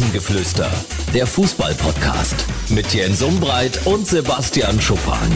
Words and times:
Rasengeflüster, 0.00 0.72
der 1.12 1.26
Fußball-Podcast 1.26 2.46
mit 2.70 2.94
Jens 2.94 3.20
Umbreit 3.20 3.86
und 3.86 4.06
Sebastian 4.06 4.80
Schuppan. 4.80 5.30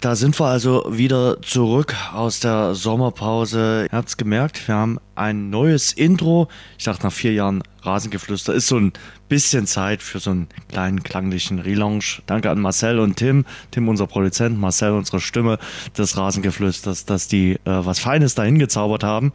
Da 0.00 0.14
sind 0.14 0.38
wir 0.38 0.46
also 0.46 0.86
wieder 0.88 1.42
zurück 1.42 1.96
aus 2.14 2.38
der 2.38 2.76
Sommerpause. 2.76 3.88
Ihr 3.90 3.96
habt 3.96 4.10
es 4.10 4.16
gemerkt, 4.16 4.68
wir 4.68 4.76
haben 4.76 5.00
ein 5.16 5.50
neues 5.50 5.92
Intro. 5.92 6.46
Ich 6.78 6.84
dachte, 6.84 7.02
nach 7.02 7.12
vier 7.12 7.32
Jahren 7.32 7.64
Rasengeflüster 7.82 8.54
ist 8.54 8.68
so 8.68 8.78
ein 8.78 8.92
bisschen 9.28 9.66
Zeit 9.66 10.00
für 10.00 10.20
so 10.20 10.30
einen 10.30 10.46
kleinen 10.68 11.02
klanglichen 11.02 11.58
Relaunch. 11.58 12.22
Danke 12.26 12.48
an 12.48 12.60
Marcel 12.60 13.00
und 13.00 13.16
Tim. 13.16 13.44
Tim, 13.72 13.88
unser 13.88 14.06
Produzent, 14.06 14.56
Marcel, 14.56 14.92
unsere 14.92 15.18
Stimme 15.18 15.58
des 15.96 16.16
Rasengeflüsters, 16.16 17.06
dass 17.06 17.26
die 17.26 17.54
äh, 17.54 17.58
was 17.64 17.98
Feines 17.98 18.36
dahin 18.36 18.60
gezaubert 18.60 19.02
haben. 19.02 19.32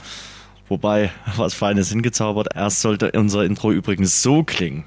Wobei, 0.69 1.11
was 1.37 1.53
Feines 1.53 1.89
hingezaubert. 1.89 2.47
Erst 2.55 2.81
sollte 2.81 3.11
unser 3.11 3.43
Intro 3.43 3.71
übrigens 3.71 4.21
so 4.21 4.43
klingen. 4.43 4.83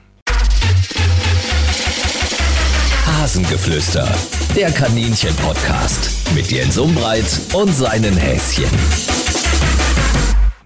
Rasengeflüster, 3.06 4.08
der 4.54 4.70
Kaninchen-Podcast 4.70 6.32
mit 6.34 6.50
Jens 6.50 6.78
Umbreit 6.78 7.24
und 7.52 7.72
seinen 7.72 8.16
Häschen. 8.16 8.64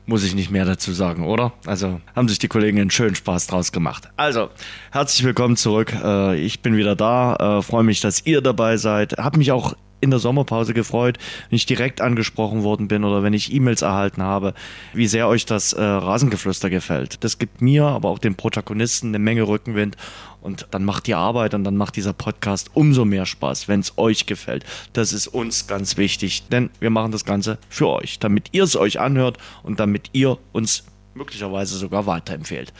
Muss 0.06 0.24
ich 0.24 0.34
nicht 0.34 0.50
mehr 0.50 0.64
dazu 0.64 0.92
sagen, 0.92 1.24
oder? 1.24 1.52
Also 1.66 2.00
haben 2.16 2.28
sich 2.28 2.38
die 2.38 2.48
Kollegen 2.48 2.80
einen 2.80 2.90
schönen 2.90 3.14
Spaß 3.14 3.46
draus 3.46 3.70
gemacht. 3.72 4.08
Also, 4.16 4.50
herzlich 4.90 5.24
willkommen 5.24 5.56
zurück. 5.56 5.94
Äh, 6.02 6.40
ich 6.40 6.62
bin 6.62 6.76
wieder 6.76 6.96
da. 6.96 7.58
Äh, 7.58 7.62
freue 7.62 7.84
mich, 7.84 8.00
dass 8.00 8.26
ihr 8.26 8.40
dabei 8.40 8.76
seid. 8.76 9.12
Hab 9.18 9.36
mich 9.36 9.52
auch 9.52 9.74
in 10.00 10.10
der 10.10 10.18
Sommerpause 10.18 10.74
gefreut, 10.74 11.18
wenn 11.48 11.56
ich 11.56 11.66
direkt 11.66 12.00
angesprochen 12.00 12.62
worden 12.62 12.88
bin 12.88 13.04
oder 13.04 13.22
wenn 13.22 13.32
ich 13.32 13.52
E-Mails 13.52 13.82
erhalten 13.82 14.22
habe, 14.22 14.54
wie 14.92 15.06
sehr 15.06 15.28
euch 15.28 15.46
das 15.46 15.72
äh, 15.72 15.82
Rasengeflüster 15.82 16.70
gefällt. 16.70 17.22
Das 17.24 17.38
gibt 17.38 17.60
mir, 17.62 17.84
aber 17.84 18.08
auch 18.08 18.18
den 18.18 18.34
Protagonisten 18.34 19.08
eine 19.08 19.18
Menge 19.18 19.46
Rückenwind 19.46 19.96
und 20.40 20.66
dann 20.70 20.84
macht 20.84 21.06
die 21.06 21.14
Arbeit 21.14 21.54
und 21.54 21.64
dann 21.64 21.76
macht 21.76 21.96
dieser 21.96 22.12
Podcast 22.12 22.70
umso 22.74 23.04
mehr 23.04 23.26
Spaß, 23.26 23.68
wenn 23.68 23.80
es 23.80 23.98
euch 23.98 24.26
gefällt. 24.26 24.64
Das 24.92 25.12
ist 25.12 25.28
uns 25.28 25.66
ganz 25.66 25.96
wichtig, 25.96 26.48
denn 26.48 26.70
wir 26.80 26.90
machen 26.90 27.12
das 27.12 27.24
Ganze 27.24 27.58
für 27.68 27.88
euch, 27.88 28.18
damit 28.18 28.48
ihr 28.52 28.64
es 28.64 28.76
euch 28.76 29.00
anhört 29.00 29.38
und 29.62 29.80
damit 29.80 30.10
ihr 30.12 30.38
uns 30.52 30.84
möglicherweise 31.14 31.76
sogar 31.76 32.06
weiterempfehlt. 32.06 32.72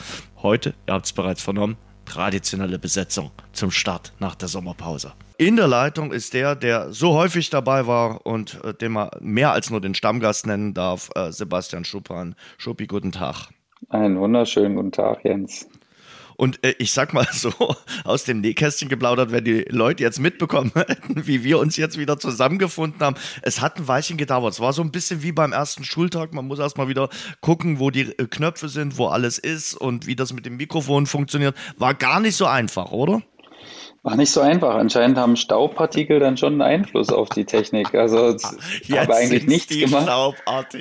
Heute, 0.43 0.75
ihr 0.87 0.95
habt 0.95 1.07
es 1.07 1.13
bereits 1.13 1.43
vernommen, 1.43 1.77
traditionelle 2.05 2.79
Besetzung 2.79 3.31
zum 3.53 3.71
Start 3.71 4.13
nach 4.19 4.35
der 4.35 4.49
Sommerpause. 4.49 5.13
In 5.41 5.57
der 5.57 5.69
Leitung 5.69 6.13
ist 6.13 6.35
der, 6.35 6.55
der 6.55 6.93
so 6.93 7.15
häufig 7.15 7.49
dabei 7.49 7.87
war 7.87 8.27
und 8.27 8.63
äh, 8.63 8.75
den 8.75 8.93
man 8.93 9.09
mehr 9.21 9.53
als 9.53 9.71
nur 9.71 9.81
den 9.81 9.95
Stammgast 9.95 10.47
nennen 10.47 10.75
darf, 10.75 11.09
äh, 11.15 11.33
Sebastian 11.33 11.87
Schuppan. 11.87 12.35
Schuppi, 12.59 12.87
guten 12.87 13.11
Tag. 13.11 13.49
Einen 13.89 14.21
wunderschönen 14.21 14.77
guten 14.77 14.93
Tag, 14.93 15.25
Jens. 15.25 15.67
Und 16.37 16.63
äh, 16.63 16.75
ich 16.77 16.93
sag 16.93 17.15
mal 17.15 17.27
so, 17.33 17.55
aus 18.05 18.25
dem 18.25 18.43
Nähkästchen 18.43 18.91
geplaudert, 18.91 19.33
wenn 19.33 19.43
die 19.43 19.65
Leute 19.71 20.03
jetzt 20.03 20.21
mitbekommen 20.21 20.73
hätten, 20.75 21.27
wie 21.27 21.43
wir 21.43 21.59
uns 21.59 21.79
jetzt 21.79 21.97
wieder 21.97 22.19
zusammengefunden 22.19 23.01
haben. 23.01 23.17
Es 23.41 23.63
hat 23.63 23.79
ein 23.79 23.89
Weilchen 23.89 24.19
gedauert. 24.19 24.53
Es 24.53 24.61
war 24.61 24.75
so 24.75 24.83
ein 24.83 24.93
bisschen 24.93 25.23
wie 25.23 25.33
beim 25.33 25.53
ersten 25.53 25.85
Schultag. 25.85 26.35
Man 26.35 26.49
muss 26.49 26.59
erstmal 26.59 26.89
wieder 26.89 27.09
gucken, 27.41 27.79
wo 27.79 27.89
die 27.89 28.03
äh, 28.19 28.27
Knöpfe 28.27 28.69
sind, 28.69 28.99
wo 28.99 29.07
alles 29.07 29.39
ist 29.39 29.73
und 29.73 30.07
wie 30.07 30.17
das 30.17 30.35
mit 30.35 30.45
dem 30.45 30.59
Mikrofon 30.59 31.07
funktioniert. 31.07 31.57
War 31.79 31.95
gar 31.95 32.21
nicht 32.21 32.37
so 32.37 32.45
einfach, 32.45 32.93
oder? 32.93 33.23
War 34.03 34.17
nicht 34.17 34.31
so 34.31 34.41
einfach. 34.41 34.77
Anscheinend 34.77 35.19
haben 35.19 35.37
Staubpartikel 35.37 36.21
dann 36.21 36.39
schon 36.39 36.55
einen 36.55 36.63
Einfluss 36.63 37.11
auf 37.11 37.29
die 37.29 37.45
Technik. 37.45 37.95
Also 37.95 38.35
ich 38.83 38.93
habe 38.99 39.15
eigentlich 39.15 39.47
nichts 39.47 39.79
gemacht, 39.79 40.09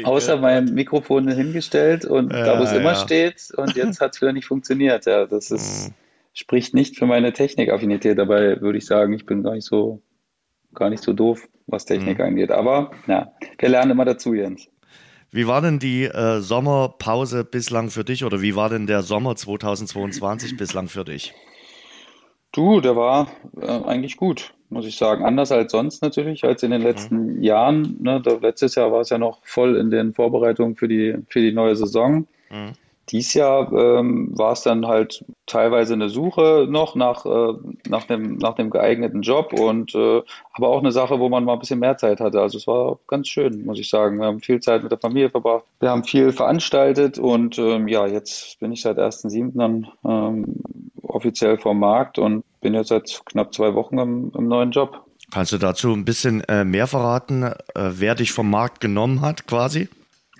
außer 0.03 0.37
mein 0.37 0.73
Mikrofon 0.73 1.27
hingestellt 1.27 2.05
und 2.05 2.31
ja, 2.31 2.45
da, 2.45 2.59
wo 2.59 2.63
es 2.63 2.71
ja. 2.71 2.77
immer 2.77 2.95
steht. 2.95 3.51
Und 3.57 3.75
jetzt 3.75 3.99
hat 3.99 4.15
es 4.15 4.21
wieder 4.21 4.31
nicht 4.31 4.45
funktioniert. 4.45 5.05
Ja, 5.05 5.25
das 5.25 5.51
ist, 5.51 5.89
mhm. 5.89 5.93
spricht 6.33 6.73
nicht 6.73 6.97
für 6.97 7.07
meine 7.07 7.33
Technikaffinität. 7.33 8.17
Dabei 8.17 8.61
würde 8.61 8.77
ich 8.77 8.85
sagen, 8.85 9.11
ich 9.11 9.25
bin 9.25 9.43
gar 9.43 9.53
nicht 9.53 9.65
so, 9.65 10.02
gar 10.73 10.89
nicht 10.89 11.03
so 11.03 11.11
doof, 11.11 11.45
was 11.67 11.83
Technik 11.83 12.19
mhm. 12.19 12.25
angeht. 12.25 12.52
Aber 12.52 12.91
ja, 13.08 13.33
wir 13.58 13.69
lernen 13.69 13.91
immer 13.91 14.05
dazu, 14.05 14.33
Jens. 14.33 14.69
Wie 15.29 15.45
war 15.45 15.61
denn 15.61 15.77
die 15.77 16.05
äh, 16.05 16.39
Sommerpause 16.39 17.43
bislang 17.43 17.89
für 17.89 18.05
dich 18.05 18.23
oder 18.23 18.41
wie 18.41 18.55
war 18.55 18.69
denn 18.69 18.87
der 18.87 19.03
Sommer 19.03 19.35
2022 19.35 20.55
bislang 20.55 20.87
für 20.87 21.03
dich? 21.03 21.33
Du, 22.52 22.82
der 22.82 22.95
war 22.95 23.27
äh, 23.61 23.67
eigentlich 23.67 24.17
gut, 24.17 24.54
muss 24.70 24.86
ich 24.86 24.98
sagen. 24.98 25.23
Anders 25.23 25.52
als 25.52 25.71
sonst 25.71 26.02
natürlich, 26.02 26.43
als 26.43 26.64
in 26.64 26.71
den 26.71 26.82
mhm. 26.82 26.87
letzten. 26.87 27.43
Jahren. 27.43 27.98
Ne? 28.02 28.21
Da, 28.21 28.37
letztes 28.42 28.76
Jahr 28.76 28.92
war 28.92 29.02
es 29.02 29.10
ja 29.10 29.17
noch 29.17 29.39
voll 29.43 29.77
in 29.77 29.92
den 29.92 30.14
Vorbereitungen 30.14 30.76
für 30.76 30.88
die, 30.88 31.15
für 31.30 31.42
die 31.42 31.52
neue 31.52 31.76
Saison. 31.76 32.27
Mhm. 32.49 32.73
Dies 33.11 33.33
Jahr 33.33 33.71
ähm, 33.73 34.37
war 34.37 34.53
es 34.53 34.61
dann 34.61 34.86
halt 34.86 35.25
teilweise 35.47 35.93
eine 35.93 36.09
Suche 36.09 36.67
noch 36.70 36.95
nach, 36.95 37.25
äh, 37.25 37.53
nach, 37.87 38.03
dem, 38.03 38.37
nach 38.37 38.53
dem 38.53 38.70
geeigneten 38.70 39.21
Job 39.21 39.52
und 39.53 39.95
äh, 39.95 40.21
aber 40.53 40.67
auch 40.67 40.80
eine 40.80 40.92
Sache, 40.92 41.20
wo 41.20 41.27
man 41.27 41.43
mal 41.43 41.53
ein 41.53 41.59
bisschen 41.59 41.80
mehr 41.80 41.97
Zeit 41.97 42.20
hatte. 42.20 42.39
Also 42.39 42.58
es 42.58 42.67
war 42.67 42.99
ganz 43.08 43.27
schön, 43.27 43.65
muss 43.65 43.80
ich 43.80 43.89
sagen. 43.89 44.20
Wir 44.20 44.27
haben 44.27 44.42
viel 44.42 44.59
Zeit 44.59 44.83
mit 44.83 44.92
der 44.92 44.99
Familie 44.99 45.30
verbracht. 45.30 45.64
Wir 45.80 45.89
haben 45.89 46.03
viel 46.03 46.31
veranstaltet 46.31 47.17
und 47.17 47.58
ähm, 47.58 47.87
ja, 47.87 48.05
jetzt 48.05 48.59
bin 48.59 48.71
ich 48.71 48.81
seit 48.81 48.99
1.7. 48.99 49.58
dann 49.58 49.87
ähm, 50.05 50.61
offiziell 51.02 51.58
vom 51.58 51.80
Markt 51.80 52.20
und 52.20 52.43
bin 52.61 52.73
jetzt 52.73 52.89
seit 52.89 53.21
knapp 53.26 53.53
zwei 53.53 53.73
Wochen 53.73 53.97
im, 53.97 54.31
im 54.37 54.47
neuen 54.47 54.71
Job. 54.71 55.03
Kannst 55.31 55.52
du 55.52 55.58
dazu 55.58 55.93
ein 55.93 56.05
bisschen 56.05 56.43
äh, 56.45 56.64
mehr 56.64 56.87
verraten, 56.87 57.43
äh, 57.43 57.53
wer 57.76 58.15
dich 58.15 58.31
vom 58.31 58.49
Markt 58.49 58.81
genommen 58.81 59.21
hat 59.21 59.47
quasi? 59.47 59.89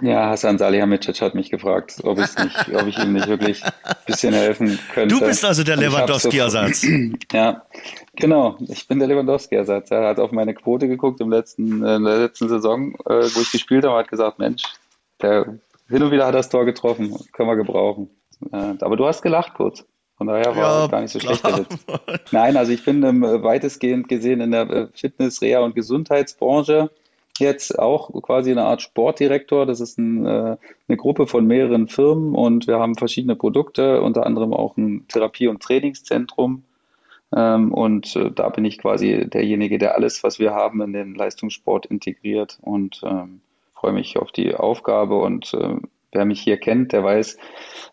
Ja, 0.02 0.30
Hassan 0.30 0.58
Salihamidzic 0.58 1.22
hat 1.22 1.36
mich 1.36 1.50
gefragt, 1.50 1.98
ob, 2.04 2.18
nicht, 2.18 2.38
ob 2.74 2.88
ich 2.88 2.98
ihm 2.98 3.14
nicht 3.14 3.28
wirklich 3.28 3.64
ein 3.64 3.72
bisschen 4.06 4.34
helfen 4.34 4.80
könnte. 4.94 5.14
Du 5.14 5.20
bist 5.20 5.44
also 5.44 5.64
der 5.64 5.76
Lewandowski-Ersatz. 5.78 6.86
ja, 7.34 7.64
genau. 8.16 8.58
Ich 8.68 8.88
bin 8.88 9.00
der 9.00 9.10
Lewandowski-Ersatz. 9.10 9.92
Er 9.92 10.08
hat 10.08 10.20
auf 10.20 10.32
meine 10.32 10.54
Quote 10.54 10.88
geguckt 10.88 11.20
im 11.20 11.30
letzten, 11.30 11.84
in 11.84 12.04
der 12.04 12.18
letzten 12.18 12.48
Saison, 12.48 12.94
äh, 13.06 13.24
wo 13.34 13.42
ich 13.42 13.52
gespielt 13.52 13.86
habe, 13.86 13.98
hat 13.98 14.08
gesagt, 14.08 14.40
Mensch, 14.40 14.64
der 15.22 15.58
hin 15.90 16.04
und 16.04 16.12
wieder 16.12 16.28
hat 16.28 16.36
das 16.36 16.50
Tor 16.50 16.66
getroffen, 16.66 17.18
können 17.34 17.50
wir 17.50 17.56
gebrauchen. 17.56 18.10
Aber 18.52 18.96
du 18.96 19.06
hast 19.06 19.22
gelacht 19.22 19.54
kurz. 19.56 19.84
Von 20.20 20.28
daher 20.28 20.54
war 20.56 20.81
ja, 20.81 20.88
gar 20.88 21.02
nicht 21.02 21.12
so 21.12 21.20
schlecht 21.20 21.46
der 21.46 21.60
Witz. 21.60 21.78
Nein, 22.31 22.58
also 22.58 22.74
ich 22.74 22.84
bin 22.84 23.04
ähm, 23.04 23.22
weitestgehend 23.22 24.10
gesehen 24.10 24.42
in 24.42 24.52
der 24.52 24.70
äh, 24.70 24.88
Fitness-, 24.94 25.42
Reha- 25.42 25.64
und 25.64 25.76
Gesundheitsbranche 25.76 26.90
jetzt 27.39 27.77
auch 27.79 28.11
quasi 28.22 28.51
eine 28.51 28.63
Art 28.63 28.81
Sportdirektor. 28.81 29.66
Das 29.66 29.79
ist 29.79 29.97
ein, 29.97 30.25
äh, 30.25 30.57
eine 30.88 30.97
Gruppe 30.97 31.27
von 31.27 31.45
mehreren 31.47 31.88
Firmen 31.88 32.35
und 32.35 32.67
wir 32.67 32.79
haben 32.79 32.95
verschiedene 32.95 33.35
Produkte, 33.35 34.01
unter 34.01 34.25
anderem 34.25 34.53
auch 34.53 34.77
ein 34.77 35.05
Therapie- 35.07 35.47
und 35.47 35.61
Trainingszentrum. 35.61 36.63
Ähm, 37.35 37.73
und 37.73 38.16
äh, 38.16 38.31
da 38.31 38.50
bin 38.50 38.66
ich 38.66 38.79
quasi 38.79 39.27
derjenige, 39.29 39.77
der 39.77 39.95
alles, 39.95 40.23
was 40.23 40.39
wir 40.39 40.53
haben, 40.53 40.81
in 40.81 40.94
den 40.94 41.16
Leistungssport 41.16 41.85
integriert 41.85 42.57
und 42.61 43.01
ähm, 43.03 43.41
freue 43.73 43.94
mich 43.94 44.17
auf 44.17 44.31
die 44.31 44.56
Aufgabe 44.56 45.16
und 45.16 45.53
äh, 45.53 45.75
wer 46.12 46.25
mich 46.25 46.42
hier 46.42 46.58
kennt, 46.58 46.92
der 46.92 47.03
weiß, 47.03 47.38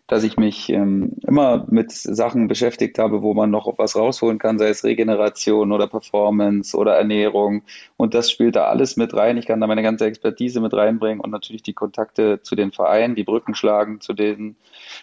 dass 0.07 0.23
ich 0.23 0.37
mich 0.37 0.69
ähm, 0.69 1.17
immer 1.27 1.65
mit 1.69 1.91
Sachen 1.91 2.47
beschäftigt 2.47 2.97
habe, 2.97 3.21
wo 3.21 3.33
man 3.33 3.51
noch 3.51 3.77
was 3.77 3.95
rausholen 3.95 4.39
kann, 4.39 4.57
sei 4.57 4.69
es 4.69 4.83
Regeneration 4.83 5.71
oder 5.71 5.87
Performance 5.87 6.75
oder 6.77 6.95
Ernährung. 6.95 7.63
Und 7.97 8.13
das 8.13 8.31
spielt 8.31 8.55
da 8.55 8.65
alles 8.65 8.95
mit 8.95 9.13
rein. 9.13 9.37
Ich 9.37 9.45
kann 9.45 9.59
da 9.59 9.67
meine 9.67 9.83
ganze 9.83 10.05
Expertise 10.05 10.61
mit 10.61 10.73
reinbringen 10.73 11.19
und 11.19 11.31
natürlich 11.31 11.61
die 11.61 11.73
Kontakte 11.73 12.41
zu 12.41 12.55
den 12.55 12.71
Vereinen, 12.71 13.15
die 13.15 13.25
Brücken 13.25 13.53
schlagen, 13.53 13.99
zu 13.99 14.13
den, 14.13 14.55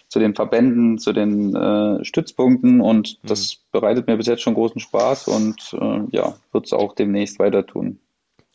zu 0.07 0.19
den 0.19 0.33
Verbänden, 0.33 0.97
zu 0.97 1.13
den 1.13 1.55
äh, 1.55 2.03
Stützpunkten. 2.03 2.81
Und 2.81 3.19
mhm. 3.21 3.27
das 3.27 3.57
bereitet 3.71 4.07
mir 4.07 4.17
bis 4.17 4.27
jetzt 4.27 4.41
schon 4.41 4.55
großen 4.55 4.81
Spaß 4.81 5.27
und 5.27 5.77
äh, 5.79 6.15
ja, 6.15 6.33
wird 6.51 6.65
es 6.65 6.73
auch 6.73 6.95
demnächst 6.95 7.37
weiter 7.37 7.65
tun. 7.65 7.99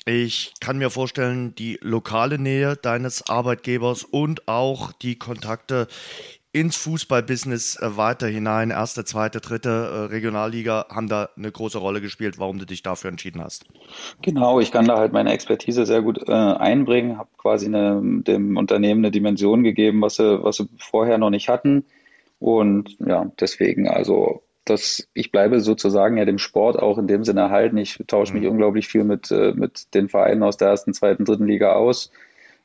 Ich 0.06 0.54
kann 0.60 0.78
mir 0.78 0.90
vorstellen, 0.90 1.54
die 1.54 1.78
lokale 1.82 2.38
Nähe 2.38 2.76
deines 2.76 3.28
Arbeitgebers 3.28 4.04
und 4.04 4.48
auch 4.48 4.92
die 4.92 5.16
Kontakte 5.16 5.88
ins 6.52 6.76
Fußballbusiness 6.76 7.76
äh, 7.80 7.96
weiter 7.96 8.26
hinein, 8.26 8.70
erste, 8.70 9.04
zweite, 9.04 9.40
dritte 9.40 9.68
äh, 9.68 9.98
Regionalliga, 10.12 10.86
haben 10.90 11.08
da 11.08 11.28
eine 11.36 11.52
große 11.52 11.78
Rolle 11.78 12.00
gespielt, 12.00 12.38
warum 12.38 12.58
du 12.58 12.66
dich 12.66 12.82
dafür 12.82 13.10
entschieden 13.10 13.40
hast. 13.40 13.66
Genau, 14.22 14.58
ich 14.58 14.72
kann 14.72 14.86
da 14.86 14.98
halt 14.98 15.12
meine 15.12 15.32
Expertise 15.32 15.86
sehr 15.86 16.02
gut 16.02 16.28
äh, 16.28 16.32
einbringen, 16.32 17.18
habe 17.18 17.28
quasi 17.36 17.66
eine, 17.66 18.00
dem 18.02 18.56
Unternehmen 18.56 19.00
eine 19.00 19.12
Dimension 19.12 19.62
gegeben, 19.62 20.02
was 20.02 20.16
sie, 20.16 20.42
was 20.42 20.56
sie 20.56 20.68
vorher 20.78 21.18
noch 21.18 21.30
nicht 21.30 21.48
hatten. 21.48 21.84
Und 22.40 22.96
ja, 22.98 23.30
deswegen 23.38 23.88
also 23.88 24.42
dass 24.70 25.06
ich 25.12 25.32
bleibe 25.32 25.60
sozusagen 25.60 26.16
ja 26.16 26.24
dem 26.24 26.38
Sport 26.38 26.78
auch 26.78 26.96
in 26.96 27.06
dem 27.06 27.24
Sinne 27.24 27.42
erhalten. 27.42 27.76
Ich 27.76 28.02
tausche 28.06 28.32
mich 28.32 28.44
mhm. 28.44 28.50
unglaublich 28.50 28.88
viel 28.88 29.04
mit, 29.04 29.30
äh, 29.30 29.52
mit 29.52 29.94
den 29.94 30.08
Vereinen 30.08 30.42
aus 30.42 30.56
der 30.56 30.68
ersten, 30.68 30.94
zweiten, 30.94 31.24
dritten 31.24 31.46
Liga 31.46 31.72
aus. 31.72 32.10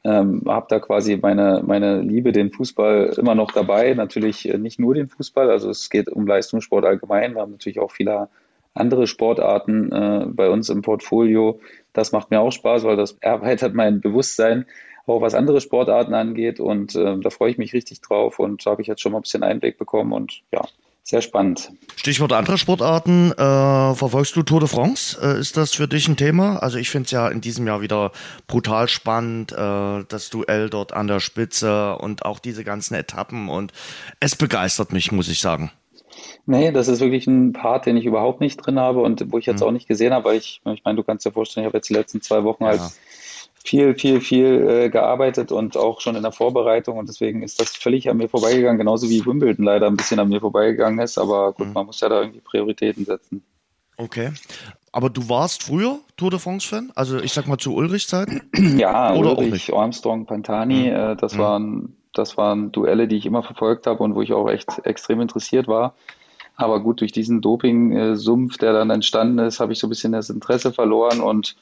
Ähm, 0.05 0.43
habe 0.47 0.67
da 0.69 0.79
quasi 0.79 1.17
meine, 1.17 1.63
meine 1.65 1.99
Liebe, 2.01 2.31
den 2.31 2.51
Fußball 2.51 3.15
immer 3.17 3.33
noch 3.33 3.51
dabei. 3.51 3.93
Natürlich 3.95 4.47
äh, 4.47 4.57
nicht 4.57 4.79
nur 4.79 4.93
den 4.93 5.09
Fußball, 5.09 5.49
also 5.49 5.69
es 5.69 5.89
geht 5.89 6.09
um 6.09 6.27
Leistungssport 6.27 6.85
allgemein. 6.85 7.33
Wir 7.33 7.41
haben 7.41 7.51
natürlich 7.51 7.79
auch 7.79 7.91
viele 7.91 8.29
andere 8.75 9.07
Sportarten 9.07 9.91
äh, 9.91 10.25
bei 10.27 10.49
uns 10.49 10.69
im 10.69 10.83
Portfolio. 10.83 11.59
Das 11.93 12.11
macht 12.11 12.29
mir 12.29 12.39
auch 12.39 12.51
Spaß, 12.51 12.83
weil 12.83 12.97
das 12.97 13.17
erweitert 13.19 13.73
mein 13.73 13.99
Bewusstsein. 13.99 14.65
auch 15.07 15.21
was 15.21 15.35
andere 15.35 15.61
Sportarten 15.61 16.13
angeht. 16.13 16.59
Und 16.59 16.95
äh, 16.95 17.17
da 17.19 17.29
freue 17.31 17.51
ich 17.51 17.57
mich 17.57 17.73
richtig 17.73 18.01
drauf 18.01 18.39
und 18.39 18.65
habe 18.65 18.81
ich 18.81 18.87
jetzt 18.87 19.01
schon 19.01 19.11
mal 19.11 19.19
ein 19.19 19.23
bisschen 19.23 19.43
Einblick 19.43 19.77
bekommen 19.77 20.13
und 20.13 20.41
ja, 20.51 20.61
sehr 21.05 21.21
spannend. 21.21 21.71
Stichwort 21.95 22.33
andere 22.33 22.57
Sportarten. 22.57 23.31
Äh, 23.31 23.35
verfolgst 23.35 24.35
du 24.35 24.41
Tour 24.41 24.59
de 24.59 24.67
France? 24.67 25.17
Äh, 25.21 25.39
ist 25.39 25.55
das 25.55 25.73
für 25.73 25.87
dich 25.87 26.07
ein 26.07 26.17
Thema? 26.17 26.57
Also 26.57 26.79
ich 26.79 26.89
finde 26.89 27.05
es 27.05 27.11
ja 27.11 27.27
in 27.29 27.41
diesem 27.41 27.67
Jahr 27.67 27.81
wieder 27.81 28.11
brutal 28.47 28.87
spannend, 28.87 29.51
äh, 29.51 30.03
das 30.07 30.31
Duell 30.31 30.69
dort 30.71 30.93
an 30.93 31.07
der 31.07 31.19
Spitze 31.19 31.95
und 31.97 32.25
auch 32.25 32.39
diese 32.39 32.63
ganzen 32.63 32.95
Etappen 32.95 33.49
und 33.49 33.71
es 34.19 34.35
begeistert 34.35 34.93
mich, 34.93 35.11
muss 35.11 35.29
ich 35.29 35.39
sagen. 35.39 35.71
Nee, 36.47 36.71
das 36.71 36.87
ist 36.87 37.01
wirklich 37.01 37.27
ein 37.27 37.53
Part, 37.53 37.85
den 37.85 37.97
ich 37.97 38.05
überhaupt 38.05 38.41
nicht 38.41 38.57
drin 38.57 38.79
habe 38.79 39.01
und 39.01 39.31
wo 39.31 39.37
ich 39.37 39.45
jetzt 39.45 39.61
mhm. 39.61 39.67
auch 39.67 39.71
nicht 39.71 39.87
gesehen 39.87 40.11
habe, 40.11 40.25
weil 40.25 40.37
ich, 40.37 40.61
ich 40.65 40.83
meine, 40.83 40.95
du 40.95 41.03
kannst 41.03 41.23
dir 41.25 41.31
vorstellen, 41.31 41.65
ich 41.65 41.67
habe 41.67 41.77
jetzt 41.77 41.89
die 41.89 41.93
letzten 41.93 42.21
zwei 42.21 42.43
Wochen 42.43 42.63
ja. 42.63 42.71
halt 42.71 42.81
viel, 43.65 43.95
viel, 43.95 44.21
viel 44.21 44.67
äh, 44.67 44.89
gearbeitet 44.89 45.51
und 45.51 45.75
auch 45.75 45.99
schon 45.99 46.15
in 46.15 46.23
der 46.23 46.31
Vorbereitung 46.31 46.97
und 46.97 47.09
deswegen 47.09 47.43
ist 47.43 47.59
das 47.59 47.75
völlig 47.75 48.09
an 48.09 48.17
mir 48.17 48.29
vorbeigegangen, 48.29 48.77
genauso 48.77 49.09
wie 49.09 49.25
Wimbledon 49.25 49.65
leider 49.65 49.87
ein 49.87 49.97
bisschen 49.97 50.19
an 50.19 50.29
mir 50.29 50.39
vorbeigegangen 50.39 50.99
ist, 50.99 51.17
aber 51.17 51.53
gut, 51.53 51.67
mhm. 51.67 51.73
man 51.73 51.85
muss 51.87 51.99
ja 51.99 52.09
da 52.09 52.21
irgendwie 52.21 52.41
Prioritäten 52.41 53.05
setzen. 53.05 53.43
Okay. 53.97 54.31
Aber 54.91 55.09
du 55.09 55.27
warst 55.27 55.63
früher 55.63 55.99
Tour 56.15 56.29
de 56.29 56.39
France-Fan? 56.39 56.91
Also 56.95 57.19
ich 57.19 57.33
sag 57.33 57.47
mal 57.47 57.57
zu 57.57 57.73
Ulrich-Zeiten? 57.75 58.41
Ja, 58.77 59.13
Oder 59.13 59.37
Ulrich, 59.37 59.73
Armstrong, 59.73 60.25
Pantani, 60.25 60.89
mhm. 60.89 60.95
äh, 60.95 61.15
das 61.15 61.33
mhm. 61.33 61.39
waren 61.39 61.95
das 62.15 62.37
waren 62.37 62.71
Duelle, 62.71 63.07
die 63.07 63.17
ich 63.17 63.25
immer 63.25 63.43
verfolgt 63.43 63.87
habe 63.87 64.01
und 64.01 64.15
wo 64.15 64.21
ich 64.21 64.33
auch 64.33 64.49
echt 64.49 64.85
extrem 64.85 65.21
interessiert 65.21 65.67
war. 65.67 65.95
Aber 66.55 66.79
gut, 66.79 67.01
durch 67.01 67.11
diesen 67.11 67.41
Doping-Sumpf, 67.41 68.57
der 68.57 68.71
dann 68.71 68.89
entstanden 68.89 69.39
ist, 69.39 69.59
habe 69.59 69.73
ich 69.73 69.79
so 69.79 69.87
ein 69.87 69.89
bisschen 69.89 70.13
das 70.13 70.29
Interesse 70.29 70.71
verloren 70.71 71.19
und 71.19 71.57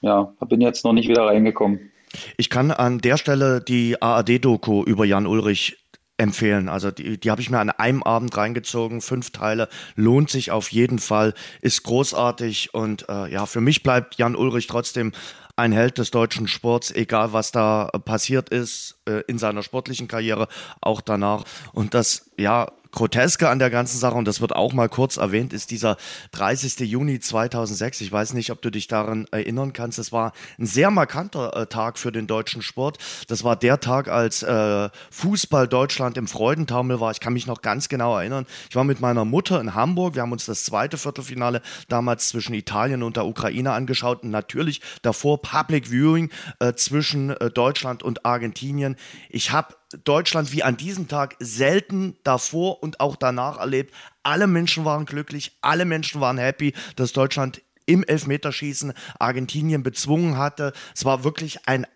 ja, 0.00 0.32
bin 0.48 0.60
jetzt 0.60 0.84
noch 0.84 0.92
nicht 0.92 1.08
wieder 1.08 1.26
reingekommen. 1.26 1.90
Ich 2.36 2.50
kann 2.50 2.70
an 2.70 2.98
der 2.98 3.16
Stelle 3.16 3.60
die 3.60 4.00
ARD-Doku 4.00 4.84
über 4.84 5.04
Jan 5.04 5.26
Ulrich 5.26 5.78
empfehlen. 6.18 6.68
Also 6.68 6.90
die, 6.90 7.18
die 7.18 7.30
habe 7.30 7.40
ich 7.40 7.50
mir 7.50 7.58
an 7.58 7.70
einem 7.70 8.02
Abend 8.02 8.36
reingezogen, 8.36 9.00
fünf 9.00 9.30
Teile, 9.30 9.68
lohnt 9.96 10.30
sich 10.30 10.50
auf 10.50 10.72
jeden 10.72 10.98
Fall, 10.98 11.34
ist 11.60 11.82
großartig 11.82 12.72
und 12.72 13.08
äh, 13.08 13.30
ja, 13.30 13.46
für 13.46 13.60
mich 13.60 13.82
bleibt 13.82 14.16
Jan 14.16 14.36
Ulrich 14.36 14.66
trotzdem 14.66 15.12
ein 15.56 15.72
Held 15.72 15.98
des 15.98 16.10
deutschen 16.10 16.48
Sports, 16.48 16.90
egal 16.90 17.32
was 17.32 17.50
da 17.50 17.86
passiert 18.04 18.50
ist 18.50 18.98
äh, 19.06 19.22
in 19.26 19.38
seiner 19.38 19.62
sportlichen 19.62 20.06
Karriere, 20.06 20.48
auch 20.80 21.00
danach. 21.00 21.44
Und 21.72 21.94
das, 21.94 22.30
ja, 22.38 22.70
Groteske 22.96 23.50
an 23.50 23.58
der 23.58 23.68
ganzen 23.68 23.98
Sache, 23.98 24.14
und 24.14 24.26
das 24.26 24.40
wird 24.40 24.56
auch 24.56 24.72
mal 24.72 24.88
kurz 24.88 25.18
erwähnt, 25.18 25.52
ist 25.52 25.70
dieser 25.70 25.98
30. 26.32 26.80
Juni 26.80 27.20
2006. 27.20 28.00
Ich 28.00 28.10
weiß 28.10 28.32
nicht, 28.32 28.50
ob 28.50 28.62
du 28.62 28.70
dich 28.70 28.88
daran 28.88 29.26
erinnern 29.30 29.74
kannst. 29.74 29.98
Es 29.98 30.12
war 30.12 30.32
ein 30.58 30.64
sehr 30.64 30.90
markanter 30.90 31.54
äh, 31.54 31.66
Tag 31.66 31.98
für 31.98 32.10
den 32.10 32.26
deutschen 32.26 32.62
Sport. 32.62 32.96
Das 33.28 33.44
war 33.44 33.54
der 33.54 33.80
Tag, 33.80 34.08
als 34.08 34.42
äh, 34.42 34.88
Fußball 35.10 35.68
Deutschland 35.68 36.16
im 36.16 36.26
Freudentaumel 36.26 36.98
war. 36.98 37.10
Ich 37.10 37.20
kann 37.20 37.34
mich 37.34 37.46
noch 37.46 37.60
ganz 37.60 37.90
genau 37.90 38.16
erinnern. 38.16 38.46
Ich 38.70 38.76
war 38.76 38.84
mit 38.84 38.98
meiner 38.98 39.26
Mutter 39.26 39.60
in 39.60 39.74
Hamburg. 39.74 40.14
Wir 40.14 40.22
haben 40.22 40.32
uns 40.32 40.46
das 40.46 40.64
zweite 40.64 40.96
Viertelfinale 40.96 41.60
damals 41.88 42.30
zwischen 42.30 42.54
Italien 42.54 43.02
und 43.02 43.18
der 43.18 43.26
Ukraine 43.26 43.72
angeschaut. 43.72 44.22
Und 44.22 44.30
natürlich 44.30 44.80
davor 45.02 45.42
Public 45.42 45.90
Viewing 45.90 46.30
äh, 46.60 46.72
zwischen 46.72 47.28
äh, 47.28 47.50
Deutschland 47.50 48.02
und 48.02 48.24
Argentinien. 48.24 48.96
Ich 49.28 49.52
habe 49.52 49.74
Deutschland 50.04 50.52
wie 50.52 50.62
an 50.62 50.76
diesem 50.76 51.08
Tag 51.08 51.36
selten 51.38 52.16
davor 52.24 52.82
und 52.82 53.00
auch 53.00 53.16
danach 53.16 53.58
erlebt. 53.58 53.94
Alle 54.22 54.46
Menschen 54.46 54.84
waren 54.84 55.06
glücklich, 55.06 55.56
alle 55.60 55.84
Menschen 55.84 56.20
waren 56.20 56.38
happy, 56.38 56.74
dass 56.96 57.12
Deutschland 57.12 57.62
im 57.86 58.02
Elfmeterschießen 58.02 58.92
Argentinien 59.18 59.82
bezwungen 59.82 60.36
hatte. 60.36 60.72
Es 60.94 61.04
war 61.04 61.22
wirklich 61.22 61.68
ein 61.68 61.86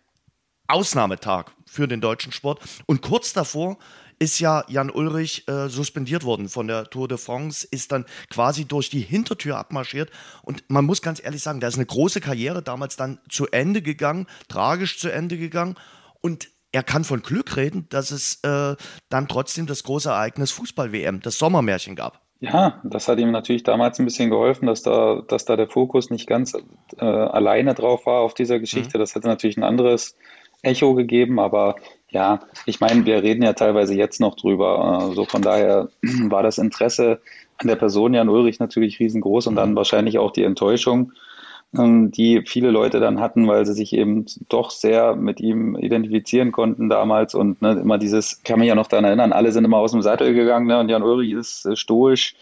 Ausnahmetag 0.69 1.46
für 1.66 1.88
den 1.88 2.00
deutschen 2.00 2.32
Sport. 2.32 2.60
Und 2.87 3.02
kurz 3.02 3.32
davor 3.32 3.76
ist 4.20 4.38
ja 4.38 4.64
Jan 4.69 4.90
Ulrich 4.90 5.48
äh, 5.48 5.69
suspendiert 5.69 6.25
worden 6.25 6.48
von 6.48 6.69
der 6.69 6.90
Tour 6.90 7.08
de 7.08 7.19
France, 7.19 7.66
ist 7.69 7.90
dann 7.90 8.04
quasi 8.28 8.66
durch 8.66 8.90
die 8.90 9.00
Hintertür 9.00 9.56
abmarschiert. 9.56 10.10
Und 10.42 10.62
man 10.69 10.84
muss 10.84 11.02
ganz 11.02 11.20
ehrlich 11.25 11.42
sagen, 11.42 11.58
da 11.58 11.69
ist 11.69 11.76
eine 11.76 11.87
große 11.87 12.20
Karriere 12.20 12.62
damals 12.62 12.96
dann 12.96 13.19
zu 13.28 13.48
Ende 13.48 13.82
gegangen, 13.82 14.26
tragisch 14.48 14.98
zu 14.98 15.08
Ende 15.08 15.38
gegangen. 15.38 15.75
Und 16.20 16.48
er 16.72 16.82
kann 16.82 17.05
von 17.05 17.22
Glück 17.22 17.56
reden, 17.56 17.87
dass 17.90 18.11
es 18.11 18.40
äh, 18.43 18.76
dann 19.08 19.28
trotzdem 19.28 19.67
das 19.67 19.82
große 19.82 20.08
Ereignis 20.08 20.50
Fußball-WM, 20.52 21.20
das 21.20 21.38
Sommermärchen 21.38 21.96
gab. 21.96 22.20
Ja, 22.40 22.81
das 22.84 23.06
hat 23.06 23.19
ihm 23.19 23.32
natürlich 23.32 23.64
damals 23.64 23.99
ein 23.99 24.06
bisschen 24.06 24.31
geholfen, 24.31 24.67
dass 24.67 24.82
da, 24.82 25.22
dass 25.28 25.44
da 25.44 25.56
der 25.56 25.69
Fokus 25.69 26.08
nicht 26.08 26.26
ganz 26.26 26.55
äh, 26.99 27.05
alleine 27.05 27.75
drauf 27.75 28.06
war 28.06 28.20
auf 28.20 28.32
dieser 28.32 28.58
Geschichte. 28.58 28.96
Mhm. 28.96 29.00
Das 29.00 29.14
hätte 29.14 29.28
natürlich 29.28 29.58
ein 29.58 29.62
anderes 29.62 30.17
Echo 30.62 30.94
gegeben, 30.94 31.38
aber 31.38 31.76
ja, 32.08 32.40
ich 32.64 32.81
meine, 32.81 33.05
wir 33.05 33.23
reden 33.23 33.43
ja 33.43 33.52
teilweise 33.52 33.94
jetzt 33.94 34.20
noch 34.20 34.37
drüber. 34.37 35.00
So 35.00 35.08
also 35.08 35.25
von 35.26 35.43
daher 35.43 35.88
war 36.02 36.43
das 36.43 36.56
Interesse 36.56 37.20
an 37.58 37.69
der 37.69 37.76
Person 37.76 38.14
Jan 38.14 38.31
Ulrich 38.31 38.58
natürlich 38.58 38.99
riesengroß 39.00 39.46
und 39.46 39.56
dann 39.56 39.73
mhm. 39.73 39.76
wahrscheinlich 39.76 40.19
auch 40.19 40.32
die 40.32 40.44
Enttäuschung. 40.44 41.12
Ähm, 41.78 42.11
die 42.11 42.43
viele 42.46 42.72
Leute 42.72 42.99
dann 42.99 43.20
hatten, 43.20 43.46
weil 43.46 43.64
sie 43.64 43.75
sich 43.75 43.93
eben 43.93 44.26
doch 44.49 44.70
sehr 44.70 45.14
mit 45.14 45.40
ihm 45.40 45.76
identifizieren 45.76 46.50
konnten 46.50 46.88
damals 46.88 47.37
und 47.37 47.62
ne, 47.62 47.78
immer 47.81 47.96
dieses, 47.96 48.43
kann 48.43 48.58
mich 48.58 48.67
ja 48.67 48.75
noch 48.75 48.88
daran 48.88 49.05
erinnern, 49.05 49.32
alle 49.32 49.52
sind 49.52 49.64
immer 49.64 49.76
aus 49.76 49.93
dem 49.93 50.02
Sattel 50.02 50.34
gegangen 50.34 50.67
ne, 50.67 50.81
und 50.81 50.88
Jan 50.88 51.05
Ulrich 51.05 51.31
ist 51.31 51.67
äh, 51.67 51.76
stoisch 51.76 52.34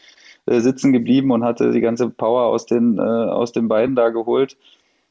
äh, 0.46 0.60
sitzen 0.60 0.94
geblieben 0.94 1.30
und 1.30 1.44
hatte 1.44 1.72
die 1.72 1.82
ganze 1.82 2.08
Power 2.08 2.46
aus 2.46 2.64
den, 2.64 2.98
äh, 2.98 3.02
aus 3.02 3.52
den 3.52 3.68
beiden 3.68 3.94
da 3.94 4.08
geholt. 4.08 4.56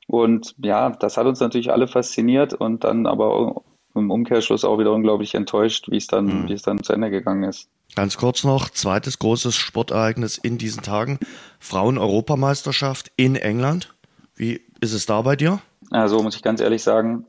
Und 0.07 0.55
ja, 0.63 0.89
das 0.89 1.17
hat 1.17 1.27
uns 1.27 1.39
natürlich 1.39 1.71
alle 1.71 1.87
fasziniert 1.87 2.55
und 2.55 2.85
dann 2.85 3.05
aber 3.05 3.61
im 3.93 4.09
Umkehrschluss 4.09 4.65
auch 4.65 4.79
wieder 4.79 4.93
unglaublich 4.93 5.35
enttäuscht, 5.35 5.91
wie 5.91 5.97
es 5.97 6.07
dann, 6.07 6.25
mhm. 6.25 6.47
wie 6.47 6.53
es 6.53 6.63
dann 6.63 6.81
zu 6.81 6.93
Ende 6.93 7.11
gegangen 7.11 7.43
ist. 7.43 7.69
Ganz 7.95 8.17
kurz 8.17 8.43
noch, 8.43 8.69
zweites 8.69 9.19
großes 9.19 9.55
Sportereignis 9.55 10.37
in 10.37 10.57
diesen 10.57 10.81
Tagen, 10.81 11.19
Frauen-Europameisterschaft 11.59 13.11
in 13.15 13.35
England. 13.35 13.93
Wie 14.37 14.61
ist 14.79 14.93
es 14.93 15.05
da 15.05 15.21
bei 15.21 15.35
dir? 15.35 15.59
Also 15.89 16.21
muss 16.21 16.35
ich 16.35 16.43
ganz 16.43 16.61
ehrlich 16.61 16.83
sagen, 16.83 17.25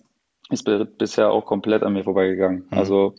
ist 0.51 0.69
bisher 0.99 1.31
auch 1.31 1.47
komplett 1.47 1.83
an 1.83 1.95
mir 1.95 2.05
vorbeigegangen. 2.05 2.67
Hm. 2.71 2.79
Also 2.79 3.15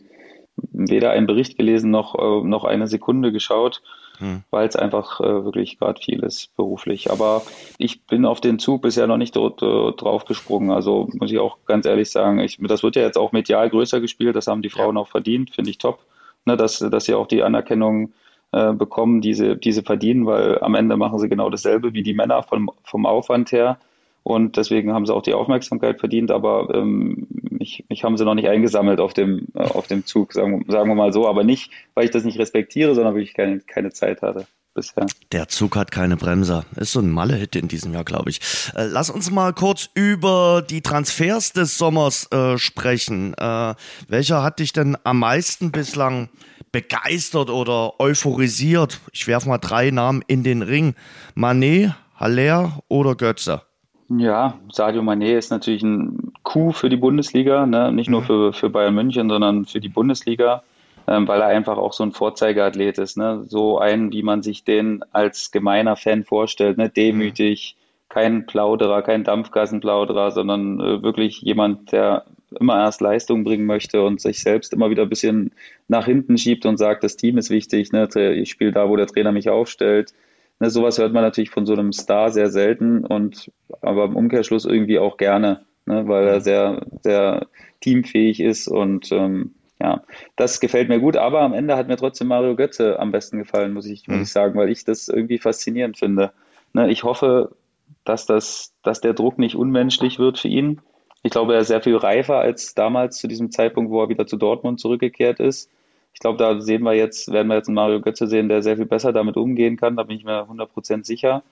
weder 0.72 1.10
einen 1.10 1.26
Bericht 1.26 1.56
gelesen 1.56 1.90
noch, 1.90 2.14
äh, 2.14 2.46
noch 2.46 2.64
eine 2.64 2.86
Sekunde 2.86 3.32
geschaut, 3.32 3.82
hm. 4.18 4.42
weil 4.50 4.68
es 4.68 4.76
einfach 4.76 5.20
äh, 5.20 5.44
wirklich 5.44 5.78
gerade 5.78 6.00
viel 6.00 6.20
ist 6.20 6.54
beruflich. 6.56 7.10
Aber 7.10 7.42
ich 7.78 8.04
bin 8.06 8.24
auf 8.26 8.40
den 8.40 8.58
Zug 8.58 8.82
bisher 8.82 9.06
noch 9.06 9.16
nicht 9.16 9.34
dort, 9.36 9.62
äh, 9.62 9.92
drauf 9.92 10.24
gesprungen. 10.24 10.70
Also 10.70 11.08
muss 11.14 11.32
ich 11.32 11.38
auch 11.38 11.58
ganz 11.66 11.86
ehrlich 11.86 12.10
sagen, 12.10 12.38
ich, 12.38 12.58
das 12.60 12.82
wird 12.82 12.96
ja 12.96 13.02
jetzt 13.02 13.18
auch 13.18 13.32
medial 13.32 13.70
größer 13.70 14.00
gespielt. 14.00 14.36
Das 14.36 14.46
haben 14.46 14.62
die 14.62 14.70
Frauen 14.70 14.96
ja. 14.96 15.02
auch 15.02 15.08
verdient, 15.08 15.50
finde 15.50 15.70
ich 15.70 15.78
top, 15.78 16.00
ne, 16.44 16.56
dass, 16.56 16.78
dass 16.78 17.04
sie 17.04 17.14
auch 17.14 17.26
die 17.26 17.42
Anerkennung 17.42 18.12
äh, 18.52 18.72
bekommen, 18.72 19.20
die 19.20 19.34
sie, 19.34 19.56
die 19.56 19.72
sie 19.72 19.82
verdienen, 19.82 20.26
weil 20.26 20.58
am 20.60 20.74
Ende 20.74 20.96
machen 20.96 21.18
sie 21.18 21.28
genau 21.28 21.50
dasselbe 21.50 21.92
wie 21.92 22.02
die 22.02 22.14
Männer 22.14 22.42
vom, 22.42 22.70
vom 22.84 23.06
Aufwand 23.06 23.52
her. 23.52 23.78
Und 24.22 24.56
deswegen 24.56 24.92
haben 24.92 25.06
sie 25.06 25.14
auch 25.14 25.22
die 25.22 25.34
Aufmerksamkeit 25.34 25.98
verdient, 25.98 26.30
aber 26.30 26.68
ähm, 26.74 27.26
mich, 27.30 27.84
mich 27.88 28.04
haben 28.04 28.16
sie 28.16 28.24
noch 28.24 28.34
nicht 28.34 28.48
eingesammelt 28.48 29.00
auf 29.00 29.14
dem, 29.14 29.46
äh, 29.54 29.60
auf 29.60 29.86
dem 29.86 30.04
Zug, 30.04 30.32
sagen, 30.32 30.64
sagen 30.68 30.88
wir 30.88 30.94
mal 30.94 31.12
so. 31.12 31.26
Aber 31.26 31.44
nicht, 31.44 31.70
weil 31.94 32.04
ich 32.04 32.10
das 32.10 32.24
nicht 32.24 32.38
respektiere, 32.38 32.94
sondern 32.94 33.14
weil 33.14 33.22
ich 33.22 33.34
keine, 33.34 33.60
keine 33.60 33.92
Zeit 33.92 34.20
hatte. 34.22 34.46
Bisher. 34.72 35.06
Der 35.32 35.48
Zug 35.48 35.74
hat 35.74 35.90
keine 35.90 36.16
Bremser. 36.16 36.64
Ist 36.76 36.92
so 36.92 37.00
ein 37.00 37.10
Malle-Hit 37.10 37.56
in 37.56 37.66
diesem 37.66 37.92
Jahr, 37.92 38.04
glaube 38.04 38.30
ich. 38.30 38.40
Äh, 38.76 38.86
lass 38.86 39.10
uns 39.10 39.30
mal 39.30 39.52
kurz 39.52 39.88
über 39.94 40.62
die 40.68 40.80
Transfers 40.80 41.52
des 41.52 41.76
Sommers 41.76 42.30
äh, 42.30 42.56
sprechen. 42.56 43.34
Äh, 43.34 43.74
welcher 44.08 44.42
hat 44.42 44.60
dich 44.60 44.72
denn 44.72 44.96
am 45.02 45.20
meisten 45.20 45.72
bislang 45.72 46.28
begeistert 46.72 47.50
oder 47.50 47.98
euphorisiert? 47.98 49.00
Ich 49.12 49.26
werfe 49.26 49.48
mal 49.48 49.58
drei 49.58 49.90
Namen 49.90 50.22
in 50.26 50.42
den 50.42 50.62
Ring. 50.62 50.94
Manet, 51.34 51.94
Haller 52.16 52.80
oder 52.88 53.14
Götze? 53.14 53.62
Ja, 54.10 54.58
Sadio 54.72 55.02
Mané 55.02 55.38
ist 55.38 55.50
natürlich 55.50 55.84
ein 55.84 56.32
Coup 56.42 56.74
für 56.74 56.88
die 56.88 56.96
Bundesliga, 56.96 57.64
ne? 57.64 57.92
nicht 57.92 58.10
nur 58.10 58.22
mhm. 58.22 58.26
für, 58.26 58.52
für 58.52 58.68
Bayern 58.68 58.94
München, 58.94 59.28
sondern 59.28 59.66
für 59.66 59.78
die 59.78 59.88
Bundesliga, 59.88 60.64
ähm, 61.06 61.28
weil 61.28 61.40
er 61.40 61.46
einfach 61.46 61.78
auch 61.78 61.92
so 61.92 62.02
ein 62.02 62.10
Vorzeigeathlet 62.10 62.98
ist. 62.98 63.16
Ne? 63.16 63.44
So 63.46 63.78
ein, 63.78 64.12
wie 64.12 64.24
man 64.24 64.42
sich 64.42 64.64
den 64.64 65.04
als 65.12 65.52
gemeiner 65.52 65.94
Fan 65.94 66.24
vorstellt, 66.24 66.76
ne? 66.76 66.88
demütig, 66.88 67.76
kein 68.08 68.46
Plauderer, 68.46 69.02
kein 69.02 69.22
Dampfgassenplauderer, 69.22 70.32
sondern 70.32 70.80
äh, 70.80 71.02
wirklich 71.04 71.42
jemand, 71.42 71.92
der 71.92 72.24
immer 72.58 72.78
erst 72.78 73.00
Leistung 73.00 73.44
bringen 73.44 73.66
möchte 73.66 74.02
und 74.02 74.20
sich 74.20 74.40
selbst 74.42 74.72
immer 74.72 74.90
wieder 74.90 75.04
ein 75.04 75.08
bisschen 75.08 75.52
nach 75.88 76.06
hinten 76.06 76.36
schiebt 76.36 76.66
und 76.66 76.78
sagt, 76.78 77.04
das 77.04 77.16
Team 77.16 77.38
ist 77.38 77.50
wichtig, 77.50 77.92
ne? 77.92 78.08
ich 78.34 78.50
spiele 78.50 78.72
da, 78.72 78.88
wo 78.88 78.96
der 78.96 79.06
Trainer 79.06 79.32
mich 79.32 79.48
aufstellt. 79.48 80.12
Ne, 80.58 80.68
sowas 80.68 80.98
hört 80.98 81.12
man 81.12 81.22
natürlich 81.22 81.50
von 81.50 81.64
so 81.64 81.72
einem 81.72 81.92
Star 81.92 82.30
sehr 82.30 82.50
selten 82.50 83.04
und 83.06 83.50
aber 83.80 84.04
im 84.04 84.16
Umkehrschluss 84.16 84.66
irgendwie 84.66 84.98
auch 84.98 85.16
gerne, 85.16 85.64
ne, 85.86 86.06
weil 86.06 86.26
er 86.26 86.40
sehr, 86.42 86.86
sehr 87.02 87.46
teamfähig 87.80 88.40
ist 88.40 88.68
und 88.68 89.10
ähm, 89.10 89.54
ja, 89.80 90.02
das 90.36 90.60
gefällt 90.60 90.90
mir 90.90 91.00
gut, 91.00 91.16
aber 91.16 91.40
am 91.40 91.54
Ende 91.54 91.76
hat 91.76 91.88
mir 91.88 91.96
trotzdem 91.96 92.28
Mario 92.28 92.54
Götze 92.54 92.98
am 92.98 93.10
besten 93.10 93.38
gefallen, 93.38 93.72
muss 93.72 93.86
ich, 93.86 94.06
muss 94.06 94.16
mhm. 94.16 94.22
ich 94.24 94.32
sagen, 94.32 94.58
weil 94.58 94.68
ich 94.68 94.84
das 94.84 95.08
irgendwie 95.08 95.38
faszinierend 95.38 95.96
finde. 95.96 96.32
Ne, 96.74 96.90
ich 96.90 97.04
hoffe, 97.04 97.56
dass 98.04 98.26
das, 98.26 98.74
dass 98.82 99.00
der 99.00 99.14
Druck 99.14 99.38
nicht 99.38 99.56
unmenschlich 99.56 100.18
wird 100.18 100.38
für 100.38 100.48
ihn, 100.48 100.82
Ich 101.22 101.30
glaube, 101.30 101.54
er 101.54 101.60
ist 101.60 101.68
sehr 101.68 101.82
viel 101.82 101.96
reifer 101.96 102.38
als 102.38 102.74
damals 102.74 103.18
zu 103.18 103.28
diesem 103.28 103.50
Zeitpunkt, 103.50 103.90
wo 103.90 104.02
er 104.02 104.08
wieder 104.08 104.26
zu 104.26 104.36
Dortmund 104.36 104.80
zurückgekehrt 104.80 105.38
ist. 105.38 105.70
Ich 106.14 106.20
glaube, 106.20 106.38
da 106.38 106.60
sehen 106.60 106.82
wir 106.82 106.94
jetzt, 106.94 107.30
werden 107.32 107.48
wir 107.48 107.56
jetzt 107.56 107.68
einen 107.68 107.74
Mario 107.76 108.00
Götze 108.00 108.26
sehen, 108.26 108.48
der 108.48 108.62
sehr 108.62 108.76
viel 108.76 108.86
besser 108.86 109.12
damit 109.12 109.36
umgehen 109.36 109.76
kann. 109.76 109.96
Da 109.96 110.02
bin 110.02 110.16
ich 110.16 110.24
mir 110.24 110.46
100% 110.48 111.04
sicher. 111.04 111.42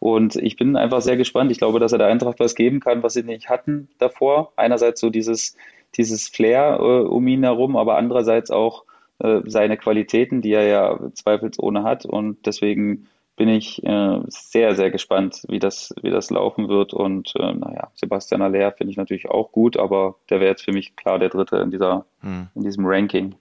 Und 0.00 0.36
ich 0.36 0.56
bin 0.56 0.76
einfach 0.76 1.00
sehr 1.00 1.16
gespannt. 1.16 1.52
Ich 1.52 1.58
glaube, 1.58 1.78
dass 1.78 1.92
er 1.92 1.98
der 1.98 2.08
Eintracht 2.08 2.40
was 2.40 2.56
geben 2.56 2.80
kann, 2.80 3.02
was 3.02 3.14
sie 3.14 3.22
nicht 3.22 3.48
hatten 3.48 3.88
davor. 3.98 4.52
Einerseits 4.56 5.00
so 5.00 5.10
dieses, 5.10 5.56
dieses 5.96 6.28
Flair 6.28 6.78
äh, 6.80 7.06
um 7.06 7.26
ihn 7.28 7.44
herum, 7.44 7.76
aber 7.76 7.96
andererseits 7.96 8.50
auch 8.50 8.84
äh, 9.20 9.40
seine 9.46 9.76
Qualitäten, 9.76 10.42
die 10.42 10.52
er 10.52 10.66
ja 10.66 10.98
zweifelsohne 11.14 11.84
hat. 11.84 12.04
Und 12.04 12.44
deswegen 12.46 13.06
bin 13.36 13.48
ich 13.48 13.82
äh, 13.84 14.20
sehr, 14.28 14.74
sehr 14.74 14.90
gespannt, 14.90 15.42
wie 15.48 15.58
das, 15.58 15.94
wie 16.02 16.10
das 16.10 16.30
laufen 16.30 16.68
wird. 16.68 16.92
Und 16.92 17.32
äh, 17.36 17.52
naja, 17.52 17.90
Sebastian 17.94 18.42
Aller 18.42 18.72
finde 18.72 18.90
ich 18.90 18.96
natürlich 18.96 19.28
auch 19.28 19.52
gut, 19.52 19.76
aber 19.76 20.16
der 20.30 20.40
wäre 20.40 20.50
jetzt 20.50 20.64
für 20.64 20.72
mich 20.72 20.96
klar 20.96 21.18
der 21.18 21.30
Dritte 21.30 21.56
in, 21.56 21.70
dieser, 21.70 22.04
hm. 22.20 22.48
in 22.54 22.62
diesem 22.62 22.84
Ranking. 22.86 23.34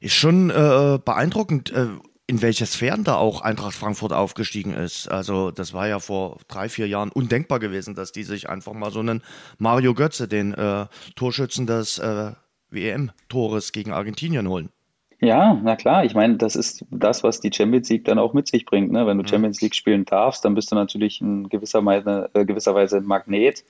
Ist 0.00 0.14
schon 0.14 0.50
äh, 0.50 0.98
beeindruckend, 1.04 1.72
äh, 1.72 1.86
in 2.26 2.42
welche 2.42 2.64
Sphären 2.64 3.02
da 3.02 3.16
auch 3.16 3.40
Eintracht 3.40 3.74
Frankfurt 3.74 4.12
aufgestiegen 4.12 4.72
ist. 4.72 5.08
Also 5.08 5.50
das 5.50 5.72
war 5.72 5.88
ja 5.88 5.98
vor 5.98 6.38
drei, 6.46 6.68
vier 6.68 6.86
Jahren 6.86 7.10
undenkbar 7.10 7.58
gewesen, 7.58 7.94
dass 7.96 8.12
die 8.12 8.22
sich 8.22 8.48
einfach 8.48 8.72
mal 8.72 8.92
so 8.92 9.00
einen 9.00 9.22
Mario 9.58 9.94
Götze, 9.94 10.28
den 10.28 10.54
äh, 10.54 10.86
Torschützen 11.16 11.66
des 11.66 11.98
äh, 11.98 12.32
WM-Tores 12.70 13.72
gegen 13.72 13.92
Argentinien 13.92 14.48
holen. 14.48 14.70
Ja, 15.20 15.60
na 15.62 15.76
klar. 15.76 16.04
Ich 16.04 16.14
meine, 16.14 16.36
das 16.36 16.56
ist 16.56 16.84
das, 16.90 17.22
was 17.22 17.40
die 17.40 17.50
Champions 17.52 17.90
League 17.90 18.06
dann 18.06 18.18
auch 18.18 18.32
mit 18.32 18.48
sich 18.48 18.64
bringt. 18.64 18.90
Ne? 18.90 19.06
Wenn 19.06 19.18
du 19.18 19.22
mhm. 19.22 19.28
Champions 19.28 19.60
League 19.60 19.74
spielen 19.74 20.06
darfst, 20.06 20.44
dann 20.44 20.54
bist 20.54 20.72
du 20.72 20.76
natürlich 20.76 21.20
in 21.20 21.48
gewisser 21.48 21.84
Weise, 21.84 22.30
äh, 22.32 22.44
gewisser 22.44 22.74
Weise 22.74 22.96
ein 22.96 23.04
Magnet 23.04 23.64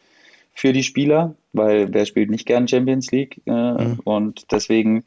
für 0.54 0.72
die 0.72 0.84
Spieler, 0.84 1.34
weil 1.52 1.92
wer 1.92 2.06
spielt 2.06 2.30
nicht 2.30 2.46
gern 2.46 2.68
Champions 2.68 3.10
League? 3.10 3.40
Äh, 3.46 3.50
mhm. 3.50 4.00
Und 4.04 4.52
deswegen 4.52 5.04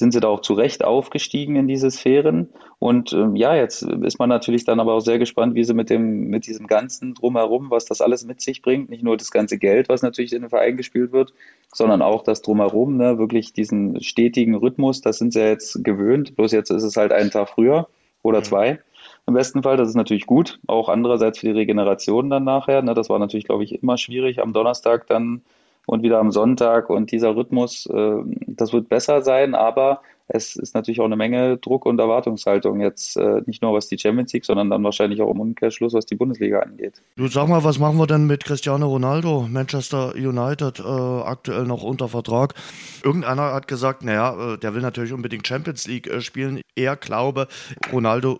sind 0.00 0.12
sie 0.12 0.20
da 0.20 0.28
auch 0.28 0.40
zu 0.40 0.54
Recht 0.54 0.82
aufgestiegen 0.82 1.56
in 1.56 1.68
diese 1.68 1.90
Sphären. 1.90 2.48
Und 2.78 3.12
ähm, 3.12 3.36
ja, 3.36 3.54
jetzt 3.54 3.82
ist 3.82 4.18
man 4.18 4.30
natürlich 4.30 4.64
dann 4.64 4.80
aber 4.80 4.94
auch 4.94 5.00
sehr 5.00 5.18
gespannt, 5.18 5.54
wie 5.54 5.62
sie 5.62 5.74
mit 5.74 5.90
dem, 5.90 6.28
mit 6.28 6.46
diesem 6.46 6.66
ganzen 6.66 7.12
Drumherum, 7.12 7.70
was 7.70 7.84
das 7.84 8.00
alles 8.00 8.24
mit 8.24 8.40
sich 8.40 8.62
bringt, 8.62 8.88
nicht 8.88 9.02
nur 9.02 9.18
das 9.18 9.30
ganze 9.30 9.58
Geld, 9.58 9.90
was 9.90 10.00
natürlich 10.00 10.32
in 10.32 10.40
den 10.40 10.48
Verein 10.48 10.78
gespielt 10.78 11.12
wird, 11.12 11.34
sondern 11.72 12.00
auch 12.00 12.24
das 12.24 12.40
Drumherum, 12.40 12.96
ne, 12.96 13.18
wirklich 13.18 13.52
diesen 13.52 14.02
stetigen 14.02 14.54
Rhythmus, 14.54 15.02
das 15.02 15.18
sind 15.18 15.34
sie 15.34 15.42
jetzt 15.42 15.84
gewöhnt. 15.84 16.34
Bloß 16.34 16.50
jetzt 16.52 16.70
ist 16.70 16.82
es 16.82 16.96
halt 16.96 17.12
einen 17.12 17.30
Tag 17.30 17.50
früher 17.50 17.86
oder 18.22 18.42
zwei. 18.42 18.80
Im 19.26 19.34
besten 19.34 19.62
Fall, 19.62 19.76
das 19.76 19.90
ist 19.90 19.96
natürlich 19.96 20.24
gut. 20.24 20.60
Auch 20.66 20.88
andererseits 20.88 21.40
für 21.40 21.46
die 21.46 21.52
Regeneration 21.52 22.30
dann 22.30 22.44
nachher. 22.44 22.80
Ne, 22.80 22.94
das 22.94 23.10
war 23.10 23.18
natürlich, 23.18 23.44
glaube 23.44 23.64
ich, 23.64 23.82
immer 23.82 23.98
schwierig, 23.98 24.40
am 24.40 24.54
Donnerstag 24.54 25.06
dann 25.08 25.42
und 25.90 26.04
wieder 26.04 26.20
am 26.20 26.30
Sonntag 26.30 26.88
und 26.88 27.10
dieser 27.10 27.34
Rhythmus, 27.34 27.86
äh, 27.86 28.18
das 28.46 28.72
wird 28.72 28.88
besser 28.88 29.22
sein, 29.22 29.56
aber 29.56 30.02
es 30.28 30.54
ist 30.54 30.76
natürlich 30.76 31.00
auch 31.00 31.06
eine 31.06 31.16
Menge 31.16 31.56
Druck 31.56 31.84
und 31.84 31.98
Erwartungshaltung 31.98 32.80
jetzt 32.80 33.16
äh, 33.16 33.42
nicht 33.46 33.60
nur 33.60 33.74
was 33.74 33.88
die 33.88 33.98
Champions 33.98 34.32
League, 34.32 34.44
sondern 34.44 34.70
dann 34.70 34.84
wahrscheinlich 34.84 35.20
auch 35.20 35.32
im 35.32 35.40
Umkehrschluss, 35.40 35.92
was 35.92 36.06
die 36.06 36.14
Bundesliga 36.14 36.60
angeht. 36.60 37.02
Du 37.16 37.26
sag 37.26 37.48
mal, 37.48 37.64
was 37.64 37.80
machen 37.80 37.98
wir 37.98 38.06
denn 38.06 38.28
mit 38.28 38.44
Cristiano 38.44 38.86
Ronaldo, 38.86 39.48
Manchester 39.50 40.14
United, 40.14 40.78
äh, 40.78 40.82
aktuell 40.84 41.64
noch 41.64 41.82
unter 41.82 42.06
Vertrag? 42.06 42.54
Irgendeiner 43.02 43.52
hat 43.52 43.66
gesagt, 43.66 44.04
naja, 44.04 44.54
äh, 44.54 44.58
der 44.58 44.72
will 44.76 44.82
natürlich 44.82 45.12
unbedingt 45.12 45.44
Champions 45.44 45.88
League 45.88 46.06
äh, 46.06 46.20
spielen. 46.20 46.60
Er 46.76 46.94
glaube, 46.94 47.48
Ronaldo 47.92 48.38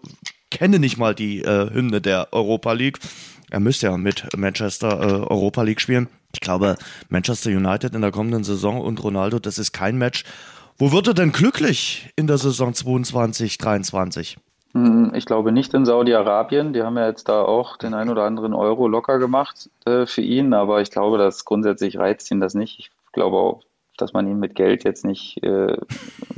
kenne 0.52 0.78
nicht 0.78 0.98
mal 0.98 1.16
die 1.16 1.42
äh, 1.42 1.68
Hymne 1.74 2.00
der 2.00 2.28
Europa 2.30 2.72
League. 2.74 3.00
Er 3.50 3.58
müsste 3.58 3.88
ja 3.88 3.96
mit 3.96 4.28
Manchester 4.36 5.00
äh, 5.00 5.26
Europa 5.28 5.62
League 5.62 5.80
spielen. 5.80 6.06
Ich 6.32 6.40
glaube, 6.40 6.76
Manchester 7.08 7.50
United 7.50 7.94
in 7.94 8.02
der 8.02 8.12
kommenden 8.12 8.44
Saison 8.44 8.80
und 8.80 9.02
Ronaldo, 9.02 9.38
das 9.38 9.58
ist 9.58 9.72
kein 9.72 9.98
Match. 9.98 10.24
Wo 10.78 10.92
wird 10.92 11.08
er 11.08 11.14
denn 11.14 11.32
glücklich 11.32 12.10
in 12.16 12.26
der 12.26 12.38
Saison 12.38 12.72
22, 12.72 13.58
23? 13.58 14.38
Hm, 14.72 15.12
ich 15.14 15.26
glaube 15.26 15.52
nicht 15.52 15.74
in 15.74 15.84
Saudi-Arabien. 15.84 16.72
Die 16.72 16.82
haben 16.82 16.96
ja 16.96 17.06
jetzt 17.06 17.28
da 17.28 17.42
auch 17.42 17.76
den 17.76 17.94
ein 17.94 18.08
oder 18.08 18.24
anderen 18.24 18.54
Euro 18.54 18.86
locker 18.86 19.18
gemacht 19.18 19.68
äh, 19.84 20.06
für 20.06 20.22
ihn, 20.22 20.54
aber 20.54 20.80
ich 20.80 20.90
glaube, 20.90 21.18
dass 21.18 21.44
grundsätzlich 21.44 21.98
reizt 21.98 22.30
ihn 22.30 22.40
das 22.40 22.54
nicht. 22.54 22.78
Ich 22.78 22.90
glaube 23.12 23.36
auch, 23.36 23.62
dass 23.96 24.12
man 24.12 24.28
ihm 24.28 24.38
mit 24.38 24.54
Geld 24.54 24.84
jetzt 24.84 25.04
nicht 25.04 25.42
äh, 25.42 25.76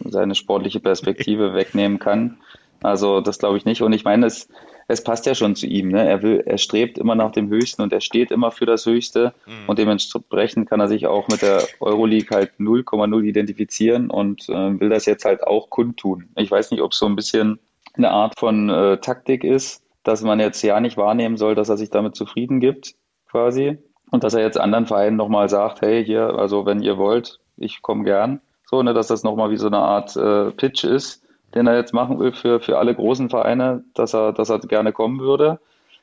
seine 0.04 0.34
sportliche 0.34 0.80
Perspektive 0.80 1.54
wegnehmen 1.54 1.98
kann. 1.98 2.38
Also 2.82 3.20
das 3.20 3.38
glaube 3.38 3.58
ich 3.58 3.64
nicht. 3.64 3.82
Und 3.82 3.92
ich 3.92 4.04
meine, 4.04 4.26
es, 4.26 4.48
es 4.92 5.02
passt 5.02 5.24
ja 5.26 5.34
schon 5.34 5.56
zu 5.56 5.66
ihm. 5.66 5.88
Ne? 5.88 6.06
Er 6.06 6.22
will, 6.22 6.42
er 6.44 6.58
strebt 6.58 6.98
immer 6.98 7.14
nach 7.14 7.32
dem 7.32 7.48
Höchsten 7.48 7.82
und 7.82 7.92
er 7.92 8.00
steht 8.00 8.30
immer 8.30 8.50
für 8.50 8.66
das 8.66 8.84
Höchste. 8.84 9.32
Mhm. 9.46 9.68
Und 9.68 9.78
dementsprechend 9.78 10.68
kann 10.68 10.80
er 10.80 10.88
sich 10.88 11.06
auch 11.06 11.28
mit 11.28 11.42
der 11.42 11.62
Euroleague 11.80 12.28
halt 12.30 12.52
0,0 12.58 13.22
identifizieren 13.24 14.10
und 14.10 14.48
äh, 14.48 14.80
will 14.80 14.90
das 14.90 15.06
jetzt 15.06 15.24
halt 15.24 15.42
auch 15.44 15.70
kundtun. 15.70 16.28
Ich 16.36 16.50
weiß 16.50 16.70
nicht, 16.70 16.82
ob 16.82 16.92
es 16.92 16.98
so 16.98 17.06
ein 17.06 17.16
bisschen 17.16 17.58
eine 17.94 18.10
Art 18.10 18.38
von 18.38 18.68
äh, 18.68 18.98
Taktik 18.98 19.44
ist, 19.44 19.82
dass 20.02 20.22
man 20.22 20.40
jetzt 20.40 20.62
ja 20.62 20.78
nicht 20.80 20.96
wahrnehmen 20.96 21.36
soll, 21.36 21.54
dass 21.54 21.68
er 21.68 21.76
sich 21.76 21.90
damit 21.90 22.14
zufrieden 22.14 22.60
gibt, 22.60 22.94
quasi. 23.30 23.78
Und 24.10 24.24
dass 24.24 24.34
er 24.34 24.42
jetzt 24.42 24.60
anderen 24.60 24.86
Vereinen 24.86 25.16
nochmal 25.16 25.48
sagt, 25.48 25.80
hey, 25.80 26.04
hier, 26.04 26.38
also 26.38 26.66
wenn 26.66 26.82
ihr 26.82 26.98
wollt, 26.98 27.38
ich 27.56 27.80
komme 27.80 28.04
gern. 28.04 28.42
So, 28.66 28.82
ne, 28.82 28.92
dass 28.92 29.06
das 29.06 29.22
nochmal 29.22 29.50
wie 29.50 29.56
so 29.56 29.68
eine 29.68 29.78
Art 29.78 30.16
äh, 30.16 30.50
Pitch 30.50 30.84
ist 30.84 31.22
den 31.54 31.66
er 31.66 31.76
jetzt 31.76 31.92
machen 31.92 32.18
will 32.18 32.32
für, 32.32 32.60
für 32.60 32.78
alle 32.78 32.94
großen 32.94 33.30
Vereine, 33.30 33.84
dass 33.94 34.14
er, 34.14 34.32
dass 34.32 34.50
er 34.50 34.58
gerne 34.60 34.92
kommen 34.92 35.20
würde. 35.20 35.60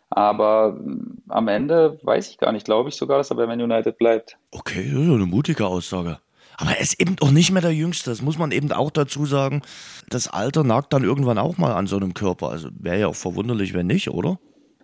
Aber 0.09 0.71
mm, 0.71 1.21
am 1.29 1.47
Ende 1.47 1.99
weiß 2.03 2.29
ich 2.29 2.37
gar 2.37 2.51
nicht, 2.51 2.65
glaube 2.65 2.89
ich 2.89 2.95
sogar, 2.95 3.17
dass 3.17 3.29
er 3.29 3.37
bei 3.37 3.47
Man 3.47 3.61
United 3.61 3.97
bleibt. 3.97 4.37
Okay, 4.51 4.89
das 4.91 5.01
ist 5.03 5.09
eine 5.09 5.25
mutige 5.25 5.65
Aussage. 5.65 6.19
Aber 6.57 6.71
er 6.71 6.81
ist 6.81 6.99
eben 6.99 7.15
auch 7.21 7.31
nicht 7.31 7.51
mehr 7.51 7.61
der 7.61 7.73
Jüngste. 7.73 8.09
Das 8.09 8.21
muss 8.21 8.37
man 8.37 8.51
eben 8.51 8.71
auch 8.73 8.91
dazu 8.91 9.25
sagen. 9.25 9.61
Das 10.09 10.27
Alter 10.27 10.63
nagt 10.63 10.91
dann 10.91 11.03
irgendwann 11.03 11.37
auch 11.37 11.57
mal 11.57 11.71
an 11.71 11.87
so 11.87 11.95
einem 11.95 12.13
Körper. 12.13 12.49
Also 12.49 12.67
wäre 12.77 12.99
ja 12.99 13.07
auch 13.07 13.15
verwunderlich, 13.15 13.73
wenn 13.73 13.87
nicht, 13.87 14.09
oder? 14.09 14.39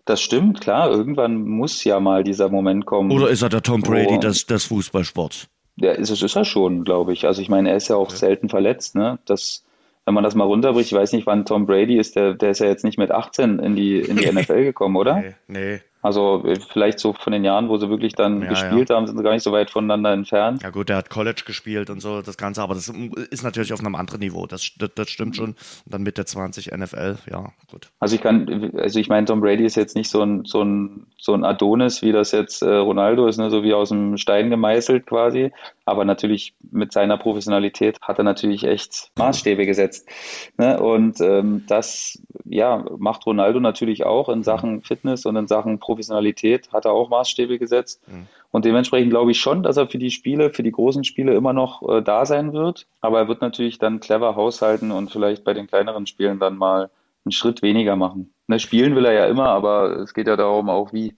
Das 0.06 0.22
stimmt, 0.22 0.62
klar. 0.62 0.90
Irgendwann 0.90 1.42
muss 1.42 1.84
ja 1.84 2.00
mal 2.00 2.24
dieser 2.24 2.48
Moment 2.48 2.86
kommen. 2.86 3.12
Oder 3.12 3.30
ist 3.30 3.42
er 3.42 3.50
der 3.50 3.62
Tom 3.62 3.82
Brady 3.82 4.20
des, 4.20 4.46
des 4.46 4.66
Fußballsports? 4.66 5.48
Ja, 5.78 5.92
ist, 5.92 6.10
ist 6.12 6.36
er 6.36 6.46
schon, 6.46 6.86
glaube 6.86 7.12
ich. 7.12 7.26
Also 7.28 7.42
ich 7.42 7.50
meine, 7.50 7.72
er 7.72 7.76
ist 7.76 7.90
ja 7.90 7.98
auch 7.98 8.12
ja. 8.12 8.16
selten 8.16 8.48
verletzt. 8.48 8.96
Ne? 8.96 9.20
Das 9.26 9.65
wenn 10.06 10.14
man 10.14 10.24
das 10.24 10.36
mal 10.36 10.44
runterbricht, 10.44 10.92
ich 10.92 10.98
weiß 10.98 11.14
nicht, 11.14 11.26
wann 11.26 11.46
Tom 11.46 11.66
Brady 11.66 11.98
ist, 11.98 12.16
der, 12.16 12.36
der 12.36 12.52
ist 12.52 12.60
ja 12.60 12.68
jetzt 12.68 12.84
nicht 12.84 12.98
mit 12.98 13.12
18 13.12 13.60
in 13.60 13.76
die, 13.76 14.00
in 14.00 14.18
die 14.18 14.26
NFL 14.32 14.64
gekommen, 14.64 14.96
oder? 14.96 15.16
Nee, 15.16 15.36
nee. 15.48 15.80
Also 16.06 16.44
äh, 16.46 16.60
vielleicht 16.60 17.00
so 17.00 17.14
von 17.14 17.34
den 17.34 17.44
Jahren, 17.44 17.68
wo 17.68 17.78
sie 17.78 17.90
wirklich 17.90 18.14
dann 18.14 18.44
ja, 18.44 18.50
gespielt 18.50 18.92
ja. 18.92 18.96
haben, 18.96 19.08
sind 19.08 19.18
sie 19.18 19.24
gar 19.24 19.34
nicht 19.34 19.42
so 19.42 19.52
weit 19.52 19.72
voneinander 19.72 20.14
entfernt. 20.14 20.62
Ja 20.62 20.70
gut, 20.70 20.90
der 20.90 20.98
hat 20.98 21.10
College 21.10 21.42
gespielt 21.48 21.90
und 21.90 22.00
so, 22.00 22.22
das 22.22 22.38
Ganze, 22.38 22.62
aber 22.62 22.76
das 22.76 22.90
ist 23.32 23.44
natürlich 23.44 23.74
auf 23.74 23.80
einem 23.80 23.96
anderen 23.96 24.20
Niveau, 24.20 24.46
das, 24.46 24.70
das, 24.78 24.92
das 24.94 25.10
stimmt 25.10 25.36
schon. 25.36 25.50
Und 25.50 25.58
dann 25.88 26.04
mit 26.04 26.20
der 26.20 26.28
20 26.28 26.72
NFL, 26.72 27.18
ja, 27.32 27.52
gut. 27.72 27.90
Also 28.00 28.16
ich 28.16 28.22
kann, 28.22 28.72
also 28.78 29.00
ich 29.00 29.10
meine, 29.10 29.26
Tom 29.26 29.42
Brady 29.42 29.66
ist 29.66 29.78
jetzt 29.78 29.96
nicht 29.96 30.12
so 30.12 30.22
ein, 30.22 30.46
so 30.46 30.62
ein, 30.62 31.08
so 31.18 31.34
ein 31.34 31.44
Adonis, 31.44 32.04
wie 32.04 32.12
das 32.12 32.32
jetzt 32.32 32.62
äh, 32.62 32.70
Ronaldo 32.70 33.26
ist, 33.26 33.38
ne, 33.38 33.50
so 33.50 33.64
wie 33.64 33.74
aus 33.74 33.90
dem 33.90 34.18
Stein 34.18 34.52
gemeißelt 34.52 35.08
quasi. 35.08 35.52
Aber 35.86 36.04
natürlich 36.04 36.56
mit 36.72 36.92
seiner 36.92 37.18
Professionalität 37.18 38.02
hat 38.02 38.18
er 38.18 38.24
natürlich 38.24 38.64
echt 38.64 39.12
Maßstäbe 39.18 39.66
gesetzt. 39.66 40.10
Ne? 40.58 40.80
Und 40.80 41.22
ähm, 41.22 41.64
das 41.68 42.22
ja, 42.44 42.84
macht 42.98 43.26
Ronaldo 43.26 43.60
natürlich 43.60 44.06
auch 44.06 44.30
in 44.30 44.44
Sachen 44.44 44.82
Fitness 44.82 45.26
und 45.26 45.36
in 45.36 45.48
Sachen 45.48 45.80
Professionalität, 45.80 46.74
hat 46.74 46.86
er 46.86 46.92
auch 46.92 47.10
Maßstäbe 47.10 47.60
gesetzt. 47.60 48.02
Mhm. 48.08 48.28
Und 48.52 48.66
dementsprechend 48.66 49.12
glaube 49.12 49.32
ich 49.32 49.40
schon, 49.40 49.64
dass 49.64 49.78
er 49.78 49.88
für 49.88 49.98
die 49.98 50.12
Spiele, 50.12 50.50
für 50.50 50.64
die 50.64 50.72
großen 50.72 51.04
Spiele 51.04 51.34
immer 51.36 51.54
noch 51.54 51.88
äh, 51.88 52.02
da 52.02 52.26
sein 52.26 52.54
wird. 52.54 52.88
Aber 53.02 53.20
er 53.20 53.28
wird 53.28 53.42
natürlich 53.42 53.80
dann 53.80 54.00
clever 54.00 54.36
haushalten 54.36 54.92
und 54.92 55.12
vielleicht 55.12 55.44
bei 55.44 55.54
den 55.54 55.68
kleineren 55.68 56.08
Spielen 56.08 56.40
dann 56.40 56.58
mal 56.58 56.90
einen 57.26 57.32
Schritt 57.32 57.62
weniger 57.62 57.96
machen. 57.96 58.34
Ne, 58.48 58.60
spielen 58.60 58.96
will 58.96 59.06
er 59.06 59.14
ja 59.14 59.26
immer, 59.26 59.48
aber 59.48 59.98
es 59.98 60.14
geht 60.14 60.28
ja 60.28 60.36
darum 60.36 60.70
auch 60.70 60.94
wie. 60.94 61.16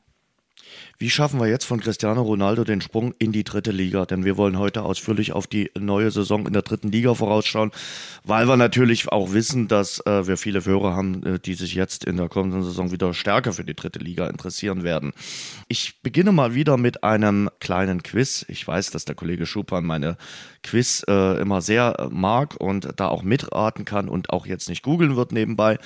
Wie 0.99 1.11
schaffen 1.11 1.39
wir 1.39 1.45
jetzt 1.45 1.65
von 1.65 1.79
Cristiano 1.79 2.23
Ronaldo 2.23 2.63
den 2.63 2.81
Sprung 2.81 3.13
in 3.19 3.31
die 3.31 3.43
dritte 3.43 3.69
Liga? 3.69 4.07
Denn 4.07 4.25
wir 4.25 4.35
wollen 4.35 4.57
heute 4.57 4.81
ausführlich 4.81 5.31
auf 5.31 5.45
die 5.45 5.69
neue 5.77 6.09
Saison 6.09 6.47
in 6.47 6.53
der 6.53 6.63
dritten 6.63 6.91
Liga 6.91 7.13
vorausschauen, 7.13 7.69
weil 8.23 8.47
wir 8.47 8.57
natürlich 8.57 9.07
auch 9.07 9.31
wissen, 9.31 9.67
dass 9.67 9.99
äh, 10.07 10.25
wir 10.25 10.37
viele 10.37 10.65
Hörer 10.65 10.95
haben, 10.95 11.23
äh, 11.23 11.39
die 11.39 11.53
sich 11.53 11.75
jetzt 11.75 12.03
in 12.03 12.17
der 12.17 12.29
kommenden 12.29 12.63
Saison 12.63 12.91
wieder 12.91 13.13
stärker 13.13 13.53
für 13.53 13.63
die 13.63 13.75
dritte 13.75 13.99
Liga 13.99 14.25
interessieren 14.25 14.83
werden. 14.83 15.13
Ich 15.67 16.01
beginne 16.01 16.31
mal 16.31 16.55
wieder 16.55 16.77
mit 16.77 17.03
einem 17.03 17.51
kleinen 17.59 18.01
Quiz. 18.01 18.43
Ich 18.47 18.67
weiß, 18.67 18.89
dass 18.89 19.05
der 19.05 19.13
Kollege 19.13 19.45
Schupan 19.45 19.85
meine 19.85 20.17
Quiz 20.63 21.05
äh, 21.07 21.39
immer 21.39 21.61
sehr 21.61 22.09
mag 22.09 22.55
und 22.59 22.89
da 22.95 23.07
auch 23.09 23.21
mitraten 23.21 23.85
kann 23.85 24.09
und 24.09 24.31
auch 24.31 24.47
jetzt 24.47 24.67
nicht 24.67 24.81
googeln 24.81 25.15
wird 25.15 25.31
nebenbei. 25.31 25.77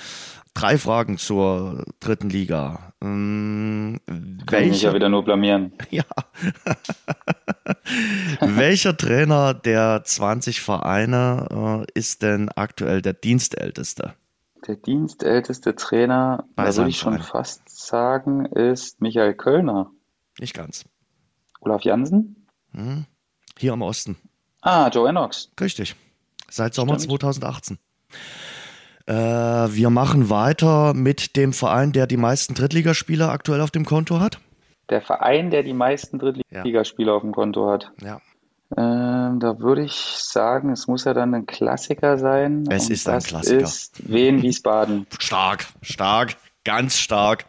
Drei 0.54 0.76
Fragen 0.76 1.16
zur 1.16 1.84
dritten 2.00 2.28
Liga. 2.28 2.92
Ähm, 3.00 3.98
Kann 4.46 4.64
ich 4.64 4.70
mich 4.70 4.82
ja 4.82 4.94
wieder 4.94 5.08
nur 5.08 5.24
blamieren. 5.24 5.72
Ja. 5.90 6.04
welcher 8.40 8.96
Trainer 8.96 9.54
der 9.54 10.02
20 10.04 10.60
Vereine 10.60 11.84
äh, 11.86 11.98
ist 11.98 12.22
denn 12.22 12.48
aktuell 12.50 13.02
der 13.02 13.12
Dienstälteste? 13.14 14.14
Der 14.66 14.76
dienstälteste 14.76 15.74
Trainer, 15.74 16.44
Bei 16.54 16.64
da 16.66 16.76
würde 16.76 16.90
ich 16.90 16.98
schon 16.98 17.20
fast 17.20 17.62
sagen, 17.68 18.46
ist 18.46 19.00
Michael 19.00 19.34
Kölner. 19.34 19.90
Nicht 20.38 20.54
ganz. 20.54 20.84
Olaf 21.60 21.82
Jansen? 21.82 22.46
Hm, 22.72 23.06
hier 23.58 23.72
im 23.72 23.82
Osten. 23.82 24.16
Ah, 24.60 24.88
Joe 24.88 25.08
Ennox. 25.08 25.50
Richtig. 25.60 25.96
Seit 26.48 26.74
Sommer 26.74 26.94
Stimmt. 26.98 27.20
2018. 27.20 27.78
Äh, 29.06 29.14
wir 29.14 29.90
machen 29.90 30.30
weiter 30.30 30.94
mit 30.94 31.36
dem 31.36 31.52
Verein, 31.52 31.92
der 31.92 32.06
die 32.06 32.16
meisten 32.16 32.54
Drittligaspieler 32.54 33.30
aktuell 33.30 33.60
auf 33.60 33.70
dem 33.70 33.84
Konto 33.84 34.20
hat. 34.20 34.38
Der 34.90 35.02
Verein, 35.02 35.50
der 35.50 35.62
die 35.62 35.74
meisten 35.74 36.18
Drittligaspieler 36.18 37.12
ja. 37.12 37.16
auf 37.16 37.22
dem 37.22 37.32
Konto 37.32 37.70
hat. 37.70 37.90
Ja. 38.02 38.20
Ähm, 38.76 39.38
da 39.40 39.58
würde 39.58 39.84
ich 39.84 39.92
sagen, 39.92 40.70
es 40.70 40.86
muss 40.86 41.04
ja 41.04 41.12
dann 41.12 41.34
ein 41.34 41.46
Klassiker 41.46 42.16
sein. 42.18 42.64
Es 42.70 42.88
ist 42.88 43.08
ein 43.08 43.20
Klassiker. 43.20 43.62
ist 43.62 44.10
Wien 44.10 44.40
Wiesbaden. 44.40 45.06
Stark, 45.18 45.66
stark, 45.82 46.36
ganz 46.64 46.96
stark. 46.96 47.44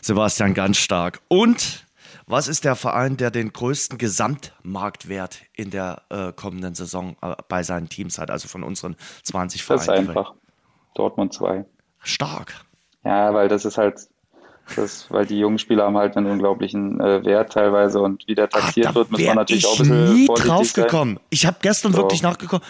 Sebastian, 0.00 0.54
ganz 0.54 0.76
stark. 0.76 1.20
Und 1.28 1.84
was 2.26 2.48
ist 2.48 2.64
der 2.64 2.76
Verein, 2.76 3.16
der 3.16 3.30
den 3.30 3.52
größten 3.52 3.98
Gesamtmarktwert 3.98 5.40
in 5.54 5.70
der 5.70 6.02
äh, 6.10 6.32
kommenden 6.32 6.74
Saison 6.74 7.16
äh, 7.20 7.34
bei 7.48 7.62
seinen 7.62 7.88
Teams 7.88 8.18
hat, 8.18 8.30
also 8.30 8.46
von 8.48 8.62
unseren 8.62 8.96
20 9.24 9.64
Vereinen? 9.64 9.86
Das 9.86 9.88
ist 9.88 10.08
einfach. 10.08 10.34
Dortmund 10.94 11.32
2. 11.32 11.64
Stark. 12.02 12.54
Ja, 13.04 13.34
weil 13.34 13.48
das 13.48 13.64
ist 13.64 13.78
halt, 13.78 14.00
das, 14.76 15.10
weil 15.10 15.26
die 15.26 15.38
jungen 15.38 15.58
Spieler 15.58 15.84
haben 15.84 15.96
halt 15.96 16.16
einen 16.16 16.30
unglaublichen 16.30 17.00
äh, 17.00 17.24
Wert 17.24 17.52
teilweise 17.52 18.00
und 18.00 18.26
wie 18.26 18.34
der 18.34 18.48
taxiert 18.48 18.88
Ach, 18.90 18.94
wird, 18.94 19.10
muss 19.10 19.20
man 19.20 19.36
natürlich 19.36 19.66
auch 19.66 19.78
ein 19.80 19.88
bisschen 19.88 20.14
nie 20.14 20.26
drauf 20.26 20.72
gekommen. 20.72 21.20
Ich 21.30 21.46
habe 21.46 21.58
gestern 21.60 21.92
so. 21.92 21.98
wirklich 21.98 22.22
nachgekommen. 22.22 22.64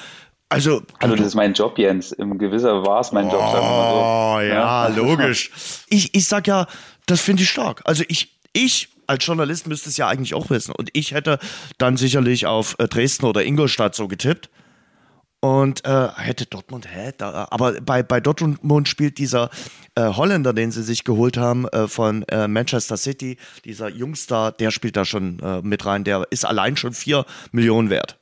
Also, 0.49 0.83
also 1.01 1.17
das 1.17 1.27
ist 1.27 1.35
mein 1.35 1.53
Job, 1.53 1.79
Jens. 1.79 2.13
Im 2.13 2.39
Gewisser 2.39 2.85
war 2.85 3.01
es 3.01 3.13
mein 3.13 3.29
Job. 3.29 3.41
Oh, 3.43 3.53
so. 3.53 4.41
ja, 4.41 4.43
ja, 4.43 4.87
logisch. 4.97 5.51
Ich, 5.89 6.15
ich 6.15 6.27
sag 6.27 6.47
ja, 6.47 6.67
das 7.07 7.21
finde 7.21 7.43
ich 7.43 7.51
stark. 7.51 7.83
Also 7.85 8.05
ich, 8.09 8.39
ich 8.53 8.89
als 9.07 9.27
Journalist 9.27 9.67
müsste 9.67 9.89
es 9.89 9.97
ja 9.97 10.09
eigentlich 10.09 10.35
auch 10.35 10.51
wissen. 10.51 10.73
Und 10.73 10.91
ich 10.93 11.13
hätte 11.13 11.39
dann 11.79 11.97
sicherlich 11.97 12.47
auf 12.47 12.77
äh, 12.79 12.89
Dresden 12.89 13.27
oder 13.27 13.45
Ingolstadt 13.45 13.95
so 13.95 14.09
getippt. 14.09 14.51
Und 15.45 15.85
äh, 15.85 16.09
hätte 16.17 16.47
Dortmund, 16.47 16.89
hä? 16.91 17.13
Da, 17.19 17.49
aber 17.51 17.75
bei, 17.83 18.03
bei 18.03 18.19
Dortmund 18.19 18.89
spielt 18.89 19.19
dieser 19.19 19.51
äh, 19.95 20.07
Holländer, 20.07 20.55
den 20.55 20.71
sie 20.71 20.83
sich 20.83 21.05
geholt 21.05 21.37
haben 21.37 21.69
äh, 21.69 21.87
von 21.87 22.23
äh, 22.29 22.49
Manchester 22.49 22.97
City, 22.97 23.37
dieser 23.67 23.91
Jungstar, 23.91 24.53
der 24.53 24.71
spielt 24.71 24.97
da 24.97 25.05
schon 25.05 25.39
äh, 25.41 25.61
mit 25.61 25.85
rein. 25.85 26.03
Der 26.05 26.27
ist 26.31 26.47
allein 26.47 26.79
schon 26.79 26.95
vier 26.95 27.27
Millionen 27.53 27.91
wert. 27.91 28.19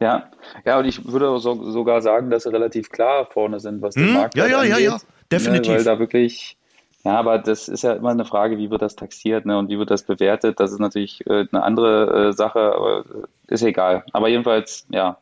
Ja, 0.00 0.30
ja, 0.64 0.78
und 0.78 0.86
ich 0.86 1.04
würde 1.04 1.38
so, 1.38 1.70
sogar 1.70 2.00
sagen, 2.00 2.30
dass 2.30 2.44
sie 2.44 2.50
relativ 2.50 2.88
klar 2.88 3.26
vorne 3.30 3.60
sind, 3.60 3.82
was 3.82 3.92
den 3.92 4.06
hm? 4.06 4.14
Markt 4.14 4.34
Ja, 4.34 4.46
ja, 4.46 4.60
angeht, 4.60 4.70
ja, 4.70 4.78
ja, 4.78 4.98
definitiv. 5.30 5.70
Ne, 5.70 5.76
weil 5.76 5.84
da 5.84 5.98
wirklich 5.98 6.56
ja, 7.04 7.18
aber 7.18 7.36
das 7.40 7.68
ist 7.68 7.84
ja 7.84 7.92
immer 7.92 8.08
eine 8.08 8.24
Frage, 8.24 8.56
wie 8.56 8.70
wird 8.70 8.80
das 8.80 8.96
taxiert 8.96 9.44
ne, 9.44 9.58
und 9.58 9.68
wie 9.68 9.78
wird 9.78 9.90
das 9.90 10.04
bewertet. 10.04 10.58
Das 10.60 10.72
ist 10.72 10.80
natürlich 10.80 11.26
äh, 11.26 11.44
eine 11.52 11.62
andere 11.62 12.28
äh, 12.28 12.32
Sache, 12.32 12.72
aber 12.74 13.04
ist 13.48 13.62
egal. 13.62 14.02
Aber 14.14 14.28
jedenfalls, 14.28 14.86
ja, 14.88 15.18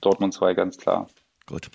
Dortmund 0.00 0.34
2 0.34 0.54
ganz 0.54 0.76
klar. 0.76 1.06
Gut. 1.46 1.70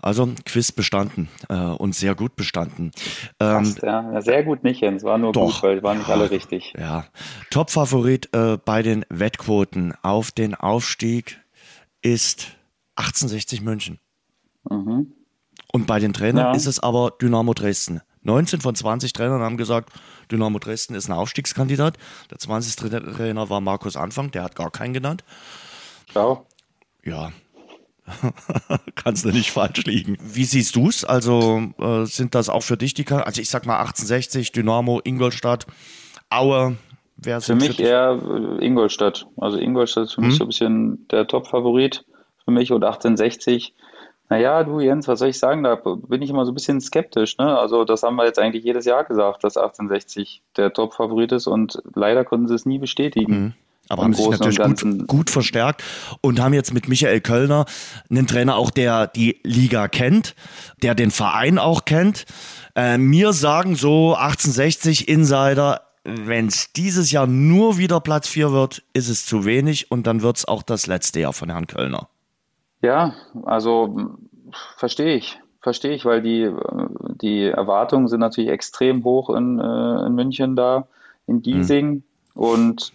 Also 0.00 0.28
Quiz 0.44 0.70
bestanden 0.70 1.28
äh, 1.48 1.54
und 1.54 1.94
sehr 1.94 2.14
gut 2.14 2.36
bestanden. 2.36 2.92
Ähm, 3.40 3.64
Fast, 3.64 3.82
ja. 3.82 4.12
ja. 4.12 4.22
sehr 4.22 4.44
gut 4.44 4.62
nicht, 4.62 4.80
Jens. 4.80 5.02
War 5.02 5.18
nur 5.18 5.32
doch, 5.32 5.54
gut, 5.54 5.62
weil 5.62 5.82
waren 5.82 5.98
nicht 5.98 6.08
alle 6.08 6.30
richtig. 6.30 6.72
Ja. 6.78 7.04
Top-Favorit 7.50 8.32
äh, 8.32 8.58
bei 8.64 8.82
den 8.82 9.04
Wettquoten 9.08 9.92
auf 10.02 10.30
den 10.30 10.54
Aufstieg 10.54 11.40
ist 12.00 12.56
1860 12.94 13.62
München. 13.62 13.98
Mhm. 14.70 15.12
Und 15.72 15.86
bei 15.86 15.98
den 15.98 16.12
Trainern 16.12 16.46
ja. 16.46 16.52
ist 16.52 16.66
es 16.66 16.80
aber 16.80 17.12
Dynamo 17.20 17.54
Dresden. 17.54 18.00
19 18.22 18.60
von 18.60 18.74
20 18.74 19.12
Trainern 19.12 19.42
haben 19.42 19.56
gesagt, 19.56 19.92
Dynamo 20.30 20.58
Dresden 20.58 20.94
ist 20.94 21.08
ein 21.08 21.12
Aufstiegskandidat. 21.12 21.96
Der 22.30 22.38
20. 22.38 22.76
Trainer 22.76 23.50
war 23.50 23.60
Markus 23.60 23.96
Anfang, 23.96 24.30
der 24.30 24.44
hat 24.44 24.54
gar 24.54 24.70
keinen 24.70 24.92
genannt. 24.92 25.24
Ciao. 26.12 26.46
Ja. 27.04 27.32
Kannst 28.94 29.24
du 29.24 29.30
nicht 29.30 29.50
falsch 29.50 29.84
liegen. 29.84 30.16
Wie 30.22 30.44
siehst 30.44 30.76
du 30.76 30.88
es? 30.88 31.04
Also 31.04 31.62
äh, 31.78 32.04
sind 32.04 32.34
das 32.34 32.48
auch 32.48 32.62
für 32.62 32.76
dich 32.76 32.94
die, 32.94 33.06
also 33.08 33.40
ich 33.40 33.48
sag 33.48 33.66
mal 33.66 33.78
1860, 33.78 34.52
Dynamo, 34.52 35.00
Ingolstadt, 35.04 35.66
Aue, 36.30 36.76
Wer 37.16 37.40
für 37.40 37.56
mich 37.56 37.80
eher 37.80 38.20
äh, 38.22 38.64
Ingolstadt. 38.64 39.26
Also 39.38 39.58
Ingolstadt 39.58 40.04
ist 40.04 40.14
für 40.14 40.20
hm? 40.20 40.28
mich 40.28 40.36
so 40.36 40.44
ein 40.44 40.48
bisschen 40.48 41.08
der 41.08 41.26
Top-Favorit 41.26 42.04
für 42.44 42.52
mich 42.52 42.70
und 42.70 42.84
1860 42.84 43.74
naja, 44.30 44.62
du 44.62 44.80
Jens, 44.80 45.08
was 45.08 45.20
soll 45.20 45.28
ich 45.28 45.38
sagen? 45.38 45.62
Da 45.62 45.76
bin 45.76 46.20
ich 46.20 46.30
immer 46.30 46.44
so 46.44 46.52
ein 46.52 46.54
bisschen 46.54 46.80
skeptisch. 46.80 47.38
Ne? 47.38 47.58
Also 47.58 47.84
das 47.84 48.02
haben 48.02 48.16
wir 48.16 48.26
jetzt 48.26 48.38
eigentlich 48.38 48.64
jedes 48.64 48.84
Jahr 48.84 49.04
gesagt, 49.04 49.42
dass 49.42 49.56
1860 49.56 50.42
der 50.56 50.72
Top-Favorit 50.72 51.32
ist 51.32 51.46
und 51.46 51.80
leider 51.94 52.24
konnten 52.24 52.46
sie 52.46 52.54
es 52.54 52.66
nie 52.66 52.78
bestätigen. 52.78 53.32
Mhm. 53.32 53.54
Aber 53.88 54.04
haben 54.04 54.12
sich 54.12 54.28
natürlich 54.28 54.58
gut, 54.58 55.06
gut, 55.06 55.30
verstärkt 55.30 55.82
und 56.20 56.40
haben 56.40 56.54
jetzt 56.54 56.74
mit 56.74 56.88
Michael 56.88 57.20
Kölner 57.20 57.64
einen 58.10 58.26
Trainer 58.26 58.56
auch, 58.56 58.70
der 58.70 59.06
die 59.06 59.40
Liga 59.44 59.88
kennt, 59.88 60.34
der 60.82 60.94
den 60.94 61.10
Verein 61.10 61.58
auch 61.58 61.84
kennt. 61.84 62.26
Äh, 62.76 62.98
mir 62.98 63.32
sagen 63.32 63.76
so 63.76 64.14
1860 64.14 65.08
Insider, 65.08 65.82
wenn 66.04 66.46
es 66.46 66.72
dieses 66.72 67.10
Jahr 67.12 67.26
nur 67.26 67.78
wieder 67.78 68.00
Platz 68.00 68.28
4 68.28 68.52
wird, 68.52 68.82
ist 68.92 69.08
es 69.08 69.26
zu 69.26 69.44
wenig 69.44 69.90
und 69.90 70.06
dann 70.06 70.22
wird 70.22 70.38
es 70.38 70.48
auch 70.48 70.62
das 70.62 70.86
letzte 70.86 71.20
Jahr 71.20 71.32
von 71.32 71.50
Herrn 71.50 71.66
Kölner. 71.66 72.08
Ja, 72.82 73.14
also 73.44 73.96
verstehe 74.76 75.16
ich. 75.16 75.38
Verstehe 75.60 75.92
ich, 75.92 76.04
weil 76.04 76.22
die, 76.22 76.50
die 77.20 77.44
Erwartungen 77.44 78.08
sind 78.08 78.20
natürlich 78.20 78.50
extrem 78.50 79.04
hoch 79.04 79.28
in, 79.30 79.58
äh, 79.58 80.06
in 80.06 80.14
München 80.14 80.56
da, 80.56 80.86
in 81.26 81.42
Giesing. 81.42 81.90
Mhm. 81.90 82.02
Und 82.34 82.92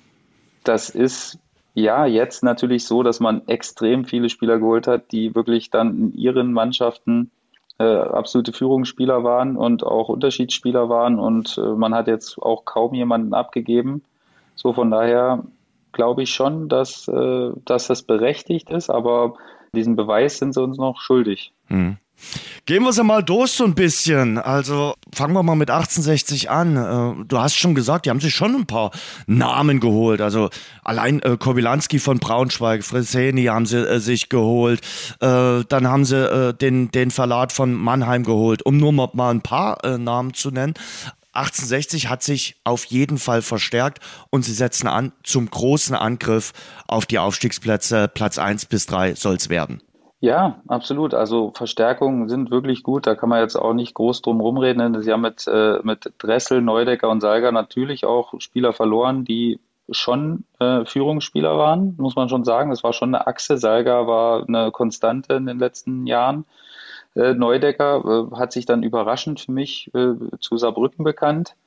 das 0.63 0.89
ist 0.89 1.39
ja 1.73 2.05
jetzt 2.05 2.43
natürlich 2.43 2.85
so, 2.85 3.03
dass 3.03 3.19
man 3.19 3.47
extrem 3.47 4.05
viele 4.05 4.29
Spieler 4.29 4.59
geholt 4.59 4.87
hat, 4.87 5.11
die 5.11 5.33
wirklich 5.35 5.69
dann 5.69 5.97
in 5.97 6.13
ihren 6.13 6.53
Mannschaften 6.53 7.31
äh, 7.79 7.83
absolute 7.83 8.53
Führungsspieler 8.53 9.23
waren 9.23 9.55
und 9.57 9.83
auch 9.83 10.09
Unterschiedsspieler 10.09 10.89
waren. 10.89 11.19
Und 11.19 11.57
äh, 11.57 11.61
man 11.61 11.93
hat 11.95 12.07
jetzt 12.07 12.37
auch 12.37 12.65
kaum 12.65 12.93
jemanden 12.93 13.33
abgegeben. 13.33 14.03
So 14.55 14.73
von 14.73 14.91
daher 14.91 15.43
glaube 15.91 16.23
ich 16.23 16.33
schon, 16.33 16.69
dass, 16.69 17.07
äh, 17.07 17.51
dass 17.65 17.87
das 17.87 18.03
berechtigt 18.03 18.69
ist, 18.69 18.89
aber 18.89 19.33
diesen 19.73 19.95
Beweis 19.95 20.37
sind 20.37 20.53
sie 20.53 20.61
uns 20.61 20.77
noch 20.77 21.01
schuldig. 21.01 21.51
Hm. 21.67 21.97
Gehen 22.65 22.83
wir 22.83 22.93
sie 22.93 23.03
mal 23.03 23.23
durch 23.23 23.51
so 23.51 23.65
ein 23.65 23.75
bisschen. 23.75 24.37
Also 24.37 24.95
fangen 25.13 25.33
wir 25.33 25.43
mal 25.43 25.55
mit 25.55 25.69
1860 25.69 26.49
an. 26.49 26.77
Äh, 26.77 27.25
du 27.25 27.39
hast 27.39 27.55
schon 27.55 27.75
gesagt, 27.75 28.05
die 28.05 28.09
haben 28.09 28.21
sich 28.21 28.33
schon 28.33 28.55
ein 28.55 28.65
paar 28.65 28.91
Namen 29.27 29.79
geholt. 29.79 30.21
Also 30.21 30.49
allein 30.83 31.21
äh, 31.21 31.37
Kobilanski 31.37 31.99
von 31.99 32.19
Braunschweig, 32.19 32.83
Freseni 32.83 33.45
haben 33.45 33.65
sie 33.65 33.85
äh, 33.85 33.99
sich 33.99 34.29
geholt. 34.29 34.81
Äh, 35.19 35.63
dann 35.67 35.87
haben 35.87 36.05
sie 36.05 36.17
äh, 36.17 36.53
den, 36.53 36.91
den 36.91 37.11
Verlat 37.11 37.51
von 37.51 37.73
Mannheim 37.73 38.23
geholt, 38.23 38.65
um 38.65 38.77
nur 38.77 38.93
mal 38.93 39.31
ein 39.31 39.41
paar 39.41 39.83
äh, 39.83 39.97
Namen 39.97 40.33
zu 40.33 40.49
nennen. 40.51 40.73
1860 41.33 42.09
hat 42.09 42.21
sich 42.21 42.55
auf 42.63 42.85
jeden 42.85 43.17
Fall 43.17 43.41
verstärkt 43.41 43.99
und 44.29 44.45
sie 44.45 44.53
setzen 44.53 44.87
an 44.87 45.11
zum 45.23 45.49
großen 45.49 45.95
Angriff 45.95 46.53
auf 46.87 47.07
die 47.07 47.17
Aufstiegsplätze. 47.17 48.07
Platz 48.07 48.37
1 48.37 48.67
bis 48.67 48.85
3 48.85 49.15
soll 49.15 49.35
es 49.35 49.49
werden. 49.49 49.81
Ja, 50.23 50.61
absolut. 50.69 51.13
Also 51.13 51.51
Verstärkungen 51.53 52.29
sind 52.29 52.49
wirklich 52.49 52.81
gut. 52.81 53.07
Da 53.07 53.13
kann 53.13 53.27
man 53.27 53.41
jetzt 53.41 53.57
auch 53.57 53.73
nicht 53.73 53.93
groß 53.93 54.21
drum 54.21 54.39
rumreden. 54.39 55.01
Sie 55.01 55.11
haben 55.11 55.19
mit, 55.19 55.45
äh, 55.47 55.79
mit 55.83 56.13
Dressel, 56.17 56.61
Neudecker 56.61 57.09
und 57.09 57.19
Salger 57.19 57.51
natürlich 57.51 58.05
auch 58.05 58.33
Spieler 58.39 58.71
verloren, 58.71 59.25
die 59.25 59.59
schon 59.89 60.45
äh, 60.61 60.85
Führungsspieler 60.85 61.57
waren, 61.57 61.95
muss 61.97 62.15
man 62.15 62.29
schon 62.29 62.45
sagen. 62.45 62.69
Das 62.69 62.85
war 62.85 62.93
schon 62.93 63.13
eine 63.13 63.27
Achse. 63.27 63.57
Salger 63.57 64.07
war 64.07 64.47
eine 64.47 64.71
Konstante 64.71 65.33
in 65.33 65.45
den 65.45 65.59
letzten 65.59 66.07
Jahren. 66.07 66.45
Äh, 67.15 67.33
Neudecker 67.33 68.29
äh, 68.31 68.35
hat 68.37 68.53
sich 68.53 68.65
dann 68.65 68.81
überraschend 68.81 69.41
für 69.41 69.51
mich 69.51 69.93
äh, 69.93 70.13
zu 70.39 70.55
Saarbrücken 70.55 71.03
bekannt. 71.03 71.57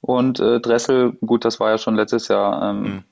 Und 0.00 0.40
äh, 0.40 0.60
Dressel, 0.60 1.12
gut, 1.26 1.44
das 1.44 1.60
war 1.60 1.72
ja 1.72 1.76
schon 1.76 1.94
letztes 1.94 2.28
Jahr 2.28 2.70
ähm, 2.70 2.80
mhm. 2.80 3.04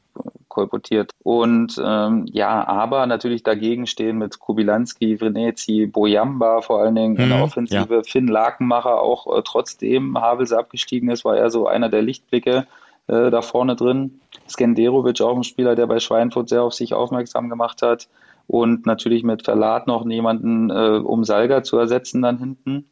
Kolportiert. 0.56 1.10
Und 1.22 1.78
ähm, 1.84 2.24
ja, 2.32 2.66
aber 2.66 3.06
natürlich 3.06 3.42
dagegen 3.42 3.86
stehen 3.86 4.16
mit 4.16 4.38
Kubilanski, 4.38 5.18
Vrenetzi, 5.18 5.86
Bojamba 5.86 6.62
vor 6.62 6.80
allen 6.80 6.94
Dingen 6.94 7.14
mhm, 7.14 7.20
in 7.20 7.28
der 7.28 7.42
Offensive, 7.42 7.94
ja. 7.94 8.02
Finn 8.02 8.26
Lakenmacher 8.26 9.02
auch 9.02 9.36
äh, 9.36 9.42
trotzdem 9.44 10.18
Havels 10.18 10.54
abgestiegen 10.54 11.10
ist, 11.10 11.26
war 11.26 11.36
er 11.36 11.50
so 11.50 11.66
einer 11.66 11.90
der 11.90 12.00
Lichtblicke 12.00 12.66
äh, 13.08 13.30
da 13.30 13.42
vorne 13.42 13.76
drin. 13.76 14.20
Skenderovic 14.48 15.20
auch 15.20 15.36
ein 15.36 15.44
Spieler, 15.44 15.76
der 15.76 15.86
bei 15.86 16.00
Schweinfurt 16.00 16.48
sehr 16.48 16.62
auf 16.62 16.72
sich 16.72 16.94
aufmerksam 16.94 17.50
gemacht 17.50 17.82
hat 17.82 18.08
und 18.46 18.86
natürlich 18.86 19.22
mit 19.24 19.42
Verlat 19.42 19.86
noch 19.86 20.06
jemanden, 20.06 20.70
äh, 20.70 21.02
um 21.04 21.22
Salga 21.24 21.64
zu 21.64 21.76
ersetzen 21.76 22.22
dann 22.22 22.38
hinten. 22.38 22.86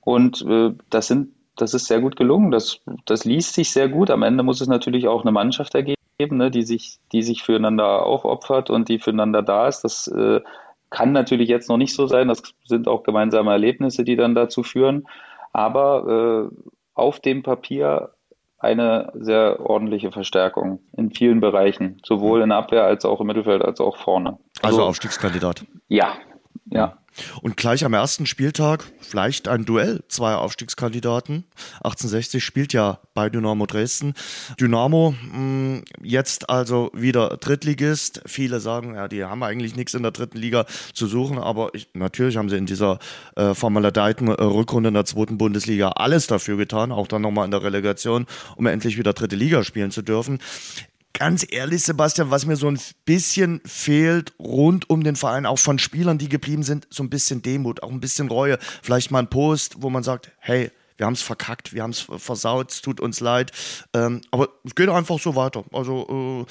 Und 0.00 0.40
äh, 0.48 0.72
das 0.88 1.08
sind, 1.08 1.34
das 1.56 1.74
ist 1.74 1.86
sehr 1.86 2.00
gut 2.00 2.16
gelungen. 2.16 2.50
Das, 2.50 2.80
das 3.04 3.26
liest 3.26 3.52
sich 3.52 3.72
sehr 3.72 3.90
gut. 3.90 4.08
Am 4.10 4.22
Ende 4.22 4.42
muss 4.42 4.62
es 4.62 4.68
natürlich 4.68 5.06
auch 5.06 5.20
eine 5.20 5.32
Mannschaft 5.32 5.74
ergeben, 5.74 5.99
ne, 6.28 6.50
die 6.50 6.62
sich, 6.62 6.98
die 7.12 7.22
sich 7.22 7.42
füreinander 7.42 8.04
aufopfert 8.04 8.70
und 8.70 8.88
die 8.88 8.98
füreinander 8.98 9.42
da 9.42 9.68
ist. 9.68 9.82
Das 9.82 10.08
äh, 10.08 10.40
kann 10.90 11.12
natürlich 11.12 11.48
jetzt 11.48 11.68
noch 11.68 11.76
nicht 11.76 11.94
so 11.94 12.06
sein. 12.06 12.28
Das 12.28 12.42
sind 12.64 12.88
auch 12.88 13.02
gemeinsame 13.02 13.50
Erlebnisse, 13.52 14.04
die 14.04 14.16
dann 14.16 14.34
dazu 14.34 14.62
führen. 14.62 15.06
Aber 15.52 16.50
äh, 16.50 16.70
auf 16.94 17.20
dem 17.20 17.42
Papier 17.42 18.10
eine 18.58 19.10
sehr 19.14 19.58
ordentliche 19.60 20.12
Verstärkung 20.12 20.80
in 20.92 21.10
vielen 21.10 21.40
Bereichen, 21.40 22.00
sowohl 22.04 22.42
in 22.42 22.50
der 22.50 22.58
Abwehr 22.58 22.84
als 22.84 23.04
auch 23.04 23.20
im 23.20 23.26
Mittelfeld 23.26 23.62
als 23.64 23.80
auch 23.80 23.96
vorne. 23.96 24.38
Also, 24.60 24.76
also 24.76 24.88
Aufstiegskandidat. 24.88 25.64
Ja, 25.88 26.12
ja. 26.66 26.98
Und 27.42 27.56
gleich 27.56 27.84
am 27.84 27.92
ersten 27.92 28.26
Spieltag 28.26 28.84
vielleicht 29.00 29.48
ein 29.48 29.64
Duell 29.64 30.02
zweier 30.08 30.38
Aufstiegskandidaten. 30.38 31.44
1860 31.76 32.44
spielt 32.44 32.72
ja 32.72 33.00
bei 33.14 33.28
Dynamo 33.28 33.66
Dresden. 33.66 34.14
Dynamo 34.58 35.14
mh, 35.32 35.38
mm, 35.38 35.84
jetzt 36.02 36.48
also 36.48 36.90
wieder 36.94 37.36
Drittligist. 37.36 38.22
Viele 38.26 38.60
sagen, 38.60 38.94
ja, 38.94 39.08
die 39.08 39.24
haben 39.24 39.42
eigentlich 39.42 39.76
nichts 39.76 39.94
in 39.94 40.02
der 40.02 40.12
dritten 40.12 40.38
Liga 40.38 40.66
zu 40.94 41.06
suchen, 41.06 41.38
aber 41.38 41.70
ich, 41.74 41.88
natürlich 41.94 42.36
haben 42.36 42.48
sie 42.48 42.56
in 42.56 42.66
dieser 42.66 42.98
äh, 43.36 43.54
formaledeiten 43.54 44.28
äh, 44.28 44.42
Rückrunde 44.42 44.88
in 44.88 44.94
der 44.94 45.04
zweiten 45.04 45.38
Bundesliga 45.38 45.90
alles 45.90 46.26
dafür 46.26 46.56
getan, 46.56 46.92
auch 46.92 47.08
dann 47.08 47.22
nochmal 47.22 47.44
in 47.44 47.50
der 47.50 47.62
Relegation, 47.62 48.26
um 48.56 48.66
endlich 48.66 48.98
wieder 48.98 49.12
dritte 49.12 49.36
Liga 49.36 49.64
spielen 49.64 49.90
zu 49.90 50.02
dürfen 50.02 50.38
ganz 51.20 51.46
ehrlich, 51.50 51.82
Sebastian, 51.82 52.30
was 52.30 52.46
mir 52.46 52.56
so 52.56 52.66
ein 52.66 52.80
bisschen 53.04 53.60
fehlt 53.66 54.32
rund 54.38 54.88
um 54.88 55.04
den 55.04 55.16
Verein, 55.16 55.44
auch 55.44 55.58
von 55.58 55.78
Spielern, 55.78 56.16
die 56.16 56.30
geblieben 56.30 56.62
sind, 56.62 56.88
so 56.88 57.02
ein 57.02 57.10
bisschen 57.10 57.42
Demut, 57.42 57.82
auch 57.82 57.90
ein 57.90 58.00
bisschen 58.00 58.28
Reue. 58.28 58.58
Vielleicht 58.82 59.10
mal 59.10 59.18
ein 59.18 59.28
Post, 59.28 59.82
wo 59.82 59.90
man 59.90 60.02
sagt, 60.02 60.32
hey, 60.38 60.70
wir 60.96 61.04
haben 61.04 61.12
es 61.12 61.20
verkackt, 61.20 61.74
wir 61.74 61.82
haben 61.82 61.90
es 61.90 62.00
versaut, 62.00 62.72
es 62.72 62.80
tut 62.80 63.00
uns 63.00 63.20
leid. 63.20 63.52
Ähm, 63.92 64.22
aber 64.30 64.48
es 64.64 64.74
geht 64.74 64.88
einfach 64.88 65.18
so 65.18 65.36
weiter. 65.36 65.62
Also, 65.74 66.46
äh, 66.46 66.50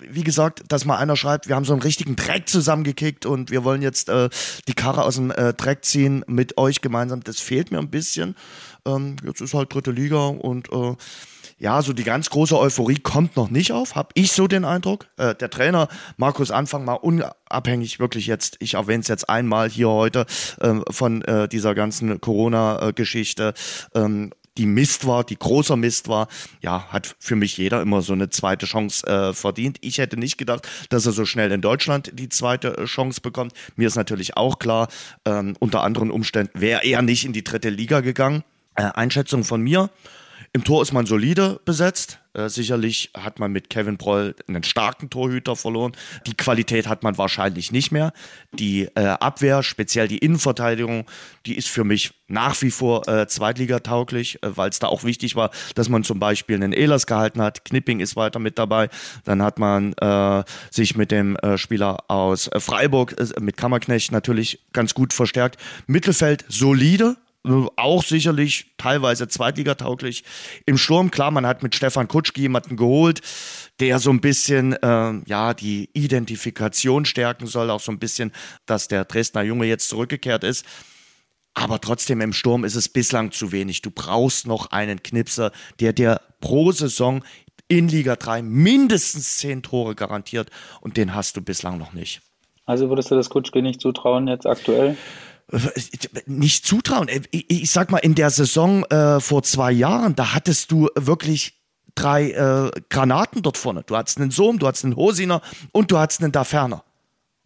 wie 0.00 0.24
gesagt, 0.24 0.64
dass 0.68 0.84
mal 0.84 0.96
einer 0.96 1.16
schreibt, 1.16 1.48
wir 1.48 1.56
haben 1.56 1.64
so 1.64 1.72
einen 1.72 1.82
richtigen 1.82 2.16
Dreck 2.16 2.48
zusammengekickt 2.48 3.26
und 3.26 3.50
wir 3.50 3.64
wollen 3.64 3.82
jetzt 3.82 4.08
äh, 4.08 4.28
die 4.68 4.74
Karre 4.74 5.04
aus 5.04 5.16
dem 5.16 5.30
äh, 5.30 5.52
Dreck 5.54 5.84
ziehen 5.84 6.24
mit 6.26 6.58
euch 6.58 6.80
gemeinsam, 6.80 7.22
das 7.22 7.40
fehlt 7.40 7.70
mir 7.70 7.78
ein 7.78 7.90
bisschen. 7.90 8.36
Ähm, 8.86 9.16
jetzt 9.24 9.40
ist 9.40 9.54
halt 9.54 9.72
dritte 9.72 9.90
Liga 9.90 10.26
und 10.26 10.72
äh, 10.72 10.94
ja, 11.58 11.80
so 11.80 11.92
die 11.94 12.04
ganz 12.04 12.28
große 12.28 12.58
Euphorie 12.58 12.98
kommt 12.98 13.36
noch 13.36 13.48
nicht 13.48 13.72
auf, 13.72 13.94
habe 13.94 14.10
ich 14.14 14.32
so 14.32 14.46
den 14.46 14.64
Eindruck. 14.64 15.06
Äh, 15.16 15.34
der 15.34 15.48
Trainer 15.48 15.88
Markus 16.18 16.50
Anfang 16.50 16.84
mal 16.84 16.94
unabhängig 16.94 17.98
wirklich 17.98 18.26
jetzt, 18.26 18.56
ich 18.60 18.74
erwähne 18.74 19.00
es 19.00 19.08
jetzt 19.08 19.28
einmal 19.28 19.70
hier 19.70 19.88
heute 19.88 20.26
äh, 20.60 20.74
von 20.90 21.22
äh, 21.22 21.48
dieser 21.48 21.74
ganzen 21.74 22.20
Corona-Geschichte, 22.20 23.54
ähm, 23.94 24.32
die 24.58 24.66
Mist 24.66 25.06
war, 25.06 25.24
die 25.24 25.38
großer 25.38 25.76
Mist 25.76 26.08
war, 26.08 26.28
ja, 26.60 26.86
hat 26.88 27.16
für 27.18 27.36
mich 27.36 27.56
jeder 27.56 27.82
immer 27.82 28.02
so 28.02 28.12
eine 28.12 28.30
zweite 28.30 28.66
Chance 28.66 29.06
äh, 29.06 29.34
verdient. 29.34 29.78
Ich 29.80 29.98
hätte 29.98 30.18
nicht 30.18 30.38
gedacht, 30.38 30.68
dass 30.90 31.06
er 31.06 31.12
so 31.12 31.24
schnell 31.24 31.52
in 31.52 31.60
Deutschland 31.60 32.10
die 32.14 32.28
zweite 32.28 32.76
äh, 32.76 32.84
Chance 32.84 33.20
bekommt. 33.20 33.52
Mir 33.76 33.88
ist 33.88 33.96
natürlich 33.96 34.36
auch 34.36 34.58
klar, 34.58 34.88
ähm, 35.24 35.56
unter 35.58 35.82
anderen 35.82 36.10
Umständen 36.10 36.60
wäre 36.60 36.84
er 36.84 37.02
nicht 37.02 37.24
in 37.24 37.32
die 37.32 37.44
dritte 37.44 37.68
Liga 37.68 38.00
gegangen. 38.00 38.44
Äh, 38.74 38.82
Einschätzung 38.94 39.44
von 39.44 39.62
mir. 39.62 39.90
Im 40.52 40.64
Tor 40.64 40.82
ist 40.82 40.92
man 40.92 41.06
solide 41.06 41.60
besetzt. 41.64 42.18
Äh, 42.36 42.48
sicherlich 42.48 43.10
hat 43.16 43.38
man 43.38 43.50
mit 43.52 43.70
Kevin 43.70 43.96
Broll 43.96 44.34
einen 44.46 44.62
starken 44.62 45.08
Torhüter 45.10 45.56
verloren. 45.56 45.92
Die 46.26 46.34
Qualität 46.34 46.86
hat 46.86 47.02
man 47.02 47.16
wahrscheinlich 47.16 47.72
nicht 47.72 47.92
mehr. 47.92 48.12
Die 48.52 48.88
äh, 48.94 49.06
Abwehr, 49.06 49.62
speziell 49.62 50.06
die 50.06 50.18
Innenverteidigung, 50.18 51.06
die 51.46 51.56
ist 51.56 51.68
für 51.68 51.84
mich 51.84 52.12
nach 52.28 52.60
wie 52.60 52.70
vor 52.70 53.08
äh, 53.08 53.26
zweitligatauglich, 53.26 54.42
äh, 54.42 54.56
weil 54.56 54.68
es 54.68 54.78
da 54.78 54.88
auch 54.88 55.04
wichtig 55.04 55.36
war, 55.36 55.50
dass 55.74 55.88
man 55.88 56.04
zum 56.04 56.18
Beispiel 56.18 56.56
einen 56.56 56.72
Ehlers 56.72 57.06
gehalten 57.06 57.40
hat. 57.40 57.64
Knipping 57.64 58.00
ist 58.00 58.16
weiter 58.16 58.38
mit 58.38 58.58
dabei. 58.58 58.90
Dann 59.24 59.42
hat 59.42 59.58
man 59.58 59.94
äh, 59.94 60.44
sich 60.70 60.96
mit 60.96 61.10
dem 61.10 61.36
äh, 61.36 61.56
Spieler 61.56 62.04
aus 62.08 62.50
Freiburg, 62.58 63.16
mit 63.40 63.56
Kammerknecht 63.56 64.12
natürlich 64.12 64.60
ganz 64.72 64.94
gut 64.94 65.12
verstärkt. 65.12 65.58
Mittelfeld 65.86 66.44
solide, 66.48 67.16
auch 67.76 68.02
sicherlich 68.02 68.72
teilweise 68.76 69.28
zweitligatauglich. 69.28 70.24
Im 70.66 70.78
Sturm, 70.78 71.10
klar, 71.10 71.30
man 71.30 71.46
hat 71.46 71.62
mit 71.62 71.74
Stefan 71.74 72.08
Kutschki 72.08 72.42
jemanden 72.42 72.76
geholt, 72.76 73.20
der 73.80 73.98
so 73.98 74.10
ein 74.10 74.20
bisschen 74.20 74.72
äh, 74.74 75.14
ja 75.26 75.54
die 75.54 75.90
Identifikation 75.92 77.04
stärken 77.04 77.46
soll, 77.46 77.70
auch 77.70 77.80
so 77.80 77.92
ein 77.92 77.98
bisschen, 77.98 78.32
dass 78.66 78.88
der 78.88 79.04
Dresdner 79.04 79.42
Junge 79.42 79.66
jetzt 79.66 79.88
zurückgekehrt 79.88 80.44
ist. 80.44 80.64
Aber 81.54 81.80
trotzdem 81.80 82.20
im 82.20 82.34
Sturm 82.34 82.64
ist 82.64 82.74
es 82.74 82.88
bislang 82.88 83.32
zu 83.32 83.50
wenig. 83.50 83.80
Du 83.80 83.90
brauchst 83.90 84.46
noch 84.46 84.72
einen 84.72 85.02
Knipser, 85.02 85.52
der 85.80 85.94
dir 85.94 86.20
pro 86.40 86.70
Saison 86.70 87.24
in 87.68 87.88
Liga 87.88 88.16
3 88.16 88.42
mindestens 88.42 89.38
zehn 89.38 89.62
Tore 89.62 89.94
garantiert 89.94 90.50
und 90.80 90.96
den 90.96 91.14
hast 91.14 91.36
du 91.36 91.40
bislang 91.40 91.78
noch 91.78 91.92
nicht. 91.92 92.20
Also 92.66 92.88
würdest 92.88 93.10
du 93.10 93.14
das 93.14 93.30
Kutschke 93.30 93.62
nicht 93.62 93.80
zutrauen 93.80 94.28
jetzt 94.28 94.46
aktuell? 94.46 94.96
Nicht 96.26 96.66
zutrauen. 96.66 97.08
Ich, 97.30 97.50
ich 97.50 97.70
sag 97.70 97.90
mal, 97.90 97.98
in 97.98 98.14
der 98.14 98.30
Saison 98.30 98.84
äh, 98.84 99.20
vor 99.20 99.42
zwei 99.42 99.70
Jahren, 99.70 100.16
da 100.16 100.34
hattest 100.34 100.72
du 100.72 100.88
wirklich 100.96 101.60
drei 101.94 102.30
äh, 102.30 102.70
Granaten 102.90 103.42
dort 103.42 103.56
vorne. 103.56 103.82
Du 103.84 103.96
hattest 103.96 104.18
einen 104.18 104.30
Sohm, 104.30 104.58
du 104.58 104.66
hattest 104.66 104.84
einen 104.84 104.96
Hosiner 104.96 105.40
und 105.72 105.90
du 105.90 105.98
hattest 105.98 106.22
einen 106.22 106.32
Daferner. 106.32 106.84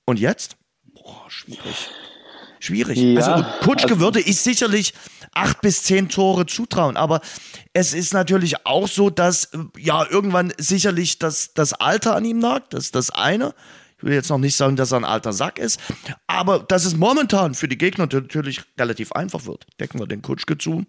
Und 0.04 0.18
jetzt? 0.18 0.56
Boah, 0.94 1.24
schwierig. 1.28 1.90
Schwierig. 2.58 2.98
Ja, 2.98 3.20
also 3.20 3.46
Kutschke 3.64 3.92
also, 3.92 4.00
würde 4.00 4.20
ich 4.20 4.40
sicherlich 4.40 4.92
acht 5.32 5.62
bis 5.62 5.82
zehn 5.82 6.08
Tore 6.08 6.44
zutrauen, 6.44 6.96
aber 6.96 7.20
es 7.72 7.94
ist 7.94 8.12
natürlich 8.12 8.66
auch 8.66 8.86
so, 8.86 9.08
dass 9.08 9.46
äh, 9.46 9.58
ja 9.78 10.04
irgendwann 10.08 10.52
sicherlich 10.58 11.18
das, 11.18 11.54
das 11.54 11.72
Alter 11.72 12.16
an 12.16 12.24
ihm 12.24 12.38
nagt, 12.38 12.74
das 12.74 12.84
ist 12.84 12.94
das 12.94 13.10
eine. 13.10 13.54
Ich 14.00 14.04
will 14.04 14.14
jetzt 14.14 14.30
noch 14.30 14.38
nicht 14.38 14.56
sagen, 14.56 14.76
dass 14.76 14.92
er 14.92 14.96
ein 14.96 15.04
alter 15.04 15.34
Sack 15.34 15.58
ist, 15.58 15.78
aber 16.26 16.60
dass 16.60 16.86
es 16.86 16.96
momentan 16.96 17.52
für 17.52 17.68
die 17.68 17.76
Gegner 17.76 18.08
natürlich 18.10 18.62
relativ 18.78 19.12
einfach 19.12 19.44
wird. 19.44 19.66
Decken 19.78 20.00
wir 20.00 20.06
den 20.06 20.22
Kutschke 20.22 20.56
zu, 20.56 20.86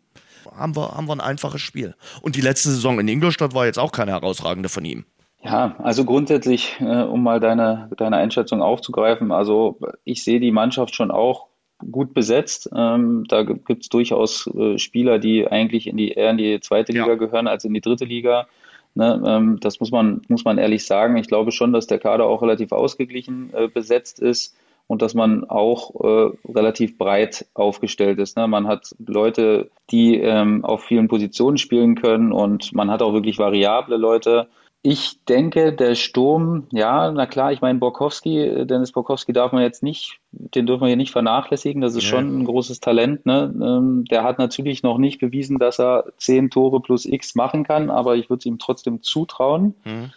haben 0.56 0.78
wir, 0.78 0.96
haben 0.96 1.08
wir 1.08 1.14
ein 1.14 1.20
einfaches 1.20 1.62
Spiel. 1.62 1.96
Und 2.22 2.38
die 2.38 2.42
letzte 2.42 2.70
Saison 2.70 3.02
in 3.02 3.10
Ingolstadt 3.10 3.54
war 3.54 3.66
jetzt 3.66 3.80
auch 3.80 3.92
keine 3.92 4.12
herausragende 4.12 4.70
von 4.70 4.86
ihm. 4.86 5.04
Ja, 5.44 5.76
also 5.80 6.06
grundsätzlich, 6.06 6.78
äh, 6.80 7.02
um 7.02 7.22
mal 7.22 7.42
deine, 7.42 7.90
deine 7.98 8.16
Einschätzung 8.16 8.62
aufzugreifen, 8.62 9.34
also 9.34 9.78
ich 10.06 10.24
sehe 10.24 10.40
die 10.40 10.52
Mannschaft 10.52 10.96
schon 10.96 11.12
auch 11.12 11.48
gut 11.80 12.14
besetzt. 12.14 12.70
Ähm, 12.74 13.26
da 13.28 13.44
gibt 13.44 13.84
es 13.84 13.90
durchaus 13.90 14.48
äh, 14.56 14.78
Spieler, 14.78 15.20
die 15.20 15.48
eigentlich 15.48 15.88
in 15.88 15.98
die, 15.98 16.12
eher 16.12 16.30
in 16.30 16.38
die 16.38 16.60
zweite 16.62 16.94
Liga 16.94 17.08
ja. 17.08 17.16
gehören 17.16 17.48
als 17.48 17.66
in 17.66 17.74
die 17.74 17.82
dritte 17.82 18.06
Liga. 18.06 18.48
Ne, 18.94 19.24
ähm, 19.26 19.58
das 19.62 19.80
muss 19.80 19.92
man, 19.92 20.22
muss 20.28 20.44
man 20.44 20.58
ehrlich 20.58 20.86
sagen. 20.86 21.16
Ich 21.16 21.28
glaube 21.28 21.52
schon, 21.52 21.72
dass 21.72 21.88
der 21.88 22.00
Kader 22.00 22.26
auch 22.26 22.42
relativ 22.42 22.72
ausgeglichen 22.74 23.54
äh, 23.54 23.68
besetzt 23.70 24.20
ist 24.20 24.56
und 24.88 25.02
dass 25.02 25.14
man 25.14 25.46
auch 25.46 25.96
äh, 26.04 26.52
relativ 26.52 26.98
breit 26.98 27.46
aufgestellt 27.54 28.20
ist. 28.20 28.36
Ne? 28.36 28.48
Man 28.50 28.68
hat 28.68 28.94
Leute, 29.00 29.72
die 29.90 30.16
ähm, 30.18 30.66
auf 30.66 30.84
vielen 30.84 31.08
Positionen 31.08 31.58
spielen 31.58 31.96
können 31.96 32.34
und 32.34 32.74
man 32.74 32.92
hat 32.92 33.02
auch 33.02 33.14
wirklich 33.14 33.40
variable 33.40 33.96
Leute. 33.96 34.48
Ich 34.84 35.24
denke, 35.26 35.74
der 35.74 35.94
Sturm, 35.94 36.66
ja, 36.72 37.12
na 37.12 37.28
klar, 37.28 37.52
ich 37.52 37.62
meine, 37.62 37.78
Borkowski, 37.78 38.66
Dennis 38.66 38.92
Borkowski 38.92 39.32
darf 39.32 39.52
man 39.52 39.62
jetzt 39.62 39.84
nicht, 39.84 40.20
den 40.32 40.66
dürfen 40.66 40.82
wir 40.82 40.88
hier 40.88 40.98
nicht 40.98 41.12
vernachlässigen, 41.12 41.82
das 41.82 41.96
ist 41.96 42.04
ja. 42.06 42.10
schon 42.10 42.40
ein 42.40 42.46
großes 42.46 42.80
Talent. 42.80 43.26
Ne? 43.28 43.54
Ähm, 43.62 44.06
der 44.06 44.24
hat 44.24 44.40
natürlich 44.40 44.82
noch 44.82 44.98
nicht 44.98 45.20
bewiesen, 45.20 45.60
dass 45.60 45.80
er 45.80 46.06
zehn 46.18 46.50
Tore 46.50 46.80
plus 46.80 47.06
X 47.06 47.36
machen 47.36 47.64
kann, 47.64 47.92
aber 47.92 48.16
ich 48.16 48.30
würde 48.30 48.40
es 48.40 48.46
ihm 48.48 48.58
trotzdem 48.58 49.04
zutrauen. 49.04 49.76
Mhm 49.86 50.12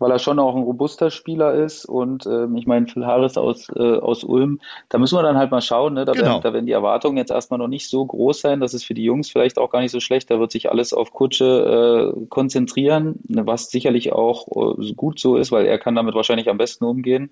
weil 0.00 0.10
er 0.10 0.18
schon 0.18 0.38
auch 0.38 0.56
ein 0.56 0.62
robuster 0.62 1.10
Spieler 1.10 1.54
ist. 1.54 1.84
Und 1.84 2.26
ähm, 2.26 2.56
ich 2.56 2.66
meine, 2.66 2.88
Phil 2.88 3.06
Harris 3.06 3.36
aus, 3.36 3.68
äh, 3.76 3.98
aus 3.98 4.24
Ulm, 4.24 4.60
da 4.88 4.98
müssen 4.98 5.16
wir 5.16 5.22
dann 5.22 5.36
halt 5.36 5.50
mal 5.50 5.60
schauen. 5.60 5.94
Ne? 5.94 6.04
Da, 6.04 6.12
genau. 6.12 6.24
werden, 6.24 6.42
da 6.42 6.52
werden 6.52 6.66
die 6.66 6.72
Erwartungen 6.72 7.18
jetzt 7.18 7.30
erstmal 7.30 7.58
noch 7.58 7.68
nicht 7.68 7.88
so 7.88 8.04
groß 8.04 8.40
sein. 8.40 8.60
Das 8.60 8.74
ist 8.74 8.84
für 8.84 8.94
die 8.94 9.04
Jungs 9.04 9.30
vielleicht 9.30 9.58
auch 9.58 9.70
gar 9.70 9.80
nicht 9.80 9.92
so 9.92 10.00
schlecht. 10.00 10.30
Da 10.30 10.40
wird 10.40 10.50
sich 10.50 10.70
alles 10.70 10.92
auf 10.92 11.12
Kutsche 11.12 12.14
äh, 12.16 12.26
konzentrieren, 12.26 13.20
was 13.28 13.70
sicherlich 13.70 14.12
auch 14.12 14.48
äh, 14.78 14.92
gut 14.94 15.20
so 15.20 15.36
ist, 15.36 15.52
weil 15.52 15.66
er 15.66 15.78
kann 15.78 15.94
damit 15.94 16.14
wahrscheinlich 16.14 16.48
am 16.48 16.58
besten 16.58 16.84
umgehen 16.84 17.30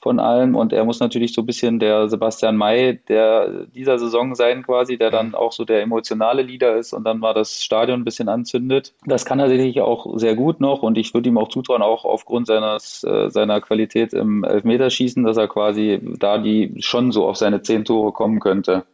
von 0.00 0.20
allem. 0.20 0.54
Und 0.54 0.72
er 0.72 0.84
muss 0.84 1.00
natürlich 1.00 1.32
so 1.32 1.42
ein 1.42 1.46
bisschen 1.46 1.78
der 1.78 2.08
Sebastian 2.08 2.56
May 2.56 2.98
der 3.08 3.66
dieser 3.66 3.98
Saison 3.98 4.34
sein, 4.34 4.62
quasi, 4.62 4.96
der 4.96 5.10
dann 5.10 5.28
mhm. 5.28 5.34
auch 5.34 5.52
so 5.52 5.64
der 5.64 5.82
emotionale 5.82 6.42
Leader 6.42 6.76
ist 6.76 6.92
und 6.92 7.04
dann 7.04 7.18
mal 7.18 7.34
das 7.34 7.62
Stadion 7.62 8.00
ein 8.00 8.04
bisschen 8.04 8.28
anzündet. 8.28 8.94
Das 9.06 9.24
kann 9.24 9.40
er 9.40 9.48
sicherlich 9.48 9.80
auch 9.80 10.18
sehr 10.18 10.34
gut 10.34 10.60
noch 10.60 10.82
und 10.82 10.96
ich 10.98 11.14
würde 11.14 11.28
ihm 11.28 11.38
auch 11.38 11.48
zutrauen, 11.48 11.82
auch 11.82 12.04
aufgrund 12.04 12.46
seines, 12.46 13.04
äh, 13.04 13.30
seiner 13.30 13.60
Qualität 13.60 14.12
im 14.12 14.44
Elfmeterschießen, 14.44 15.24
dass 15.24 15.36
er 15.36 15.48
quasi 15.48 16.00
da 16.18 16.38
die 16.38 16.74
schon 16.78 17.12
so 17.12 17.26
auf 17.26 17.36
seine 17.36 17.62
zehn 17.62 17.84
Tore 17.84 18.12
kommen 18.12 18.40
könnte. 18.40 18.84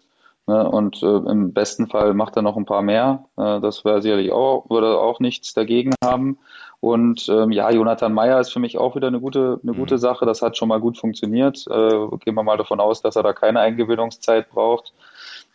Ne, 0.46 0.68
und 0.68 1.02
äh, 1.02 1.06
im 1.06 1.54
besten 1.54 1.86
Fall 1.86 2.12
macht 2.12 2.36
er 2.36 2.42
noch 2.42 2.58
ein 2.58 2.66
paar 2.66 2.82
mehr. 2.82 3.24
Äh, 3.38 3.60
das 3.60 3.84
wäre 3.84 4.02
sicherlich 4.02 4.30
auch, 4.30 4.68
würde 4.68 4.98
auch 4.98 5.18
nichts 5.18 5.54
dagegen 5.54 5.94
haben. 6.04 6.38
Und 6.84 7.30
ähm, 7.30 7.50
ja, 7.50 7.70
Jonathan 7.70 8.12
Meyer 8.12 8.38
ist 8.40 8.52
für 8.52 8.58
mich 8.60 8.76
auch 8.76 8.94
wieder 8.94 9.06
eine 9.06 9.18
gute, 9.18 9.58
eine 9.62 9.72
mhm. 9.72 9.76
gute 9.78 9.96
Sache. 9.96 10.26
Das 10.26 10.42
hat 10.42 10.58
schon 10.58 10.68
mal 10.68 10.80
gut 10.80 10.98
funktioniert. 10.98 11.64
Äh, 11.66 12.18
gehen 12.18 12.34
wir 12.34 12.42
mal 12.42 12.58
davon 12.58 12.78
aus, 12.78 13.00
dass 13.00 13.16
er 13.16 13.22
da 13.22 13.32
keine 13.32 13.60
Eingewöhnungszeit 13.60 14.50
braucht. 14.50 14.92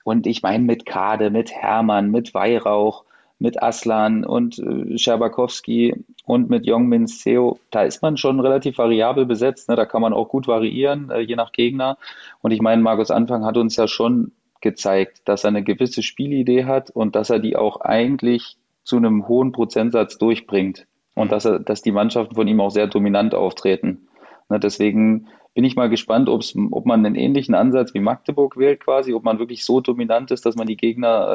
Und 0.03 0.25
ich 0.25 0.41
meine, 0.41 0.63
mit 0.63 0.87
Kade, 0.87 1.29
mit 1.29 1.51
Hermann, 1.51 2.09
mit 2.09 2.33
Weihrauch, 2.33 3.03
mit 3.37 3.61
Aslan 3.61 4.25
und 4.25 4.57
äh, 4.57 4.97
Scherbakowski 4.97 6.03
und 6.25 6.49
mit 6.49 6.65
Jongmin 6.65 7.05
Seo, 7.05 7.59
da 7.69 7.83
ist 7.83 8.01
man 8.01 8.17
schon 8.17 8.39
relativ 8.39 8.79
variabel 8.79 9.27
besetzt. 9.27 9.69
Ne? 9.69 9.75
Da 9.75 9.85
kann 9.85 10.01
man 10.01 10.13
auch 10.13 10.29
gut 10.29 10.47
variieren, 10.47 11.11
äh, 11.11 11.19
je 11.19 11.35
nach 11.35 11.51
Gegner. 11.51 11.99
Und 12.41 12.49
ich 12.49 12.61
meine, 12.63 12.81
Markus 12.81 13.11
Anfang 13.11 13.45
hat 13.45 13.55
uns 13.55 13.75
ja 13.75 13.87
schon 13.87 14.31
gezeigt, 14.61 15.21
dass 15.25 15.43
er 15.43 15.49
eine 15.49 15.63
gewisse 15.63 16.01
Spielidee 16.01 16.65
hat 16.65 16.89
und 16.89 17.15
dass 17.15 17.29
er 17.29 17.37
die 17.37 17.55
auch 17.55 17.81
eigentlich 17.81 18.57
zu 18.83 18.97
einem 18.97 19.27
hohen 19.27 19.51
Prozentsatz 19.51 20.17
durchbringt 20.17 20.87
und 21.19 21.33
dass, 21.33 21.43
er, 21.43 21.59
dass 21.59 21.81
die 21.81 21.91
Mannschaften 21.91 22.35
von 22.35 22.47
ihm 22.47 22.61
auch 22.61 22.71
sehr 22.71 22.87
dominant 22.87 23.35
auftreten. 23.35 24.07
Ne, 24.47 24.57
deswegen 24.57 25.27
bin 25.53 25.65
ich 25.65 25.75
mal 25.75 25.89
gespannt, 25.89 26.29
ob 26.29 26.85
man 26.85 27.05
einen 27.05 27.15
ähnlichen 27.15 27.55
Ansatz 27.55 27.93
wie 27.93 27.99
Magdeburg 27.99 28.55
wählt 28.55 28.79
quasi, 28.79 29.13
ob 29.13 29.25
man 29.25 29.37
wirklich 29.37 29.65
so 29.65 29.81
dominant 29.81 30.31
ist, 30.31 30.45
dass 30.45 30.55
man 30.55 30.65
die 30.65 30.77
Gegner 30.77 31.33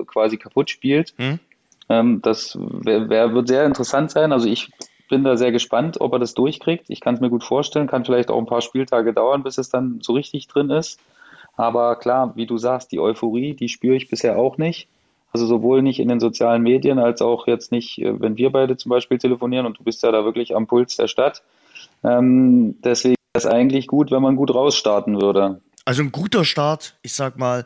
äh, 0.00 0.04
quasi 0.04 0.36
kaputt 0.36 0.68
spielt. 0.68 1.14
Hm. 1.16 1.38
Ähm, 1.88 2.20
das 2.20 2.58
wär, 2.60 3.08
wär, 3.08 3.32
wird 3.32 3.48
sehr 3.48 3.64
interessant 3.64 4.10
sein. 4.10 4.32
Also 4.32 4.48
ich 4.48 4.70
bin 5.08 5.24
da 5.24 5.38
sehr 5.38 5.50
gespannt, 5.50 5.98
ob 5.98 6.12
er 6.12 6.18
das 6.18 6.34
durchkriegt. 6.34 6.90
Ich 6.90 7.00
kann 7.00 7.14
es 7.14 7.20
mir 7.22 7.30
gut 7.30 7.42
vorstellen, 7.42 7.86
kann 7.86 8.04
vielleicht 8.04 8.30
auch 8.30 8.38
ein 8.38 8.46
paar 8.46 8.60
Spieltage 8.60 9.14
dauern, 9.14 9.42
bis 9.42 9.56
es 9.56 9.70
dann 9.70 10.00
so 10.02 10.12
richtig 10.12 10.46
drin 10.46 10.68
ist. 10.68 11.00
Aber 11.56 11.96
klar, 11.96 12.32
wie 12.36 12.46
du 12.46 12.58
sagst, 12.58 12.92
die 12.92 13.00
Euphorie, 13.00 13.54
die 13.54 13.70
spüre 13.70 13.96
ich 13.96 14.10
bisher 14.10 14.36
auch 14.36 14.58
nicht. 14.58 14.88
Also 15.32 15.46
sowohl 15.46 15.82
nicht 15.82 15.98
in 15.98 16.08
den 16.08 16.20
sozialen 16.20 16.62
Medien 16.62 16.98
als 16.98 17.22
auch 17.22 17.46
jetzt 17.46 17.72
nicht, 17.72 17.98
äh, 17.98 18.20
wenn 18.20 18.36
wir 18.36 18.50
beide 18.50 18.76
zum 18.76 18.90
Beispiel 18.90 19.18
telefonieren 19.18 19.66
und 19.66 19.78
du 19.78 19.84
bist 19.84 20.02
ja 20.02 20.12
da 20.12 20.24
wirklich 20.24 20.54
am 20.54 20.66
Puls 20.66 20.96
der 20.96 21.08
Stadt. 21.08 21.42
Ähm, 22.04 22.76
deswegen 22.82 23.14
ist 23.34 23.44
es 23.44 23.46
eigentlich 23.46 23.86
gut, 23.86 24.10
wenn 24.10 24.22
man 24.22 24.36
gut 24.36 24.54
rausstarten 24.54 25.20
würde. 25.20 25.60
Also 25.84 26.02
ein 26.02 26.12
guter 26.12 26.44
Start, 26.44 26.94
ich 27.02 27.12
sag 27.12 27.38
mal, 27.38 27.64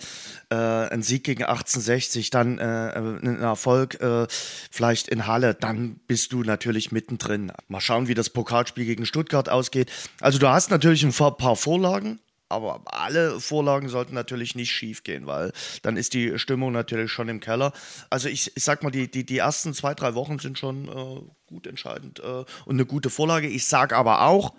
äh, 0.49 0.55
ein 0.55 1.03
Sieg 1.03 1.25
gegen 1.25 1.43
1860, 1.43 2.31
dann 2.31 2.59
äh, 2.59 2.63
ein 2.63 3.41
Erfolg 3.41 4.01
äh, 4.01 4.27
vielleicht 4.71 5.09
in 5.09 5.27
Halle, 5.27 5.55
dann 5.55 6.01
bist 6.07 6.33
du 6.33 6.43
natürlich 6.43 6.93
mittendrin. 6.93 7.53
Mal 7.69 7.81
schauen, 7.81 8.09
wie 8.09 8.15
das 8.15 8.31
Pokalspiel 8.31 8.87
gegen 8.87 9.05
Stuttgart 9.05 9.51
ausgeht. 9.51 9.91
Also 10.21 10.39
du 10.39 10.49
hast 10.49 10.71
natürlich 10.71 11.05
ein 11.05 11.13
paar 11.13 11.57
Vorlagen, 11.57 12.19
aber 12.49 12.83
alle 12.87 13.41
Vorlagen 13.41 13.89
sollten 13.89 14.15
natürlich 14.15 14.55
nicht 14.55 14.71
schief 14.71 15.03
gehen, 15.03 15.27
weil 15.27 15.53
dann 15.83 15.97
ist 15.97 16.15
die 16.15 16.39
Stimmung 16.39 16.73
natürlich 16.73 17.11
schon 17.11 17.29
im 17.29 17.41
Keller. 17.41 17.73
Also 18.11 18.29
ich, 18.29 18.57
ich 18.57 18.65
sag 18.65 18.83
mal, 18.83 18.91
die, 18.91 19.11
die, 19.11 19.27
die 19.27 19.39
ersten 19.39 19.75
zwei, 19.75 19.95
drei 19.95 20.15
Wochen 20.15 20.39
sind 20.39 20.59
schon 20.59 20.89
äh, 20.89 21.23
gut 21.47 21.67
entscheidend 21.67 22.21
äh, 22.21 22.45
und 22.65 22.77
eine 22.77 22.87
gute 22.87 23.11
Vorlage. 23.11 23.49
Ich 23.49 23.67
sage 23.67 23.97
aber 23.97 24.23
auch, 24.23 24.55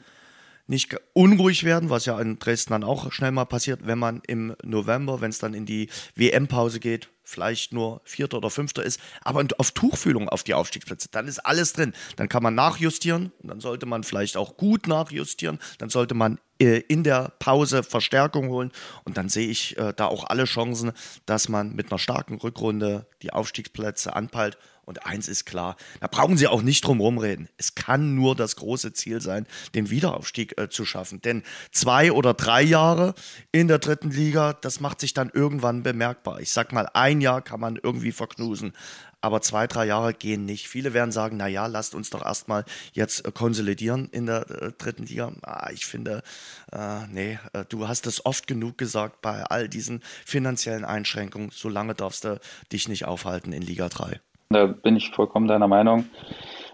nicht 0.67 0.95
unruhig 1.13 1.63
werden, 1.63 1.89
was 1.89 2.06
ja 2.06 2.19
in 2.19 2.39
Dresden 2.39 2.71
dann 2.73 2.84
auch 2.84 3.12
schnell 3.12 3.32
mal 3.32 3.45
passiert, 3.45 3.82
wenn 3.84 3.99
man 3.99 4.21
im 4.27 4.56
November, 4.63 5.21
wenn 5.21 5.30
es 5.30 5.39
dann 5.39 5.53
in 5.53 5.65
die 5.65 5.89
WM-Pause 6.15 6.80
geht, 6.80 7.10
vielleicht 7.23 7.73
nur 7.73 8.01
Vierter 8.06 8.38
oder 8.38 8.49
Fünfter 8.49 8.84
ist, 8.84 8.99
aber 9.21 9.45
auf 9.58 9.71
Tuchfühlung 9.71 10.30
auf 10.30 10.43
die 10.43 10.53
Aufstiegsplätze, 10.53 11.10
dann 11.12 11.27
ist 11.27 11.39
alles 11.39 11.73
drin. 11.73 11.93
Dann 12.15 12.30
kann 12.30 12.41
man 12.41 12.56
nachjustieren, 12.56 13.34
dann 13.43 13.60
sollte 13.60 13.86
man 13.86 14.03
vielleicht 14.03 14.38
auch 14.38 14.56
gut 14.56 14.88
nachjustieren, 14.88 15.60
dann 15.77 15.89
sollte 15.89 16.15
man 16.15 16.39
äh, 16.60 16.80
in 16.88 17.03
der 17.03 17.34
Pause 17.39 17.84
Verstärkung 17.84 18.49
holen 18.49 18.71
und 19.03 19.17
dann 19.17 19.27
sehe 19.27 19.49
ich 19.49 19.77
äh, 19.77 19.93
da 19.95 20.06
auch 20.06 20.23
alle 20.25 20.45
Chancen, 20.45 20.91
dass 21.25 21.49
man 21.49 21.75
mit 21.75 21.91
einer 21.91 21.99
starken 21.99 22.36
Rückrunde 22.36 23.08
die 23.21 23.34
Aufstiegsplätze 23.34 24.15
anpeilt 24.15 24.58
und 24.88 25.06
eins 25.06 25.28
ist 25.28 25.45
klar, 25.45 25.76
da 26.00 26.08
brauchen 26.08 26.38
Sie 26.38 26.47
auch 26.47 26.62
nicht 26.62 26.86
drum 26.86 27.02
rumreden. 27.02 27.50
Es 27.58 27.76
kann 27.76 28.15
nur 28.15 28.38
das 28.38 28.56
große 28.56 28.93
Ziel 28.93 29.21
sein, 29.21 29.45
den 29.76 29.89
Wiederaufstieg 29.89 30.58
äh, 30.58 30.69
zu 30.69 30.86
schaffen. 30.86 31.21
Denn 31.21 31.43
zwei 31.73 32.13
oder 32.13 32.34
drei 32.34 32.62
Jahre 32.62 33.13
in 33.52 33.67
der 33.67 33.80
dritten 33.80 34.12
Liga, 34.12 34.54
das 34.54 34.80
macht 34.80 35.02
sich 35.02 35.13
dann 35.13 35.30
irgendwann 35.34 35.84
bemerkbar. 35.84 36.39
Ich 36.39 36.54
sag 36.54 36.71
mal, 36.71 36.89
ein 36.93 37.19
Jahr 37.19 37.41
kann 37.41 37.60
man 37.60 37.76
irgendwie 37.76 38.13
verknusen. 38.13 38.71
Aber 39.19 39.41
zwei, 39.41 39.67
drei 39.67 39.86
Jahre 39.88 40.13
gehen 40.13 40.45
nicht. 40.45 40.69
Viele 40.69 40.93
werden 40.93 41.12
sagen, 41.12 41.36
na 41.36 41.47
ja, 41.47 41.65
lasst 41.65 41.93
uns 41.93 42.10
doch 42.10 42.23
erstmal 42.23 42.63
jetzt 42.93 43.26
äh, 43.26 43.32
konsolidieren 43.34 44.08
in 44.12 44.28
der 44.28 44.50
äh, 44.50 44.71
dritten 44.71 45.06
Liga. 45.06 45.34
Ah, 45.41 45.69
ich 45.73 45.86
finde, 45.86 46.23
äh, 46.71 47.06
nee, 47.08 47.39
äh, 47.52 47.65
du 47.67 47.89
hast 47.89 48.08
es 48.08 48.26
oft 48.26 48.47
genug 48.47 48.78
gesagt 48.78 49.21
bei 49.21 49.43
all 49.43 49.67
diesen 49.67 50.02
finanziellen 50.26 50.86
Einschränkungen. 50.86 51.50
So 51.52 51.67
lange 51.67 51.93
darfst 51.93 52.23
du 52.23 52.39
dich 52.71 52.88
nicht 52.88 53.04
aufhalten 53.04 53.52
in 53.52 53.63
Liga 53.63 53.89
3. 53.89 54.21
Da 54.50 54.66
bin 54.68 54.96
ich 54.96 55.12
vollkommen 55.12 55.48
deiner 55.48 55.68
Meinung, 55.68 56.06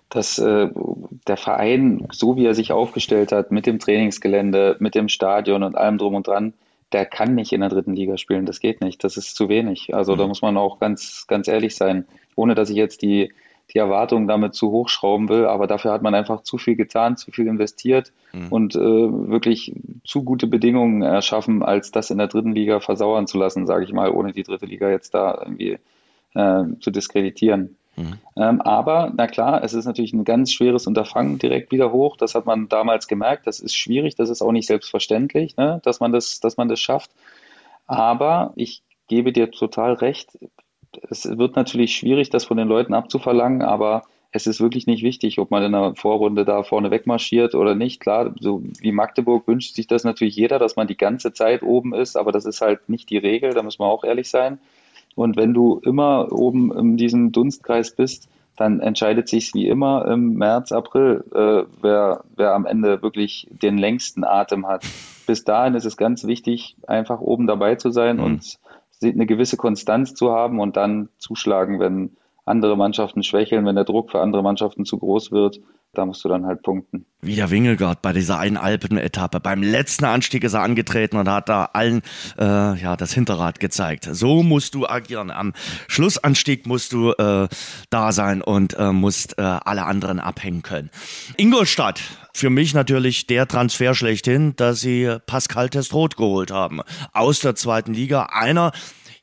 dass 0.09 0.37
äh, 0.37 0.69
der 1.27 1.37
Verein, 1.37 2.07
so 2.11 2.35
wie 2.35 2.45
er 2.45 2.53
sich 2.53 2.71
aufgestellt 2.71 3.31
hat, 3.31 3.51
mit 3.51 3.65
dem 3.65 3.79
Trainingsgelände, 3.79 4.77
mit 4.79 4.95
dem 4.95 5.09
Stadion 5.09 5.63
und 5.63 5.75
allem 5.75 5.97
drum 5.97 6.15
und 6.15 6.27
dran, 6.27 6.53
der 6.91 7.05
kann 7.07 7.33
nicht 7.33 7.51
in 7.51 7.61
der 7.61 7.69
dritten 7.69 7.95
Liga 7.95 8.17
spielen. 8.17 8.45
Das 8.45 8.59
geht 8.59 8.81
nicht. 8.81 9.03
Das 9.03 9.17
ist 9.17 9.35
zu 9.35 9.49
wenig. 9.49 9.95
Also 9.95 10.13
mhm. 10.13 10.17
da 10.19 10.27
muss 10.27 10.43
man 10.43 10.57
auch 10.57 10.79
ganz, 10.79 11.25
ganz 11.27 11.47
ehrlich 11.47 11.75
sein, 11.75 12.05
ohne 12.35 12.53
dass 12.53 12.69
ich 12.69 12.75
jetzt 12.75 13.01
die, 13.01 13.33
die 13.73 13.79
Erwartungen 13.79 14.27
damit 14.27 14.53
zu 14.53 14.69
hochschrauben 14.69 15.27
will. 15.27 15.45
Aber 15.47 15.65
dafür 15.65 15.91
hat 15.91 16.03
man 16.03 16.13
einfach 16.13 16.43
zu 16.43 16.59
viel 16.59 16.75
getan, 16.75 17.17
zu 17.17 17.31
viel 17.31 17.47
investiert 17.47 18.13
mhm. 18.33 18.47
und 18.49 18.75
äh, 18.75 18.79
wirklich 18.79 19.73
zu 20.03 20.23
gute 20.23 20.45
Bedingungen 20.45 21.01
erschaffen, 21.01 21.63
als 21.63 21.91
das 21.91 22.11
in 22.11 22.19
der 22.19 22.27
dritten 22.27 22.53
Liga 22.53 22.79
versauern 22.79 23.25
zu 23.25 23.39
lassen, 23.39 23.65
sage 23.65 23.85
ich 23.85 23.93
mal, 23.93 24.11
ohne 24.11 24.31
die 24.31 24.43
dritte 24.43 24.67
Liga 24.67 24.91
jetzt 24.91 25.15
da 25.15 25.39
irgendwie 25.41 25.79
äh, 26.35 26.63
zu 26.79 26.91
diskreditieren. 26.91 27.77
Mhm. 27.95 28.13
Ähm, 28.35 28.61
aber, 28.61 29.11
na 29.15 29.27
klar, 29.27 29.63
es 29.63 29.73
ist 29.73 29.85
natürlich 29.85 30.13
ein 30.13 30.23
ganz 30.23 30.51
schweres 30.51 30.87
Unterfangen 30.87 31.37
direkt 31.37 31.71
wieder 31.71 31.91
hoch. 31.91 32.17
Das 32.17 32.33
hat 32.35 32.45
man 32.45 32.69
damals 32.69 33.07
gemerkt. 33.07 33.45
Das 33.45 33.59
ist 33.59 33.75
schwierig. 33.75 34.15
Das 34.15 34.29
ist 34.29 34.41
auch 34.41 34.51
nicht 34.51 34.67
selbstverständlich, 34.67 35.57
ne, 35.57 35.79
dass, 35.83 35.99
man 35.99 36.11
das, 36.11 36.39
dass 36.39 36.57
man 36.57 36.69
das 36.69 36.79
schafft. 36.79 37.11
Aber 37.85 38.53
ich 38.55 38.81
gebe 39.07 39.31
dir 39.31 39.51
total 39.51 39.93
recht. 39.93 40.37
Es 41.09 41.25
wird 41.25 41.55
natürlich 41.55 41.95
schwierig, 41.95 42.29
das 42.29 42.45
von 42.45 42.57
den 42.57 42.67
Leuten 42.67 42.93
abzuverlangen, 42.93 43.61
aber 43.61 44.03
es 44.31 44.47
ist 44.47 44.59
wirklich 44.59 44.87
nicht 44.87 45.03
wichtig, 45.03 45.37
ob 45.37 45.51
man 45.51 45.63
in 45.63 45.73
der 45.73 45.93
Vorrunde 45.95 46.43
da 46.43 46.63
vorne 46.63 46.89
wegmarschiert 46.89 47.53
oder 47.53 47.75
nicht. 47.75 47.99
Klar, 47.99 48.33
so 48.39 48.63
wie 48.79 48.91
Magdeburg 48.91 49.47
wünscht 49.47 49.75
sich 49.75 49.85
das 49.85 50.03
natürlich 50.03 50.35
jeder, 50.35 50.57
dass 50.57 50.75
man 50.75 50.87
die 50.87 50.97
ganze 50.97 51.33
Zeit 51.33 51.61
oben 51.61 51.93
ist, 51.93 52.17
aber 52.17 52.31
das 52.31 52.45
ist 52.45 52.61
halt 52.61 52.89
nicht 52.89 53.11
die 53.11 53.17
Regel, 53.17 53.53
da 53.53 53.61
müssen 53.61 53.81
wir 53.81 53.85
auch 53.85 54.03
ehrlich 54.03 54.29
sein. 54.29 54.59
Und 55.15 55.37
wenn 55.37 55.53
du 55.53 55.79
immer 55.83 56.31
oben 56.31 56.71
in 56.75 56.97
diesem 56.97 57.31
Dunstkreis 57.31 57.95
bist, 57.95 58.27
dann 58.55 58.79
entscheidet 58.79 59.27
sich 59.27 59.53
wie 59.53 59.67
immer 59.67 60.05
im 60.07 60.33
März, 60.33 60.71
April, 60.71 61.23
äh, 61.33 61.63
wer, 61.81 62.23
wer 62.35 62.53
am 62.53 62.65
Ende 62.65 63.01
wirklich 63.01 63.47
den 63.49 63.77
längsten 63.77 64.23
Atem 64.23 64.67
hat. 64.67 64.85
Bis 65.25 65.43
dahin 65.43 65.73
ist 65.75 65.85
es 65.85 65.97
ganz 65.97 66.25
wichtig, 66.25 66.75
einfach 66.87 67.19
oben 67.19 67.47
dabei 67.47 67.75
zu 67.75 67.89
sein 67.89 68.17
mhm. 68.17 68.23
und 68.23 68.59
eine 69.01 69.25
gewisse 69.25 69.57
Konstanz 69.57 70.13
zu 70.13 70.31
haben 70.31 70.59
und 70.59 70.77
dann 70.77 71.09
zuschlagen, 71.17 71.79
wenn 71.79 72.11
andere 72.45 72.77
Mannschaften 72.77 73.23
schwächeln, 73.23 73.65
wenn 73.65 73.75
der 73.75 73.85
Druck 73.85 74.11
für 74.11 74.21
andere 74.21 74.43
Mannschaften 74.43 74.85
zu 74.85 74.97
groß 74.97 75.31
wird 75.31 75.59
da 75.93 76.05
musst 76.05 76.25
du 76.25 76.29
dann 76.29 76.45
halt 76.45 76.63
punkten. 76.63 77.05
Wie 77.21 77.35
der 77.35 77.51
Wingegaard 77.51 78.01
bei 78.01 78.13
dieser 78.13 78.39
einen 78.39 78.57
Alpen-Etappe. 78.57 79.39
Beim 79.39 79.61
letzten 79.61 80.05
Anstieg 80.05 80.43
ist 80.43 80.53
er 80.53 80.61
angetreten 80.61 81.17
und 81.17 81.29
hat 81.29 81.49
da 81.49 81.69
allen 81.73 82.01
äh, 82.37 82.43
ja, 82.43 82.95
das 82.97 83.13
Hinterrad 83.13 83.59
gezeigt. 83.59 84.09
So 84.11 84.43
musst 84.43 84.73
du 84.73 84.87
agieren. 84.87 85.29
Am 85.29 85.53
Schlussanstieg 85.87 86.65
musst 86.65 86.93
du 86.93 87.11
äh, 87.11 87.47
da 87.89 88.11
sein 88.11 88.41
und 88.41 88.77
äh, 88.77 88.91
musst 88.91 89.37
äh, 89.37 89.41
alle 89.41 89.85
anderen 89.85 90.19
abhängen 90.19 90.63
können. 90.63 90.89
Ingolstadt, 91.37 92.01
für 92.33 92.49
mich 92.49 92.73
natürlich 92.73 93.27
der 93.27 93.47
Transfer 93.47 93.93
schlechthin, 93.93 94.55
dass 94.55 94.81
sie 94.81 95.17
Pascal 95.27 95.69
Testrot 95.69 96.17
geholt 96.17 96.49
haben. 96.49 96.81
Aus 97.13 97.39
der 97.39 97.55
zweiten 97.55 97.93
Liga. 97.93 98.29
Einer, 98.31 98.71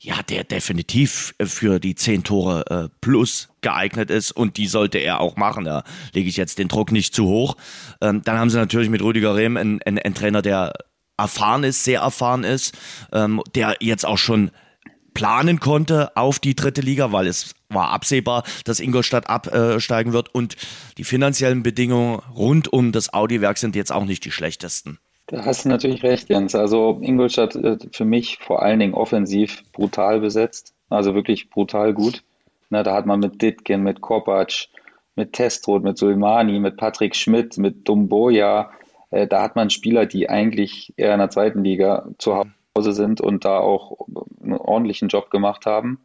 ja, 0.02 0.22
der 0.22 0.44
definitiv 0.44 1.34
für 1.42 1.78
die 1.78 1.94
zehn 1.94 2.24
Tore 2.24 2.64
äh, 2.70 2.88
plus 3.02 3.50
geeignet 3.60 4.10
ist 4.10 4.32
und 4.32 4.56
die 4.56 4.66
sollte 4.66 4.96
er 4.96 5.20
auch 5.20 5.36
machen. 5.36 5.64
Da 5.64 5.84
lege 6.14 6.28
ich 6.28 6.38
jetzt 6.38 6.58
den 6.58 6.68
Druck 6.68 6.90
nicht 6.90 7.14
zu 7.14 7.26
hoch. 7.26 7.56
Ähm, 8.00 8.22
dann 8.24 8.38
haben 8.38 8.48
sie 8.48 8.56
natürlich 8.56 8.88
mit 8.88 9.02
Rüdiger 9.02 9.36
Rehm 9.36 9.58
einen, 9.58 9.82
einen, 9.82 9.98
einen 9.98 10.14
Trainer, 10.14 10.40
der 10.40 10.72
erfahren 11.18 11.64
ist, 11.64 11.84
sehr 11.84 12.00
erfahren 12.00 12.44
ist, 12.44 12.76
ähm, 13.12 13.42
der 13.54 13.76
jetzt 13.80 14.06
auch 14.06 14.16
schon 14.16 14.50
planen 15.12 15.60
konnte 15.60 16.16
auf 16.16 16.38
die 16.38 16.54
dritte 16.54 16.80
Liga, 16.80 17.12
weil 17.12 17.26
es 17.26 17.54
war 17.68 17.90
absehbar, 17.90 18.44
dass 18.64 18.80
Ingolstadt 18.80 19.28
absteigen 19.28 20.14
wird 20.14 20.34
und 20.34 20.56
die 20.96 21.04
finanziellen 21.04 21.62
Bedingungen 21.62 22.20
rund 22.34 22.72
um 22.72 22.92
das 22.92 23.12
Audi-Werk 23.12 23.58
sind 23.58 23.76
jetzt 23.76 23.92
auch 23.92 24.04
nicht 24.04 24.24
die 24.24 24.30
schlechtesten. 24.30 24.98
Da 25.30 25.44
hast 25.44 25.64
du 25.64 25.68
natürlich 25.68 26.02
recht, 26.02 26.28
Jens. 26.28 26.56
Also 26.56 26.98
Ingolstadt 27.00 27.54
äh, 27.54 27.78
für 27.92 28.04
mich 28.04 28.38
vor 28.38 28.62
allen 28.62 28.80
Dingen 28.80 28.94
offensiv 28.94 29.62
brutal 29.70 30.18
besetzt, 30.18 30.74
also 30.88 31.14
wirklich 31.14 31.50
brutal 31.50 31.94
gut. 31.94 32.24
Na, 32.68 32.82
da 32.82 32.94
hat 32.94 33.06
man 33.06 33.20
mit 33.20 33.40
Ditkin, 33.40 33.84
mit 33.84 34.00
Kopac, 34.00 34.66
mit 35.14 35.32
Testrot, 35.32 35.84
mit 35.84 35.98
Sulmani, 35.98 36.58
mit 36.58 36.76
Patrick 36.76 37.14
Schmidt, 37.14 37.58
mit 37.58 37.88
Dumboja, 37.88 38.72
äh, 39.10 39.28
da 39.28 39.42
hat 39.42 39.54
man 39.54 39.70
Spieler, 39.70 40.04
die 40.04 40.28
eigentlich 40.28 40.92
eher 40.96 41.12
in 41.12 41.20
der 41.20 41.30
zweiten 41.30 41.62
Liga 41.62 42.08
zu 42.18 42.42
Hause 42.76 42.92
sind 42.92 43.20
und 43.20 43.44
da 43.44 43.58
auch 43.58 43.98
einen 44.42 44.54
ordentlichen 44.54 45.06
Job 45.06 45.30
gemacht 45.30 45.64
haben. 45.64 46.00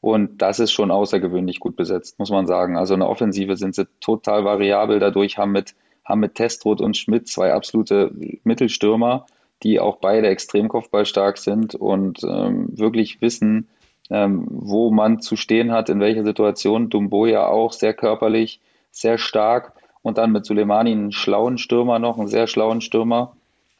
Und 0.00 0.42
das 0.42 0.58
ist 0.58 0.72
schon 0.72 0.90
außergewöhnlich 0.90 1.60
gut 1.60 1.76
besetzt, 1.76 2.18
muss 2.18 2.30
man 2.30 2.48
sagen. 2.48 2.76
Also 2.76 2.94
in 2.94 3.00
der 3.00 3.08
Offensive 3.08 3.56
sind 3.56 3.76
sie 3.76 3.86
total 4.00 4.44
variabel. 4.44 4.98
Dadurch 4.98 5.38
haben 5.38 5.52
mit 5.52 5.76
haben 6.06 6.20
mit 6.20 6.36
Testrot 6.36 6.80
und 6.80 6.96
Schmidt 6.96 7.28
zwei 7.28 7.52
absolute 7.52 8.10
Mittelstürmer, 8.44 9.26
die 9.62 9.80
auch 9.80 9.96
beide 9.96 10.28
extrem 10.28 10.68
kopfballstark 10.68 11.36
sind 11.38 11.74
und 11.74 12.22
ähm, 12.22 12.68
wirklich 12.78 13.20
wissen, 13.20 13.68
ähm, 14.10 14.46
wo 14.48 14.90
man 14.90 15.20
zu 15.20 15.36
stehen 15.36 15.72
hat, 15.72 15.88
in 15.88 16.00
welcher 16.00 16.24
Situation. 16.24 16.88
Dumbo 16.88 17.26
ja 17.26 17.46
auch 17.46 17.72
sehr 17.72 17.92
körperlich, 17.92 18.60
sehr 18.92 19.18
stark 19.18 19.72
und 20.02 20.18
dann 20.18 20.32
mit 20.32 20.46
Suleimani 20.46 20.92
einen 20.92 21.12
schlauen 21.12 21.58
Stürmer 21.58 21.98
noch, 21.98 22.18
einen 22.18 22.28
sehr 22.28 22.46
schlauen 22.46 22.80
Stürmer, 22.80 23.34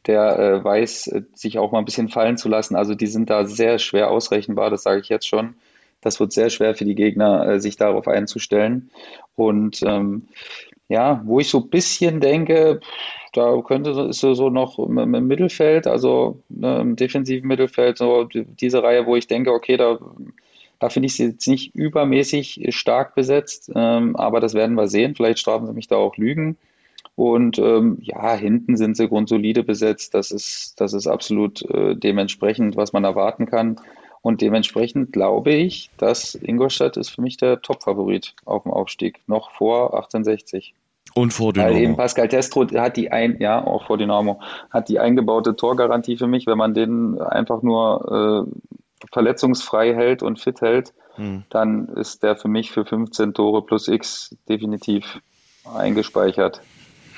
der 0.07 0.39
äh, 0.39 0.65
weiß, 0.65 1.15
sich 1.35 1.59
auch 1.59 1.73
mal 1.73 1.79
ein 1.79 1.85
bisschen 1.85 2.09
fallen 2.09 2.37
zu 2.37 2.49
lassen. 2.49 2.75
Also 2.75 2.95
die 2.95 3.07
sind 3.07 3.31
da 3.31 3.45
sehr 3.45 3.79
schwer 3.79 4.11
ausrechenbar, 4.11 4.71
das 4.71 4.83
sage 4.83 5.01
ich 5.01 5.09
jetzt 5.09 5.29
schon. 5.29 5.55
das 6.01 6.21
wird 6.21 6.33
sehr 6.33 6.51
schwer 6.51 6.75
für 6.75 6.85
die 6.85 6.95
Gegner, 6.95 7.47
äh, 7.47 7.61
sich 7.61 7.77
darauf 7.77 8.07
einzustellen. 8.09 8.91
Und 9.35 9.83
ähm, 9.83 10.29
ja, 10.89 11.23
wo 11.25 11.41
ich 11.41 11.49
so 11.49 11.59
ein 11.59 11.71
bisschen 11.71 12.21
denke, 12.21 12.81
da 13.33 13.61
könnte 13.63 13.91
ist 13.91 14.21
so, 14.21 14.51
noch 14.51 14.79
im, 14.79 14.99
im 14.99 15.27
Mittelfeld, 15.27 15.87
also 15.87 16.43
ne, 16.49 16.81
im 16.81 16.97
defensiven 16.97 17.49
Mittelfeld, 17.49 17.99
so 17.99 18.25
diese 18.25 18.83
Reihe, 18.83 19.07
wo 19.07 19.17
ich 19.17 19.27
denke, 19.27 19.53
okay, 19.53 19.77
da, 19.77 19.99
da 20.79 20.89
finde 20.89 21.07
ich 21.07 21.17
sie 21.17 21.27
jetzt 21.27 21.47
nicht 21.47 21.75
übermäßig 21.75 22.67
stark 22.71 23.15
besetzt, 23.15 23.71
ähm, 23.75 24.17
aber 24.17 24.41
das 24.41 24.55
werden 24.55 24.77
wir 24.77 24.89
sehen. 24.89 25.15
Vielleicht 25.15 25.39
strafen 25.39 25.67
sie 25.67 25.73
mich 25.73 25.89
da 25.89 25.97
auch 25.97 26.17
Lügen. 26.17 26.57
Und 27.15 27.59
ähm, 27.59 27.97
ja, 28.03 28.35
hinten 28.35 28.77
sind 28.77 28.97
sie 28.97 29.09
grundsolide 29.09 29.63
besetzt. 29.63 30.13
Das 30.15 30.31
ist, 30.31 30.75
das 30.79 30.93
ist 30.93 31.07
absolut 31.07 31.63
äh, 31.71 31.97
dementsprechend, 31.97 32.77
was 32.77 32.93
man 32.93 33.05
erwarten 33.05 33.47
kann. 33.47 33.81
Und 34.27 34.41
dementsprechend 34.41 35.13
glaube 35.13 35.53
ich, 35.53 35.89
dass 35.99 36.35
Ingolstadt 36.35 36.97
ist 36.97 37.11
für 37.11 37.23
mich 37.23 37.37
der 37.37 37.63
Top-Favorit 37.63 38.35
auf 38.45 38.65
dem 38.65 38.73
Aufstieg, 38.73 39.21
noch 39.29 39.53
vor 39.53 39.95
1860. 39.95 40.75
Und 41.15 41.33
vor 41.33 41.53
Dynamo. 41.53 41.73
Weil 41.73 41.81
eben 41.81 41.97
Pascal 41.97 42.27
Testro 42.27 42.67
hat 42.75 42.97
die 42.97 43.13
ein, 43.13 43.37
ja, 43.39 43.65
auch 43.65 43.87
vor 43.87 43.99
Dynamo, 43.99 44.41
hat 44.69 44.89
die 44.89 44.99
eingebaute 44.99 45.55
Torgarantie 45.55 46.17
für 46.17 46.27
mich, 46.27 46.49
wenn 46.49 46.59
man 46.59 46.75
den 46.75 47.21
einfach 47.21 47.63
nur 47.63 48.49
äh, 48.51 49.07
verletzungsfrei 49.13 49.95
hält 49.95 50.25
und 50.25 50.41
fit 50.41 50.61
hält, 50.61 50.93
hm. 51.15 51.45
dann 51.51 51.87
ist 51.91 52.25
der 52.25 52.35
für 52.35 52.49
mich 52.49 52.73
für 52.73 52.85
15 52.85 53.33
Tore 53.33 53.63
plus 53.63 53.87
X 53.87 54.35
definitiv 54.49 55.21
eingespeichert. 55.73 56.61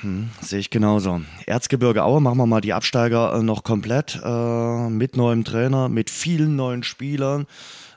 Hm, 0.01 0.29
sehe 0.41 0.59
ich 0.59 0.69
genauso. 0.69 1.21
Erzgebirge 1.45 2.03
Aue, 2.03 2.21
machen 2.21 2.37
wir 2.37 2.45
mal 2.45 2.61
die 2.61 2.73
Absteiger 2.73 3.33
äh, 3.33 3.43
noch 3.43 3.63
komplett 3.63 4.19
äh, 4.23 4.89
mit 4.89 5.17
neuem 5.17 5.43
Trainer, 5.43 5.89
mit 5.89 6.09
vielen 6.09 6.55
neuen 6.55 6.83
Spielern. 6.83 7.47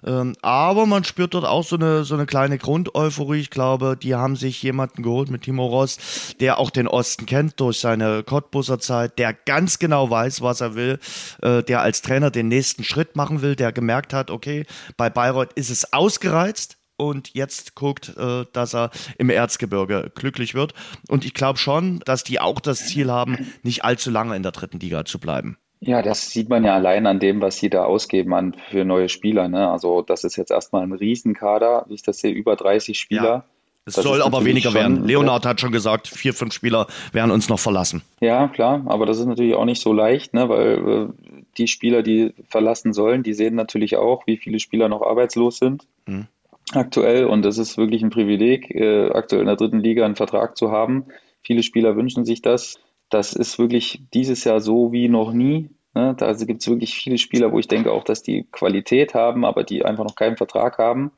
Ähm, 0.04 0.34
aber 0.42 0.86
man 0.86 1.04
spürt 1.04 1.34
dort 1.34 1.44
auch 1.44 1.62
so 1.62 1.76
eine, 1.76 2.02
so 2.02 2.14
eine 2.14 2.26
kleine 2.26 2.58
Grundeuphorie. 2.58 3.38
Ich 3.38 3.50
glaube, 3.50 3.96
die 3.96 4.16
haben 4.16 4.34
sich 4.34 4.60
jemanden 4.62 5.04
geholt 5.04 5.30
mit 5.30 5.42
Timo 5.42 5.66
Ross, 5.66 6.34
der 6.40 6.58
auch 6.58 6.70
den 6.70 6.88
Osten 6.88 7.24
kennt 7.26 7.60
durch 7.60 7.78
seine 7.78 8.24
Cottbuser 8.24 8.80
Zeit, 8.80 9.20
der 9.20 9.32
ganz 9.32 9.78
genau 9.78 10.10
weiß, 10.10 10.42
was 10.42 10.60
er 10.60 10.74
will, 10.74 10.98
äh, 11.40 11.62
der 11.62 11.82
als 11.82 12.02
Trainer 12.02 12.32
den 12.32 12.48
nächsten 12.48 12.82
Schritt 12.82 13.14
machen 13.14 13.42
will, 13.42 13.54
der 13.54 13.70
gemerkt 13.70 14.12
hat, 14.12 14.32
okay, 14.32 14.66
bei 14.96 15.08
Bayreuth 15.08 15.52
ist 15.52 15.70
es 15.70 15.92
ausgereizt 15.92 16.78
und 17.02 17.34
jetzt 17.34 17.74
guckt, 17.74 18.16
äh, 18.16 18.44
dass 18.52 18.74
er 18.74 18.90
im 19.18 19.30
Erzgebirge 19.30 20.10
glücklich 20.14 20.54
wird. 20.54 20.74
Und 21.08 21.24
ich 21.24 21.34
glaube 21.34 21.58
schon, 21.58 22.00
dass 22.04 22.24
die 22.24 22.40
auch 22.40 22.60
das 22.60 22.86
Ziel 22.86 23.10
haben, 23.10 23.52
nicht 23.62 23.84
allzu 23.84 24.10
lange 24.10 24.36
in 24.36 24.42
der 24.42 24.52
dritten 24.52 24.78
Liga 24.78 25.04
zu 25.04 25.18
bleiben. 25.18 25.56
Ja, 25.80 26.00
das 26.00 26.30
sieht 26.30 26.48
man 26.48 26.62
ja 26.62 26.74
allein 26.74 27.06
an 27.06 27.18
dem, 27.18 27.40
was 27.40 27.56
sie 27.56 27.68
da 27.68 27.84
ausgeben 27.84 28.32
an 28.34 28.54
für 28.70 28.84
neue 28.84 29.08
Spieler. 29.08 29.48
Ne? 29.48 29.68
Also 29.68 30.02
das 30.02 30.22
ist 30.22 30.36
jetzt 30.36 30.52
erstmal 30.52 30.82
ein 30.82 30.92
Riesenkader, 30.92 31.86
wie 31.88 31.94
ich 31.94 32.02
das 32.02 32.18
sehe, 32.18 32.32
über 32.32 32.54
30 32.54 32.98
Spieler. 32.98 33.24
Ja. 33.24 33.44
Es 33.84 33.94
das 33.94 34.04
soll 34.04 34.22
aber 34.22 34.44
weniger 34.44 34.74
werden. 34.74 35.04
Leonard 35.04 35.44
hat 35.44 35.60
schon 35.60 35.72
gesagt, 35.72 36.06
vier, 36.06 36.34
fünf 36.34 36.54
Spieler 36.54 36.86
werden 37.10 37.32
uns 37.32 37.48
noch 37.48 37.58
verlassen. 37.58 38.02
Ja, 38.20 38.46
klar, 38.46 38.84
aber 38.86 39.06
das 39.06 39.18
ist 39.18 39.26
natürlich 39.26 39.56
auch 39.56 39.64
nicht 39.64 39.82
so 39.82 39.92
leicht, 39.92 40.34
ne? 40.34 40.48
weil 40.48 41.08
äh, 41.08 41.34
die 41.58 41.66
Spieler, 41.66 42.04
die 42.04 42.32
verlassen 42.48 42.92
sollen, 42.92 43.24
die 43.24 43.34
sehen 43.34 43.56
natürlich 43.56 43.96
auch, 43.96 44.24
wie 44.28 44.36
viele 44.36 44.60
Spieler 44.60 44.88
noch 44.88 45.02
arbeitslos 45.02 45.56
sind. 45.56 45.88
Mhm 46.06 46.28
aktuell 46.76 47.26
und 47.26 47.44
es 47.44 47.58
ist 47.58 47.76
wirklich 47.76 48.02
ein 48.02 48.10
Privileg, 48.10 48.70
äh, 48.70 49.10
aktuell 49.10 49.42
in 49.42 49.46
der 49.46 49.56
dritten 49.56 49.80
Liga 49.80 50.04
einen 50.04 50.16
Vertrag 50.16 50.56
zu 50.56 50.70
haben. 50.70 51.06
Viele 51.42 51.62
Spieler 51.62 51.96
wünschen 51.96 52.24
sich 52.24 52.42
das. 52.42 52.78
Das 53.10 53.32
ist 53.32 53.58
wirklich 53.58 54.02
dieses 54.14 54.44
Jahr 54.44 54.60
so 54.60 54.92
wie 54.92 55.08
noch 55.08 55.32
nie. 55.32 55.70
Ne? 55.94 56.14
Da 56.16 56.26
also 56.26 56.46
gibt 56.46 56.62
es 56.62 56.68
wirklich 56.68 56.94
viele 56.94 57.18
Spieler, 57.18 57.52
wo 57.52 57.58
ich 57.58 57.68
denke 57.68 57.92
auch, 57.92 58.04
dass 58.04 58.22
die 58.22 58.46
Qualität 58.50 59.14
haben, 59.14 59.44
aber 59.44 59.64
die 59.64 59.84
einfach 59.84 60.04
noch 60.04 60.14
keinen 60.14 60.36
Vertrag 60.36 60.78
haben. 60.78 61.12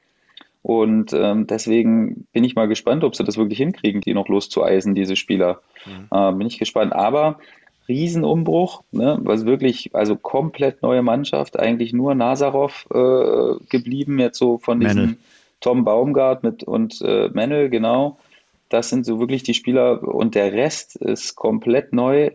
Und 0.62 1.12
ähm, 1.12 1.46
deswegen 1.46 2.26
bin 2.32 2.42
ich 2.42 2.54
mal 2.54 2.68
gespannt, 2.68 3.04
ob 3.04 3.14
sie 3.14 3.22
das 3.22 3.36
wirklich 3.36 3.58
hinkriegen, 3.58 4.00
die 4.00 4.14
noch 4.14 4.28
loszueisen, 4.28 4.94
diese 4.94 5.14
Spieler. 5.14 5.60
Mhm. 5.84 6.08
Äh, 6.10 6.32
bin 6.32 6.46
ich 6.46 6.58
gespannt. 6.58 6.94
Aber 6.94 7.38
Riesenumbruch, 7.86 8.82
ne? 8.90 9.18
was 9.22 9.44
wirklich, 9.44 9.94
also 9.94 10.16
komplett 10.16 10.82
neue 10.82 11.02
Mannschaft, 11.02 11.58
eigentlich 11.58 11.92
nur 11.92 12.14
Nazarov 12.14 12.86
äh, 12.92 13.62
geblieben, 13.68 14.18
jetzt 14.18 14.38
so 14.38 14.56
von 14.58 14.80
diesem 14.80 15.18
Tom 15.60 15.84
Baumgart 15.84 16.42
mit 16.42 16.64
und 16.64 17.00
äh, 17.02 17.28
Mennel, 17.32 17.70
genau. 17.70 18.18
Das 18.68 18.88
sind 18.88 19.06
so 19.06 19.20
wirklich 19.20 19.42
die 19.42 19.54
Spieler 19.54 20.02
und 20.02 20.34
der 20.34 20.52
Rest 20.52 20.96
ist 20.96 21.36
komplett 21.36 21.92
neu, 21.92 22.30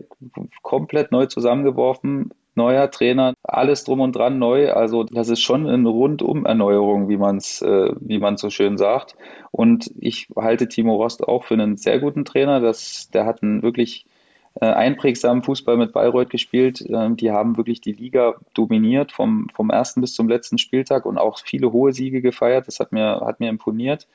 komplett 0.62 1.12
neu 1.12 1.26
zusammengeworfen. 1.26 2.30
Neuer 2.56 2.90
Trainer, 2.90 3.34
alles 3.44 3.84
drum 3.84 4.00
und 4.00 4.16
dran 4.16 4.38
neu. 4.38 4.72
Also 4.72 5.04
das 5.04 5.28
ist 5.28 5.40
schon 5.40 5.68
eine 5.68 5.88
Rundum-Erneuerung, 5.88 7.08
wie 7.08 7.16
man 7.16 7.36
es, 7.36 7.62
äh, 7.62 7.92
so 8.36 8.50
schön 8.50 8.76
sagt. 8.76 9.16
Und 9.50 9.90
ich 9.98 10.28
halte 10.36 10.68
Timo 10.68 10.96
Rost 10.96 11.26
auch 11.26 11.44
für 11.44 11.54
einen 11.54 11.76
sehr 11.76 12.00
guten 12.00 12.24
Trainer. 12.24 12.60
Das, 12.60 13.08
der 13.12 13.24
hat 13.24 13.42
einen 13.42 13.62
wirklich 13.62 14.04
äh, 14.04 14.19
einprägsamen 14.66 15.42
Fußball 15.42 15.76
mit 15.76 15.92
Bayreuth 15.92 16.30
gespielt. 16.30 16.84
Ähm, 16.88 17.16
die 17.16 17.30
haben 17.30 17.56
wirklich 17.56 17.80
die 17.80 17.92
Liga 17.92 18.34
dominiert 18.54 19.12
vom, 19.12 19.48
vom 19.54 19.70
ersten 19.70 20.00
bis 20.00 20.14
zum 20.14 20.28
letzten 20.28 20.58
Spieltag 20.58 21.06
und 21.06 21.18
auch 21.18 21.38
viele 21.38 21.72
hohe 21.72 21.92
Siege 21.92 22.20
gefeiert. 22.20 22.66
Das 22.68 22.80
hat 22.80 22.92
mir, 22.92 23.20
hat 23.24 23.40
mir 23.40 23.48
imponiert. 23.48 24.06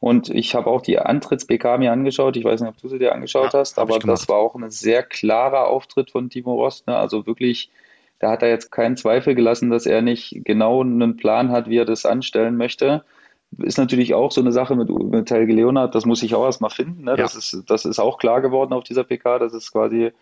Und 0.00 0.28
ich 0.28 0.54
habe 0.54 0.68
auch 0.68 0.82
die 0.82 0.98
Antritts-PK 0.98 1.78
mir 1.78 1.92
angeschaut. 1.92 2.36
Ich 2.36 2.44
weiß 2.44 2.60
nicht, 2.60 2.70
ob 2.70 2.80
du 2.80 2.88
sie 2.88 2.98
dir 2.98 3.14
angeschaut 3.14 3.52
ja, 3.52 3.60
hast, 3.60 3.78
aber 3.78 3.98
das 3.98 4.28
war 4.28 4.36
auch 4.36 4.54
ein 4.54 4.70
sehr 4.70 5.02
klarer 5.02 5.68
Auftritt 5.68 6.10
von 6.10 6.28
Timo 6.28 6.54
Rost. 6.54 6.86
Ne? 6.86 6.96
Also 6.96 7.26
wirklich, 7.26 7.70
da 8.18 8.30
hat 8.30 8.42
er 8.42 8.50
jetzt 8.50 8.70
keinen 8.70 8.96
Zweifel 8.96 9.34
gelassen, 9.34 9.70
dass 9.70 9.86
er 9.86 10.02
nicht 10.02 10.42
genau 10.44 10.82
einen 10.82 11.16
Plan 11.16 11.50
hat, 11.50 11.68
wie 11.68 11.78
er 11.78 11.86
das 11.86 12.04
anstellen 12.04 12.56
möchte 12.56 13.04
ist 13.58 13.78
natürlich 13.78 14.14
auch 14.14 14.30
so 14.30 14.40
eine 14.40 14.52
Sache 14.52 14.74
mit, 14.76 14.88
mit 14.88 15.30
Helge 15.30 15.52
Leonard, 15.52 15.94
das 15.94 16.06
muss 16.06 16.22
ich 16.22 16.34
auch 16.34 16.44
erstmal 16.44 16.70
finden. 16.70 17.04
Ne? 17.04 17.12
Ja. 17.12 17.16
Das, 17.16 17.34
ist, 17.34 17.64
das 17.68 17.84
ist 17.84 17.98
auch 17.98 18.18
klar 18.18 18.40
geworden 18.40 18.72
auf 18.72 18.84
dieser 18.84 19.04
PK, 19.04 19.38
dass 19.38 19.52
es 19.52 19.72
quasi, 19.72 20.12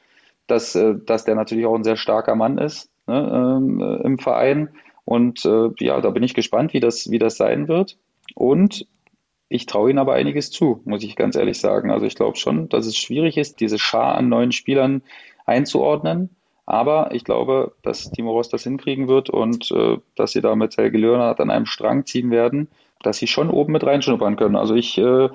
dass, 0.46 0.74
äh, 0.74 0.94
dass 1.06 1.24
der 1.24 1.34
natürlich 1.34 1.66
auch 1.66 1.74
ein 1.74 1.84
sehr 1.84 1.96
starker 1.96 2.34
Mann 2.34 2.58
ist 2.58 2.90
ne, 3.06 3.58
ähm, 3.58 3.80
äh, 3.80 4.04
im 4.04 4.18
Verein. 4.18 4.70
Und 5.04 5.44
äh, 5.44 5.70
ja, 5.80 6.00
da 6.00 6.10
bin 6.10 6.22
ich 6.22 6.34
gespannt, 6.34 6.72
wie 6.72 6.80
das, 6.80 7.10
wie 7.10 7.18
das 7.18 7.36
sein 7.36 7.68
wird. 7.68 7.98
Und 8.34 8.86
ich 9.48 9.66
traue 9.66 9.90
ihm 9.90 9.98
aber 9.98 10.14
einiges 10.14 10.50
zu, 10.50 10.80
muss 10.84 11.02
ich 11.02 11.16
ganz 11.16 11.36
ehrlich 11.36 11.60
sagen. 11.60 11.90
Also 11.90 12.06
ich 12.06 12.14
glaube 12.14 12.36
schon, 12.36 12.68
dass 12.68 12.86
es 12.86 12.96
schwierig 12.96 13.36
ist, 13.36 13.60
diese 13.60 13.78
Schar 13.78 14.14
an 14.14 14.28
neuen 14.28 14.52
Spielern 14.52 15.02
einzuordnen. 15.44 16.30
Aber 16.64 17.12
ich 17.12 17.24
glaube, 17.24 17.74
dass 17.82 18.10
Timo 18.12 18.30
Ross 18.30 18.48
das 18.48 18.62
hinkriegen 18.62 19.08
wird 19.08 19.28
und 19.28 19.70
äh, 19.72 19.98
dass 20.14 20.32
sie 20.32 20.40
da 20.40 20.54
mit 20.54 20.76
Helge 20.76 20.96
Leonard 20.96 21.40
an 21.40 21.50
einem 21.50 21.66
Strang 21.66 22.06
ziehen 22.06 22.30
werden 22.30 22.68
dass 23.02 23.18
sie 23.18 23.26
schon 23.26 23.50
oben 23.50 23.72
mit 23.72 23.84
reinschnuppern 23.84 24.36
können. 24.36 24.56
Also 24.56 24.74
ich 24.74 24.98
äh, 24.98 25.28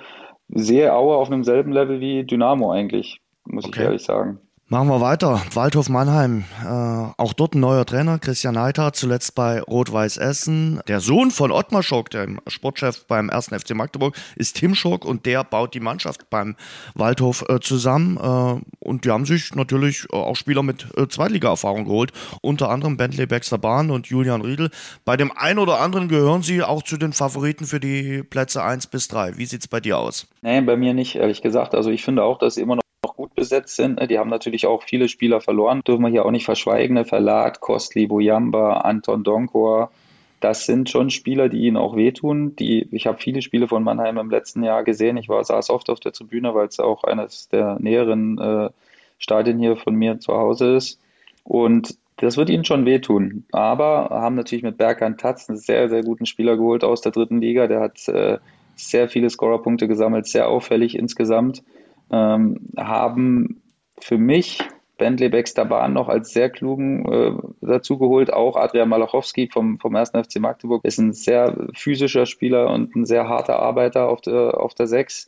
sehe 0.50 0.94
Aue 0.94 1.16
auf 1.16 1.30
einem 1.30 1.44
selben 1.44 1.72
Level 1.72 2.00
wie 2.00 2.24
Dynamo 2.24 2.72
eigentlich, 2.72 3.22
muss 3.46 3.66
okay. 3.66 3.80
ich 3.80 3.86
ehrlich 3.86 4.04
sagen. 4.04 4.40
Machen 4.70 4.90
wir 4.90 5.00
weiter. 5.00 5.42
Waldhof 5.54 5.88
Mannheim. 5.88 6.44
Äh, 6.62 6.68
auch 6.68 7.32
dort 7.32 7.56
ein 7.56 7.62
neuer 7.62 7.86
Trainer, 7.86 8.20
Christian 8.20 8.56
Neithardt, 8.56 8.98
zuletzt 8.98 9.34
bei 9.34 9.62
Rot-Weiß 9.62 10.18
Essen. 10.18 10.82
Der 10.90 11.00
Sohn 11.00 11.32
von 11.32 11.54
Ottmar 11.54 11.84
Schock, 11.84 12.10
dem 12.10 12.42
Sportchef 12.48 13.06
beim 13.06 13.30
1. 13.30 13.46
FC 13.48 13.76
Magdeburg, 13.76 14.18
ist 14.36 14.58
Tim 14.58 14.76
Schock 14.76 15.06
und 15.06 15.26
der 15.26 15.46
baut 15.46 15.74
die 15.74 15.80
Mannschaft 15.80 16.30
beim 16.30 16.58
Waldhof 16.96 17.46
äh, 17.48 17.62
zusammen. 17.62 18.18
Äh, 18.18 18.86
und 18.86 19.06
die 19.06 19.10
haben 19.10 19.26
sich 19.26 19.56
natürlich 19.56 20.04
äh, 20.12 20.18
auch 20.18 20.36
Spieler 20.36 20.64
mit 20.64 20.86
äh, 20.98 21.08
Zweitliga-Erfahrung 21.08 21.86
geholt. 21.86 22.12
Unter 22.42 22.70
anderem 22.70 22.98
Bentley 22.98 23.26
Baxter 23.26 23.60
Bahn 23.60 23.90
und 23.90 24.08
Julian 24.08 24.42
Riedel. 24.42 24.70
Bei 25.06 25.16
dem 25.16 25.32
einen 25.32 25.60
oder 25.60 25.80
anderen 25.80 26.10
gehören 26.10 26.42
sie 26.42 26.62
auch 26.62 26.84
zu 26.84 26.98
den 26.98 27.14
Favoriten 27.14 27.64
für 27.64 27.80
die 27.80 28.22
Plätze 28.22 28.62
1 28.62 28.88
bis 28.88 29.08
3. 29.08 29.38
Wie 29.38 29.46
sieht's 29.46 29.70
bei 29.70 29.80
dir 29.80 29.98
aus? 29.98 30.28
Nee, 30.42 30.60
bei 30.60 30.76
mir 30.76 30.94
nicht, 30.94 31.16
ehrlich 31.16 31.42
gesagt. 31.42 31.74
Also 31.74 31.90
ich 31.90 32.04
finde 32.04 32.24
auch, 32.24 32.38
dass 32.38 32.58
immer 32.58 32.76
noch 32.76 32.82
gut 33.18 33.36
besetzt 33.36 33.76
sind. 33.76 34.00
Die 34.10 34.18
haben 34.18 34.30
natürlich 34.30 34.66
auch 34.66 34.84
viele 34.84 35.10
Spieler 35.10 35.42
verloren, 35.42 35.82
dürfen 35.86 36.04
wir 36.04 36.10
hier 36.10 36.26
auch 36.26 36.32
nicht 36.32 36.46
verschweigen. 36.46 37.04
Verlat, 37.04 37.60
Kostli, 37.60 38.08
Boyamba, 38.08 38.78
Anton 38.78 39.24
Donkor, 39.24 39.92
das 40.40 40.66
sind 40.66 40.90
schon 40.90 41.10
Spieler, 41.10 41.50
die 41.50 41.66
ihnen 41.66 41.78
auch 41.78 41.96
wehtun. 41.96 42.56
Die, 42.56 42.88
ich 42.92 43.08
habe 43.08 43.18
viele 43.18 43.42
Spiele 43.42 43.68
von 43.68 43.84
Mannheim 43.84 44.18
im 44.18 44.30
letzten 44.30 44.64
Jahr 44.64 44.84
gesehen. 44.84 45.18
Ich 45.18 45.30
war, 45.30 45.44
saß 45.44 45.70
oft 45.72 45.90
auf 45.90 46.00
der 46.00 46.12
Tribüne, 46.12 46.54
weil 46.54 46.68
es 46.68 46.80
auch 46.80 47.04
eines 47.04 47.50
der 47.50 47.78
näheren 47.80 48.38
äh, 48.38 48.70
Stadien 49.18 49.58
hier 49.60 49.78
von 49.78 49.96
mir 49.96 50.20
zu 50.20 50.34
Hause 50.34 50.76
ist. 50.76 51.00
Und 51.44 51.98
das 52.18 52.38
wird 52.38 52.50
ihnen 52.50 52.66
schon 52.66 52.86
wehtun. 52.86 53.46
Aber 53.52 54.10
haben 54.12 54.36
natürlich 54.36 54.64
mit 54.64 54.78
Berkan 54.78 55.18
Tatz 55.18 55.50
einen 55.50 55.58
sehr, 55.58 55.90
sehr 55.90 56.04
guten 56.04 56.28
Spieler 56.28 56.56
geholt 56.56 56.84
aus 56.84 57.02
der 57.02 57.12
dritten 57.12 57.42
Liga. 57.42 57.68
Der 57.68 57.80
hat 57.80 58.08
äh, 58.08 58.38
sehr 58.76 59.10
viele 59.10 59.30
Scorerpunkte 59.32 59.88
gesammelt, 59.88 60.28
sehr 60.28 60.50
auffällig 60.50 60.96
insgesamt 60.96 61.64
ähm, 62.12 62.70
haben 62.78 63.62
für 64.00 64.18
mich 64.18 64.60
Bentley 64.98 65.30
Baxter 65.30 65.66
Bahn 65.66 65.94
noch 65.94 66.10
als 66.10 66.32
sehr 66.32 66.50
klugen 66.50 67.06
äh, 67.12 67.32
dazugeholt. 67.62 68.34
Auch 68.34 68.56
Adrian 68.56 68.90
Malachowski 68.90 69.50
vom, 69.52 69.80
vom 69.80 69.96
1. 69.96 70.12
FC 70.12 70.40
Magdeburg 70.40 70.84
ist 70.86 70.98
ein 70.98 71.14
sehr 71.14 71.68
physischer 71.74 72.26
Spieler 72.26 72.72
und 72.72 72.96
ein 72.96 73.06
sehr 73.06 73.28
harter 73.28 73.60
Arbeiter 73.60 74.10
auf 74.10 74.22
der, 74.22 74.60
auf 74.60 74.74
der 74.74 74.88
6. 74.88 75.28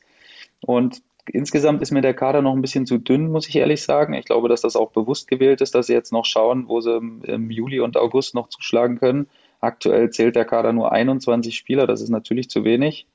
Und 0.61 1.01
insgesamt 1.31 1.81
ist 1.81 1.91
mir 1.91 2.01
der 2.01 2.13
Kader 2.15 2.41
noch 2.41 2.53
ein 2.53 2.61
bisschen 2.61 2.85
zu 2.85 2.97
dünn, 2.97 3.31
muss 3.31 3.47
ich 3.47 3.55
ehrlich 3.55 3.83
sagen. 3.83 4.13
Ich 4.13 4.25
glaube, 4.25 4.49
dass 4.49 4.61
das 4.61 4.75
auch 4.75 4.91
bewusst 4.91 5.27
gewählt 5.27 5.61
ist, 5.61 5.75
dass 5.75 5.87
sie 5.87 5.93
jetzt 5.93 6.11
noch 6.11 6.25
schauen, 6.25 6.67
wo 6.67 6.81
sie 6.81 6.95
im, 6.95 7.21
im 7.23 7.51
Juli 7.51 7.79
und 7.79 7.97
August 7.97 8.35
noch 8.35 8.49
zuschlagen 8.49 8.97
können. 8.99 9.29
Aktuell 9.61 10.09
zählt 10.09 10.35
der 10.35 10.45
Kader 10.45 10.73
nur 10.73 10.91
21 10.91 11.55
Spieler, 11.55 11.85
das 11.85 12.01
ist 12.01 12.09
natürlich 12.09 12.49
zu 12.49 12.63
wenig, 12.63 13.07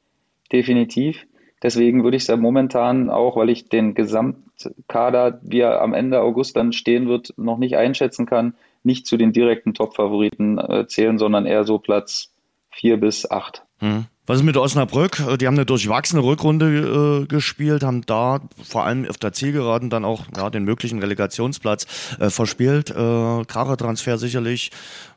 definitiv. 0.53 1.27
Deswegen 1.63 2.05
würde 2.05 2.17
ich 2.17 2.25
sagen, 2.25 2.43
momentan 2.43 3.11
auch, 3.11 3.37
weil 3.37 3.49
ich 3.49 3.69
den 3.69 3.95
Gesamtkader, 3.95 5.41
wie 5.43 5.61
er 5.61 5.81
am 5.81 5.95
Ende 5.95 6.21
August 6.21 6.57
dann 6.57 6.73
stehen 6.73 7.09
wird, 7.09 7.33
noch 7.37 7.59
nicht 7.59 7.77
einschätzen 7.77 8.27
kann, 8.27 8.55
nicht 8.83 9.07
zu 9.07 9.17
den 9.17 9.33
direkten 9.33 9.73
Top-Favoriten 9.73 10.59
äh, 10.59 10.87
zählen, 10.87 11.19
sondern 11.19 11.47
eher 11.47 11.65
so 11.65 11.79
Platz 11.79 12.31
vier 12.71 12.99
bis 12.99 13.31
acht. 13.31 13.63
Hm. 13.79 14.07
Was 14.27 14.39
ist 14.39 14.45
mit 14.45 14.57
Osnabrück? 14.57 15.21
Äh, 15.21 15.37
die 15.37 15.47
haben 15.47 15.55
eine 15.55 15.67
durchwachsene 15.67 16.23
Rückrunde 16.23 17.25
äh, 17.25 17.27
gespielt, 17.27 17.83
haben 17.83 18.07
da 18.07 18.41
vor 18.63 18.85
allem 18.85 19.07
auf 19.09 19.19
der 19.19 19.33
Zielgeraden 19.33 19.91
dann 19.91 20.05
auch 20.05 20.25
ja, 20.35 20.49
den 20.49 20.65
möglichen 20.65 20.99
Relegationsplatz 20.99 21.87
äh, 22.21 22.31
verspielt. 22.31 22.91
Äh, 22.91 22.95
Kracher-Transfer 22.95 24.17
sicherlich 24.17 24.71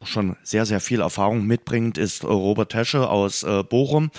schon 0.03 0.35
sehr, 0.43 0.65
sehr 0.65 0.81
viel 0.81 0.99
Erfahrung 0.99 1.45
mitbringend 1.45 1.97
ist 1.97 2.23
äh, 2.23 2.27
Robert 2.27 2.71
Tesche 2.71 3.09
aus 3.09 3.43
äh, 3.43 3.63
Bochum. 3.63 4.11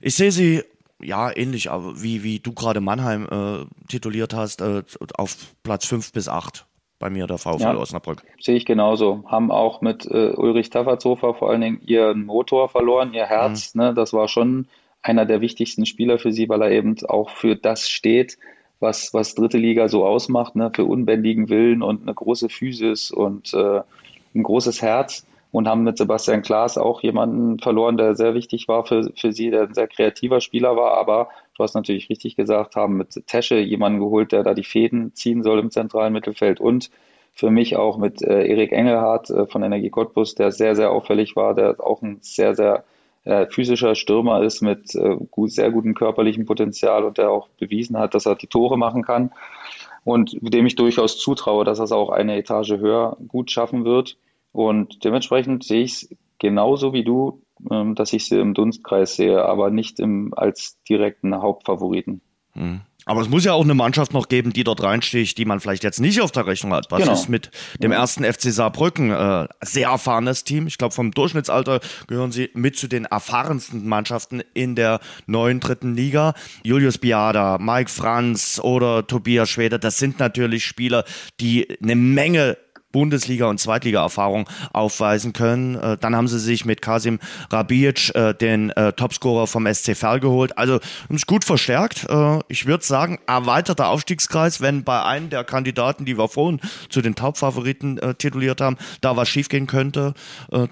Ich 0.00 0.14
sehe 0.14 0.30
sie 0.30 0.62
ja, 1.02 1.34
ähnlich, 1.36 1.70
aber 1.70 2.02
wie, 2.02 2.22
wie 2.22 2.40
du 2.40 2.52
gerade 2.52 2.80
Mannheim 2.80 3.26
äh, 3.30 3.88
tituliert 3.88 4.34
hast, 4.34 4.60
äh, 4.60 4.82
auf 5.16 5.36
Platz 5.62 5.86
5 5.86 6.12
bis 6.12 6.28
8 6.28 6.66
bei 6.98 7.10
mir 7.10 7.26
der 7.26 7.38
VfL 7.38 7.60
ja, 7.60 7.76
Osnabrück. 7.76 8.22
Sehe 8.40 8.56
ich 8.56 8.64
genauso. 8.64 9.24
Haben 9.26 9.50
auch 9.50 9.82
mit 9.82 10.06
äh, 10.06 10.30
Ulrich 10.30 10.70
Taffertshofer 10.70 11.34
vor 11.34 11.50
allen 11.50 11.60
Dingen 11.60 11.80
ihren 11.84 12.24
Motor 12.24 12.68
verloren, 12.68 13.12
ihr 13.12 13.26
Herz. 13.26 13.74
Mhm. 13.74 13.80
Ne? 13.82 13.94
Das 13.94 14.12
war 14.12 14.28
schon 14.28 14.66
einer 15.02 15.26
der 15.26 15.40
wichtigsten 15.40 15.84
Spieler 15.84 16.18
für 16.18 16.32
sie, 16.32 16.48
weil 16.48 16.62
er 16.62 16.70
eben 16.70 16.96
auch 17.06 17.30
für 17.30 17.54
das 17.54 17.88
steht, 17.88 18.38
was, 18.80 19.12
was 19.12 19.34
dritte 19.34 19.58
Liga 19.58 19.88
so 19.88 20.04
ausmacht, 20.06 20.56
ne? 20.56 20.70
für 20.74 20.84
unbändigen 20.84 21.48
Willen 21.48 21.82
und 21.82 22.02
eine 22.02 22.14
große 22.14 22.48
Physis 22.48 23.10
und 23.10 23.52
äh, 23.52 23.80
ein 24.34 24.42
großes 24.42 24.82
Herz 24.82 25.26
und 25.52 25.68
haben 25.68 25.84
mit 25.84 25.98
Sebastian 25.98 26.42
Klaas 26.42 26.76
auch 26.76 27.02
jemanden 27.02 27.58
verloren, 27.58 27.96
der 27.96 28.14
sehr 28.14 28.34
wichtig 28.34 28.68
war 28.68 28.84
für, 28.84 29.10
für 29.16 29.32
sie, 29.32 29.50
der 29.50 29.64
ein 29.64 29.74
sehr 29.74 29.88
kreativer 29.88 30.40
Spieler 30.40 30.76
war, 30.76 30.98
aber 30.98 31.28
du 31.56 31.62
hast 31.62 31.74
natürlich 31.74 32.10
richtig 32.10 32.36
gesagt, 32.36 32.76
haben 32.76 32.96
mit 32.96 33.26
Tesche 33.26 33.58
jemanden 33.58 34.00
geholt, 34.00 34.32
der 34.32 34.42
da 34.42 34.54
die 34.54 34.64
Fäden 34.64 35.14
ziehen 35.14 35.42
soll 35.42 35.58
im 35.58 35.70
zentralen 35.70 36.12
Mittelfeld. 36.12 36.60
Und 36.60 36.90
für 37.32 37.50
mich 37.50 37.76
auch 37.76 37.98
mit 37.98 38.22
äh, 38.22 38.46
Erik 38.46 38.72
Engelhardt 38.72 39.30
äh, 39.30 39.46
von 39.46 39.62
Energie 39.62 39.90
Cottbus, 39.90 40.34
der 40.34 40.52
sehr, 40.52 40.74
sehr 40.74 40.90
auffällig 40.90 41.36
war, 41.36 41.54
der 41.54 41.76
auch 41.80 42.00
ein 42.02 42.18
sehr, 42.22 42.54
sehr 42.54 42.84
äh, 43.24 43.46
physischer 43.50 43.94
Stürmer 43.94 44.42
ist 44.42 44.62
mit 44.62 44.94
äh, 44.94 45.16
gut, 45.30 45.52
sehr 45.52 45.70
gutem 45.70 45.94
körperlichen 45.94 46.46
Potenzial 46.46 47.04
und 47.04 47.18
der 47.18 47.30
auch 47.30 47.48
bewiesen 47.58 47.98
hat, 47.98 48.14
dass 48.14 48.24
er 48.24 48.36
die 48.36 48.46
Tore 48.46 48.78
machen 48.78 49.02
kann. 49.02 49.32
Und 50.04 50.36
dem 50.40 50.64
ich 50.64 50.76
durchaus 50.76 51.18
zutraue, 51.18 51.64
dass 51.64 51.80
er 51.80 51.84
es 51.84 51.92
auch 51.92 52.10
eine 52.10 52.36
Etage 52.36 52.78
höher 52.78 53.16
gut 53.26 53.50
schaffen 53.50 53.84
wird. 53.84 54.16
Und 54.56 55.04
dementsprechend 55.04 55.64
sehe 55.64 55.82
ich 55.82 55.92
es 55.92 56.16
genauso 56.38 56.94
wie 56.94 57.04
du, 57.04 57.42
ähm, 57.70 57.94
dass 57.94 58.14
ich 58.14 58.26
sie 58.26 58.40
im 58.40 58.54
Dunstkreis 58.54 59.14
sehe, 59.14 59.44
aber 59.44 59.70
nicht 59.70 60.00
im, 60.00 60.32
als 60.34 60.82
direkten 60.88 61.34
Hauptfavoriten. 61.34 62.22
Mhm. 62.54 62.80
Aber 63.04 63.20
es 63.20 63.28
muss 63.28 63.44
ja 63.44 63.52
auch 63.52 63.62
eine 63.62 63.74
Mannschaft 63.74 64.14
noch 64.14 64.28
geben, 64.28 64.52
die 64.54 64.64
dort 64.64 64.82
reinsticht, 64.82 65.36
die 65.38 65.44
man 65.44 65.60
vielleicht 65.60 65.84
jetzt 65.84 66.00
nicht 66.00 66.22
auf 66.22 66.32
der 66.32 66.46
Rechnung 66.46 66.72
hat. 66.72 66.90
Was 66.90 67.02
genau. 67.02 67.12
ist 67.12 67.28
mit 67.28 67.50
dem 67.80 67.92
ersten 67.92 68.24
FC 68.24 68.50
Saarbrücken? 68.50 69.10
Äh, 69.10 69.46
sehr 69.60 69.90
erfahrenes 69.90 70.42
Team. 70.42 70.66
Ich 70.66 70.78
glaube, 70.78 70.94
vom 70.94 71.12
Durchschnittsalter 71.12 71.80
gehören 72.08 72.32
sie 72.32 72.50
mit 72.54 72.76
zu 72.76 72.88
den 72.88 73.04
erfahrensten 73.04 73.86
Mannschaften 73.86 74.42
in 74.54 74.74
der 74.74 75.00
neuen 75.26 75.60
dritten 75.60 75.94
Liga. 75.94 76.32
Julius 76.64 76.98
Biada, 76.98 77.58
Mike 77.58 77.90
Franz 77.90 78.58
oder 78.60 79.06
Tobias 79.06 79.50
Schwede, 79.50 79.78
das 79.78 79.98
sind 79.98 80.18
natürlich 80.18 80.64
Spieler, 80.64 81.04
die 81.38 81.78
eine 81.80 81.94
Menge 81.94 82.56
Bundesliga- 82.96 83.50
und 83.50 83.60
Zweitliga-Erfahrung 83.60 84.48
aufweisen 84.72 85.34
können. 85.34 85.74
Äh, 85.74 85.98
dann 86.00 86.16
haben 86.16 86.28
sie 86.28 86.38
sich 86.38 86.64
mit 86.64 86.80
Kasim 86.80 87.18
Rabic 87.50 88.14
äh, 88.14 88.32
den 88.32 88.70
äh, 88.70 88.94
Topscorer 88.94 89.46
vom 89.46 89.66
SC 89.66 89.94
Verl 89.94 90.18
geholt. 90.18 90.56
Also 90.56 90.78
es 91.14 91.26
gut 91.26 91.44
verstärkt. 91.44 92.06
Ich 92.48 92.66
würde 92.66 92.84
sagen, 92.84 93.18
erweiterter 93.26 93.88
Aufstiegskreis, 93.88 94.60
wenn 94.60 94.84
bei 94.84 95.02
einem 95.02 95.28
der 95.28 95.44
Kandidaten, 95.44 96.04
die 96.04 96.16
wir 96.16 96.28
vorhin 96.28 96.60
zu 96.88 97.02
den 97.02 97.14
Top-Favoriten 97.14 97.98
äh, 97.98 98.14
tituliert 98.14 98.60
haben, 98.60 98.76
da 99.00 99.16
was 99.16 99.28
schiefgehen 99.28 99.66
könnte, 99.66 100.14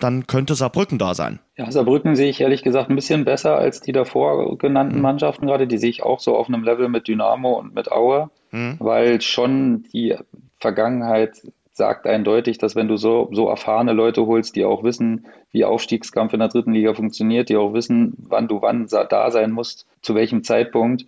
dann 0.01 0.27
könnte 0.27 0.55
Saarbrücken 0.55 0.99
da 0.99 1.15
sein. 1.15 1.41
Ja, 1.57 1.71
Saarbrücken 1.71 2.15
sehe 2.15 2.31
ich 2.31 2.41
ehrlich 2.41 2.63
gesagt 2.63 2.91
ein 2.91 2.97
bisschen 2.97 3.25
besser 3.25 3.57
als 3.57 3.81
die 3.81 3.93
davor 3.93 4.57
genannten 4.59 4.97
mhm. 4.97 5.03
Mannschaften 5.03 5.47
gerade. 5.47 5.67
Die 5.67 5.79
sehe 5.79 5.91
ich 5.91 6.03
auch 6.03 6.21
so 6.21 6.37
auf 6.37 6.49
einem 6.49 6.63
Level 6.63 6.89
mit 6.89 7.09
Dynamo 7.09 7.59
und 7.59 7.75
mit 7.75 7.91
Aue, 7.91 8.31
mhm. 8.51 8.77
weil 8.79 9.21
schon 9.21 9.85
die 9.93 10.17
Vergangenheit 10.59 11.43
sagt 11.75 12.07
eindeutig, 12.07 12.59
dass 12.59 12.77
wenn 12.77 12.89
du 12.89 12.97
so, 12.97 13.29
so 13.33 13.49
erfahrene 13.49 13.93
Leute 13.93 14.27
holst, 14.27 14.55
die 14.55 14.65
auch 14.65 14.85
wissen, 14.85 15.27
wie 15.51 15.65
Aufstiegskampf 15.65 16.33
in 16.33 16.39
der 16.39 16.49
dritten 16.49 16.73
Liga 16.73 16.95
funktioniert, 16.95 17.49
die 17.49 17.57
auch 17.57 17.75
wissen, 17.75 18.15
wann 18.17 18.49
du 18.49 18.63
wann 18.63 18.87
da 18.87 19.31
sein 19.31 19.51
musst, 19.51 19.87
zu 20.01 20.15
welchem 20.15 20.45
Zeitpunkt, 20.45 21.07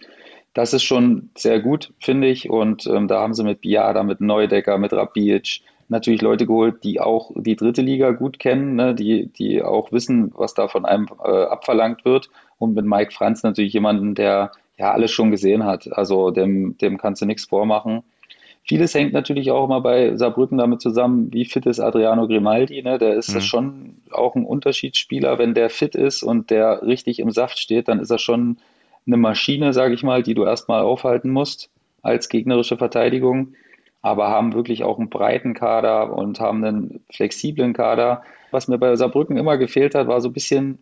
das 0.54 0.72
ist 0.72 0.82
schon 0.82 1.30
sehr 1.36 1.60
gut, 1.60 1.92
finde 2.00 2.28
ich. 2.28 2.50
Und 2.50 2.86
ähm, 2.86 3.06
da 3.06 3.20
haben 3.20 3.34
sie 3.34 3.44
mit 3.44 3.60
Biada, 3.60 4.02
mit 4.02 4.20
Neudecker, 4.20 4.78
mit 4.78 4.92
Rabic 4.92 5.60
natürlich 5.88 6.22
Leute 6.22 6.46
geholt, 6.46 6.82
die 6.82 6.98
auch 6.98 7.30
die 7.36 7.54
dritte 7.54 7.82
Liga 7.82 8.10
gut 8.10 8.40
kennen, 8.40 8.74
ne, 8.74 8.94
die, 8.94 9.26
die 9.28 9.62
auch 9.62 9.92
wissen, 9.92 10.32
was 10.34 10.54
da 10.54 10.66
von 10.66 10.84
einem 10.84 11.06
äh, 11.22 11.44
abverlangt 11.44 12.04
wird. 12.04 12.28
Und 12.58 12.74
mit 12.74 12.86
Mike 12.86 13.12
Franz 13.12 13.44
natürlich 13.44 13.72
jemanden, 13.72 14.16
der 14.16 14.50
ja 14.78 14.92
alles 14.92 15.12
schon 15.12 15.30
gesehen 15.30 15.64
hat. 15.64 15.92
Also 15.92 16.32
dem, 16.32 16.76
dem 16.78 16.98
kannst 16.98 17.22
du 17.22 17.26
nichts 17.26 17.44
vormachen. 17.44 18.02
Vieles 18.68 18.94
hängt 18.94 19.12
natürlich 19.12 19.52
auch 19.52 19.64
immer 19.64 19.80
bei 19.80 20.16
Saarbrücken 20.16 20.58
damit 20.58 20.80
zusammen, 20.80 21.32
wie 21.32 21.44
fit 21.44 21.66
ist 21.66 21.78
Adriano 21.78 22.26
Grimaldi. 22.26 22.82
Ne? 22.82 22.98
Der 22.98 23.14
ist 23.14 23.32
mhm. 23.32 23.40
schon 23.40 23.96
auch 24.10 24.34
ein 24.34 24.44
Unterschiedsspieler. 24.44 25.38
Wenn 25.38 25.54
der 25.54 25.70
fit 25.70 25.94
ist 25.94 26.24
und 26.24 26.50
der 26.50 26.82
richtig 26.82 27.20
im 27.20 27.30
Saft 27.30 27.60
steht, 27.60 27.86
dann 27.86 28.00
ist 28.00 28.10
er 28.10 28.18
schon 28.18 28.58
eine 29.06 29.16
Maschine, 29.16 29.72
sage 29.72 29.94
ich 29.94 30.02
mal, 30.02 30.24
die 30.24 30.34
du 30.34 30.44
erstmal 30.44 30.82
aufhalten 30.82 31.30
musst 31.30 31.70
als 32.02 32.28
gegnerische 32.28 32.76
Verteidigung. 32.76 33.54
Aber 34.02 34.30
haben 34.30 34.52
wirklich 34.52 34.82
auch 34.82 34.98
einen 34.98 35.10
breiten 35.10 35.54
Kader 35.54 36.12
und 36.12 36.40
haben 36.40 36.64
einen 36.64 37.04
flexiblen 37.10 37.72
Kader. 37.72 38.22
Was 38.50 38.66
mir 38.66 38.78
bei 38.78 38.96
Saarbrücken 38.96 39.36
immer 39.36 39.58
gefehlt 39.58 39.94
hat, 39.94 40.08
war 40.08 40.20
so 40.20 40.28
ein 40.28 40.32
bisschen 40.32 40.78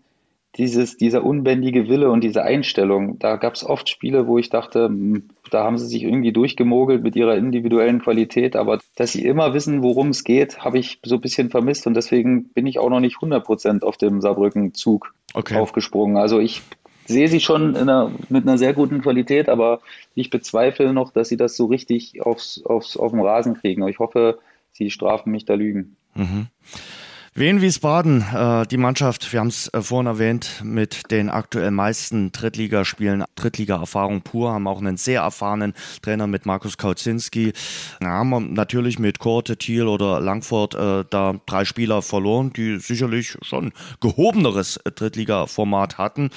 dieses, 0.57 0.97
dieser 0.97 1.25
unbändige 1.25 1.89
Wille 1.89 2.11
und 2.11 2.23
diese 2.23 2.43
Einstellung. 2.43 3.19
Da 3.19 3.37
gab 3.37 3.55
es 3.55 3.65
oft 3.65 3.89
Spiele, 3.89 4.27
wo 4.27 4.39
ich 4.39 4.51
dachte, 4.51 4.87
hm, 4.87 5.29
da 5.51 5.65
haben 5.65 5.79
sie 5.79 5.87
sich 5.87 6.03
irgendwie 6.03 6.33
durchgemogelt 6.33 7.03
mit 7.03 7.17
ihrer 7.17 7.37
individuellen 7.37 8.01
Qualität, 8.01 8.57
aber 8.57 8.79
dass 8.97 9.13
sie 9.13 9.25
immer 9.25 9.55
wissen, 9.55 9.83
worum 9.83 10.11
es 10.11 10.25
geht, 10.25 10.61
habe 10.61 10.79
ich 10.79 11.01
so 11.05 11.17
ein 11.17 11.21
bisschen 11.21 11.51
vermisst 11.51 11.87
und 11.87 11.95
deswegen 11.95 12.49
bin 12.51 12.67
ich 12.67 12.79
auch 12.79 12.91
noch 12.91 13.01
nicht 13.01 13.17
100% 13.17 13.83
auf 13.83 13.97
dem 13.97 14.21
Saarbrücken-Zug 14.21 15.13
okay. 15.35 15.57
aufgesprungen. 15.57 16.17
Also 16.17 16.39
ich 16.39 16.63
sehe 17.07 17.29
sie 17.29 17.41
schon 17.41 17.77
einer, 17.77 18.11
mit 18.29 18.47
einer 18.47 18.59
sehr 18.59 18.73
guten 18.73 19.03
Qualität, 19.03 19.49
aber 19.49 19.81
ich 20.15 20.31
bezweifle 20.31 20.93
noch, 20.93 21.13
dass 21.13 21.29
sie 21.29 21.37
das 21.37 21.57
so 21.57 21.67
richtig 21.67 22.23
aufs, 22.23 22.63
aufs, 22.65 22.97
auf 22.97 23.11
den 23.11 23.21
Rasen 23.21 23.55
kriegen. 23.55 23.87
Ich 23.89 23.99
hoffe, 23.99 24.39
sie 24.73 24.91
strafen 24.91 25.31
mich 25.31 25.45
da 25.45 25.55
Lügen. 25.55 25.97
Mhm. 26.15 26.47
Wien 27.37 27.61
Wiesbaden, 27.61 28.25
äh, 28.33 28.65
die 28.65 28.77
Mannschaft, 28.77 29.33
wir 29.33 29.41
haben 29.41 29.49
es 29.49 29.67
äh, 29.75 29.83
vorhin 29.83 30.07
erwähnt, 30.07 30.63
mit 30.63 31.11
den 31.11 31.29
aktuell 31.29 31.73
meisten 31.73 32.31
Drittligaspielen, 32.31 33.25
Drittliga-Erfahrung 33.35 34.23
pur, 34.23 34.53
haben 34.53 34.69
auch 34.69 34.79
einen 34.79 34.97
sehr 34.97 35.23
erfahrenen 35.23 35.75
Trainer 36.01 36.29
mit 36.29 36.47
Markus 36.47 36.79
Kautzinski. 36.79 37.53
Haben 38.01 38.31
wir 38.31 38.39
natürlich 38.39 39.01
mit 39.01 39.19
Korte, 39.19 39.57
Thiel 39.57 39.89
oder 39.89 40.21
Langford 40.21 40.77
äh, 40.77 41.05
da 41.11 41.35
drei 41.45 41.65
Spieler 41.65 42.03
verloren, 42.03 42.53
die 42.53 42.79
sicherlich 42.79 43.37
schon 43.43 43.73
gehobeneres 44.01 44.79
Drittliga-Format 44.85 45.99
hatten. 45.99 46.31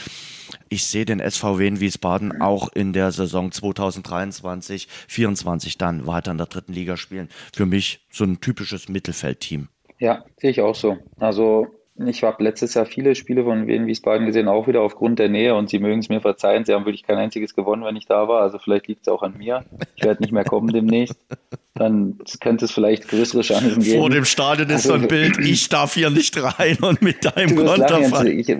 Ich 0.68 0.88
sehe 0.88 1.06
den 1.06 1.20
SVW 1.20 1.68
in 1.68 1.80
Wiesbaden 1.80 2.42
auch 2.42 2.70
in 2.74 2.92
der 2.92 3.12
Saison 3.12 3.52
2023, 3.52 4.88
2024 4.88 5.78
dann 5.78 6.08
weiter 6.08 6.32
in 6.32 6.40
der 6.40 6.48
dritten 6.48 6.74
Liga 6.74 6.98
spielen. 6.98 7.30
Für 7.54 7.68
mich 7.68 8.04
so 8.10 8.24
ein 8.24 8.42
typisches 8.42 8.90
Mittelfeldteam. 8.90 9.68
Ja, 10.00 10.24
sehe 10.38 10.52
ich 10.52 10.62
auch 10.62 10.76
so. 10.76 10.98
Also 11.20 11.68
ich 12.06 12.24
habe 12.24 12.44
letztes 12.44 12.76
Jahr 12.76 12.86
viele 12.86 13.16
Spiele 13.16 13.44
von 13.44 13.66
Wien 13.66 13.88
Wiesbaden 13.88 14.28
gesehen, 14.28 14.48
auch 14.48 14.68
wieder 14.68 14.82
aufgrund 14.82 15.18
der 15.18 15.30
Nähe 15.30 15.56
und 15.56 15.70
Sie 15.70 15.80
mögen 15.80 16.00
es 16.00 16.10
mir 16.10 16.22
verzeihen, 16.22 16.64
Sie 16.64 16.74
haben 16.74 16.86
wirklich 16.86 17.04
kein 17.04 17.18
einziges 17.18 17.56
gewonnen, 17.56 17.84
wenn 17.84 17.96
ich 17.96 18.06
da 18.06 18.28
war. 18.28 18.42
Also 18.42 18.60
vielleicht 18.60 18.88
liegt 18.88 19.02
es 19.02 19.08
auch 19.08 19.24
an 19.24 19.38
mir. 19.38 19.66
Ich 19.96 20.04
werde 20.04 20.22
nicht 20.22 20.32
mehr 20.32 20.44
kommen 20.44 20.68
demnächst. 20.68 21.18
Dann 21.74 22.20
könnte 22.40 22.66
es 22.66 22.72
vielleicht 22.72 23.08
größere 23.08 23.42
Chancen 23.42 23.82
geben. 23.82 24.00
Vor 24.00 24.10
dem 24.10 24.26
Stadion 24.26 24.70
ist 24.70 24.88
also, 24.88 24.90
so 24.90 24.94
ein 24.96 25.08
Bild, 25.08 25.40
ich 25.40 25.70
darf 25.70 25.96
hier 25.96 26.10
nicht 26.10 26.36
rein 26.42 26.78
und 26.82 27.02
mit 27.02 27.26
deinem 27.26 27.56
Konterfei. 27.56 28.28
Ich, 28.28 28.56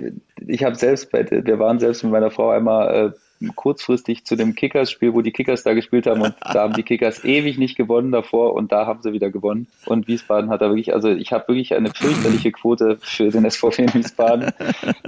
ich 0.46 0.64
habe 0.64 0.74
selbst, 0.74 1.12
wir 1.12 1.58
waren 1.58 1.78
selbst 1.78 2.02
mit 2.02 2.12
meiner 2.12 2.30
Frau 2.30 2.50
einmal 2.50 3.12
äh, 3.14 3.18
kurzfristig 3.54 4.24
zu 4.24 4.36
dem 4.36 4.54
Kickers-Spiel, 4.54 5.14
wo 5.14 5.22
die 5.22 5.32
Kickers 5.32 5.62
da 5.62 5.74
gespielt 5.74 6.06
haben 6.06 6.22
und 6.22 6.34
da 6.40 6.62
haben 6.62 6.74
die 6.74 6.82
Kickers 6.82 7.24
ewig 7.24 7.58
nicht 7.58 7.76
gewonnen 7.76 8.12
davor 8.12 8.54
und 8.54 8.72
da 8.72 8.86
haben 8.86 9.02
sie 9.02 9.12
wieder 9.12 9.30
gewonnen. 9.30 9.68
Und 9.86 10.08
Wiesbaden 10.08 10.50
hat 10.50 10.60
da 10.60 10.68
wirklich, 10.68 10.94
also 10.94 11.10
ich 11.10 11.32
habe 11.32 11.48
wirklich 11.48 11.74
eine 11.74 11.90
fürchterliche 11.90 12.52
Quote 12.52 12.98
für 13.00 13.30
den 13.30 13.48
SVW 13.48 13.82
in 13.82 13.94
Wiesbaden. 13.94 14.52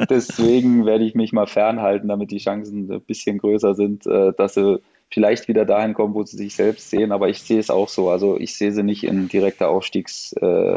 Deswegen 0.08 0.86
werde 0.86 1.04
ich 1.04 1.14
mich 1.14 1.32
mal 1.32 1.46
fernhalten, 1.46 2.08
damit 2.08 2.30
die 2.30 2.38
Chancen 2.38 2.90
ein 2.90 3.00
bisschen 3.00 3.38
größer 3.38 3.74
sind, 3.74 4.06
äh, 4.06 4.32
dass 4.36 4.54
sie 4.54 4.80
vielleicht 5.10 5.48
wieder 5.48 5.64
dahin 5.64 5.94
kommen, 5.94 6.14
wo 6.14 6.22
sie 6.22 6.36
sich 6.36 6.54
selbst 6.54 6.90
sehen. 6.90 7.12
Aber 7.12 7.28
ich 7.28 7.42
sehe 7.42 7.58
es 7.58 7.70
auch 7.70 7.88
so. 7.88 8.10
Also 8.10 8.38
ich 8.38 8.56
sehe 8.56 8.72
sie 8.72 8.82
nicht 8.82 9.04
in 9.04 9.28
direkter 9.28 9.68
Aufstiegs, 9.68 10.32
äh, 10.34 10.76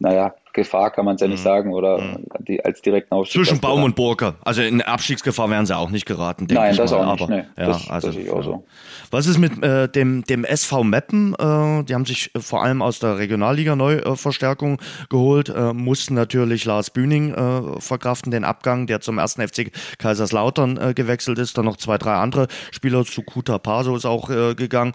naja, 0.00 0.34
Gefahr 0.58 0.90
kann 0.90 1.04
man 1.04 1.14
es 1.14 1.20
ja 1.20 1.28
nicht 1.28 1.40
mhm. 1.40 1.44
sagen 1.44 1.72
oder 1.72 1.98
mhm. 2.00 2.26
die, 2.40 2.64
als 2.64 2.82
direkten 2.82 3.14
Aufstieg. 3.14 3.44
Zwischen 3.44 3.60
Baum 3.60 3.84
und 3.84 3.96
Burke. 3.96 4.34
Also 4.44 4.62
in 4.62 4.82
Abstiegsgefahr 4.82 5.48
wären 5.50 5.66
sie 5.66 5.76
auch 5.76 5.90
nicht 5.90 6.06
geraten. 6.06 6.46
Nein, 6.50 6.76
das 6.76 6.90
mal. 6.90 7.04
auch 7.04 7.12
nicht. 7.12 7.22
Aber, 7.22 7.34
nee, 7.34 7.44
ja, 7.56 7.66
das, 7.66 7.88
also, 7.88 8.10
das 8.10 8.28
auch 8.28 8.42
so. 8.42 8.64
Was 9.10 9.26
ist 9.26 9.38
mit 9.38 9.62
äh, 9.62 9.88
dem, 9.88 10.24
dem 10.24 10.44
SV 10.44 10.84
Meppen? 10.84 11.34
Äh, 11.34 11.84
die 11.84 11.94
haben 11.94 12.04
sich 12.04 12.34
äh, 12.34 12.40
vor 12.40 12.62
allem 12.62 12.82
aus 12.82 12.98
der 12.98 13.18
Regionalliga 13.18 13.76
Neuverstärkung 13.76 14.80
geholt, 15.08 15.48
äh, 15.48 15.72
mussten 15.72 16.14
natürlich 16.14 16.64
Lars 16.64 16.90
Bühning 16.90 17.32
äh, 17.32 17.80
verkraften, 17.80 18.30
den 18.30 18.44
Abgang, 18.44 18.86
der 18.86 19.00
zum 19.00 19.18
ersten 19.18 19.46
FC 19.46 19.70
Kaiserslautern 19.98 20.76
äh, 20.76 20.94
gewechselt 20.94 21.38
ist. 21.38 21.56
Dann 21.56 21.64
noch 21.64 21.76
zwei, 21.76 21.98
drei 21.98 22.14
andere 22.14 22.48
Spieler 22.72 23.04
zu 23.04 23.22
Kuta 23.22 23.58
Paso 23.58 23.96
ist 23.96 24.04
auch 24.04 24.28
gegangen. 24.28 24.92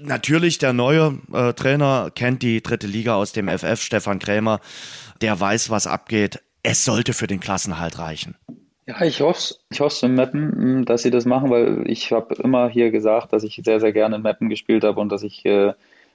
Natürlich, 0.00 0.58
der 0.58 0.72
neue 0.72 1.18
äh, 1.32 1.52
Trainer 1.52 2.10
kennt 2.14 2.42
die 2.42 2.62
dritte 2.62 2.86
Liga 2.86 3.14
aus 3.14 3.32
dem 3.32 3.48
FF, 3.48 3.80
Stefan 3.80 4.18
Krämer. 4.18 4.60
Der 5.20 5.38
weiß, 5.38 5.70
was 5.70 5.86
abgeht. 5.86 6.42
Es 6.62 6.84
sollte 6.84 7.12
für 7.12 7.26
den 7.26 7.40
Klassenhalt 7.40 7.98
reichen. 7.98 8.34
Ja, 8.86 9.02
ich 9.02 9.20
hoffe 9.20 9.54
ich 9.70 9.80
hoffe 9.80 10.06
in 10.06 10.14
Meppen, 10.14 10.52
hm, 10.52 10.84
dass 10.84 11.02
sie 11.02 11.10
das 11.10 11.24
machen, 11.24 11.50
weil 11.50 11.84
ich 11.86 12.12
habe 12.12 12.34
immer 12.36 12.68
hier 12.68 12.90
gesagt, 12.90 13.32
dass 13.32 13.44
ich 13.44 13.60
sehr, 13.64 13.80
sehr 13.80 13.92
gerne 13.92 14.16
in 14.16 14.22
Meppen 14.22 14.48
gespielt 14.48 14.84
habe 14.84 15.00
und 15.00 15.10
dass 15.10 15.22
ich 15.22 15.44
äh, 15.44 15.72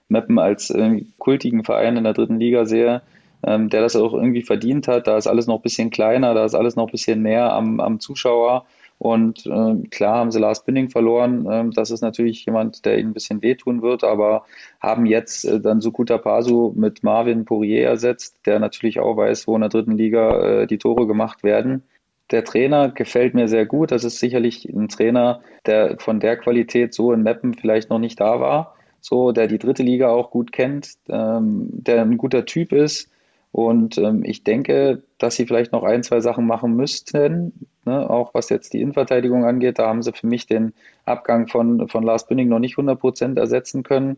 Meppen 0.08 0.40
als 0.40 0.70
äh, 0.70 1.04
kultigen 1.18 1.64
Verein 1.64 1.98
in 1.98 2.04
der 2.04 2.14
dritten 2.14 2.40
Liga 2.40 2.66
sehe, 2.66 3.02
ähm, 3.44 3.70
der 3.70 3.82
das 3.82 3.96
auch 3.96 4.14
irgendwie 4.14 4.42
verdient 4.42 4.88
hat. 4.88 5.08
Da 5.08 5.18
ist 5.18 5.28
alles 5.28 5.48
noch 5.48 5.58
ein 5.60 5.62
bisschen 5.62 5.90
kleiner, 5.90 6.34
da 6.34 6.46
ist 6.46 6.56
alles 6.56 6.76
noch 6.76 6.88
ein 6.88 6.92
bisschen 6.92 7.22
näher 7.22 7.52
am, 7.52 7.80
am 7.80 8.00
Zuschauer. 8.00 8.66
Und 9.02 9.48
äh, 9.48 9.88
klar 9.90 10.18
haben 10.20 10.30
sie 10.30 10.38
Lars 10.38 10.64
Binning 10.64 10.92
verloren. 10.92 11.48
Ähm, 11.50 11.72
das 11.72 11.90
ist 11.90 12.02
natürlich 12.02 12.46
jemand, 12.46 12.86
der 12.86 13.00
ihnen 13.00 13.10
ein 13.10 13.14
bisschen 13.16 13.42
wehtun 13.42 13.82
wird, 13.82 14.04
aber 14.04 14.46
haben 14.80 15.08
jetzt 15.08 15.44
äh, 15.44 15.60
dann 15.60 15.82
Sukuta 15.82 16.20
Pasu 16.20 16.72
mit 16.76 17.02
Marvin 17.02 17.44
Pourier 17.46 17.88
ersetzt, 17.88 18.38
der 18.46 18.60
natürlich 18.60 19.00
auch 19.00 19.18
weiß, 19.18 19.48
wo 19.48 19.56
in 19.56 19.62
der 19.62 19.72
dritten 19.72 19.98
Liga 19.98 20.62
äh, 20.62 20.68
die 20.68 20.78
Tore 20.78 21.08
gemacht 21.08 21.42
werden. 21.42 21.82
Der 22.30 22.44
Trainer 22.44 22.92
gefällt 22.92 23.34
mir 23.34 23.48
sehr 23.48 23.66
gut. 23.66 23.90
Das 23.90 24.04
ist 24.04 24.20
sicherlich 24.20 24.66
ein 24.66 24.88
Trainer, 24.88 25.42
der 25.66 25.98
von 25.98 26.20
der 26.20 26.38
Qualität 26.38 26.94
so 26.94 27.12
in 27.12 27.24
Meppen 27.24 27.56
vielleicht 27.56 27.90
noch 27.90 27.98
nicht 27.98 28.20
da 28.20 28.40
war. 28.40 28.76
So, 29.00 29.32
der 29.32 29.48
die 29.48 29.58
dritte 29.58 29.82
Liga 29.82 30.10
auch 30.10 30.30
gut 30.30 30.52
kennt, 30.52 30.94
ähm, 31.10 31.70
der 31.72 32.04
ein 32.04 32.18
guter 32.18 32.46
Typ 32.46 32.72
ist 32.72 33.10
und 33.52 33.98
ähm, 33.98 34.24
ich 34.24 34.44
denke, 34.44 35.04
dass 35.18 35.36
sie 35.36 35.46
vielleicht 35.46 35.74
noch 35.74 35.84
ein, 35.84 36.04
zwei 36.04 36.22
Sachen 36.22 36.48
machen 36.48 36.76
müssten, 36.76 37.68
ne? 37.86 38.10
auch 38.10 38.34
was 38.34 38.50
jetzt 38.50 38.74
die 38.74 38.82
Innenverteidigung 38.82 39.44
angeht. 39.46 39.78
Da 39.78 39.88
haben 39.88 40.02
sie 40.02 40.14
für 40.14 40.28
mich 40.28 40.48
den 40.48 40.74
Abgang 41.06 41.48
von, 41.48 41.90
von 41.90 42.04
Lars 42.04 42.28
Bünding 42.28 42.48
noch 42.48 42.60
nicht 42.60 42.74
100 42.74 43.00
Prozent 43.00 43.38
ersetzen 43.38 43.84
können. 43.84 44.18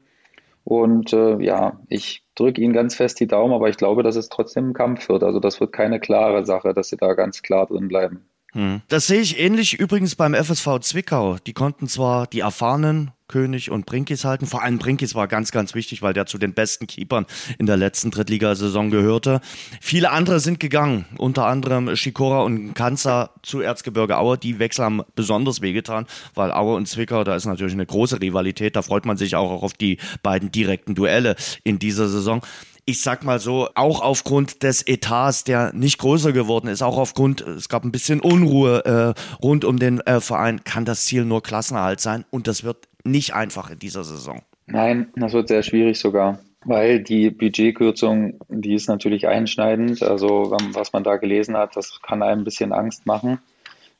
Und 0.63 1.13
äh, 1.13 1.37
ja, 1.43 1.79
ich 1.89 2.23
drücke 2.35 2.61
ihnen 2.61 2.73
ganz 2.73 2.95
fest 2.95 3.19
die 3.19 3.27
Daumen, 3.27 3.53
aber 3.53 3.69
ich 3.69 3.77
glaube, 3.77 4.03
dass 4.03 4.15
es 4.15 4.29
trotzdem 4.29 4.69
ein 4.69 4.73
Kampf 4.73 5.09
wird. 5.09 5.23
Also 5.23 5.39
das 5.39 5.59
wird 5.59 5.73
keine 5.73 5.99
klare 5.99 6.45
Sache, 6.45 6.73
dass 6.73 6.89
sie 6.89 6.97
da 6.97 7.13
ganz 7.13 7.41
klar 7.41 7.65
drin 7.65 7.87
bleiben. 7.87 8.25
Hm. 8.53 8.81
Das 8.87 9.07
sehe 9.07 9.21
ich 9.21 9.39
ähnlich 9.39 9.79
übrigens 9.79 10.15
beim 10.15 10.33
FSV 10.33 10.79
Zwickau. 10.81 11.37
Die 11.45 11.53
konnten 11.53 11.87
zwar 11.87 12.27
die 12.27 12.41
erfahrenen 12.41 13.11
König 13.27 13.71
und 13.71 13.87
Brinkis 13.87 14.25
halten. 14.25 14.45
Vor 14.45 14.61
allem 14.61 14.77
Brinkis 14.77 15.15
war 15.15 15.27
ganz, 15.27 15.51
ganz 15.51 15.73
wichtig, 15.73 16.03
weil 16.03 16.13
der 16.13 16.27
zu 16.27 16.37
den 16.37 16.53
besten 16.53 16.85
Keepern 16.85 17.25
in 17.57 17.65
der 17.65 17.77
letzten 17.77 18.11
Drittligasaison 18.11 18.91
gehörte. 18.91 19.41
Viele 19.81 20.11
andere 20.11 20.39
sind 20.39 20.59
gegangen, 20.59 21.05
unter 21.17 21.47
anderem 21.47 21.95
Schikora 21.95 22.43
und 22.43 22.75
Kanza 22.75 23.31
zu 23.41 23.61
Erzgebirge 23.61 24.17
Aue. 24.19 24.37
Die 24.37 24.59
Wechsel 24.59 24.85
haben 24.85 25.01
besonders 25.15 25.61
wehgetan, 25.61 26.05
weil 26.35 26.51
Aue 26.51 26.75
und 26.75 26.87
Zwickau, 26.87 27.23
da 27.23 27.35
ist 27.35 27.45
natürlich 27.45 27.73
eine 27.73 27.87
große 27.87 28.21
Rivalität. 28.21 28.75
Da 28.75 28.83
freut 28.83 29.05
man 29.05 29.17
sich 29.17 29.35
auch 29.35 29.63
auf 29.63 29.73
die 29.73 29.97
beiden 30.21 30.51
direkten 30.51 30.93
Duelle 30.93 31.35
in 31.63 31.79
dieser 31.79 32.09
Saison 32.09 32.41
ich 32.85 33.01
sag 33.01 33.23
mal 33.23 33.39
so, 33.39 33.69
auch 33.75 34.01
aufgrund 34.01 34.63
des 34.63 34.85
Etats, 34.85 35.43
der 35.43 35.73
nicht 35.73 35.97
größer 35.99 36.33
geworden 36.33 36.67
ist, 36.67 36.81
auch 36.81 36.97
aufgrund, 36.97 37.41
es 37.41 37.69
gab 37.69 37.85
ein 37.85 37.91
bisschen 37.91 38.19
Unruhe 38.19 39.15
äh, 39.15 39.41
rund 39.41 39.63
um 39.63 39.79
den 39.79 40.01
äh, 40.01 40.19
Verein, 40.19 40.63
kann 40.63 40.85
das 40.85 41.05
Ziel 41.05 41.23
nur 41.23 41.41
Klassenerhalt 41.41 42.01
sein 42.01 42.25
und 42.29 42.47
das 42.47 42.63
wird 42.63 42.87
nicht 43.03 43.33
einfach 43.33 43.69
in 43.69 43.79
dieser 43.79 44.03
Saison. 44.03 44.41
Nein, 44.67 45.11
das 45.15 45.33
wird 45.33 45.47
sehr 45.47 45.63
schwierig 45.63 45.99
sogar, 45.99 46.39
weil 46.65 47.01
die 47.01 47.29
Budgetkürzung, 47.29 48.39
die 48.49 48.73
ist 48.73 48.87
natürlich 48.87 49.27
einschneidend. 49.27 50.03
Also 50.03 50.55
was 50.71 50.93
man 50.93 51.03
da 51.03 51.17
gelesen 51.17 51.57
hat, 51.57 51.75
das 51.75 52.01
kann 52.01 52.23
einem 52.23 52.41
ein 52.41 52.45
bisschen 52.45 52.71
Angst 52.71 53.05
machen. 53.05 53.39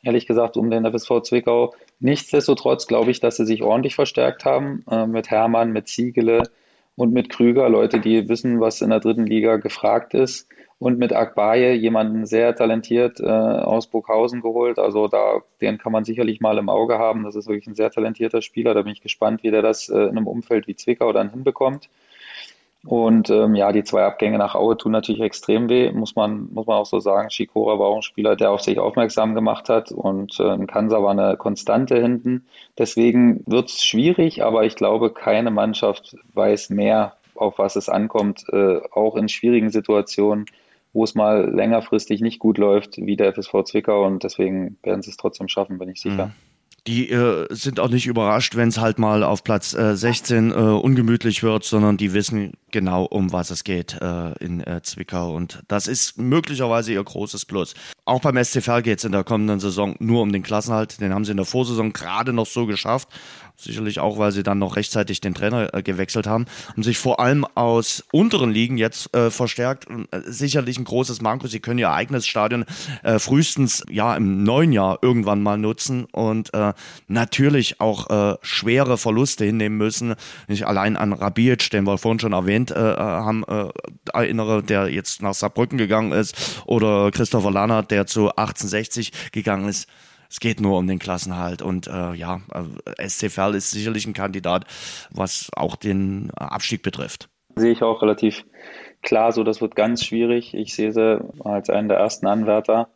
Ehrlich 0.03 0.25
gesagt, 0.25 0.57
um 0.57 0.69
den 0.69 0.85
FSV 0.85 1.21
Zwickau. 1.23 1.73
Nichtsdestotrotz 1.99 2.87
glaube 2.87 3.11
ich, 3.11 3.21
dass 3.21 3.37
sie 3.37 3.45
sich 3.45 3.63
ordentlich 3.63 3.95
verstärkt 3.95 4.43
haben 4.43 4.83
äh, 4.89 5.05
mit 5.05 5.29
Hermann, 5.29 5.71
mit 5.71 5.87
Ziegele 5.87 6.43
und 6.95 7.13
mit 7.13 7.29
Krüger, 7.29 7.69
Leute, 7.69 7.99
die 7.99 8.29
wissen, 8.29 8.59
was 8.59 8.81
in 8.81 8.89
der 8.89 8.99
dritten 8.99 9.25
Liga 9.25 9.57
gefragt 9.57 10.13
ist 10.13 10.47
und 10.79 10.99
mit 10.99 11.13
Akbaye 11.13 11.73
jemanden 11.73 12.25
sehr 12.25 12.55
talentiert 12.55 13.19
äh, 13.19 13.25
aus 13.25 13.87
Burghausen 13.87 14.41
geholt. 14.41 14.77
Also 14.77 15.07
da, 15.07 15.41
den 15.61 15.77
kann 15.77 15.91
man 15.91 16.03
sicherlich 16.03 16.41
mal 16.41 16.57
im 16.57 16.69
Auge 16.69 16.99
haben. 16.99 17.23
Das 17.23 17.35
ist 17.35 17.47
wirklich 17.47 17.67
ein 17.67 17.75
sehr 17.75 17.89
talentierter 17.89 18.41
Spieler. 18.41 18.73
Da 18.73 18.81
bin 18.81 18.91
ich 18.91 19.01
gespannt, 19.01 19.43
wie 19.43 19.51
der 19.51 19.61
das 19.61 19.89
äh, 19.89 19.97
in 19.97 20.17
einem 20.17 20.27
Umfeld 20.27 20.67
wie 20.67 20.75
Zwickau 20.75 21.13
dann 21.13 21.31
hinbekommt. 21.31 21.89
Und 22.85 23.29
ähm, 23.29 23.55
ja, 23.55 23.71
die 23.71 23.83
zwei 23.83 24.03
Abgänge 24.03 24.37
nach 24.37 24.55
Aue 24.55 24.77
tun 24.77 24.91
natürlich 24.91 25.21
extrem 25.21 25.69
weh, 25.69 25.91
muss 25.91 26.17
man, 26.17 26.49
muss 26.51 26.67
man 26.67 26.77
auch 26.77 26.85
so 26.85 26.99
sagen. 26.99 27.29
Shikora 27.29 27.79
war 27.79 27.87
auch 27.87 27.97
ein 27.97 28.01
Spieler, 28.01 28.35
der 28.35 28.51
auf 28.51 28.61
sich 28.61 28.77
aufmerksam 28.77 29.35
gemacht 29.35 29.69
hat 29.69 29.91
und 29.91 30.37
äh, 30.39 30.65
Kansa 30.65 31.01
war 31.01 31.11
eine 31.11 31.37
Konstante 31.37 31.99
hinten. 31.99 32.45
Deswegen 32.77 33.41
wird 33.45 33.69
es 33.69 33.83
schwierig, 33.83 34.43
aber 34.43 34.65
ich 34.65 34.75
glaube, 34.75 35.11
keine 35.11 35.49
Mannschaft 35.49 36.17
weiß 36.33 36.71
mehr, 36.71 37.13
auf 37.35 37.57
was 37.57 37.77
es 37.77 37.87
ankommt, 37.87 38.43
äh, 38.51 38.81
auch 38.91 39.15
in 39.15 39.29
schwierigen 39.29 39.69
Situationen 39.69 40.45
wo 40.93 41.03
es 41.03 41.15
mal 41.15 41.49
längerfristig 41.51 42.21
nicht 42.21 42.39
gut 42.39 42.57
läuft, 42.57 42.97
wie 42.97 43.17
der 43.17 43.33
FSV 43.33 43.63
Zwickau 43.65 44.05
und 44.05 44.23
deswegen 44.23 44.77
werden 44.83 45.01
sie 45.01 45.09
es 45.09 45.17
trotzdem 45.17 45.47
schaffen, 45.47 45.79
bin 45.79 45.89
ich 45.89 45.99
sicher. 45.99 46.27
Mhm. 46.27 46.52
Die 46.85 47.09
äh, 47.09 47.47
sind 47.49 47.79
auch 47.79 47.87
nicht 47.87 48.07
überrascht, 48.07 48.57
wenn 48.57 48.67
es 48.67 48.77
halt 48.77 48.99
mal 48.99 49.23
auf 49.23 49.45
Platz 49.45 49.73
äh, 49.73 49.95
16 49.95 50.51
äh, 50.51 50.53
ungemütlich 50.53 51.41
wird, 51.41 51.63
sondern 51.63 51.95
die 51.95 52.13
wissen 52.13 52.53
genau, 52.71 53.05
um 53.05 53.31
was 53.31 53.51
es 53.51 53.63
geht 53.63 53.97
äh, 54.01 54.33
in 54.43 54.59
äh, 54.59 54.81
Zwickau. 54.83 55.33
Und 55.33 55.63
das 55.69 55.87
ist 55.87 56.17
möglicherweise 56.17 56.91
ihr 56.91 57.03
großes 57.03 57.45
Plus. 57.45 57.73
Auch 58.03 58.19
beim 58.19 58.35
SCV 58.43 58.81
geht 58.83 58.99
es 58.99 59.05
in 59.05 59.13
der 59.13 59.23
kommenden 59.23 59.61
Saison 59.61 59.95
nur 59.99 60.21
um 60.21 60.33
den 60.33 60.43
Klassenhalt. 60.43 60.99
Den 60.99 61.13
haben 61.13 61.23
sie 61.23 61.31
in 61.31 61.37
der 61.37 61.45
Vorsaison 61.45 61.93
gerade 61.93 62.33
noch 62.33 62.47
so 62.47 62.65
geschafft. 62.65 63.07
Sicherlich 63.63 63.99
auch, 63.99 64.17
weil 64.17 64.31
sie 64.31 64.43
dann 64.43 64.59
noch 64.59 64.75
rechtzeitig 64.75 65.21
den 65.21 65.33
Trainer 65.33 65.73
äh, 65.73 65.81
gewechselt 65.81 66.27
haben. 66.27 66.45
Haben 66.67 66.83
sich 66.83 66.97
vor 66.97 67.21
allem 67.21 67.45
aus 67.55 68.03
unteren 68.11 68.51
Ligen 68.51 68.77
jetzt 68.77 69.15
äh, 69.15 69.31
verstärkt. 69.31 69.87
Äh, 69.89 70.19
sicherlich 70.25 70.77
ein 70.77 70.83
großes 70.83 71.21
Manko. 71.21 71.47
Sie 71.47 71.61
können 71.61 71.79
ihr 71.79 71.91
eigenes 71.91 72.27
Stadion 72.27 72.65
äh, 73.03 73.19
frühestens 73.19 73.83
ja 73.89 74.15
im 74.15 74.43
neuen 74.43 74.73
Jahr 74.73 74.99
irgendwann 75.01 75.41
mal 75.41 75.57
nutzen 75.57 76.05
und 76.11 76.53
äh, 76.53 76.73
natürlich 77.07 77.79
auch 77.79 78.09
äh, 78.09 78.37
schwere 78.41 78.97
Verluste 78.97 79.45
hinnehmen 79.45 79.77
müssen. 79.77 80.15
Nicht 80.49 80.67
allein 80.67 80.97
an 80.97 81.13
Rabic, 81.13 81.69
den 81.69 81.85
wir 81.85 81.97
vorhin 81.97 82.19
schon 82.19 82.33
erwähnt 82.33 82.71
haben, 82.71 83.43
erinnere, 84.13 84.63
der 84.63 84.89
jetzt 84.89 85.21
nach 85.21 85.33
Saarbrücken 85.33 85.77
gegangen 85.77 86.11
ist, 86.11 86.63
oder 86.65 87.11
Christopher 87.11 87.51
Lannert, 87.51 87.91
der 87.91 88.05
zu 88.07 88.29
1860 88.29 89.31
gegangen 89.31 89.67
ist. 89.67 89.87
Es 90.33 90.39
geht 90.39 90.59
nur 90.59 90.79
um 90.79 90.87
den 90.87 90.97
Klassenhalt 90.97 91.61
und 91.61 91.85
äh, 91.85 92.13
ja, 92.15 92.41
äh, 92.51 93.07
SC 93.07 93.29
Verl 93.29 93.53
ist 93.53 93.69
sicherlich 93.69 94.07
ein 94.07 94.13
Kandidat, 94.13 94.65
was 95.11 95.51
auch 95.55 95.75
den 95.75 96.31
Abstieg 96.31 96.81
betrifft. 96.81 97.29
Sehe 97.55 97.71
ich 97.71 97.83
auch 97.83 98.01
relativ 98.01 98.43
klar 99.03 99.31
so, 99.31 99.43
das 99.43 99.61
wird 99.61 99.75
ganz 99.75 100.03
schwierig. 100.03 100.55
Ich 100.55 100.73
sehe 100.73 100.91
sie 100.91 101.23
als 101.43 101.69
einen 101.69 101.87
der 101.87 101.99
ersten 101.99 102.25
Anwärter, 102.25 102.87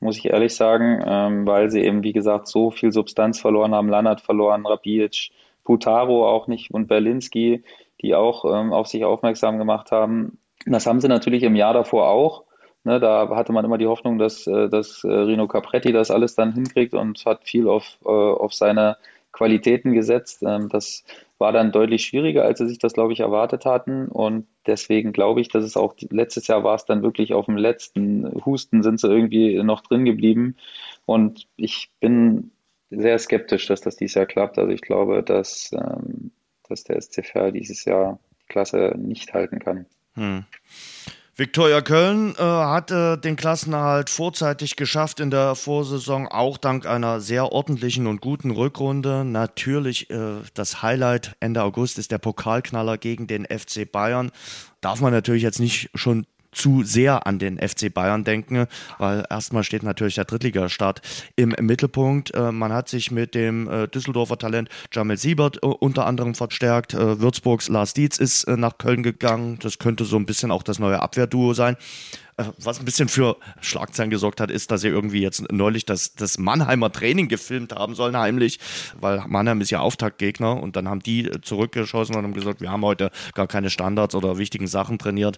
muss 0.00 0.18
ich 0.18 0.26
ehrlich 0.26 0.54
sagen, 0.54 1.02
ähm, 1.06 1.46
weil 1.46 1.70
sie 1.70 1.80
eben, 1.80 2.02
wie 2.02 2.12
gesagt, 2.12 2.46
so 2.46 2.70
viel 2.70 2.92
Substanz 2.92 3.40
verloren 3.40 3.74
haben. 3.74 3.88
Lannert 3.88 4.20
verloren, 4.20 4.66
Rabic, 4.66 5.30
Putaro 5.64 6.28
auch 6.28 6.46
nicht 6.46 6.72
und 6.72 6.88
Berlinski, 6.88 7.64
die 8.02 8.14
auch 8.14 8.44
ähm, 8.44 8.74
auf 8.74 8.86
sich 8.86 9.06
aufmerksam 9.06 9.56
gemacht 9.56 9.92
haben. 9.92 10.36
Das 10.66 10.86
haben 10.86 11.00
sie 11.00 11.08
natürlich 11.08 11.42
im 11.42 11.56
Jahr 11.56 11.72
davor 11.72 12.10
auch. 12.10 12.44
Ne, 12.84 12.98
da 12.98 13.28
hatte 13.30 13.52
man 13.52 13.64
immer 13.64 13.78
die 13.78 13.86
Hoffnung, 13.86 14.18
dass, 14.18 14.46
äh, 14.46 14.68
dass 14.68 15.04
äh, 15.04 15.08
Rino 15.08 15.46
Capretti 15.46 15.92
das 15.92 16.10
alles 16.10 16.34
dann 16.34 16.52
hinkriegt 16.52 16.94
und 16.94 17.24
hat 17.24 17.44
viel 17.44 17.68
auf, 17.68 17.98
äh, 18.04 18.08
auf 18.08 18.52
seine 18.54 18.96
Qualitäten 19.30 19.92
gesetzt. 19.92 20.42
Ähm, 20.42 20.68
das 20.68 21.04
war 21.38 21.52
dann 21.52 21.72
deutlich 21.72 22.04
schwieriger, 22.04 22.44
als 22.44 22.58
sie 22.58 22.68
sich 22.68 22.78
das, 22.78 22.92
glaube 22.92 23.12
ich, 23.12 23.20
erwartet 23.20 23.64
hatten. 23.66 24.08
Und 24.08 24.46
deswegen 24.66 25.12
glaube 25.12 25.40
ich, 25.40 25.48
dass 25.48 25.64
es 25.64 25.76
auch 25.76 25.94
letztes 26.10 26.48
Jahr 26.48 26.64
war 26.64 26.74
es 26.74 26.84
dann 26.84 27.02
wirklich 27.02 27.34
auf 27.34 27.46
dem 27.46 27.56
letzten 27.56 28.44
Husten 28.44 28.82
sind 28.82 29.00
sie 29.00 29.08
irgendwie 29.08 29.62
noch 29.62 29.80
drin 29.82 30.04
geblieben. 30.04 30.56
Und 31.06 31.46
ich 31.56 31.90
bin 32.00 32.50
sehr 32.90 33.18
skeptisch, 33.18 33.66
dass 33.66 33.80
das 33.80 33.96
dieses 33.96 34.14
Jahr 34.14 34.26
klappt. 34.26 34.58
Also 34.58 34.70
ich 34.72 34.82
glaube, 34.82 35.22
dass, 35.22 35.72
ähm, 35.72 36.30
dass 36.68 36.84
der 36.84 37.00
SCFR 37.00 37.52
dieses 37.52 37.84
Jahr 37.84 38.18
die 38.42 38.46
Klasse 38.48 38.94
nicht 38.96 39.32
halten 39.34 39.58
kann. 39.60 39.86
Hm. 40.14 40.44
Viktoria 41.34 41.80
Köln 41.80 42.34
äh, 42.36 42.42
hatte 42.42 43.16
den 43.16 43.36
Klassenerhalt 43.36 44.10
vorzeitig 44.10 44.76
geschafft 44.76 45.18
in 45.18 45.30
der 45.30 45.54
Vorsaison, 45.54 46.28
auch 46.28 46.58
dank 46.58 46.84
einer 46.84 47.22
sehr 47.22 47.52
ordentlichen 47.52 48.06
und 48.06 48.20
guten 48.20 48.50
Rückrunde. 48.50 49.24
Natürlich 49.24 50.10
äh, 50.10 50.42
das 50.52 50.82
Highlight 50.82 51.34
Ende 51.40 51.62
August 51.62 51.98
ist 51.98 52.10
der 52.10 52.18
Pokalknaller 52.18 52.98
gegen 52.98 53.28
den 53.28 53.46
FC 53.46 53.90
Bayern. 53.90 54.30
Darf 54.82 55.00
man 55.00 55.12
natürlich 55.12 55.42
jetzt 55.42 55.58
nicht 55.58 55.88
schon 55.94 56.26
zu 56.52 56.82
sehr 56.84 57.26
an 57.26 57.38
den 57.38 57.58
FC 57.58 57.92
Bayern 57.92 58.24
denken, 58.24 58.66
weil 58.98 59.24
erstmal 59.28 59.64
steht 59.64 59.82
natürlich 59.82 60.14
der 60.14 60.26
Drittligastart 60.26 61.00
im 61.36 61.54
Mittelpunkt. 61.60 62.34
Äh, 62.34 62.52
man 62.52 62.72
hat 62.72 62.88
sich 62.88 63.10
mit 63.10 63.34
dem 63.34 63.68
äh, 63.68 63.88
Düsseldorfer 63.88 64.38
Talent 64.38 64.68
Jamel 64.92 65.16
Siebert 65.16 65.56
äh, 65.62 65.66
unter 65.66 66.06
anderem 66.06 66.34
verstärkt. 66.34 66.94
Würzburgs 66.94 67.68
Lars 67.68 67.94
Dietz 67.94 68.18
ist 68.18 68.46
nach 68.46 68.78
Köln 68.78 69.02
gegangen. 69.02 69.58
Das 69.60 69.78
könnte 69.78 70.04
so 70.04 70.16
ein 70.16 70.26
bisschen 70.26 70.50
auch 70.50 70.62
das 70.62 70.78
neue 70.78 71.00
Abwehrduo 71.00 71.54
sein. 71.54 71.76
Äh, 72.36 72.44
was 72.58 72.78
ein 72.78 72.84
bisschen 72.84 73.08
für 73.08 73.36
Schlagzeilen 73.60 74.10
gesorgt 74.10 74.40
hat, 74.40 74.50
ist, 74.50 74.70
dass 74.70 74.80
sie 74.80 74.88
irgendwie 74.88 75.20
jetzt 75.20 75.50
neulich 75.52 75.84
das, 75.84 76.14
das 76.14 76.38
Mannheimer 76.38 76.90
Training 76.90 77.28
gefilmt 77.28 77.74
haben 77.74 77.94
sollen, 77.94 78.16
heimlich, 78.16 78.58
weil 79.00 79.22
Mannheim 79.26 79.60
ist 79.60 79.70
ja 79.70 79.80
Auftaktgegner 79.80 80.60
und 80.60 80.76
dann 80.76 80.88
haben 80.88 81.00
die 81.00 81.30
zurückgeschossen 81.42 82.16
und 82.16 82.22
haben 82.22 82.34
gesagt, 82.34 82.60
wir 82.60 82.70
haben 82.70 82.84
heute 82.84 83.10
gar 83.34 83.46
keine 83.46 83.70
Standards 83.70 84.14
oder 84.14 84.38
wichtigen 84.38 84.66
Sachen 84.66 84.98
trainiert. 84.98 85.36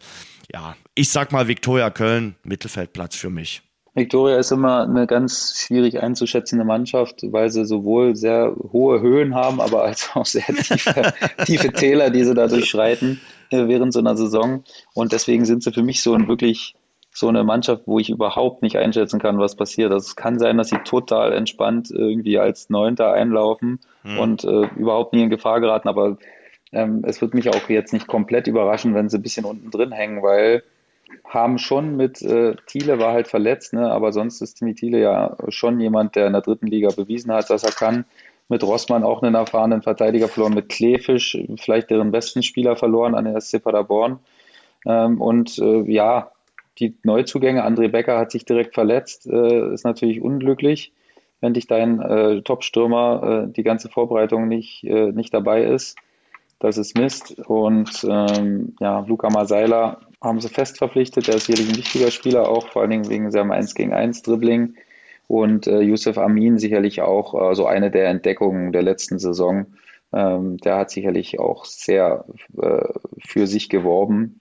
Ja, 0.52 0.76
ich 0.94 1.10
sag 1.10 1.32
mal 1.32 1.48
Viktoria 1.48 1.90
Köln, 1.90 2.36
Mittelfeldplatz 2.44 3.16
für 3.16 3.30
mich. 3.30 3.62
Viktoria 3.96 4.38
ist 4.38 4.50
immer 4.50 4.82
eine 4.82 5.06
ganz 5.06 5.54
schwierig 5.56 6.02
einzuschätzende 6.02 6.64
Mannschaft, 6.64 7.20
weil 7.30 7.50
sie 7.50 7.64
sowohl 7.64 8.16
sehr 8.16 8.52
hohe 8.72 9.00
Höhen 9.00 9.36
haben, 9.36 9.60
aber 9.60 9.84
als 9.84 10.10
auch 10.14 10.26
sehr 10.26 10.42
tiefe, 10.62 11.14
tiefe 11.46 11.72
Täler, 11.72 12.10
die 12.10 12.24
sie 12.24 12.34
da 12.34 12.48
durchschreiten 12.48 13.20
äh, 13.50 13.68
während 13.68 13.92
so 13.92 14.00
einer 14.00 14.16
Saison. 14.16 14.64
Und 14.94 15.12
deswegen 15.12 15.44
sind 15.44 15.62
sie 15.62 15.72
für 15.72 15.84
mich 15.84 16.02
so 16.02 16.14
ein 16.14 16.26
wirklich 16.26 16.74
so 17.14 17.28
eine 17.28 17.44
Mannschaft, 17.44 17.84
wo 17.86 18.00
ich 18.00 18.10
überhaupt 18.10 18.62
nicht 18.62 18.76
einschätzen 18.76 19.20
kann, 19.20 19.38
was 19.38 19.54
passiert. 19.54 19.92
Also 19.92 20.04
es 20.04 20.16
kann 20.16 20.40
sein, 20.40 20.58
dass 20.58 20.68
sie 20.68 20.78
total 20.84 21.32
entspannt 21.32 21.90
irgendwie 21.90 22.38
als 22.38 22.70
Neunter 22.70 23.12
einlaufen 23.12 23.78
mhm. 24.02 24.18
und 24.18 24.44
äh, 24.44 24.68
überhaupt 24.76 25.14
nie 25.14 25.22
in 25.22 25.30
Gefahr 25.30 25.60
geraten, 25.60 25.88
aber 25.88 26.18
ähm, 26.72 27.04
es 27.06 27.20
wird 27.20 27.32
mich 27.32 27.48
auch 27.48 27.68
jetzt 27.68 27.92
nicht 27.92 28.08
komplett 28.08 28.48
überraschen, 28.48 28.94
wenn 28.94 29.08
sie 29.08 29.18
ein 29.18 29.22
bisschen 29.22 29.44
unten 29.44 29.70
drin 29.70 29.92
hängen, 29.92 30.22
weil 30.24 30.64
haben 31.24 31.58
schon 31.58 31.96
mit 31.96 32.20
äh, 32.20 32.56
Thiele 32.66 32.98
war 32.98 33.12
halt 33.12 33.28
verletzt, 33.28 33.72
ne? 33.72 33.90
aber 33.92 34.12
sonst 34.12 34.40
ist 34.42 34.54
Timmy 34.56 34.74
Thiele 34.74 34.98
ja 34.98 35.36
schon 35.48 35.78
jemand, 35.78 36.16
der 36.16 36.26
in 36.26 36.32
der 36.32 36.42
dritten 36.42 36.66
Liga 36.66 36.88
bewiesen 36.90 37.32
hat, 37.32 37.48
dass 37.48 37.62
er 37.62 37.72
kann. 37.72 38.04
Mit 38.48 38.62
Rossmann 38.62 39.04
auch 39.04 39.22
einen 39.22 39.36
erfahrenen 39.36 39.80
Verteidiger 39.82 40.28
verloren, 40.28 40.52
mit 40.52 40.68
Klefisch 40.68 41.38
vielleicht 41.56 41.90
deren 41.90 42.10
besten 42.10 42.42
Spieler 42.42 42.76
verloren 42.76 43.14
an 43.14 43.24
der 43.24 43.40
SC 43.40 43.62
Paderborn. 43.62 44.18
Ähm, 44.84 45.20
und 45.20 45.58
äh, 45.58 45.90
ja, 45.90 46.30
die 46.78 46.96
Neuzugänge, 47.02 47.64
André 47.64 47.88
Becker 47.88 48.18
hat 48.18 48.30
sich 48.30 48.44
direkt 48.44 48.74
verletzt, 48.74 49.26
äh, 49.26 49.72
ist 49.72 49.84
natürlich 49.84 50.20
unglücklich, 50.20 50.92
wenn 51.40 51.54
dich 51.54 51.66
dein 51.66 52.00
äh, 52.00 52.42
Top-Stürmer 52.42 53.46
äh, 53.46 53.52
die 53.52 53.62
ganze 53.62 53.88
Vorbereitung 53.88 54.48
nicht, 54.48 54.84
äh, 54.84 55.12
nicht 55.12 55.32
dabei 55.32 55.64
ist. 55.64 55.96
Das 56.58 56.78
ist 56.78 56.96
Mist. 56.96 57.38
Und 57.46 58.06
ähm, 58.08 58.74
ja, 58.80 59.00
Luca 59.00 59.28
Masaila 59.28 60.00
haben 60.22 60.40
sie 60.40 60.48
fest 60.48 60.78
verpflichtet. 60.78 61.28
Der 61.28 61.36
ist 61.36 61.46
sicherlich 61.46 61.70
ein 61.70 61.76
wichtiger 61.78 62.10
Spieler, 62.10 62.48
auch 62.48 62.68
vor 62.68 62.82
allen 62.82 62.90
Dingen 62.90 63.10
wegen 63.10 63.30
seinem 63.30 63.50
1 63.50 63.74
gegen 63.74 63.92
1 63.92 64.22
Dribbling. 64.22 64.74
Und 65.26 65.66
äh, 65.66 65.80
Yusuf 65.80 66.18
Amin 66.18 66.58
sicherlich 66.58 67.02
auch 67.02 67.54
so 67.54 67.66
eine 67.66 67.90
der 67.90 68.08
Entdeckungen 68.08 68.72
der 68.72 68.82
letzten 68.82 69.18
Saison. 69.18 69.66
Ähm, 70.14 70.58
der 70.58 70.76
hat 70.76 70.90
sicherlich 70.90 71.40
auch 71.40 71.64
sehr 71.64 72.24
äh, 72.60 72.88
für 73.26 73.46
sich 73.46 73.68
geworben 73.68 74.40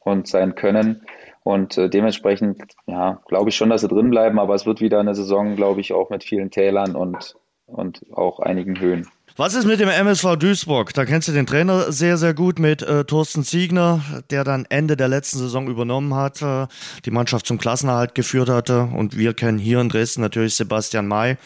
und 0.00 0.28
sein 0.28 0.54
Können. 0.54 1.02
Und 1.44 1.76
äh, 1.76 1.90
dementsprechend, 1.90 2.74
ja, 2.86 3.22
glaube 3.28 3.50
ich 3.50 3.56
schon, 3.56 3.68
dass 3.68 3.82
sie 3.82 3.88
drin 3.88 4.10
bleiben, 4.10 4.40
aber 4.40 4.54
es 4.54 4.64
wird 4.64 4.80
wieder 4.80 4.98
eine 4.98 5.14
Saison, 5.14 5.56
glaube 5.56 5.82
ich, 5.82 5.92
auch 5.92 6.08
mit 6.08 6.24
vielen 6.24 6.50
Tälern 6.50 6.96
und, 6.96 7.36
und 7.66 8.00
auch 8.12 8.40
einigen 8.40 8.80
Höhen. 8.80 9.06
Was 9.36 9.54
ist 9.54 9.64
mit 9.64 9.80
dem 9.80 9.88
MSV 9.88 10.36
Duisburg? 10.36 10.94
Da 10.94 11.04
kennst 11.04 11.26
du 11.26 11.32
den 11.32 11.44
Trainer 11.44 11.90
sehr, 11.90 12.18
sehr 12.18 12.34
gut 12.34 12.60
mit 12.60 12.82
äh, 12.82 13.04
Thorsten 13.04 13.42
Ziegner, 13.42 14.00
der 14.30 14.44
dann 14.44 14.64
Ende 14.68 14.96
der 14.96 15.08
letzten 15.08 15.38
Saison 15.38 15.66
übernommen 15.66 16.14
hat, 16.14 16.40
äh, 16.40 16.68
die 17.04 17.10
Mannschaft 17.10 17.44
zum 17.44 17.58
Klassenerhalt 17.58 18.14
geführt 18.14 18.48
hatte. 18.48 18.82
Und 18.82 19.18
wir 19.18 19.34
kennen 19.34 19.58
hier 19.58 19.80
in 19.80 19.88
Dresden 19.88 20.20
natürlich 20.20 20.54
Sebastian 20.54 21.08
May, 21.08 21.36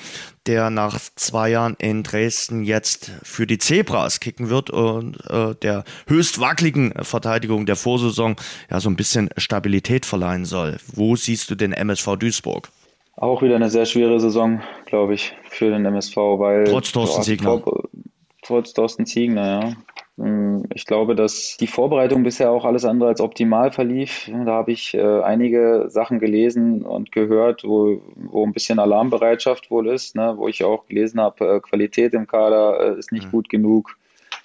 der 0.45 0.68
nach 0.68 1.01
zwei 1.16 1.49
Jahren 1.49 1.76
in 1.78 2.03
Dresden 2.03 2.62
jetzt 2.62 3.11
für 3.22 3.47
die 3.47 3.57
Zebras 3.57 4.20
kicken 4.20 4.51
wird 4.51 4.68
und 4.68 5.16
äh, 5.30 5.55
der 5.55 5.84
höchst 6.09 6.41
wackeligen 6.41 6.93
Verteidigung 7.03 7.64
der 7.64 7.76
Vorsaison 7.76 8.36
ja 8.70 8.80
so 8.80 8.91
ein 8.91 8.97
bisschen 8.97 9.30
Stabilität 9.39 10.05
verleihen 10.05 10.45
soll. 10.45 10.76
Wo 10.89 11.16
siehst 11.16 11.49
du 11.49 11.55
den 11.55 11.72
MSV 11.72 12.16
Duisburg? 12.18 12.68
Auch 13.21 13.43
wieder 13.43 13.57
eine 13.57 13.69
sehr 13.69 13.85
schwere 13.85 14.21
Saison, 14.21 14.61
glaube 14.87 15.14
ich, 15.14 15.37
für 15.49 15.71
den 15.71 15.85
MSV, 15.85 16.16
weil. 16.16 16.64
Trotz 16.64 16.93
Thorsten 16.93 17.23
Ziegner. 17.23 17.61
Trotz 18.43 18.73
Thorsten 18.73 19.07
Ziegner, 19.07 19.47
ja. 19.61 19.73
Hm, 20.19 20.64
ich 20.73 20.87
glaube, 20.87 21.16
dass 21.16 21.57
die 21.57 21.66
Vorbereitung 21.66 22.23
bisher 22.23 22.51
auch 22.53 22.64
alles 22.64 22.85
andere 22.85 23.09
als 23.09 23.21
optimal 23.21 23.73
verlief. 23.73 24.31
Da 24.33 24.53
habe 24.53 24.73
ich 24.73 24.95
äh, 24.95 25.23
einige 25.23 25.87
Sachen 25.89 26.21
gelesen 26.21 26.83
und 26.83 27.11
gehört, 27.11 27.64
wo, 27.64 28.01
wo 28.14 28.45
ein 28.47 28.53
bisschen 28.53 28.79
Alarmbereitschaft 28.79 29.71
wohl 29.71 29.89
ist, 29.89 30.14
ne? 30.14 30.35
wo 30.37 30.47
ich 30.47 30.62
auch 30.62 30.87
gelesen 30.87 31.21
habe, 31.21 31.57
äh, 31.57 31.61
Qualität 31.61 32.14
im 32.14 32.27
Kader 32.27 32.95
äh, 32.95 32.99
ist 32.99 33.12
nicht 33.12 33.27
mhm. 33.27 33.31
gut 33.31 33.49
genug. 33.49 33.97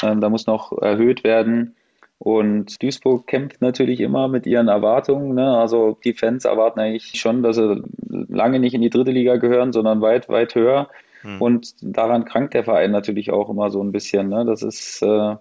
Ähm, 0.01 0.19
da 0.21 0.29
muss 0.29 0.47
noch 0.47 0.71
erhöht 0.81 1.23
werden. 1.23 1.75
Und 2.23 2.81
Duisburg 2.81 3.27
kämpft 3.27 3.61
natürlich 3.61 3.99
immer 3.99 4.29
mit 4.29 4.45
ihren 4.45 4.69
Erwartungen. 4.69 5.35
Ne? 5.35 5.57
Also 5.57 5.97
die 6.05 6.13
Fans 6.13 6.45
erwarten 6.45 6.79
eigentlich 6.79 7.19
schon, 7.19 7.43
dass 7.43 7.57
sie 7.57 7.83
lange 8.07 8.59
nicht 8.59 8.73
in 8.73 8.81
die 8.81 8.89
dritte 8.89 9.11
Liga 9.11 9.35
gehören, 9.35 9.73
sondern 9.73 9.99
weit, 9.99 10.29
weit 10.29 10.55
höher. 10.55 10.87
Hm. 11.23 11.41
Und 11.41 11.75
daran 11.81 12.23
krankt 12.23 12.53
der 12.53 12.63
Verein 12.63 12.91
natürlich 12.91 13.29
auch 13.31 13.49
immer 13.49 13.71
so 13.71 13.83
ein 13.83 13.91
bisschen. 13.91 14.29
Ne? 14.29 14.45
Das 14.45 14.61
ist, 14.61 15.01
äh, 15.01 15.35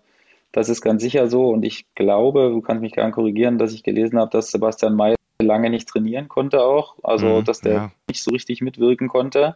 das 0.51 0.69
ist 0.69 0.81
ganz 0.81 1.03
sicher 1.03 1.29
so. 1.29 1.51
Und 1.51 1.65
ich 1.65 1.87
glaube, 1.95 2.51
du 2.51 2.61
kannst 2.63 2.83
mich 2.83 2.95
gerne 2.95 3.13
korrigieren, 3.13 3.59
dass 3.59 3.73
ich 3.73 3.85
gelesen 3.85 4.19
habe, 4.19 4.33
dass 4.33 4.51
Sebastian 4.51 4.97
May 4.97 5.15
lange 5.41 5.71
nicht 5.71 5.89
trainieren 5.89 6.27
konnte 6.27 6.65
auch. 6.65 6.97
Also, 7.05 7.37
hm, 7.37 7.45
dass 7.45 7.61
der 7.61 7.73
ja. 7.75 7.93
nicht 8.09 8.25
so 8.25 8.33
richtig 8.33 8.61
mitwirken 8.61 9.07
konnte. 9.07 9.55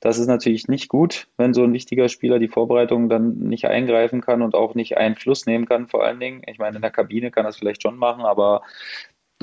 Das 0.00 0.18
ist 0.18 0.26
natürlich 0.26 0.68
nicht 0.68 0.88
gut, 0.88 1.28
wenn 1.38 1.54
so 1.54 1.62
ein 1.64 1.72
wichtiger 1.72 2.08
Spieler 2.08 2.38
die 2.38 2.48
Vorbereitung 2.48 3.08
dann 3.08 3.38
nicht 3.38 3.66
eingreifen 3.66 4.20
kann 4.20 4.42
und 4.42 4.54
auch 4.54 4.74
nicht 4.74 4.98
Einfluss 4.98 5.46
nehmen 5.46 5.66
kann, 5.66 5.88
vor 5.88 6.04
allen 6.04 6.20
Dingen. 6.20 6.42
Ich 6.46 6.58
meine, 6.58 6.76
in 6.76 6.82
der 6.82 6.90
Kabine 6.90 7.30
kann 7.30 7.46
es 7.46 7.56
vielleicht 7.56 7.82
schon 7.82 7.96
machen, 7.96 8.24
aber 8.24 8.62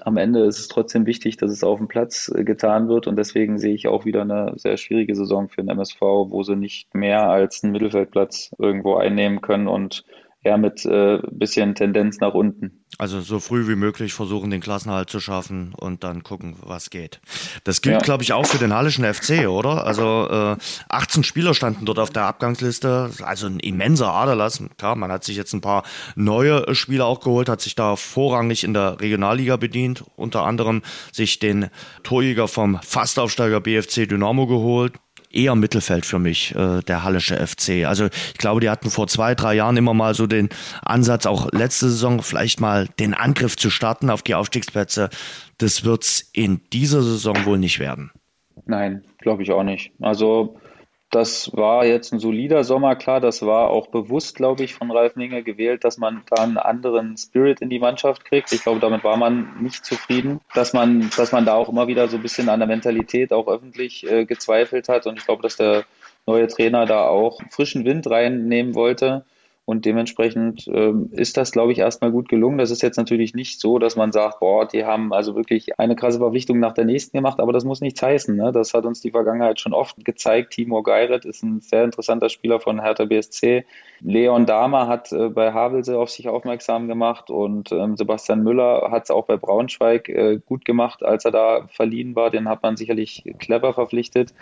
am 0.03 0.17
Ende 0.17 0.45
ist 0.45 0.59
es 0.59 0.67
trotzdem 0.67 1.05
wichtig, 1.05 1.37
dass 1.37 1.51
es 1.51 1.63
auf 1.63 1.77
dem 1.77 1.87
Platz 1.87 2.31
äh, 2.33 2.43
getan 2.43 2.87
wird 2.89 3.07
und 3.07 3.17
deswegen 3.17 3.57
sehe 3.59 3.73
ich 3.73 3.87
auch 3.87 4.05
wieder 4.05 4.21
eine 4.21 4.53
sehr 4.55 4.77
schwierige 4.77 5.15
Saison 5.15 5.49
für 5.49 5.61
den 5.61 5.69
MSV, 5.69 6.01
wo 6.01 6.43
sie 6.43 6.55
nicht 6.55 6.93
mehr 6.95 7.29
als 7.29 7.63
einen 7.63 7.73
Mittelfeldplatz 7.73 8.51
irgendwo 8.57 8.95
einnehmen 8.95 9.41
können 9.41 9.67
und 9.67 10.05
eher 10.43 10.57
mit 10.57 10.85
äh, 10.85 11.19
bisschen 11.31 11.75
Tendenz 11.75 12.19
nach 12.19 12.33
unten. 12.33 12.83
Also 12.97 13.21
so 13.21 13.39
früh 13.39 13.67
wie 13.67 13.75
möglich 13.75 14.13
versuchen, 14.13 14.49
den 14.49 14.59
Klassenhalt 14.59 15.09
zu 15.09 15.19
schaffen 15.19 15.73
und 15.77 16.03
dann 16.03 16.23
gucken, 16.23 16.55
was 16.61 16.89
geht. 16.89 17.21
Das 17.63 17.81
gilt, 17.81 17.95
ja. 17.95 18.01
glaube 18.01 18.23
ich, 18.23 18.33
auch 18.33 18.45
für 18.45 18.57
den 18.57 18.73
Hallischen 18.73 19.05
FC, 19.05 19.47
oder? 19.47 19.85
Also 19.85 20.27
äh, 20.29 20.57
18 20.89 21.23
Spieler 21.23 21.53
standen 21.53 21.85
dort 21.85 21.99
auf 21.99 22.09
der 22.09 22.23
Abgangsliste, 22.23 23.11
also 23.21 23.47
ein 23.47 23.59
immenser 23.59 24.11
Aderlass. 24.11 24.61
Klar, 24.77 24.95
man 24.95 25.11
hat 25.11 25.23
sich 25.23 25.37
jetzt 25.37 25.53
ein 25.53 25.61
paar 25.61 25.83
neue 26.15 26.73
Spieler 26.75 27.05
auch 27.05 27.21
geholt, 27.21 27.47
hat 27.47 27.61
sich 27.61 27.75
da 27.75 27.95
vorrangig 27.95 28.63
in 28.63 28.73
der 28.73 28.99
Regionalliga 28.99 29.57
bedient, 29.57 30.03
unter 30.15 30.43
anderem 30.43 30.81
sich 31.11 31.39
den 31.39 31.69
Torjäger 32.03 32.47
vom 32.47 32.79
Fastaufsteiger 32.81 33.61
BFC 33.61 34.07
Dynamo 34.07 34.47
geholt, 34.47 34.93
eher 35.33 35.55
Mittelfeld 35.55 36.05
für 36.05 36.19
mich, 36.19 36.55
äh, 36.55 36.81
der 36.81 37.03
Hallische 37.03 37.35
FC. 37.35 37.85
Also 37.85 38.05
ich 38.05 38.37
glaube, 38.37 38.61
die 38.61 38.69
hatten 38.69 38.89
vor 38.89 39.07
zwei, 39.07 39.35
drei 39.35 39.55
Jahren 39.55 39.77
immer 39.77 39.93
mal 39.93 40.13
so 40.13 40.27
den 40.27 40.49
Ansatz, 40.83 41.25
auch 41.25 41.51
letzte 41.51 41.89
Saison 41.89 42.21
vielleicht 42.21 42.59
mal 42.59 42.87
den 42.99 43.13
Angriff 43.13 43.57
zu 43.57 43.69
starten 43.69 44.09
auf 44.09 44.21
die 44.21 44.35
Aufstiegsplätze. 44.35 45.09
Das 45.57 45.83
wird's 45.83 46.29
in 46.33 46.61
dieser 46.73 47.01
Saison 47.01 47.45
wohl 47.45 47.57
nicht 47.57 47.79
werden. 47.79 48.11
Nein, 48.65 49.03
glaube 49.19 49.43
ich 49.43 49.51
auch 49.51 49.63
nicht. 49.63 49.91
Also 49.99 50.57
das 51.11 51.51
war 51.53 51.85
jetzt 51.85 52.13
ein 52.13 52.19
solider 52.19 52.63
Sommer, 52.63 52.95
klar. 52.95 53.19
Das 53.19 53.41
war 53.45 53.69
auch 53.69 53.87
bewusst, 53.87 54.35
glaube 54.35 54.63
ich, 54.63 54.75
von 54.75 54.89
Ralf 54.91 55.17
Minge 55.17 55.43
gewählt, 55.43 55.83
dass 55.83 55.97
man 55.97 56.23
da 56.29 56.41
einen 56.41 56.57
anderen 56.57 57.17
Spirit 57.17 57.59
in 57.59 57.69
die 57.69 57.79
Mannschaft 57.79 58.23
kriegt. 58.23 58.51
Ich 58.53 58.63
glaube, 58.63 58.79
damit 58.79 59.03
war 59.03 59.17
man 59.17 59.61
nicht 59.61 59.85
zufrieden, 59.85 60.39
dass 60.53 60.71
man, 60.71 61.11
dass 61.17 61.33
man 61.33 61.45
da 61.45 61.55
auch 61.55 61.67
immer 61.67 61.87
wieder 61.87 62.07
so 62.07 62.15
ein 62.15 62.23
bisschen 62.23 62.47
an 62.47 62.59
der 62.59 62.67
Mentalität 62.67 63.33
auch 63.33 63.47
öffentlich 63.49 64.09
äh, 64.09 64.25
gezweifelt 64.25 64.87
hat. 64.87 65.05
Und 65.05 65.19
ich 65.19 65.25
glaube, 65.25 65.43
dass 65.43 65.57
der 65.57 65.83
neue 66.25 66.47
Trainer 66.47 66.85
da 66.85 67.07
auch 67.07 67.41
frischen 67.49 67.83
Wind 67.83 68.09
reinnehmen 68.09 68.73
wollte. 68.73 69.25
Und 69.71 69.85
dementsprechend 69.85 70.67
ähm, 70.67 71.07
ist 71.13 71.37
das, 71.37 71.53
glaube 71.53 71.71
ich, 71.71 71.79
erstmal 71.79 72.11
gut 72.11 72.27
gelungen. 72.27 72.57
Das 72.57 72.71
ist 72.71 72.81
jetzt 72.81 72.97
natürlich 72.97 73.33
nicht 73.33 73.61
so, 73.61 73.79
dass 73.79 73.95
man 73.95 74.11
sagt, 74.11 74.41
boah, 74.41 74.67
die 74.67 74.83
haben 74.83 75.13
also 75.13 75.33
wirklich 75.33 75.79
eine 75.79 75.95
krasse 75.95 76.19
Verpflichtung 76.19 76.59
nach 76.59 76.73
der 76.73 76.83
nächsten 76.83 77.15
gemacht, 77.15 77.39
aber 77.39 77.53
das 77.53 77.63
muss 77.63 77.79
nichts 77.79 78.01
heißen. 78.01 78.35
Ne? 78.35 78.51
Das 78.51 78.73
hat 78.73 78.83
uns 78.83 78.99
die 78.99 79.11
Vergangenheit 79.11 79.61
schon 79.61 79.71
oft 79.71 80.03
gezeigt. 80.03 80.51
Timur 80.51 80.83
Geiret 80.83 81.23
ist 81.23 81.41
ein 81.41 81.61
sehr 81.61 81.85
interessanter 81.85 82.27
Spieler 82.27 82.59
von 82.59 82.81
Hertha 82.81 83.05
BSC. 83.05 83.63
Leon 84.01 84.45
Dahmer 84.45 84.89
hat 84.89 85.13
äh, 85.13 85.29
bei 85.29 85.53
Havelse 85.53 85.97
auf 85.97 86.09
sich 86.09 86.27
aufmerksam 86.27 86.89
gemacht 86.89 87.29
und 87.29 87.71
ähm, 87.71 87.95
Sebastian 87.95 88.43
Müller 88.43 88.91
hat 88.91 89.05
es 89.05 89.11
auch 89.11 89.25
bei 89.25 89.37
Braunschweig 89.37 90.09
äh, 90.09 90.41
gut 90.45 90.65
gemacht, 90.65 91.01
als 91.01 91.23
er 91.23 91.31
da 91.31 91.69
verliehen 91.69 92.13
war. 92.17 92.29
Den 92.29 92.49
hat 92.49 92.61
man 92.61 92.75
sicherlich 92.75 93.23
clever 93.39 93.73
verpflichtet. 93.73 94.33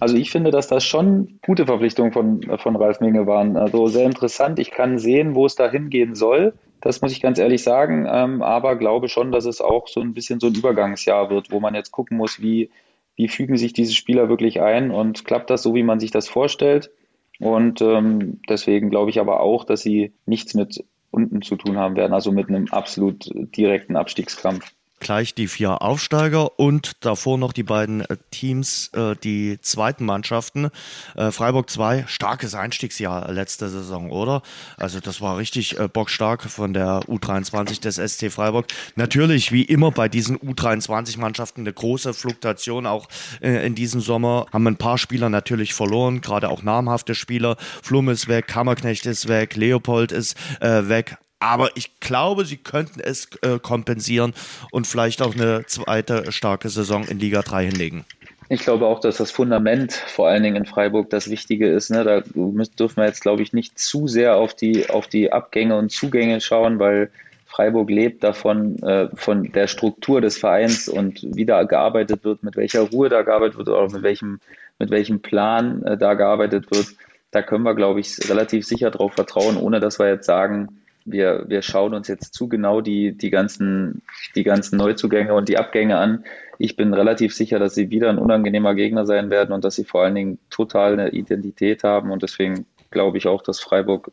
Also 0.00 0.16
ich 0.16 0.30
finde, 0.30 0.52
dass 0.52 0.68
das 0.68 0.84
schon 0.84 1.40
gute 1.44 1.66
Verpflichtungen 1.66 2.12
von, 2.12 2.58
von 2.58 2.76
Ralf 2.76 3.00
Minge 3.00 3.26
waren. 3.26 3.56
Also 3.56 3.88
sehr 3.88 4.06
interessant. 4.06 4.58
Ich 4.60 4.70
kann 4.78 4.98
sehen, 4.98 5.34
wo 5.34 5.44
es 5.44 5.56
da 5.56 5.68
hingehen 5.68 6.14
soll. 6.14 6.54
Das 6.80 7.02
muss 7.02 7.10
ich 7.10 7.20
ganz 7.20 7.40
ehrlich 7.40 7.64
sagen, 7.64 8.06
ähm, 8.08 8.42
aber 8.42 8.76
glaube 8.76 9.08
schon, 9.08 9.32
dass 9.32 9.44
es 9.44 9.60
auch 9.60 9.88
so 9.88 10.00
ein 10.00 10.14
bisschen 10.14 10.38
so 10.38 10.46
ein 10.46 10.54
Übergangsjahr 10.54 11.30
wird, 11.30 11.50
wo 11.50 11.58
man 11.58 11.74
jetzt 11.74 11.90
gucken 11.90 12.16
muss, 12.16 12.40
wie, 12.40 12.70
wie 13.16 13.26
fügen 13.26 13.56
sich 13.56 13.72
diese 13.72 13.92
Spieler 13.92 14.28
wirklich 14.28 14.60
ein 14.60 14.92
und 14.92 15.24
klappt 15.24 15.50
das 15.50 15.64
so, 15.64 15.74
wie 15.74 15.82
man 15.82 15.98
sich 15.98 16.12
das 16.12 16.28
vorstellt. 16.28 16.92
Und 17.40 17.82
ähm, 17.82 18.40
deswegen 18.48 18.88
glaube 18.88 19.10
ich 19.10 19.18
aber 19.18 19.40
auch, 19.40 19.64
dass 19.64 19.82
sie 19.82 20.12
nichts 20.26 20.54
mit 20.54 20.84
unten 21.10 21.42
zu 21.42 21.56
tun 21.56 21.76
haben 21.76 21.96
werden, 21.96 22.12
also 22.12 22.30
mit 22.30 22.48
einem 22.48 22.68
absolut 22.70 23.28
direkten 23.34 23.96
Abstiegskampf 23.96 24.72
gleich 25.00 25.34
die 25.34 25.48
vier 25.48 25.82
Aufsteiger 25.82 26.58
und 26.58 27.04
davor 27.04 27.38
noch 27.38 27.52
die 27.52 27.62
beiden 27.62 28.02
äh, 28.02 28.16
Teams, 28.30 28.90
äh, 28.94 29.14
die 29.16 29.60
zweiten 29.60 30.04
Mannschaften. 30.04 30.70
Äh, 31.16 31.30
Freiburg 31.30 31.70
2, 31.70 32.04
starkes 32.06 32.54
Einstiegsjahr 32.54 33.30
letzte 33.32 33.68
Saison, 33.68 34.10
oder? 34.10 34.42
Also 34.76 35.00
das 35.00 35.20
war 35.20 35.36
richtig 35.36 35.76
bockstark 35.92 36.42
von 36.42 36.72
der 36.72 37.00
U23 37.08 37.80
des 37.80 37.96
SC 37.96 38.30
Freiburg. 38.30 38.66
Natürlich, 38.96 39.52
wie 39.52 39.62
immer 39.62 39.90
bei 39.90 40.08
diesen 40.08 40.38
U23-Mannschaften, 40.38 41.62
eine 41.62 41.72
große 41.72 42.14
Fluktuation 42.14 42.86
auch 42.86 43.08
in 43.40 43.74
diesem 43.74 44.00
Sommer. 44.00 44.46
Haben 44.52 44.66
ein 44.66 44.76
paar 44.76 44.98
Spieler 44.98 45.28
natürlich 45.28 45.74
verloren, 45.74 46.20
gerade 46.20 46.48
auch 46.48 46.62
namhafte 46.62 47.14
Spieler. 47.14 47.56
Flum 47.82 48.08
ist 48.08 48.28
weg, 48.28 48.46
Kammerknecht 48.46 49.06
ist 49.06 49.28
weg, 49.28 49.56
Leopold 49.56 50.12
ist 50.12 50.36
weg. 50.60 51.18
Aber 51.40 51.70
ich 51.76 52.00
glaube, 52.00 52.44
sie 52.44 52.56
könnten 52.56 53.00
es 53.00 53.28
äh, 53.42 53.58
kompensieren 53.58 54.34
und 54.72 54.86
vielleicht 54.86 55.22
auch 55.22 55.34
eine 55.34 55.64
zweite 55.66 56.32
starke 56.32 56.68
Saison 56.68 57.04
in 57.04 57.18
Liga 57.18 57.42
3 57.42 57.66
hinlegen. 57.66 58.04
Ich 58.50 58.62
glaube 58.62 58.86
auch, 58.86 59.00
dass 59.00 59.18
das 59.18 59.30
Fundament 59.30 59.92
vor 59.92 60.28
allen 60.28 60.42
Dingen 60.42 60.56
in 60.56 60.64
Freiburg 60.64 61.10
das 61.10 61.28
Wichtige 61.28 61.68
ist. 61.68 61.90
Ne? 61.90 62.02
Da 62.02 62.20
dürfen 62.20 62.96
wir 62.96 63.04
jetzt, 63.04 63.20
glaube 63.20 63.42
ich, 63.42 63.52
nicht 63.52 63.78
zu 63.78 64.08
sehr 64.08 64.36
auf 64.36 64.54
die, 64.54 64.88
auf 64.88 65.06
die 65.06 65.32
Abgänge 65.32 65.76
und 65.76 65.92
Zugänge 65.92 66.40
schauen, 66.40 66.78
weil 66.78 67.10
Freiburg 67.44 67.90
lebt 67.90 68.24
davon, 68.24 68.82
äh, 68.82 69.08
von 69.14 69.52
der 69.52 69.66
Struktur 69.66 70.20
des 70.20 70.38
Vereins 70.38 70.88
und 70.88 71.26
wie 71.34 71.44
da 71.44 71.64
gearbeitet 71.64 72.24
wird, 72.24 72.42
mit 72.42 72.56
welcher 72.56 72.82
Ruhe 72.82 73.10
da 73.10 73.22
gearbeitet 73.22 73.58
wird 73.58 73.68
oder 73.68 73.90
mit 73.90 74.02
welchem, 74.02 74.40
mit 74.78 74.90
welchem 74.90 75.20
Plan 75.20 75.82
äh, 75.82 75.98
da 75.98 76.14
gearbeitet 76.14 76.70
wird. 76.70 76.86
Da 77.30 77.42
können 77.42 77.64
wir, 77.64 77.74
glaube 77.74 78.00
ich, 78.00 78.30
relativ 78.30 78.66
sicher 78.66 78.90
darauf 78.90 79.12
vertrauen, 79.12 79.58
ohne 79.58 79.80
dass 79.80 79.98
wir 79.98 80.08
jetzt 80.08 80.26
sagen, 80.26 80.68
wir, 81.10 81.44
wir 81.48 81.62
schauen 81.62 81.94
uns 81.94 82.08
jetzt 82.08 82.34
zu 82.34 82.48
genau 82.48 82.80
die, 82.80 83.16
die, 83.16 83.30
ganzen, 83.30 84.02
die 84.34 84.44
ganzen 84.44 84.76
Neuzugänge 84.76 85.34
und 85.34 85.48
die 85.48 85.58
Abgänge 85.58 85.98
an. 85.98 86.24
Ich 86.58 86.76
bin 86.76 86.94
relativ 86.94 87.34
sicher, 87.34 87.58
dass 87.58 87.74
sie 87.74 87.90
wieder 87.90 88.10
ein 88.10 88.18
unangenehmer 88.18 88.74
Gegner 88.74 89.06
sein 89.06 89.30
werden 89.30 89.52
und 89.52 89.64
dass 89.64 89.76
sie 89.76 89.84
vor 89.84 90.02
allen 90.02 90.14
Dingen 90.14 90.38
total 90.50 90.94
eine 90.94 91.10
Identität 91.10 91.84
haben. 91.84 92.10
Und 92.10 92.22
deswegen 92.22 92.66
glaube 92.90 93.18
ich 93.18 93.26
auch, 93.26 93.42
dass 93.42 93.60
Freiburg 93.60 94.10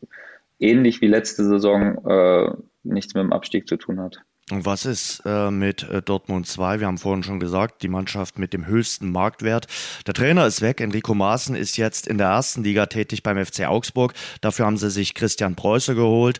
ähnlich 0.59 1.01
wie 1.01 1.07
letzte 1.07 1.43
Saison 1.43 2.05
äh, 2.05 2.51
nichts 2.83 3.13
mit 3.13 3.23
dem 3.23 3.33
Abstieg 3.33 3.67
zu 3.67 3.77
tun 3.77 3.99
hat. 3.99 4.21
Und 4.51 4.63
was 4.63 4.85
ist 4.85 5.23
äh, 5.25 5.49
mit 5.49 5.81
äh, 5.89 6.03
Dortmund 6.03 6.45
2? 6.45 6.79
Wir 6.79 6.85
haben 6.85 6.99
vorhin 6.99 7.23
schon 7.23 7.39
gesagt, 7.39 7.81
die 7.81 7.87
Mannschaft 7.87 8.37
mit 8.37 8.53
dem 8.53 8.67
höchsten 8.67 9.11
Marktwert. 9.11 9.65
Der 10.05 10.13
Trainer 10.13 10.45
ist 10.45 10.61
weg. 10.61 10.81
Enrico 10.81 11.15
Maaßen 11.15 11.55
ist 11.55 11.77
jetzt 11.77 12.05
in 12.05 12.19
der 12.19 12.27
ersten 12.27 12.63
Liga 12.63 12.85
tätig 12.85 13.23
beim 13.23 13.43
FC 13.43 13.61
Augsburg. 13.61 14.13
Dafür 14.41 14.67
haben 14.67 14.77
sie 14.77 14.91
sich 14.91 15.15
Christian 15.15 15.55
Preuße 15.55 15.95
geholt, 15.95 16.39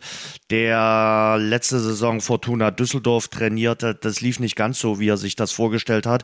der 0.50 1.36
letzte 1.40 1.80
Saison 1.80 2.20
Fortuna 2.20 2.70
Düsseldorf 2.70 3.26
trainierte. 3.26 3.96
Das 3.96 4.20
lief 4.20 4.38
nicht 4.38 4.54
ganz 4.54 4.78
so, 4.78 5.00
wie 5.00 5.08
er 5.08 5.16
sich 5.16 5.34
das 5.34 5.50
vorgestellt 5.50 6.06
hat. 6.06 6.22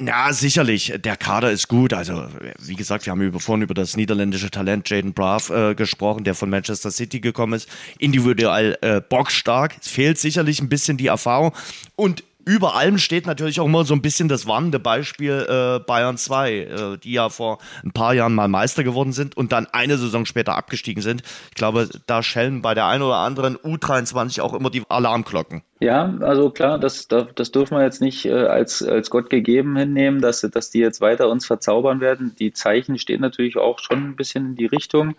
Ja, 0.00 0.32
sicherlich. 0.32 0.94
Der 0.96 1.16
Kader 1.16 1.50
ist 1.50 1.68
gut. 1.68 1.92
Also, 1.92 2.26
wie 2.58 2.74
gesagt, 2.74 3.06
wir 3.06 3.12
haben 3.12 3.22
über, 3.22 3.40
vorhin 3.40 3.62
über 3.62 3.74
das 3.74 3.96
niederländische 3.96 4.50
Talent 4.50 4.88
Jaden 4.90 5.12
Braff 5.12 5.50
äh, 5.50 5.74
gesprochen, 5.74 6.24
der 6.24 6.34
von 6.34 6.50
Manchester 6.50 6.90
City 6.90 7.20
gekommen 7.20 7.54
ist. 7.54 7.68
Individuell 7.98 8.76
äh, 8.80 9.00
bockstark. 9.00 9.76
Es 9.80 9.88
fehlt 9.88 10.18
sicherlich 10.18 10.60
ein 10.60 10.68
bisschen 10.68 10.96
die 10.96 11.06
Erfahrung. 11.06 11.52
Und 11.96 12.24
über 12.46 12.74
allem 12.74 12.98
steht 12.98 13.26
natürlich 13.26 13.60
auch 13.60 13.66
immer 13.66 13.84
so 13.84 13.94
ein 13.94 14.02
bisschen 14.02 14.28
das 14.28 14.46
warnende 14.46 14.78
Beispiel 14.78 15.46
äh, 15.48 15.80
Bayern 15.80 16.16
2, 16.16 16.52
äh, 16.52 16.98
die 16.98 17.12
ja 17.12 17.28
vor 17.28 17.58
ein 17.82 17.92
paar 17.92 18.14
Jahren 18.14 18.34
mal 18.34 18.48
Meister 18.48 18.84
geworden 18.84 19.12
sind 19.12 19.36
und 19.36 19.52
dann 19.52 19.66
eine 19.72 19.96
Saison 19.96 20.26
später 20.26 20.54
abgestiegen 20.54 21.02
sind. 21.02 21.22
Ich 21.50 21.54
glaube, 21.54 21.88
da 22.06 22.22
schellen 22.22 22.62
bei 22.62 22.74
der 22.74 22.86
einen 22.86 23.02
oder 23.02 23.16
anderen 23.16 23.56
U23 23.56 24.40
auch 24.40 24.54
immer 24.54 24.70
die 24.70 24.82
Alarmglocken. 24.88 25.62
Ja, 25.80 26.14
also 26.20 26.50
klar, 26.50 26.78
das, 26.78 27.08
das 27.08 27.52
dürfen 27.52 27.76
wir 27.76 27.84
jetzt 27.84 28.00
nicht 28.00 28.24
äh, 28.26 28.32
als, 28.32 28.82
als 28.82 29.10
Gott 29.10 29.28
gegeben 29.30 29.76
hinnehmen, 29.76 30.20
dass, 30.20 30.40
dass 30.40 30.70
die 30.70 30.78
jetzt 30.78 31.00
weiter 31.00 31.28
uns 31.28 31.46
verzaubern 31.46 32.00
werden. 32.00 32.34
Die 32.38 32.52
Zeichen 32.52 32.98
stehen 32.98 33.20
natürlich 33.20 33.56
auch 33.56 33.78
schon 33.78 34.10
ein 34.10 34.16
bisschen 34.16 34.46
in 34.46 34.56
die 34.56 34.66
Richtung. 34.66 35.14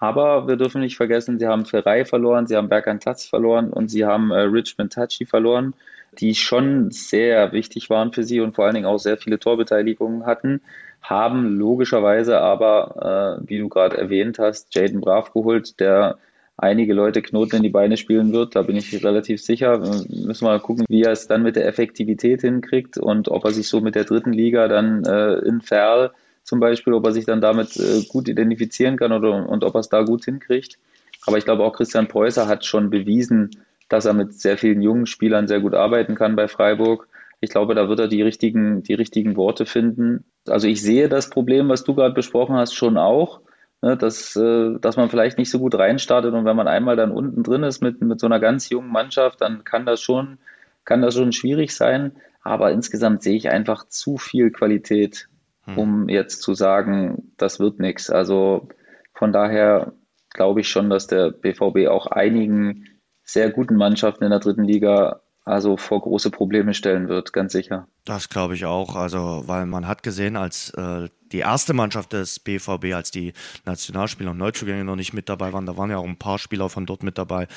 Aber 0.00 0.46
wir 0.46 0.56
dürfen 0.56 0.80
nicht 0.80 0.96
vergessen, 0.96 1.40
sie 1.40 1.46
haben 1.46 1.66
Ferrei 1.66 2.04
verloren, 2.04 2.46
sie 2.46 2.56
haben 2.56 2.68
Berkan 2.68 3.00
Tatz 3.00 3.26
verloren 3.26 3.70
und 3.70 3.88
sie 3.88 4.04
haben 4.04 4.30
äh, 4.30 4.40
Richmond 4.42 4.92
Tachi 4.92 5.26
verloren 5.26 5.74
die 6.12 6.34
schon 6.34 6.90
sehr 6.90 7.52
wichtig 7.52 7.90
waren 7.90 8.12
für 8.12 8.24
sie 8.24 8.40
und 8.40 8.54
vor 8.54 8.64
allen 8.64 8.74
Dingen 8.74 8.86
auch 8.86 8.98
sehr 8.98 9.16
viele 9.16 9.38
Torbeteiligungen 9.38 10.26
hatten, 10.26 10.60
haben 11.02 11.58
logischerweise 11.58 12.40
aber, 12.40 13.40
äh, 13.42 13.48
wie 13.48 13.58
du 13.58 13.68
gerade 13.68 13.96
erwähnt 13.96 14.38
hast, 14.38 14.74
Jaden 14.74 15.00
Brav 15.00 15.32
geholt, 15.32 15.80
der 15.80 16.18
einige 16.56 16.92
Leute 16.92 17.22
Knoten 17.22 17.56
in 17.56 17.62
die 17.62 17.68
Beine 17.68 17.96
spielen 17.96 18.32
wird. 18.32 18.56
Da 18.56 18.62
bin 18.62 18.76
ich 18.76 19.04
relativ 19.04 19.40
sicher. 19.40 19.80
Wir 19.80 20.26
müssen 20.26 20.44
mal 20.44 20.60
gucken, 20.60 20.84
wie 20.88 21.02
er 21.02 21.12
es 21.12 21.28
dann 21.28 21.44
mit 21.44 21.56
der 21.56 21.66
Effektivität 21.66 22.40
hinkriegt 22.40 22.98
und 22.98 23.28
ob 23.28 23.44
er 23.44 23.52
sich 23.52 23.68
so 23.68 23.80
mit 23.80 23.94
der 23.94 24.04
dritten 24.04 24.32
Liga 24.32 24.66
dann 24.68 25.04
äh, 25.04 25.34
in 25.46 25.60
Ferl 25.60 26.10
zum 26.42 26.60
Beispiel, 26.60 26.94
ob 26.94 27.06
er 27.06 27.12
sich 27.12 27.26
dann 27.26 27.40
damit 27.40 27.76
äh, 27.76 28.02
gut 28.08 28.28
identifizieren 28.28 28.96
kann 28.96 29.12
oder, 29.12 29.48
und 29.48 29.64
ob 29.64 29.74
er 29.74 29.80
es 29.80 29.88
da 29.88 30.02
gut 30.02 30.24
hinkriegt. 30.24 30.78
Aber 31.26 31.38
ich 31.38 31.44
glaube 31.44 31.62
auch 31.62 31.74
Christian 31.74 32.08
Preußer 32.08 32.48
hat 32.48 32.64
schon 32.64 32.90
bewiesen, 32.90 33.50
dass 33.88 34.04
er 34.04 34.14
mit 34.14 34.34
sehr 34.34 34.58
vielen 34.58 34.82
jungen 34.82 35.06
Spielern 35.06 35.48
sehr 35.48 35.60
gut 35.60 35.74
arbeiten 35.74 36.14
kann 36.14 36.36
bei 36.36 36.48
Freiburg. 36.48 37.08
Ich 37.40 37.50
glaube, 37.50 37.74
da 37.74 37.88
wird 37.88 38.00
er 38.00 38.08
die 38.08 38.22
richtigen, 38.22 38.82
die 38.82 38.94
richtigen 38.94 39.36
Worte 39.36 39.64
finden. 39.64 40.24
Also 40.46 40.66
ich 40.66 40.82
sehe 40.82 41.08
das 41.08 41.30
Problem, 41.30 41.68
was 41.68 41.84
du 41.84 41.94
gerade 41.94 42.14
besprochen 42.14 42.56
hast, 42.56 42.74
schon 42.74 42.96
auch, 42.96 43.40
ne, 43.80 43.96
dass, 43.96 44.36
äh, 44.36 44.78
dass 44.80 44.96
man 44.96 45.08
vielleicht 45.08 45.38
nicht 45.38 45.50
so 45.50 45.58
gut 45.58 45.74
reinstartet 45.74 46.34
und 46.34 46.44
wenn 46.44 46.56
man 46.56 46.68
einmal 46.68 46.96
dann 46.96 47.12
unten 47.12 47.42
drin 47.42 47.62
ist 47.62 47.80
mit, 47.80 48.00
mit 48.00 48.20
so 48.20 48.26
einer 48.26 48.40
ganz 48.40 48.68
jungen 48.68 48.90
Mannschaft, 48.90 49.40
dann 49.40 49.64
kann 49.64 49.86
das 49.86 50.00
schon, 50.00 50.38
kann 50.84 51.02
das 51.02 51.14
schon 51.14 51.32
schwierig 51.32 51.74
sein. 51.74 52.12
Aber 52.42 52.72
insgesamt 52.72 53.22
sehe 53.22 53.36
ich 53.36 53.50
einfach 53.50 53.86
zu 53.88 54.16
viel 54.16 54.50
Qualität, 54.50 55.28
hm. 55.64 55.78
um 55.78 56.08
jetzt 56.08 56.42
zu 56.42 56.54
sagen, 56.54 57.32
das 57.36 57.60
wird 57.60 57.78
nichts. 57.78 58.10
Also 58.10 58.68
von 59.12 59.32
daher 59.32 59.92
glaube 60.30 60.60
ich 60.60 60.68
schon, 60.68 60.90
dass 60.90 61.06
der 61.06 61.30
BVB 61.30 61.88
auch 61.88 62.06
einigen 62.06 62.84
sehr 63.28 63.50
guten 63.50 63.76
Mannschaften 63.76 64.24
in 64.24 64.30
der 64.30 64.40
dritten 64.40 64.64
Liga 64.64 65.20
also 65.44 65.78
vor 65.78 66.02
große 66.02 66.30
Probleme 66.30 66.74
stellen 66.74 67.08
wird, 67.08 67.32
ganz 67.32 67.52
sicher. 67.52 67.88
Das 68.04 68.28
glaube 68.28 68.54
ich 68.54 68.66
auch, 68.66 68.96
also 68.96 69.44
weil 69.46 69.64
man 69.64 69.88
hat 69.88 70.02
gesehen, 70.02 70.36
als 70.36 70.70
äh, 70.70 71.08
die 71.32 71.38
erste 71.38 71.72
Mannschaft 71.72 72.12
des 72.12 72.38
BVB, 72.38 72.92
als 72.94 73.10
die 73.10 73.32
Nationalspieler 73.64 74.32
und 74.32 74.38
Neuzugänge 74.38 74.84
noch 74.84 74.96
nicht 74.96 75.14
mit 75.14 75.28
dabei 75.28 75.52
waren, 75.54 75.64
da 75.64 75.76
waren 75.76 75.90
ja 75.90 75.96
auch 75.96 76.04
ein 76.04 76.18
paar 76.18 76.38
Spieler 76.38 76.68
von 76.68 76.84
dort 76.84 77.02
mit 77.02 77.16
dabei 77.16 77.48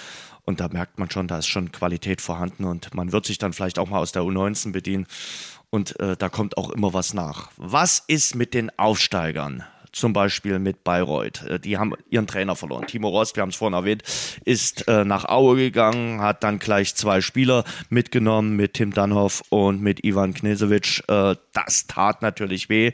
und 0.46 0.62
da 0.62 0.70
merkt 0.70 1.00
man 1.00 1.10
schon, 1.10 1.28
da 1.28 1.38
ist 1.38 1.48
schon 1.48 1.72
Qualität 1.74 2.22
vorhanden 2.22 2.64
und 2.64 2.96
man 2.96 3.12
wird 3.12 3.26
sich 3.26 3.38
dann 3.38 3.52
vielleicht 3.52 3.78
auch 3.78 3.90
mal 3.90 4.00
aus 4.00 4.14
der 4.14 4.24
U19 4.24 4.72
bedienen 4.72 5.06
und 5.70 6.00
äh, 6.00 6.16
da 6.16 6.30
kommt 6.30 6.58
auch 6.58 6.70
immer 6.70 6.94
was 6.94 7.14
nach. 7.14 7.50
Was 7.58 8.04
ist 8.08 8.36
mit 8.36 8.54
den 8.54 8.78
Aufsteigern? 8.80 9.66
Zum 9.92 10.14
Beispiel 10.14 10.60
mit 10.60 10.84
Bayreuth. 10.84 11.44
Äh, 11.44 11.60
die 11.60 11.78
haben 11.78 11.94
ihren 12.10 12.28
Trainer 12.28 12.56
verloren. 12.56 12.88
Timo 12.88 13.10
Rost, 13.10 13.36
wir 13.36 13.42
haben 13.42 13.50
es 13.50 13.56
vorhin 13.56 13.74
erwähnt, 13.74 14.04
ist 14.46 14.88
äh, 14.88 15.04
nach 15.06 15.26
Aue 15.26 15.56
gegangen, 15.56 16.22
hat 16.22 16.44
dann 16.44 16.60
gleich 16.60 16.96
zwei 16.96 17.22
Spieler 17.22 17.64
mitgenommen 17.90 18.56
mit 18.56 18.76
Tim 18.76 18.94
Danhoff 18.94 19.44
und 19.50 19.82
mit 19.82 20.04
Ivan 20.04 20.34
Knesevic. 20.34 21.04
Äh, 21.08 21.36
das 21.54 21.88
tat 21.88 22.22
natürlich 22.22 22.70
weh. 22.70 22.92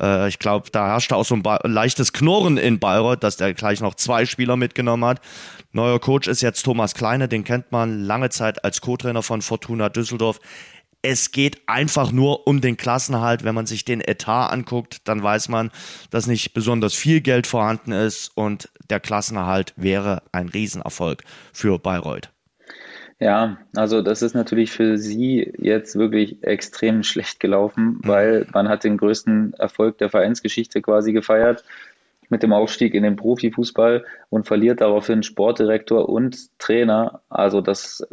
Äh, 0.00 0.28
ich 0.28 0.38
glaube, 0.38 0.70
da 0.70 0.88
herrschte 0.88 1.16
auch 1.16 1.24
so 1.24 1.34
ein 1.34 1.42
leichtes 1.64 2.12
Knurren 2.12 2.56
in 2.56 2.78
Bayreuth, 2.78 3.22
dass 3.22 3.36
der 3.36 3.54
gleich 3.54 3.80
noch 3.80 3.94
zwei 3.94 4.26
Spieler 4.26 4.56
mitgenommen 4.56 5.04
hat. 5.04 5.20
Neuer 5.72 5.98
Coach 5.98 6.28
ist 6.28 6.40
jetzt 6.40 6.62
Thomas 6.62 6.94
Kleine, 6.94 7.26
den 7.26 7.42
kennt 7.42 7.72
man 7.72 8.04
lange 8.04 8.30
Zeit 8.30 8.64
als 8.64 8.80
Co-Trainer 8.80 9.24
von 9.24 9.42
Fortuna 9.42 9.88
Düsseldorf 9.88 10.38
es 11.04 11.32
geht 11.32 11.60
einfach 11.66 12.12
nur 12.12 12.46
um 12.46 12.62
den 12.62 12.78
Klassenhalt. 12.78 13.44
Wenn 13.44 13.54
man 13.54 13.66
sich 13.66 13.84
den 13.84 14.00
Etat 14.00 14.48
anguckt, 14.48 15.06
dann 15.06 15.22
weiß 15.22 15.50
man, 15.50 15.70
dass 16.10 16.26
nicht 16.26 16.54
besonders 16.54 16.94
viel 16.94 17.20
Geld 17.20 17.46
vorhanden 17.46 17.92
ist 17.92 18.32
und 18.34 18.70
der 18.88 19.00
Klassenerhalt 19.00 19.74
wäre 19.76 20.22
ein 20.32 20.48
Riesenerfolg 20.48 21.22
für 21.52 21.78
Bayreuth. 21.78 22.30
Ja, 23.20 23.58
also 23.76 24.00
das 24.00 24.22
ist 24.22 24.34
natürlich 24.34 24.72
für 24.72 24.96
sie 24.96 25.52
jetzt 25.58 25.96
wirklich 25.96 26.42
extrem 26.42 27.02
schlecht 27.02 27.38
gelaufen, 27.38 27.84
mhm. 27.84 28.00
weil 28.02 28.46
man 28.52 28.68
hat 28.68 28.82
den 28.82 28.96
größten 28.96 29.54
Erfolg 29.54 29.98
der 29.98 30.08
Vereinsgeschichte 30.08 30.80
quasi 30.80 31.12
gefeiert 31.12 31.64
mit 32.30 32.42
dem 32.42 32.54
Aufstieg 32.54 32.94
in 32.94 33.02
den 33.02 33.16
Profifußball 33.16 34.04
und 34.30 34.46
verliert 34.46 34.80
daraufhin 34.80 35.22
Sportdirektor 35.22 36.08
und 36.08 36.58
Trainer. 36.58 37.20
Also 37.28 37.60
das 37.60 38.06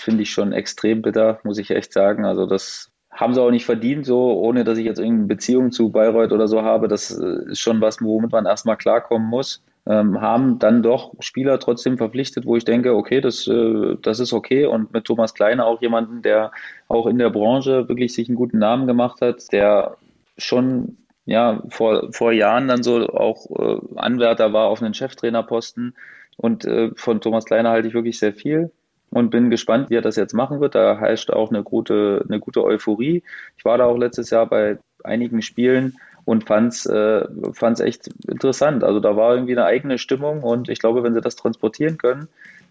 finde 0.00 0.22
ich 0.22 0.30
schon 0.30 0.52
extrem 0.52 1.02
bitter, 1.02 1.40
muss 1.44 1.58
ich 1.58 1.70
echt 1.70 1.92
sagen. 1.92 2.24
Also 2.24 2.46
das 2.46 2.90
haben 3.10 3.34
sie 3.34 3.42
auch 3.42 3.50
nicht 3.50 3.66
verdient, 3.66 4.06
so 4.06 4.40
ohne 4.40 4.64
dass 4.64 4.78
ich 4.78 4.84
jetzt 4.84 4.98
irgendeine 4.98 5.26
Beziehung 5.28 5.72
zu 5.72 5.90
Bayreuth 5.90 6.32
oder 6.32 6.48
so 6.48 6.62
habe. 6.62 6.88
Das 6.88 7.10
äh, 7.18 7.50
ist 7.50 7.60
schon 7.60 7.80
was, 7.80 8.00
womit 8.00 8.32
man 8.32 8.46
erstmal 8.46 8.76
klarkommen 8.76 9.28
muss. 9.28 9.62
ähm, 9.86 10.20
haben 10.20 10.58
dann 10.58 10.82
doch 10.82 11.12
Spieler 11.20 11.58
trotzdem 11.58 11.96
verpflichtet, 11.98 12.46
wo 12.46 12.56
ich 12.56 12.64
denke, 12.64 12.94
okay, 12.94 13.20
das, 13.20 13.46
äh, 13.48 13.96
das 14.02 14.20
ist 14.20 14.32
okay. 14.32 14.66
Und 14.66 14.92
mit 14.92 15.04
Thomas 15.04 15.34
Kleine 15.34 15.64
auch 15.64 15.80
jemanden, 15.82 16.22
der 16.22 16.52
auch 16.88 17.06
in 17.06 17.18
der 17.18 17.30
Branche 17.30 17.88
wirklich 17.88 18.14
sich 18.14 18.28
einen 18.28 18.36
guten 18.36 18.58
Namen 18.58 18.86
gemacht 18.86 19.20
hat, 19.20 19.52
der 19.52 19.96
schon 20.38 20.98
ja 21.26 21.62
vor, 21.70 22.12
vor 22.12 22.32
Jahren 22.32 22.68
dann 22.68 22.82
so 22.82 23.08
auch 23.08 23.46
äh, 23.58 23.80
Anwärter 23.96 24.52
war 24.52 24.68
auf 24.68 24.82
einen 24.82 24.94
Cheftrainerposten. 24.94 25.94
Und 26.36 26.64
äh, 26.64 26.90
von 26.96 27.20
Thomas 27.20 27.44
Kleine 27.44 27.70
halte 27.70 27.88
ich 27.88 27.94
wirklich 27.94 28.18
sehr 28.18 28.32
viel 28.34 28.70
und 29.10 29.30
bin 29.30 29.50
gespannt, 29.50 29.90
wie 29.90 29.96
er 29.96 30.02
das 30.02 30.16
jetzt 30.16 30.34
machen 30.34 30.60
wird. 30.60 30.74
Da 30.74 30.98
heißt 30.98 31.32
auch 31.32 31.50
eine 31.50 31.62
gute, 31.62 32.24
eine 32.28 32.40
gute 32.40 32.64
Euphorie. 32.64 33.22
Ich 33.56 33.64
war 33.64 33.78
da 33.78 33.84
auch 33.84 33.98
letztes 33.98 34.30
Jahr 34.30 34.46
bei 34.46 34.78
einigen 35.04 35.42
Spielen 35.42 35.98
und 36.24 36.44
fand's 36.44 36.86
äh, 36.86 37.26
fand's 37.52 37.80
echt 37.80 38.08
interessant. 38.28 38.84
Also 38.84 39.00
da 39.00 39.16
war 39.16 39.34
irgendwie 39.34 39.52
eine 39.52 39.64
eigene 39.64 39.98
Stimmung 39.98 40.42
und 40.42 40.68
ich 40.68 40.78
glaube, 40.78 41.02
wenn 41.02 41.14
sie 41.14 41.20
das 41.20 41.36
transportieren 41.36 41.98
können, 41.98 42.28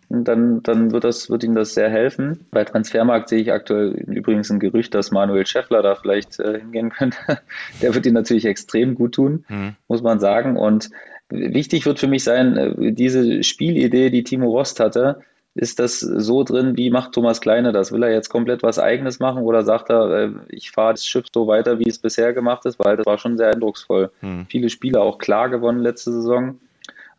dann, 0.10 0.64
dann 0.64 0.92
wird 0.92 1.04
das, 1.04 1.30
wird 1.30 1.44
ihnen 1.44 1.56
das 1.56 1.76
sehr 1.76 1.90
helfen. 1.90 2.46
Bei 2.52 2.64
Transfermarkt 2.64 3.30
sehe 3.30 3.42
ich 3.42 3.52
aktuell 3.52 3.92
übrigens 3.92 4.50
ein 4.50 4.60
Gerücht, 4.60 4.96
dass 4.96 5.12
Manuel 5.12 5.46
Scheffler 5.46 5.84
da 5.84 5.96
vielleicht 5.96 6.40
äh, 6.40 6.60
hingehen 6.60 6.90
könnte. 6.90 7.18
Der 7.82 7.94
wird 7.94 8.06
ihnen 8.06 8.16
natürlich 8.16 8.46
extrem 8.46 8.96
gut 8.96 9.14
tun, 9.16 9.46
mhm. 9.48 9.76
muss 9.88 10.02
man 10.02 10.20
sagen. 10.20 10.58
Und 10.58 10.90
wichtig 11.30 11.86
wird 11.86 12.00
für 12.00 12.08
mich 12.08 12.24
sein, 12.24 12.58
äh, 12.58 12.92
diese 12.92 13.44
Spielidee, 13.44 14.10
die 14.10 14.24
Timo 14.24 14.50
Rost 14.50 14.80
hatte, 14.80 15.22
ist 15.60 15.80
das 15.80 15.99
so 15.99 16.45
drin, 16.45 16.78
wie 16.78 16.89
macht 16.89 17.12
Thomas 17.12 17.41
Kleine 17.41 17.74
das? 17.74 17.91
Will 17.91 18.03
er 18.03 18.14
jetzt 18.14 18.30
komplett 18.30 18.64
was 18.64 18.80
Eigenes 18.80 19.20
machen 19.20 19.43
oder 19.43 19.64
sagt 19.64 19.89
er, 19.89 20.10
äh, 20.10 20.32
ich 20.47 20.72
fahre 20.72 20.93
das 20.93 21.05
Schiff 21.05 21.26
so 21.34 21.47
weiter, 21.47 21.80
wie 21.80 21.89
es 21.89 21.97
bisher 21.97 22.34
gemacht 22.34 22.66
ist, 22.66 22.80
weil 22.80 22.95
das 22.95 23.05
war 23.05 23.18
schon 23.18 23.38
sehr 23.38 23.49
eindrucksvoll. 23.49 24.10
Hm. 24.22 24.45
Viele 24.49 24.70
Spiele 24.70 25.01
auch 25.01 25.18
klar 25.18 25.49
gewonnen 25.49 25.82
letzte 25.82 26.14
Saison. 26.14 26.60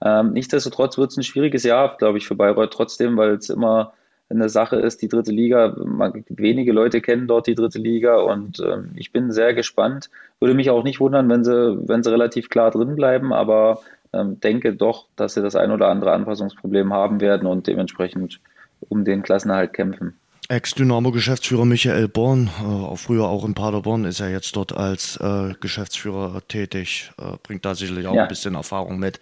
Ähm, 0.02 0.32
nichtsdestotrotz 0.32 0.96
wird 0.96 1.10
es 1.10 1.18
ein 1.18 1.22
schwieriges 1.22 1.64
Jahr, 1.64 1.98
glaube 1.98 2.16
ich, 2.16 2.26
für 2.26 2.34
Bayreuth 2.34 2.72
trotzdem, 2.72 3.18
weil 3.18 3.32
es 3.32 3.50
immer 3.50 3.92
eine 4.30 4.48
Sache 4.48 4.76
ist, 4.76 5.02
die 5.02 5.08
dritte 5.08 5.32
Liga, 5.32 5.76
man, 5.84 6.24
wenige 6.30 6.72
Leute 6.72 7.02
kennen 7.02 7.26
dort 7.26 7.46
die 7.46 7.54
dritte 7.54 7.78
Liga 7.78 8.16
und 8.20 8.60
ähm, 8.60 8.92
ich 8.94 9.12
bin 9.12 9.32
sehr 9.32 9.52
gespannt. 9.52 10.08
Würde 10.38 10.54
mich 10.54 10.70
auch 10.70 10.84
nicht 10.84 11.00
wundern, 11.00 11.28
wenn 11.28 11.44
sie, 11.44 11.78
wenn 11.86 12.02
sie 12.02 12.10
relativ 12.10 12.48
klar 12.48 12.70
drin 12.70 12.96
bleiben, 12.96 13.34
aber 13.34 13.80
denke 14.12 14.74
doch, 14.74 15.06
dass 15.16 15.34
sie 15.34 15.42
das 15.42 15.56
ein 15.56 15.70
oder 15.70 15.88
andere 15.88 16.12
Anpassungsproblem 16.12 16.92
haben 16.92 17.20
werden 17.20 17.46
und 17.46 17.66
dementsprechend 17.66 18.40
um 18.88 19.04
den 19.04 19.22
Klassenerhalt 19.22 19.72
kämpfen. 19.72 20.14
Ex-Dynamo-Geschäftsführer 20.50 21.64
Michael 21.64 22.08
Born, 22.08 22.48
äh, 22.48 22.96
früher 22.96 23.28
auch 23.28 23.44
in 23.44 23.54
Paderborn, 23.54 24.04
ist 24.04 24.18
er 24.18 24.30
jetzt 24.30 24.56
dort 24.56 24.76
als 24.76 25.16
äh, 25.18 25.54
Geschäftsführer 25.60 26.42
tätig, 26.48 27.12
äh, 27.18 27.36
bringt 27.40 27.64
da 27.64 27.76
sicherlich 27.76 28.08
auch 28.08 28.14
ja. 28.14 28.22
ein 28.22 28.28
bisschen 28.28 28.56
Erfahrung 28.56 28.98
mit. 28.98 29.20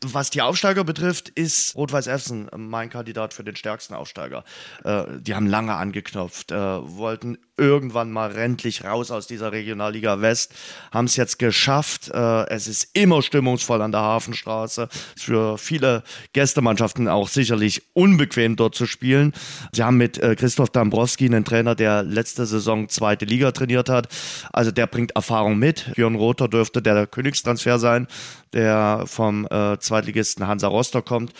Was 0.00 0.30
die 0.30 0.40
Aufsteiger 0.40 0.82
betrifft, 0.82 1.28
ist 1.28 1.76
Rot-Weiß 1.76 2.06
Essen 2.06 2.48
mein 2.56 2.88
Kandidat 2.88 3.34
für 3.34 3.44
den 3.44 3.56
stärksten 3.56 3.92
Aufsteiger. 3.92 4.42
Äh, 4.82 5.04
die 5.20 5.34
haben 5.34 5.46
lange 5.46 5.74
angeknopft, 5.74 6.50
äh, 6.50 6.56
wollten 6.56 7.36
irgendwann 7.60 8.10
mal 8.10 8.30
rendlich 8.32 8.84
raus 8.84 9.10
aus 9.10 9.26
dieser 9.26 9.52
Regionalliga 9.52 10.20
West, 10.22 10.52
haben 10.90 11.04
es 11.04 11.16
jetzt 11.16 11.38
geschafft. 11.38 12.10
Äh, 12.12 12.48
es 12.48 12.66
ist 12.66 12.88
immer 12.94 13.22
stimmungsvoll 13.22 13.82
an 13.82 13.92
der 13.92 14.00
Hafenstraße. 14.00 14.88
Ist 15.14 15.24
für 15.24 15.58
viele 15.58 16.02
Gästemannschaften 16.32 17.06
auch 17.06 17.28
sicherlich 17.28 17.82
unbequem 17.92 18.56
dort 18.56 18.74
zu 18.74 18.86
spielen. 18.86 19.34
Sie 19.72 19.84
haben 19.84 19.98
mit 19.98 20.18
äh, 20.18 20.34
Christoph 20.34 20.70
Dambrowski 20.70 21.26
einen 21.26 21.44
Trainer, 21.44 21.74
der 21.74 22.02
letzte 22.02 22.46
Saison 22.46 22.88
zweite 22.88 23.26
Liga 23.26 23.52
trainiert 23.52 23.90
hat. 23.90 24.08
Also 24.52 24.70
der 24.70 24.86
bringt 24.86 25.12
Erfahrung 25.12 25.58
mit. 25.58 25.92
Björn 25.94 26.14
Rother 26.14 26.48
dürfte 26.48 26.80
der 26.80 27.06
Königstransfer 27.06 27.78
sein, 27.78 28.06
der 28.54 29.04
vom 29.06 29.46
äh, 29.50 29.78
Zweitligisten 29.78 30.46
Hansa 30.46 30.68
Rostock 30.68 31.04
kommt. 31.04 31.34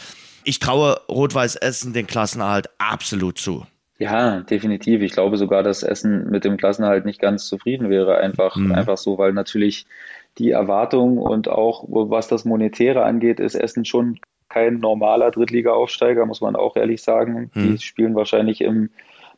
Ich 0.44 0.58
traue 0.58 1.00
Rot-Weiß 1.08 1.56
Essen 1.56 1.92
den 1.92 2.06
Klassenerhalt 2.06 2.68
absolut 2.78 3.38
zu. 3.38 3.66
Ja, 4.01 4.40
definitiv. 4.40 5.03
Ich 5.03 5.12
glaube 5.12 5.36
sogar, 5.36 5.62
dass 5.62 5.82
Essen 5.82 6.30
mit 6.30 6.44
dem 6.44 6.57
Klassenhalt 6.57 7.05
nicht 7.05 7.20
ganz 7.20 7.46
zufrieden 7.46 7.90
wäre. 7.90 8.16
Einfach, 8.16 8.57
mhm. 8.57 8.72
einfach 8.72 8.96
so, 8.96 9.18
weil 9.18 9.34
natürlich 9.34 9.84
die 10.38 10.51
Erwartung 10.51 11.18
und 11.18 11.48
auch 11.48 11.84
was 11.86 12.26
das 12.26 12.46
Monetäre 12.46 13.05
angeht, 13.05 13.40
ist 13.40 13.55
Essen 13.55 13.84
schon 13.84 14.18
kein 14.48 14.78
normaler 14.78 15.30
Drittliga-Aufsteiger, 15.30 16.24
muss 16.24 16.40
man 16.40 16.57
auch 16.57 16.76
ehrlich 16.76 17.03
sagen. 17.03 17.51
Mhm. 17.53 17.76
Die 17.76 17.78
spielen 17.78 18.14
wahrscheinlich 18.14 18.62
im 18.62 18.88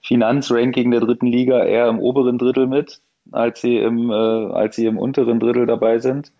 Finanzranking 0.00 0.92
der 0.92 1.00
dritten 1.00 1.26
Liga 1.26 1.64
eher 1.64 1.88
im 1.88 1.98
oberen 1.98 2.38
Drittel 2.38 2.68
mit, 2.68 3.00
als 3.32 3.60
sie 3.60 3.78
im, 3.78 4.10
äh, 4.10 4.14
als 4.14 4.76
sie 4.76 4.86
im 4.86 4.96
unteren 4.96 5.40
Drittel 5.40 5.66
dabei 5.66 5.98
sind. 5.98 6.30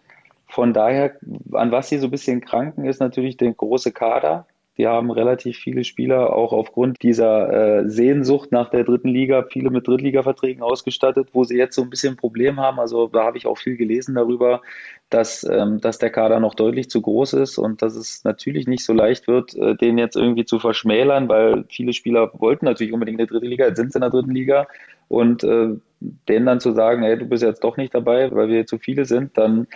Von 0.46 0.72
daher, 0.72 1.16
an 1.52 1.72
was 1.72 1.88
sie 1.88 1.98
so 1.98 2.06
ein 2.06 2.12
bisschen 2.12 2.40
kranken, 2.40 2.84
ist 2.84 3.00
natürlich 3.00 3.36
der 3.36 3.52
große 3.52 3.90
Kader. 3.90 4.46
Die 4.78 4.86
haben 4.86 5.10
relativ 5.10 5.58
viele 5.58 5.84
Spieler 5.84 6.34
auch 6.34 6.52
aufgrund 6.52 7.02
dieser 7.02 7.82
äh, 7.82 7.88
Sehnsucht 7.90 8.52
nach 8.52 8.70
der 8.70 8.84
dritten 8.84 9.08
Liga, 9.08 9.44
viele 9.50 9.70
mit 9.70 9.86
Drittliga-Verträgen 9.86 10.62
ausgestattet, 10.62 11.28
wo 11.32 11.44
sie 11.44 11.58
jetzt 11.58 11.74
so 11.74 11.82
ein 11.82 11.90
bisschen 11.90 12.14
ein 12.14 12.16
Problem 12.16 12.58
haben. 12.58 12.80
Also 12.80 13.06
da 13.08 13.24
habe 13.24 13.36
ich 13.36 13.46
auch 13.46 13.58
viel 13.58 13.76
gelesen 13.76 14.14
darüber, 14.14 14.62
dass, 15.10 15.44
ähm, 15.44 15.80
dass 15.80 15.98
der 15.98 16.10
Kader 16.10 16.40
noch 16.40 16.54
deutlich 16.54 16.88
zu 16.88 17.02
groß 17.02 17.34
ist 17.34 17.58
und 17.58 17.82
dass 17.82 17.94
es 17.94 18.24
natürlich 18.24 18.66
nicht 18.66 18.84
so 18.84 18.94
leicht 18.94 19.28
wird, 19.28 19.54
äh, 19.56 19.76
den 19.76 19.98
jetzt 19.98 20.16
irgendwie 20.16 20.46
zu 20.46 20.58
verschmälern, 20.58 21.28
weil 21.28 21.64
viele 21.68 21.92
Spieler 21.92 22.30
wollten 22.40 22.64
natürlich 22.64 22.94
unbedingt 22.94 23.20
eine 23.20 23.26
dritte 23.26 23.46
Liga, 23.46 23.66
jetzt 23.66 23.76
sind 23.76 23.92
sie 23.92 23.98
in 23.98 24.02
der 24.02 24.10
dritten 24.10 24.30
Liga 24.30 24.68
und 25.08 25.44
äh, 25.44 25.76
denen 26.00 26.46
dann 26.46 26.60
zu 26.60 26.72
sagen, 26.72 27.02
hey, 27.02 27.18
du 27.18 27.26
bist 27.26 27.42
jetzt 27.42 27.62
doch 27.62 27.76
nicht 27.76 27.94
dabei, 27.94 28.32
weil 28.32 28.48
wir 28.48 28.66
zu 28.66 28.78
viele 28.78 29.04
sind, 29.04 29.36
dann 29.36 29.66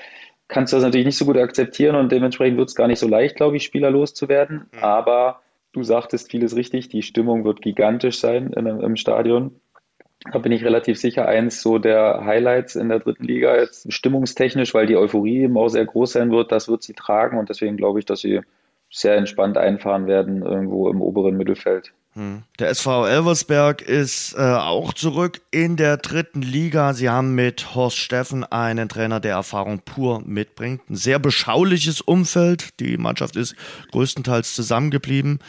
kannst 0.49 0.73
du 0.73 0.77
das 0.77 0.85
natürlich 0.85 1.07
nicht 1.07 1.19
so 1.19 1.25
gut 1.25 1.37
akzeptieren 1.37 1.97
und 1.97 2.13
dementsprechend 2.13 2.59
wird 2.59 2.69
es 2.69 2.75
gar 2.75 2.87
nicht 2.87 2.99
so 2.99 3.09
leicht, 3.09 3.37
glaube 3.37 3.57
ich, 3.57 3.65
Spieler 3.65 3.91
loszuwerden. 3.91 4.69
Mhm. 4.73 4.79
Aber 4.79 5.41
du 5.73 5.83
sagtest 5.83 6.31
vieles 6.31 6.57
richtig, 6.57 6.89
die 6.89 7.03
Stimmung 7.03 7.45
wird 7.45 7.63
gigantisch 7.63 8.19
sein 8.21 8.53
in, 8.53 8.67
im 8.67 8.97
Stadion. 8.97 9.61
Da 10.33 10.39
bin 10.39 10.53
ich 10.53 10.65
relativ 10.65 10.99
sicher, 10.99 11.27
eins 11.27 11.63
so 11.63 11.79
der 11.79 12.25
Highlights 12.25 12.75
in 12.75 12.89
der 12.89 13.01
dritten 13.01 13.25
Liga 13.25 13.57
jetzt 13.57 13.93
stimmungstechnisch, 13.93 14.75
weil 14.75 14.87
die 14.87 14.97
Euphorie 14.97 15.43
eben 15.43 15.57
auch 15.57 15.69
sehr 15.69 15.85
groß 15.85 16.13
sein 16.13 16.33
wird, 16.33 16.51
das 16.51 16.69
wird 16.69 16.83
sie 16.83 16.95
tragen 16.95 17.39
und 17.39 17.49
deswegen 17.49 17.77
glaube 17.77 17.99
ich, 17.99 18.07
dass 18.07 18.21
sie 18.21 18.41
sehr 18.91 19.17
entspannt 19.17 19.57
einfahren 19.57 20.07
werden 20.07 20.43
irgendwo 20.43 20.89
im 20.89 21.03
oberen 21.03 21.37
Mittelfeld. 21.37 21.93
Hm. 22.17 22.45
Der 22.59 22.71
SV 22.71 23.07
Elversberg 23.07 23.83
ist 23.83 24.33
äh, 24.39 24.41
auch 24.41 24.95
zurück 24.95 25.43
in 25.51 25.77
der 25.77 25.99
dritten 25.99 26.41
Liga. 26.41 26.95
Sie 26.95 27.11
haben 27.11 27.35
mit 27.35 27.75
Horst 27.75 27.99
Steffen 27.99 28.43
einen 28.43 28.89
Trainer, 28.89 29.21
der 29.21 29.33
Erfahrung 29.33 29.81
pur 29.81 30.23
mitbringt. 30.25 30.81
Ein 30.89 30.97
sehr 30.97 31.19
beschauliches 31.19 32.01
Umfeld. 32.01 32.81
Die 32.81 32.97
Mannschaft 32.97 33.37
ist 33.37 33.55
größtenteils 33.93 34.55
zusammengeblieben. 34.55 35.41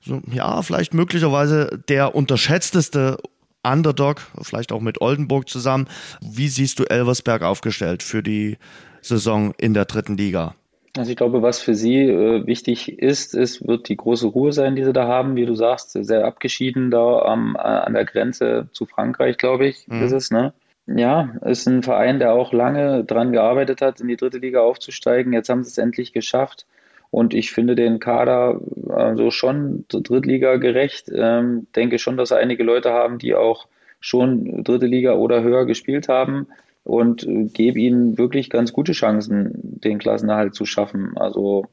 So, 0.00 0.22
ja, 0.32 0.62
vielleicht 0.62 0.94
möglicherweise 0.94 1.78
der 1.88 2.14
unterschätzteste 2.14 3.18
Underdog, 3.62 4.22
vielleicht 4.40 4.72
auch 4.72 4.80
mit 4.80 5.02
Oldenburg 5.02 5.50
zusammen. 5.50 5.88
Wie 6.22 6.48
siehst 6.48 6.78
du 6.78 6.84
Elversberg 6.84 7.42
aufgestellt 7.42 8.02
für 8.02 8.22
die 8.22 8.56
Saison 9.02 9.52
in 9.58 9.74
der 9.74 9.84
dritten 9.84 10.16
Liga? 10.16 10.54
Also 10.96 11.10
ich 11.10 11.16
glaube, 11.16 11.42
was 11.42 11.60
für 11.60 11.74
sie 11.74 12.02
äh, 12.02 12.46
wichtig 12.46 13.00
ist, 13.00 13.34
ist, 13.34 13.66
wird 13.66 13.88
die 13.88 13.96
große 13.96 14.28
Ruhe 14.28 14.52
sein, 14.52 14.76
die 14.76 14.84
sie 14.84 14.92
da 14.92 15.08
haben, 15.08 15.34
wie 15.34 15.44
du 15.44 15.54
sagst, 15.56 15.90
sehr 15.92 16.24
abgeschieden 16.24 16.90
da 16.92 17.18
am, 17.22 17.56
äh, 17.56 17.58
an 17.58 17.94
der 17.94 18.04
Grenze 18.04 18.68
zu 18.72 18.86
Frankreich, 18.86 19.36
glaube 19.36 19.66
ich, 19.66 19.88
mhm. 19.88 20.02
ist 20.02 20.12
es, 20.12 20.30
ne? 20.30 20.52
Ja, 20.86 21.34
ist 21.44 21.66
ein 21.66 21.82
Verein, 21.82 22.18
der 22.18 22.34
auch 22.34 22.52
lange 22.52 23.04
dran 23.04 23.32
gearbeitet 23.32 23.80
hat, 23.80 24.00
in 24.00 24.08
die 24.08 24.16
dritte 24.16 24.38
Liga 24.38 24.60
aufzusteigen. 24.60 25.32
Jetzt 25.32 25.48
haben 25.48 25.64
sie 25.64 25.70
es 25.70 25.78
endlich 25.78 26.12
geschafft. 26.12 26.66
Und 27.10 27.32
ich 27.32 27.52
finde 27.52 27.74
den 27.74 28.00
Kader 28.00 28.60
also 28.90 29.30
schon 29.30 29.86
Drittliga 29.88 30.56
gerecht. 30.56 31.10
Ähm, 31.14 31.68
denke 31.74 31.98
schon, 31.98 32.18
dass 32.18 32.32
einige 32.32 32.64
Leute 32.64 32.92
haben, 32.92 33.18
die 33.18 33.34
auch 33.34 33.66
schon 33.98 34.62
dritte 34.62 34.86
Liga 34.86 35.14
oder 35.14 35.42
höher 35.42 35.64
gespielt 35.64 36.08
haben 36.08 36.48
und 36.84 37.26
äh, 37.26 37.44
gebe 37.44 37.80
ihnen 37.80 38.18
wirklich 38.18 38.50
ganz 38.50 38.72
gute 38.72 38.92
Chancen, 38.92 39.50
den 39.54 39.98
Klassenerhalt 39.98 40.54
zu 40.54 40.66
schaffen. 40.66 41.16
Also 41.16 41.66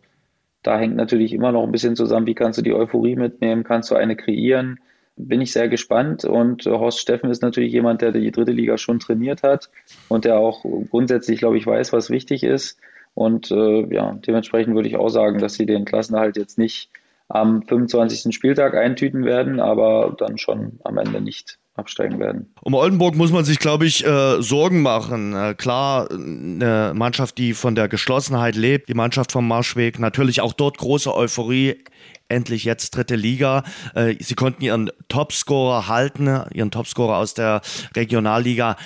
da 0.64 0.80
hängt 0.80 0.95
natürlich 0.95 1.34
immer 1.34 1.51
noch 1.51 1.64
ein 1.64 1.72
bisschen 1.72 1.95
zusammen, 1.95 2.28
wie 2.28 2.36
kannst 2.36 2.57
du 2.57 2.64
die 2.64 2.74
Euphorie 2.74 3.16
mitnehmen, 3.16 3.64
kannst 3.64 3.91
du 3.91 3.95
eine 3.95 4.16
kreieren. 4.16 4.80
Bin 5.18 5.41
ich 5.41 5.51
sehr 5.51 5.68
gespannt 5.68 6.24
und 6.24 6.66
äh, 6.66 6.72
Horst 6.72 6.99
Steffen 6.99 7.30
ist 7.30 7.41
natürlich 7.41 7.74
jemand, 7.74 8.01
der 8.01 8.12
die 8.12 8.32
dritte 8.32 8.53
Liga 8.53 8.78
schon 8.78 8.99
trainiert 8.99 9.43
hat 9.43 9.70
und 10.07 10.26
der 10.26 10.39
auch 10.39 10.64
grundsätzlich, 10.89 11.39
glaube 11.39 11.57
ich, 11.57 11.68
weiß, 11.68 11.93
was 11.93 12.09
wichtig 12.09 12.43
ist. 12.43 12.80
Und 13.14 13.51
äh, 13.51 13.93
ja, 13.93 14.14
dementsprechend 14.26 14.74
würde 14.74 14.88
ich 14.88 14.95
auch 14.95 15.09
sagen, 15.09 15.39
dass 15.39 15.55
sie 15.55 15.66
den 15.66 15.84
Klassenerhalt 15.84 16.38
jetzt 16.38 16.57
nicht 16.57 16.89
am 17.28 17.62
25. 17.64 18.34
Spieltag 18.34 18.74
eintüten 18.74 19.26
werden, 19.26 19.59
aber 19.59 20.16
dann 20.18 20.38
schon 20.38 20.80
am 20.84 20.97
Ende 20.97 21.20
nicht 21.22 21.59
absteigen 21.76 22.20
werden. 22.20 22.54
Um 22.62 22.74
Oldenburg 22.74 23.16
muss 23.16 23.32
man 23.32 23.46
sich, 23.46 23.60
glaube 23.60 23.86
ich, 23.86 24.06
äh, 24.06 24.42
Sorgen 24.42 24.82
machen. 24.82 25.34
Äh, 25.34 25.56
klar, 25.56 26.10
eine 26.12 26.94
Mannschaft, 26.96 27.38
die 27.38 27.54
von 27.54 27.76
der 27.76 27.88
Geschlossenheit 27.88 28.56
lebt, 28.56 28.90
die 28.90 28.94
Mannschaft 28.94 29.32
vom 29.32 29.48
Marschweg, 29.48 30.00
natürlich 30.00 30.42
auch 30.42 30.54
dort 30.54 30.78
große 30.78 31.14
Euphorie. 31.16 31.84
Endlich 32.28 32.64
jetzt 32.64 32.96
dritte 32.96 33.16
Liga. 33.16 33.64
Äh, 33.94 34.16
sie 34.20 34.36
konnten 34.36 34.64
ihren 34.64 34.90
Topscorer 35.10 35.88
halten, 35.88 36.28
ihren 36.54 36.72
Topscorer 36.72 37.18
aus 37.18 37.34
der 37.34 37.62
Regionalliga, 37.96 38.78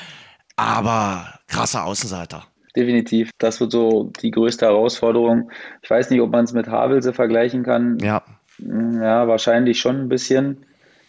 aber 0.55 1.39
krasser 1.47 1.85
Außenseiter. 1.85 2.43
definitiv. 2.75 3.29
Das 3.37 3.59
wird 3.59 3.71
so 3.71 4.11
die 4.21 4.31
größte 4.31 4.65
Herausforderung. 4.65 5.49
Ich 5.81 5.89
weiß 5.89 6.09
nicht, 6.09 6.21
ob 6.21 6.31
man 6.31 6.45
es 6.45 6.53
mit 6.53 6.67
Havelse 6.67 7.13
vergleichen 7.13 7.63
kann. 7.63 7.97
Ja. 7.99 8.23
Ja, 8.59 9.27
wahrscheinlich 9.27 9.79
schon 9.79 9.97
ein 10.01 10.09
bisschen. 10.09 10.65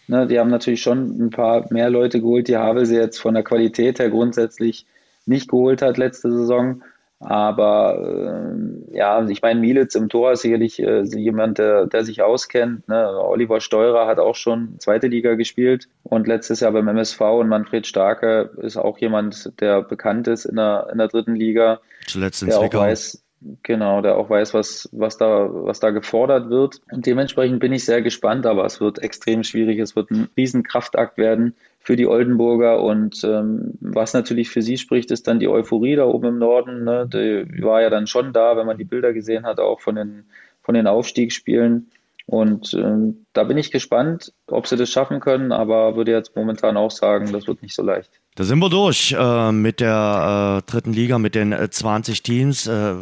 Ne, 0.07 0.25
die 0.25 0.39
haben 0.39 0.49
natürlich 0.49 0.81
schon 0.81 1.25
ein 1.25 1.29
paar 1.29 1.65
mehr 1.71 1.89
Leute 1.89 2.21
geholt, 2.21 2.47
die 2.47 2.57
Havelse 2.57 2.95
jetzt 2.95 3.19
von 3.19 3.33
der 3.33 3.43
Qualität 3.43 3.99
her 3.99 4.09
grundsätzlich 4.09 4.85
nicht 5.25 5.49
geholt 5.49 5.81
hat 5.81 5.97
letzte 5.97 6.31
Saison. 6.31 6.81
Aber 7.19 7.97
äh, 7.99 8.95
ja, 8.95 9.27
ich 9.27 9.41
meine, 9.41 9.59
Mielitz 9.59 9.95
im 9.95 10.07
Tor 10.07 10.33
ist 10.33 10.43
sicherlich 10.43 10.79
äh, 10.79 11.01
jemand, 11.01 11.57
der, 11.57 11.87
der 11.87 12.05
sich 12.05 12.21
auskennt. 12.21 12.87
Ne? 12.87 13.19
Oliver 13.19 13.59
Steurer 13.59 14.05
hat 14.05 14.19
auch 14.19 14.35
schon 14.35 14.75
zweite 14.79 15.07
Liga 15.07 15.33
gespielt 15.33 15.89
und 16.03 16.27
letztes 16.27 16.59
Jahr 16.59 16.73
beim 16.73 16.87
MSV 16.87 17.19
und 17.21 17.49
Manfred 17.49 17.87
Starke 17.87 18.51
ist 18.61 18.77
auch 18.77 18.99
jemand, 18.99 19.51
der 19.59 19.81
bekannt 19.81 20.27
ist 20.27 20.45
in 20.45 20.57
der, 20.57 20.89
in 20.91 20.99
der 20.99 21.07
dritten 21.07 21.35
Liga. 21.35 21.79
Zuletzt 22.05 22.43
in 22.43 22.49
der 22.49 22.59
Zwickau. 22.59 22.77
auch 22.77 22.83
weiß, 22.83 23.23
Genau, 23.61 24.01
der 24.01 24.17
auch 24.17 24.31
weiß, 24.31 24.55
was, 24.55 24.89
was, 24.91 25.17
da, 25.17 25.47
was 25.51 25.79
da 25.79 25.91
gefordert 25.91 26.49
wird. 26.49 26.81
Und 26.91 27.05
dementsprechend 27.05 27.59
bin 27.59 27.71
ich 27.71 27.85
sehr 27.85 28.01
gespannt, 28.01 28.47
aber 28.47 28.65
es 28.65 28.81
wird 28.81 28.97
extrem 28.99 29.43
schwierig. 29.43 29.77
Es 29.79 29.95
wird 29.95 30.09
ein 30.09 30.27
Riesenkraftakt 30.35 31.19
werden 31.19 31.55
für 31.79 31.95
die 31.95 32.07
Oldenburger. 32.07 32.81
Und 32.81 33.23
ähm, 33.23 33.73
was 33.79 34.13
natürlich 34.13 34.49
für 34.49 34.63
sie 34.63 34.77
spricht, 34.77 35.11
ist 35.11 35.27
dann 35.27 35.39
die 35.39 35.47
Euphorie 35.47 35.95
da 35.95 36.05
oben 36.05 36.29
im 36.29 36.37
Norden. 36.39 36.83
Ne? 36.83 37.07
Die 37.07 37.63
war 37.63 37.81
ja 37.83 37.91
dann 37.91 38.07
schon 38.07 38.33
da, 38.33 38.57
wenn 38.57 38.65
man 38.65 38.79
die 38.79 38.85
Bilder 38.85 39.13
gesehen 39.13 39.45
hat, 39.45 39.59
auch 39.59 39.81
von 39.81 39.95
den, 39.95 40.25
von 40.63 40.73
den 40.73 40.87
Aufstiegsspielen. 40.87 41.91
Und 42.25 42.73
ähm, 42.73 43.25
da 43.33 43.43
bin 43.43 43.57
ich 43.57 43.71
gespannt, 43.71 44.33
ob 44.47 44.65
sie 44.65 44.77
das 44.77 44.89
schaffen 44.89 45.19
können, 45.19 45.51
aber 45.51 45.95
würde 45.95 46.11
jetzt 46.11 46.35
momentan 46.35 46.75
auch 46.75 46.91
sagen, 46.91 47.31
das 47.31 47.47
wird 47.47 47.61
nicht 47.61 47.75
so 47.75 47.83
leicht. 47.83 48.19
Da 48.37 48.43
sind 48.43 48.59
wir 48.59 48.69
durch 48.69 49.15
äh, 49.17 49.51
mit 49.51 49.79
der 49.79 50.61
äh, 50.63 50.71
dritten 50.71 50.93
Liga, 50.93 51.17
mit 51.17 51.33
den 51.33 51.53
äh, 51.53 51.71
20 51.71 52.21
Teams. 52.21 52.67
Äh, 52.67 52.93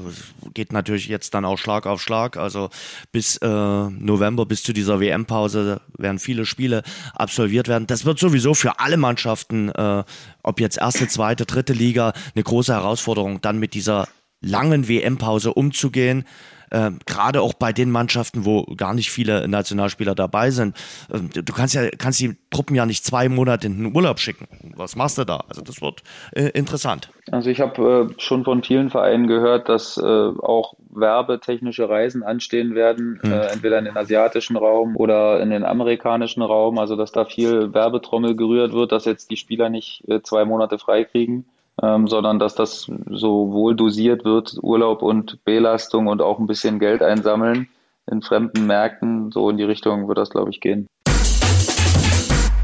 geht 0.53 0.71
natürlich 0.71 1.07
jetzt 1.07 1.33
dann 1.33 1.43
auch 1.43 1.57
Schlag 1.57 1.87
auf 1.87 2.01
Schlag. 2.01 2.37
Also 2.37 2.69
bis 3.11 3.35
äh, 3.39 3.45
November, 3.45 4.45
bis 4.45 4.63
zu 4.63 4.71
dieser 4.71 5.01
WM-Pause 5.01 5.81
werden 5.97 6.19
viele 6.19 6.45
Spiele 6.45 6.83
absolviert 7.13 7.67
werden. 7.67 7.85
Das 7.85 8.05
wird 8.05 8.17
sowieso 8.17 8.53
für 8.53 8.79
alle 8.79 8.95
Mannschaften, 8.95 9.67
äh, 9.67 10.05
ob 10.41 10.61
jetzt 10.61 10.77
erste, 10.77 11.09
zweite, 11.09 11.45
dritte 11.45 11.73
Liga, 11.73 12.13
eine 12.33 12.43
große 12.43 12.73
Herausforderung, 12.73 13.41
dann 13.41 13.59
mit 13.59 13.73
dieser 13.73 14.07
langen 14.39 14.87
WM-Pause 14.87 15.53
umzugehen 15.53 16.23
äh, 16.71 16.91
gerade 17.05 17.41
auch 17.41 17.53
bei 17.53 17.73
den 17.73 17.91
Mannschaften, 17.91 18.45
wo 18.45 18.63
gar 18.77 18.93
nicht 18.93 19.11
viele 19.11 19.47
Nationalspieler 19.47 20.15
dabei 20.15 20.51
sind. 20.51 20.75
Äh, 21.11 21.41
du 21.41 21.53
kannst 21.53 21.75
ja 21.75 21.89
kannst 21.97 22.19
die 22.19 22.35
Truppen 22.49 22.75
ja 22.75 22.85
nicht 22.85 23.05
zwei 23.05 23.29
Monate 23.29 23.67
in 23.67 23.77
den 23.77 23.95
Urlaub 23.95 24.19
schicken. 24.19 24.47
Was 24.75 24.95
machst 24.95 25.17
du 25.17 25.23
da? 25.23 25.43
Also 25.47 25.61
das 25.61 25.81
wird 25.81 26.03
äh, 26.31 26.49
interessant. 26.49 27.09
Also 27.31 27.49
ich 27.49 27.59
habe 27.59 28.09
äh, 28.11 28.21
schon 28.21 28.43
von 28.43 28.63
vielen 28.63 28.89
Vereinen 28.89 29.27
gehört, 29.27 29.69
dass 29.69 29.97
äh, 29.97 30.01
auch 30.01 30.75
werbetechnische 30.89 31.89
Reisen 31.89 32.23
anstehen 32.23 32.75
werden, 32.75 33.19
hm. 33.21 33.31
Äh, 33.31 33.47
entweder 33.47 33.79
in 33.79 33.85
den 33.85 33.97
asiatischen 33.97 34.55
Raum 34.55 34.95
oder 34.95 35.41
in 35.41 35.49
den 35.49 35.63
amerikanischen 35.63 36.41
Raum. 36.41 36.77
Also 36.77 36.95
dass 36.95 37.11
da 37.11 37.25
viel 37.25 37.73
Werbetrommel 37.73 38.35
gerührt 38.35 38.73
wird, 38.73 38.91
dass 38.91 39.05
jetzt 39.05 39.31
die 39.31 39.37
Spieler 39.37 39.69
nicht 39.69 40.03
zwei 40.23 40.45
Monate 40.45 40.77
frei 40.77 41.03
kriegen 41.03 41.45
ähm, 41.81 42.07
sondern 42.07 42.39
dass 42.39 42.55
das 42.55 42.89
so 43.09 43.51
wohl 43.51 43.75
dosiert 43.75 44.25
wird, 44.25 44.57
Urlaub 44.61 45.01
und 45.01 45.43
Belastung 45.43 46.07
und 46.07 46.21
auch 46.21 46.39
ein 46.39 46.47
bisschen 46.47 46.79
Geld 46.79 47.01
einsammeln 47.01 47.67
in 48.09 48.21
fremden 48.21 48.65
Märkten. 48.67 49.31
So 49.31 49.49
in 49.49 49.57
die 49.57 49.63
Richtung 49.63 50.07
wird 50.07 50.17
das, 50.17 50.29
glaube 50.29 50.51
ich, 50.51 50.61
gehen. 50.61 50.87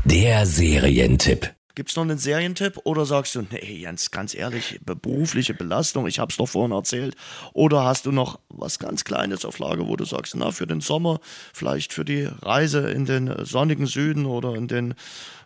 Der 0.05 0.45
Serientipp. 0.45 1.53
Gibt's 1.73 1.95
noch 1.95 2.03
einen 2.03 2.17
Serientipp 2.17 2.79
oder 2.83 3.05
sagst 3.05 3.35
du, 3.35 3.43
nee, 3.49 3.77
Jens, 3.77 4.11
ganz 4.11 4.35
ehrlich, 4.35 4.81
berufliche 4.85 5.53
Belastung, 5.53 6.05
ich 6.05 6.19
hab's 6.19 6.35
doch 6.35 6.47
vorhin 6.47 6.73
erzählt. 6.73 7.15
Oder 7.53 7.85
hast 7.85 8.05
du 8.05 8.11
noch 8.11 8.39
was 8.49 8.77
ganz 8.77 9.05
Kleines 9.05 9.45
auf 9.45 9.57
Lager, 9.59 9.87
wo 9.87 9.95
du 9.95 10.03
sagst, 10.03 10.35
na, 10.35 10.51
für 10.51 10.67
den 10.67 10.81
Sommer, 10.81 11.21
vielleicht 11.53 11.93
für 11.93 12.03
die 12.03 12.27
Reise 12.41 12.89
in 12.91 13.05
den 13.05 13.45
sonnigen 13.45 13.85
Süden 13.85 14.25
oder 14.25 14.53
in 14.55 14.67
den 14.67 14.95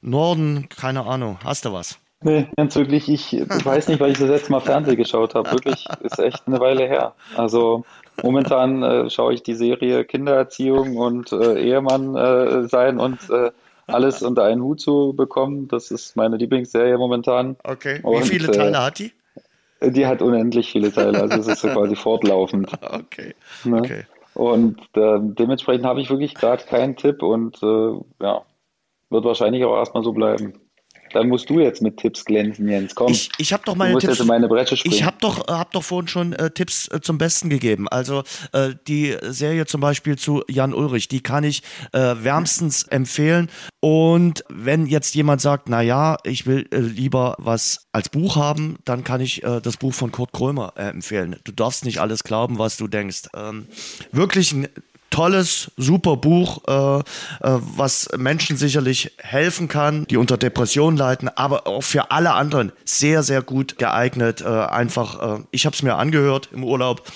Norden, 0.01 0.67
keine 0.69 1.05
Ahnung, 1.05 1.37
hast 1.43 1.65
du 1.65 1.73
was? 1.73 1.99
Nee, 2.23 2.47
ganz 2.55 2.75
wirklich, 2.75 3.09
ich 3.09 3.33
weiß 3.33 3.87
nicht, 3.87 3.99
weil 3.99 4.11
ich 4.11 4.17
das 4.17 4.29
letzte 4.29 4.51
Mal 4.51 4.61
Fernsehen 4.61 4.95
geschaut 4.95 5.35
habe. 5.35 5.51
Wirklich, 5.51 5.85
ist 6.01 6.19
echt 6.19 6.47
eine 6.47 6.59
Weile 6.59 6.87
her. 6.87 7.13
Also 7.35 7.85
momentan 8.23 8.81
äh, 8.83 9.09
schaue 9.09 9.33
ich 9.33 9.43
die 9.43 9.53
Serie 9.53 10.05
Kindererziehung 10.05 10.97
und 10.97 11.31
äh, 11.31 11.59
Ehemann 11.59 12.15
äh, 12.15 12.67
sein 12.67 12.99
und 12.99 13.29
äh, 13.29 13.51
alles 13.87 14.23
unter 14.23 14.43
einen 14.43 14.61
Hut 14.63 14.81
zu 14.81 15.13
bekommen. 15.15 15.67
Das 15.67 15.91
ist 15.91 16.15
meine 16.15 16.37
Lieblingsserie 16.37 16.97
momentan. 16.97 17.57
Okay. 17.63 17.99
Wie 18.01 18.07
und, 18.07 18.25
viele 18.25 18.51
Teile 18.51 18.83
hat 18.83 18.99
die? 18.99 19.11
Die 19.81 20.07
hat 20.07 20.21
unendlich 20.21 20.71
viele 20.71 20.91
Teile, 20.91 21.21
also 21.21 21.37
es 21.37 21.47
ist 21.47 21.59
so 21.59 21.67
quasi 21.67 21.95
fortlaufend. 21.95 22.71
Okay. 22.81 23.35
Ne? 23.65 23.77
okay. 23.77 24.03
Und 24.33 24.79
äh, 24.95 25.19
dementsprechend 25.21 25.85
habe 25.85 26.01
ich 26.01 26.09
wirklich 26.09 26.33
gerade 26.33 26.63
keinen 26.65 26.95
Tipp 26.95 27.21
und 27.21 27.61
äh, 27.61 27.91
ja, 28.21 28.41
wird 29.09 29.25
wahrscheinlich 29.25 29.63
auch 29.63 29.77
erstmal 29.77 30.03
so 30.03 30.11
bleiben. 30.11 30.53
Dann 31.13 31.29
musst 31.29 31.49
du 31.49 31.59
jetzt 31.59 31.81
mit 31.81 31.97
Tipps 31.97 32.25
glänzen, 32.25 32.67
Jens. 32.67 32.93
Komm. 32.95 33.11
Ich, 33.11 33.29
ich 33.37 33.53
habe 33.53 33.63
doch 33.65 33.75
meine 33.75 33.97
Tipps. 33.97 34.23
Meine. 34.23 34.49
Ich 34.83 35.03
habe 35.03 35.17
doch, 35.21 35.47
hab 35.47 35.71
doch 35.71 35.83
vorhin 35.83 36.07
schon 36.07 36.33
äh, 36.33 36.51
Tipps 36.51 36.89
äh, 36.89 36.99
zum 37.01 37.17
Besten 37.17 37.49
gegeben. 37.49 37.87
Also 37.87 38.23
äh, 38.51 38.71
die 38.87 39.15
Serie 39.21 39.65
zum 39.65 39.81
Beispiel 39.81 40.17
zu 40.17 40.43
Jan 40.49 40.73
Ulrich, 40.73 41.07
die 41.07 41.21
kann 41.21 41.43
ich 41.43 41.63
äh, 41.93 41.99
wärmstens 41.99 42.83
empfehlen. 42.83 43.49
Und 43.79 44.43
wenn 44.49 44.87
jetzt 44.87 45.15
jemand 45.15 45.41
sagt, 45.41 45.69
na 45.69 45.81
ja, 45.81 46.17
ich 46.23 46.47
will 46.47 46.67
äh, 46.71 46.79
lieber 46.79 47.35
was 47.37 47.87
als 47.91 48.09
Buch 48.09 48.35
haben, 48.35 48.77
dann 48.83 49.03
kann 49.03 49.21
ich 49.21 49.43
äh, 49.43 49.61
das 49.61 49.77
Buch 49.77 49.93
von 49.93 50.11
Kurt 50.11 50.33
Krömer 50.33 50.73
empfehlen. 50.75 51.37
Du 51.43 51.51
darfst 51.51 51.85
nicht 51.85 51.99
alles 51.99 52.23
glauben, 52.23 52.57
was 52.57 52.77
du 52.77 52.87
denkst. 52.87 53.29
Ähm, 53.35 53.67
wirklich 54.11 54.51
ein 54.51 54.67
tolles, 55.15 55.71
super 55.77 56.17
Buch, 56.17 56.61
äh, 56.67 56.99
äh, 56.99 57.03
was 57.39 58.09
Menschen 58.17 58.57
sicherlich 58.57 59.13
helfen 59.17 59.69
kann, 59.69 60.05
die 60.07 60.17
unter 60.17 60.35
Depressionen 60.35 60.97
leiden, 60.97 61.29
aber 61.29 61.67
auch 61.67 61.83
für 61.83 62.11
alle 62.11 62.33
anderen 62.33 62.73
sehr, 62.83 63.23
sehr 63.23 63.41
gut 63.41 63.77
geeignet. 63.77 64.41
Äh, 64.41 64.47
einfach, 64.47 65.37
äh, 65.37 65.43
ich 65.51 65.65
habe 65.65 65.73
es 65.73 65.83
mir 65.83 65.95
angehört 65.95 66.49
im 66.51 66.65
Urlaub. 66.65 67.09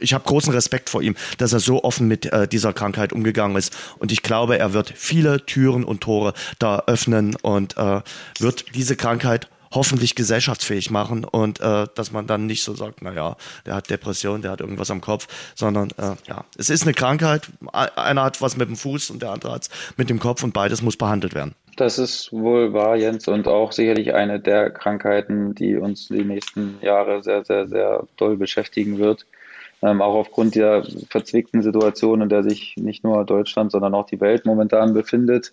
Ich 0.00 0.12
habe 0.12 0.24
großen 0.24 0.52
Respekt 0.52 0.90
vor 0.90 1.02
ihm, 1.02 1.14
dass 1.38 1.52
er 1.52 1.60
so 1.60 1.84
offen 1.84 2.08
mit 2.08 2.26
äh, 2.26 2.48
dieser 2.48 2.72
Krankheit 2.72 3.12
umgegangen 3.12 3.56
ist. 3.56 3.76
Und 4.00 4.10
ich 4.10 4.22
glaube, 4.24 4.58
er 4.58 4.72
wird 4.72 4.92
viele 4.96 5.46
Türen 5.46 5.84
und 5.84 6.00
Tore 6.00 6.32
da 6.58 6.82
öffnen 6.88 7.36
und 7.36 7.76
äh, 7.76 8.00
wird 8.40 8.74
diese 8.74 8.96
Krankheit 8.96 9.48
hoffentlich 9.76 10.16
gesellschaftsfähig 10.16 10.90
machen 10.90 11.24
und 11.24 11.60
äh, 11.60 11.86
dass 11.94 12.10
man 12.10 12.26
dann 12.26 12.46
nicht 12.46 12.64
so 12.64 12.74
sagt, 12.74 13.02
naja, 13.02 13.36
der 13.64 13.76
hat 13.76 13.88
Depression, 13.88 14.42
der 14.42 14.50
hat 14.50 14.60
irgendwas 14.60 14.90
am 14.90 15.00
Kopf, 15.00 15.28
sondern 15.54 15.90
äh, 15.98 16.16
ja, 16.26 16.44
es 16.58 16.70
ist 16.70 16.82
eine 16.82 16.94
Krankheit. 16.94 17.48
Einer 17.72 18.24
hat 18.24 18.42
was 18.42 18.56
mit 18.56 18.68
dem 18.68 18.76
Fuß 18.76 19.10
und 19.10 19.22
der 19.22 19.30
andere 19.30 19.52
hat 19.52 19.62
es 19.62 19.70
mit 19.96 20.10
dem 20.10 20.18
Kopf 20.18 20.42
und 20.42 20.52
beides 20.52 20.82
muss 20.82 20.96
behandelt 20.96 21.34
werden. 21.34 21.54
Das 21.76 21.98
ist 21.98 22.32
wohl 22.32 22.72
wahr, 22.72 22.96
Jens, 22.96 23.28
und 23.28 23.46
auch 23.46 23.70
sicherlich 23.70 24.14
eine 24.14 24.40
der 24.40 24.70
Krankheiten, 24.70 25.54
die 25.54 25.76
uns 25.76 26.08
die 26.08 26.24
nächsten 26.24 26.78
Jahre 26.80 27.22
sehr, 27.22 27.44
sehr, 27.44 27.68
sehr 27.68 28.04
doll 28.16 28.36
beschäftigen 28.38 28.98
wird. 28.98 29.26
Ähm, 29.82 30.00
auch 30.00 30.14
aufgrund 30.14 30.54
der 30.54 30.86
verzwickten 31.10 31.62
Situation, 31.62 32.22
in 32.22 32.30
der 32.30 32.42
sich 32.42 32.76
nicht 32.78 33.04
nur 33.04 33.22
Deutschland, 33.26 33.72
sondern 33.72 33.94
auch 33.94 34.06
die 34.06 34.22
Welt 34.22 34.46
momentan 34.46 34.94
befindet. 34.94 35.52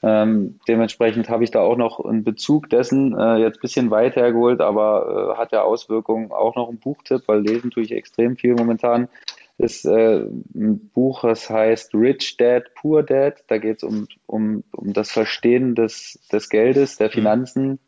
Ähm, 0.00 0.60
dementsprechend 0.68 1.28
habe 1.28 1.42
ich 1.42 1.50
da 1.50 1.60
auch 1.60 1.76
noch 1.76 2.04
einen 2.04 2.22
Bezug 2.22 2.70
dessen 2.70 3.18
äh, 3.18 3.38
jetzt 3.38 3.58
ein 3.58 3.62
bisschen 3.62 3.90
weit 3.90 4.14
hergeholt, 4.14 4.60
aber 4.60 5.34
äh, 5.34 5.38
hat 5.38 5.52
ja 5.52 5.62
Auswirkungen. 5.62 6.30
Auch 6.30 6.54
noch 6.54 6.68
ein 6.68 6.78
Buchtipp, 6.78 7.22
weil 7.26 7.40
lesen 7.40 7.70
tue 7.70 7.82
ich 7.82 7.92
extrem 7.92 8.36
viel 8.36 8.54
momentan. 8.54 9.08
Ist 9.56 9.84
äh, 9.86 10.20
ein 10.54 10.90
Buch, 10.94 11.22
das 11.22 11.50
heißt 11.50 11.94
Rich 11.94 12.36
Dad, 12.36 12.74
Poor 12.76 13.02
Dad. 13.02 13.42
Da 13.48 13.58
geht 13.58 13.78
es 13.78 13.82
um, 13.82 14.06
um, 14.26 14.62
um 14.70 14.92
das 14.92 15.10
Verstehen 15.10 15.74
des, 15.74 16.20
des 16.30 16.48
Geldes, 16.48 16.96
der 16.96 17.08
mhm. 17.08 17.12
Finanzen, 17.12 17.78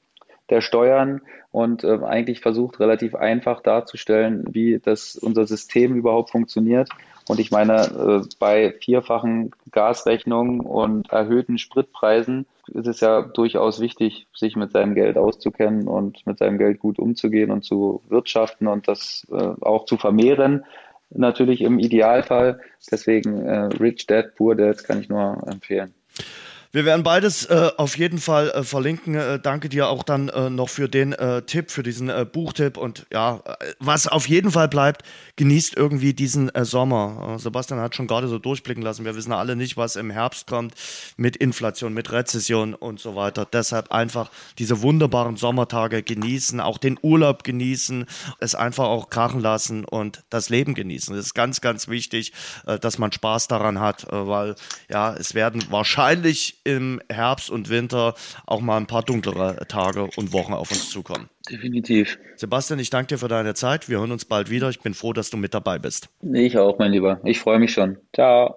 der 0.50 0.62
Steuern 0.62 1.20
und 1.52 1.84
äh, 1.84 2.00
eigentlich 2.02 2.40
versucht 2.40 2.80
relativ 2.80 3.14
einfach 3.14 3.62
darzustellen, 3.62 4.44
wie 4.50 4.80
das 4.80 5.14
unser 5.14 5.46
System 5.46 5.94
überhaupt 5.94 6.30
funktioniert 6.30 6.88
und 7.30 7.38
ich 7.38 7.52
meine, 7.52 7.82
äh, 8.24 8.28
bei 8.40 8.72
vierfachen 8.80 9.52
Gasrechnungen 9.70 10.58
und 10.58 11.10
erhöhten 11.12 11.58
Spritpreisen 11.58 12.44
ist 12.66 12.88
es 12.88 12.98
ja 12.98 13.22
durchaus 13.22 13.78
wichtig, 13.78 14.26
sich 14.34 14.56
mit 14.56 14.72
seinem 14.72 14.96
Geld 14.96 15.16
auszukennen 15.16 15.86
und 15.86 16.26
mit 16.26 16.38
seinem 16.38 16.58
Geld 16.58 16.80
gut 16.80 16.98
umzugehen 16.98 17.52
und 17.52 17.64
zu 17.64 18.02
wirtschaften 18.08 18.66
und 18.66 18.88
das 18.88 19.28
äh, 19.30 19.54
auch 19.60 19.84
zu 19.84 19.96
vermehren. 19.96 20.64
Natürlich 21.10 21.60
im 21.60 21.78
Idealfall. 21.78 22.58
Deswegen 22.90 23.46
äh, 23.46 23.66
Rich 23.80 24.08
Dad, 24.08 24.34
Poor 24.34 24.56
Dad 24.56 24.82
kann 24.82 25.00
ich 25.00 25.08
nur 25.08 25.40
empfehlen. 25.46 25.94
Wir 26.72 26.84
werden 26.84 27.02
beides 27.02 27.46
äh, 27.46 27.70
auf 27.78 27.98
jeden 27.98 28.18
Fall 28.18 28.50
äh, 28.50 28.62
verlinken. 28.62 29.16
Äh, 29.16 29.40
danke 29.40 29.68
dir 29.68 29.88
auch 29.88 30.04
dann 30.04 30.28
äh, 30.28 30.50
noch 30.50 30.68
für 30.68 30.88
den 30.88 31.12
äh, 31.12 31.42
Tipp, 31.42 31.68
für 31.68 31.82
diesen 31.82 32.08
äh, 32.08 32.24
Buchtipp. 32.24 32.76
Und 32.76 33.06
ja, 33.12 33.42
was 33.80 34.06
auf 34.06 34.28
jeden 34.28 34.52
Fall 34.52 34.68
bleibt, 34.68 35.02
genießt 35.34 35.76
irgendwie 35.76 36.14
diesen 36.14 36.48
Sommer. 36.60 37.38
Sebastian 37.38 37.80
hat 37.80 37.96
schon 37.96 38.06
gerade 38.06 38.28
so 38.28 38.38
durchblicken 38.38 38.84
lassen. 38.84 39.04
Wir 39.04 39.16
wissen 39.16 39.32
alle 39.32 39.56
nicht, 39.56 39.76
was 39.76 39.96
im 39.96 40.10
Herbst 40.10 40.46
kommt 40.46 40.74
mit 41.16 41.36
Inflation, 41.36 41.92
mit 41.92 42.12
Rezession 42.12 42.74
und 42.74 43.00
so 43.00 43.16
weiter. 43.16 43.48
Deshalb 43.50 43.90
einfach 43.90 44.30
diese 44.58 44.82
wunderbaren 44.82 45.36
Sommertage 45.36 46.04
genießen, 46.04 46.60
auch 46.60 46.78
den 46.78 46.98
Urlaub 47.02 47.42
genießen, 47.42 48.06
es 48.38 48.54
einfach 48.54 48.84
auch 48.84 49.10
krachen 49.10 49.40
lassen 49.40 49.84
und 49.84 50.22
das 50.30 50.50
Leben 50.50 50.74
genießen. 50.74 51.16
Das 51.16 51.26
ist 51.26 51.34
ganz, 51.34 51.60
ganz 51.60 51.88
wichtig, 51.88 52.32
dass 52.80 52.98
man 52.98 53.10
Spaß 53.10 53.48
daran 53.48 53.80
hat, 53.80 54.06
weil 54.10 54.54
ja, 54.88 55.14
es 55.14 55.34
werden 55.34 55.64
wahrscheinlich 55.70 56.59
im 56.64 57.00
Herbst 57.10 57.50
und 57.50 57.68
Winter 57.68 58.14
auch 58.46 58.60
mal 58.60 58.76
ein 58.76 58.86
paar 58.86 59.02
dunklere 59.02 59.66
Tage 59.68 60.08
und 60.16 60.32
Wochen 60.32 60.52
auf 60.52 60.70
uns 60.70 60.90
zukommen. 60.90 61.28
Definitiv. 61.50 62.18
Sebastian, 62.36 62.78
ich 62.78 62.90
danke 62.90 63.08
dir 63.08 63.18
für 63.18 63.28
deine 63.28 63.54
Zeit. 63.54 63.88
Wir 63.88 63.98
hören 63.98 64.12
uns 64.12 64.24
bald 64.24 64.50
wieder. 64.50 64.68
Ich 64.70 64.80
bin 64.80 64.94
froh, 64.94 65.12
dass 65.12 65.30
du 65.30 65.36
mit 65.36 65.54
dabei 65.54 65.78
bist. 65.78 66.08
Ich 66.32 66.56
auch, 66.58 66.78
mein 66.78 66.92
Lieber. 66.92 67.20
Ich 67.24 67.40
freue 67.40 67.58
mich 67.58 67.72
schon. 67.72 67.96
Ciao. 68.14 68.56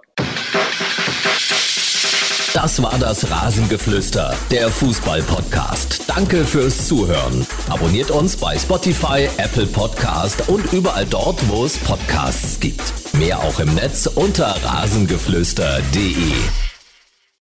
Das 2.53 2.83
war 2.83 2.99
das 2.99 3.31
Rasengeflüster, 3.31 4.35
der 4.51 4.69
Fußball-Podcast. 4.69 6.07
Danke 6.07 6.45
fürs 6.45 6.87
Zuhören. 6.87 7.47
Abonniert 7.67 8.11
uns 8.11 8.37
bei 8.37 8.59
Spotify, 8.59 9.27
Apple 9.37 9.65
Podcast 9.65 10.47
und 10.49 10.71
überall 10.71 11.07
dort, 11.07 11.39
wo 11.49 11.65
es 11.65 11.79
Podcasts 11.79 12.59
gibt. 12.59 12.93
Mehr 13.15 13.39
auch 13.39 13.59
im 13.59 13.73
Netz 13.73 14.05
unter 14.05 14.55
rasengeflüster.de. 14.63 16.72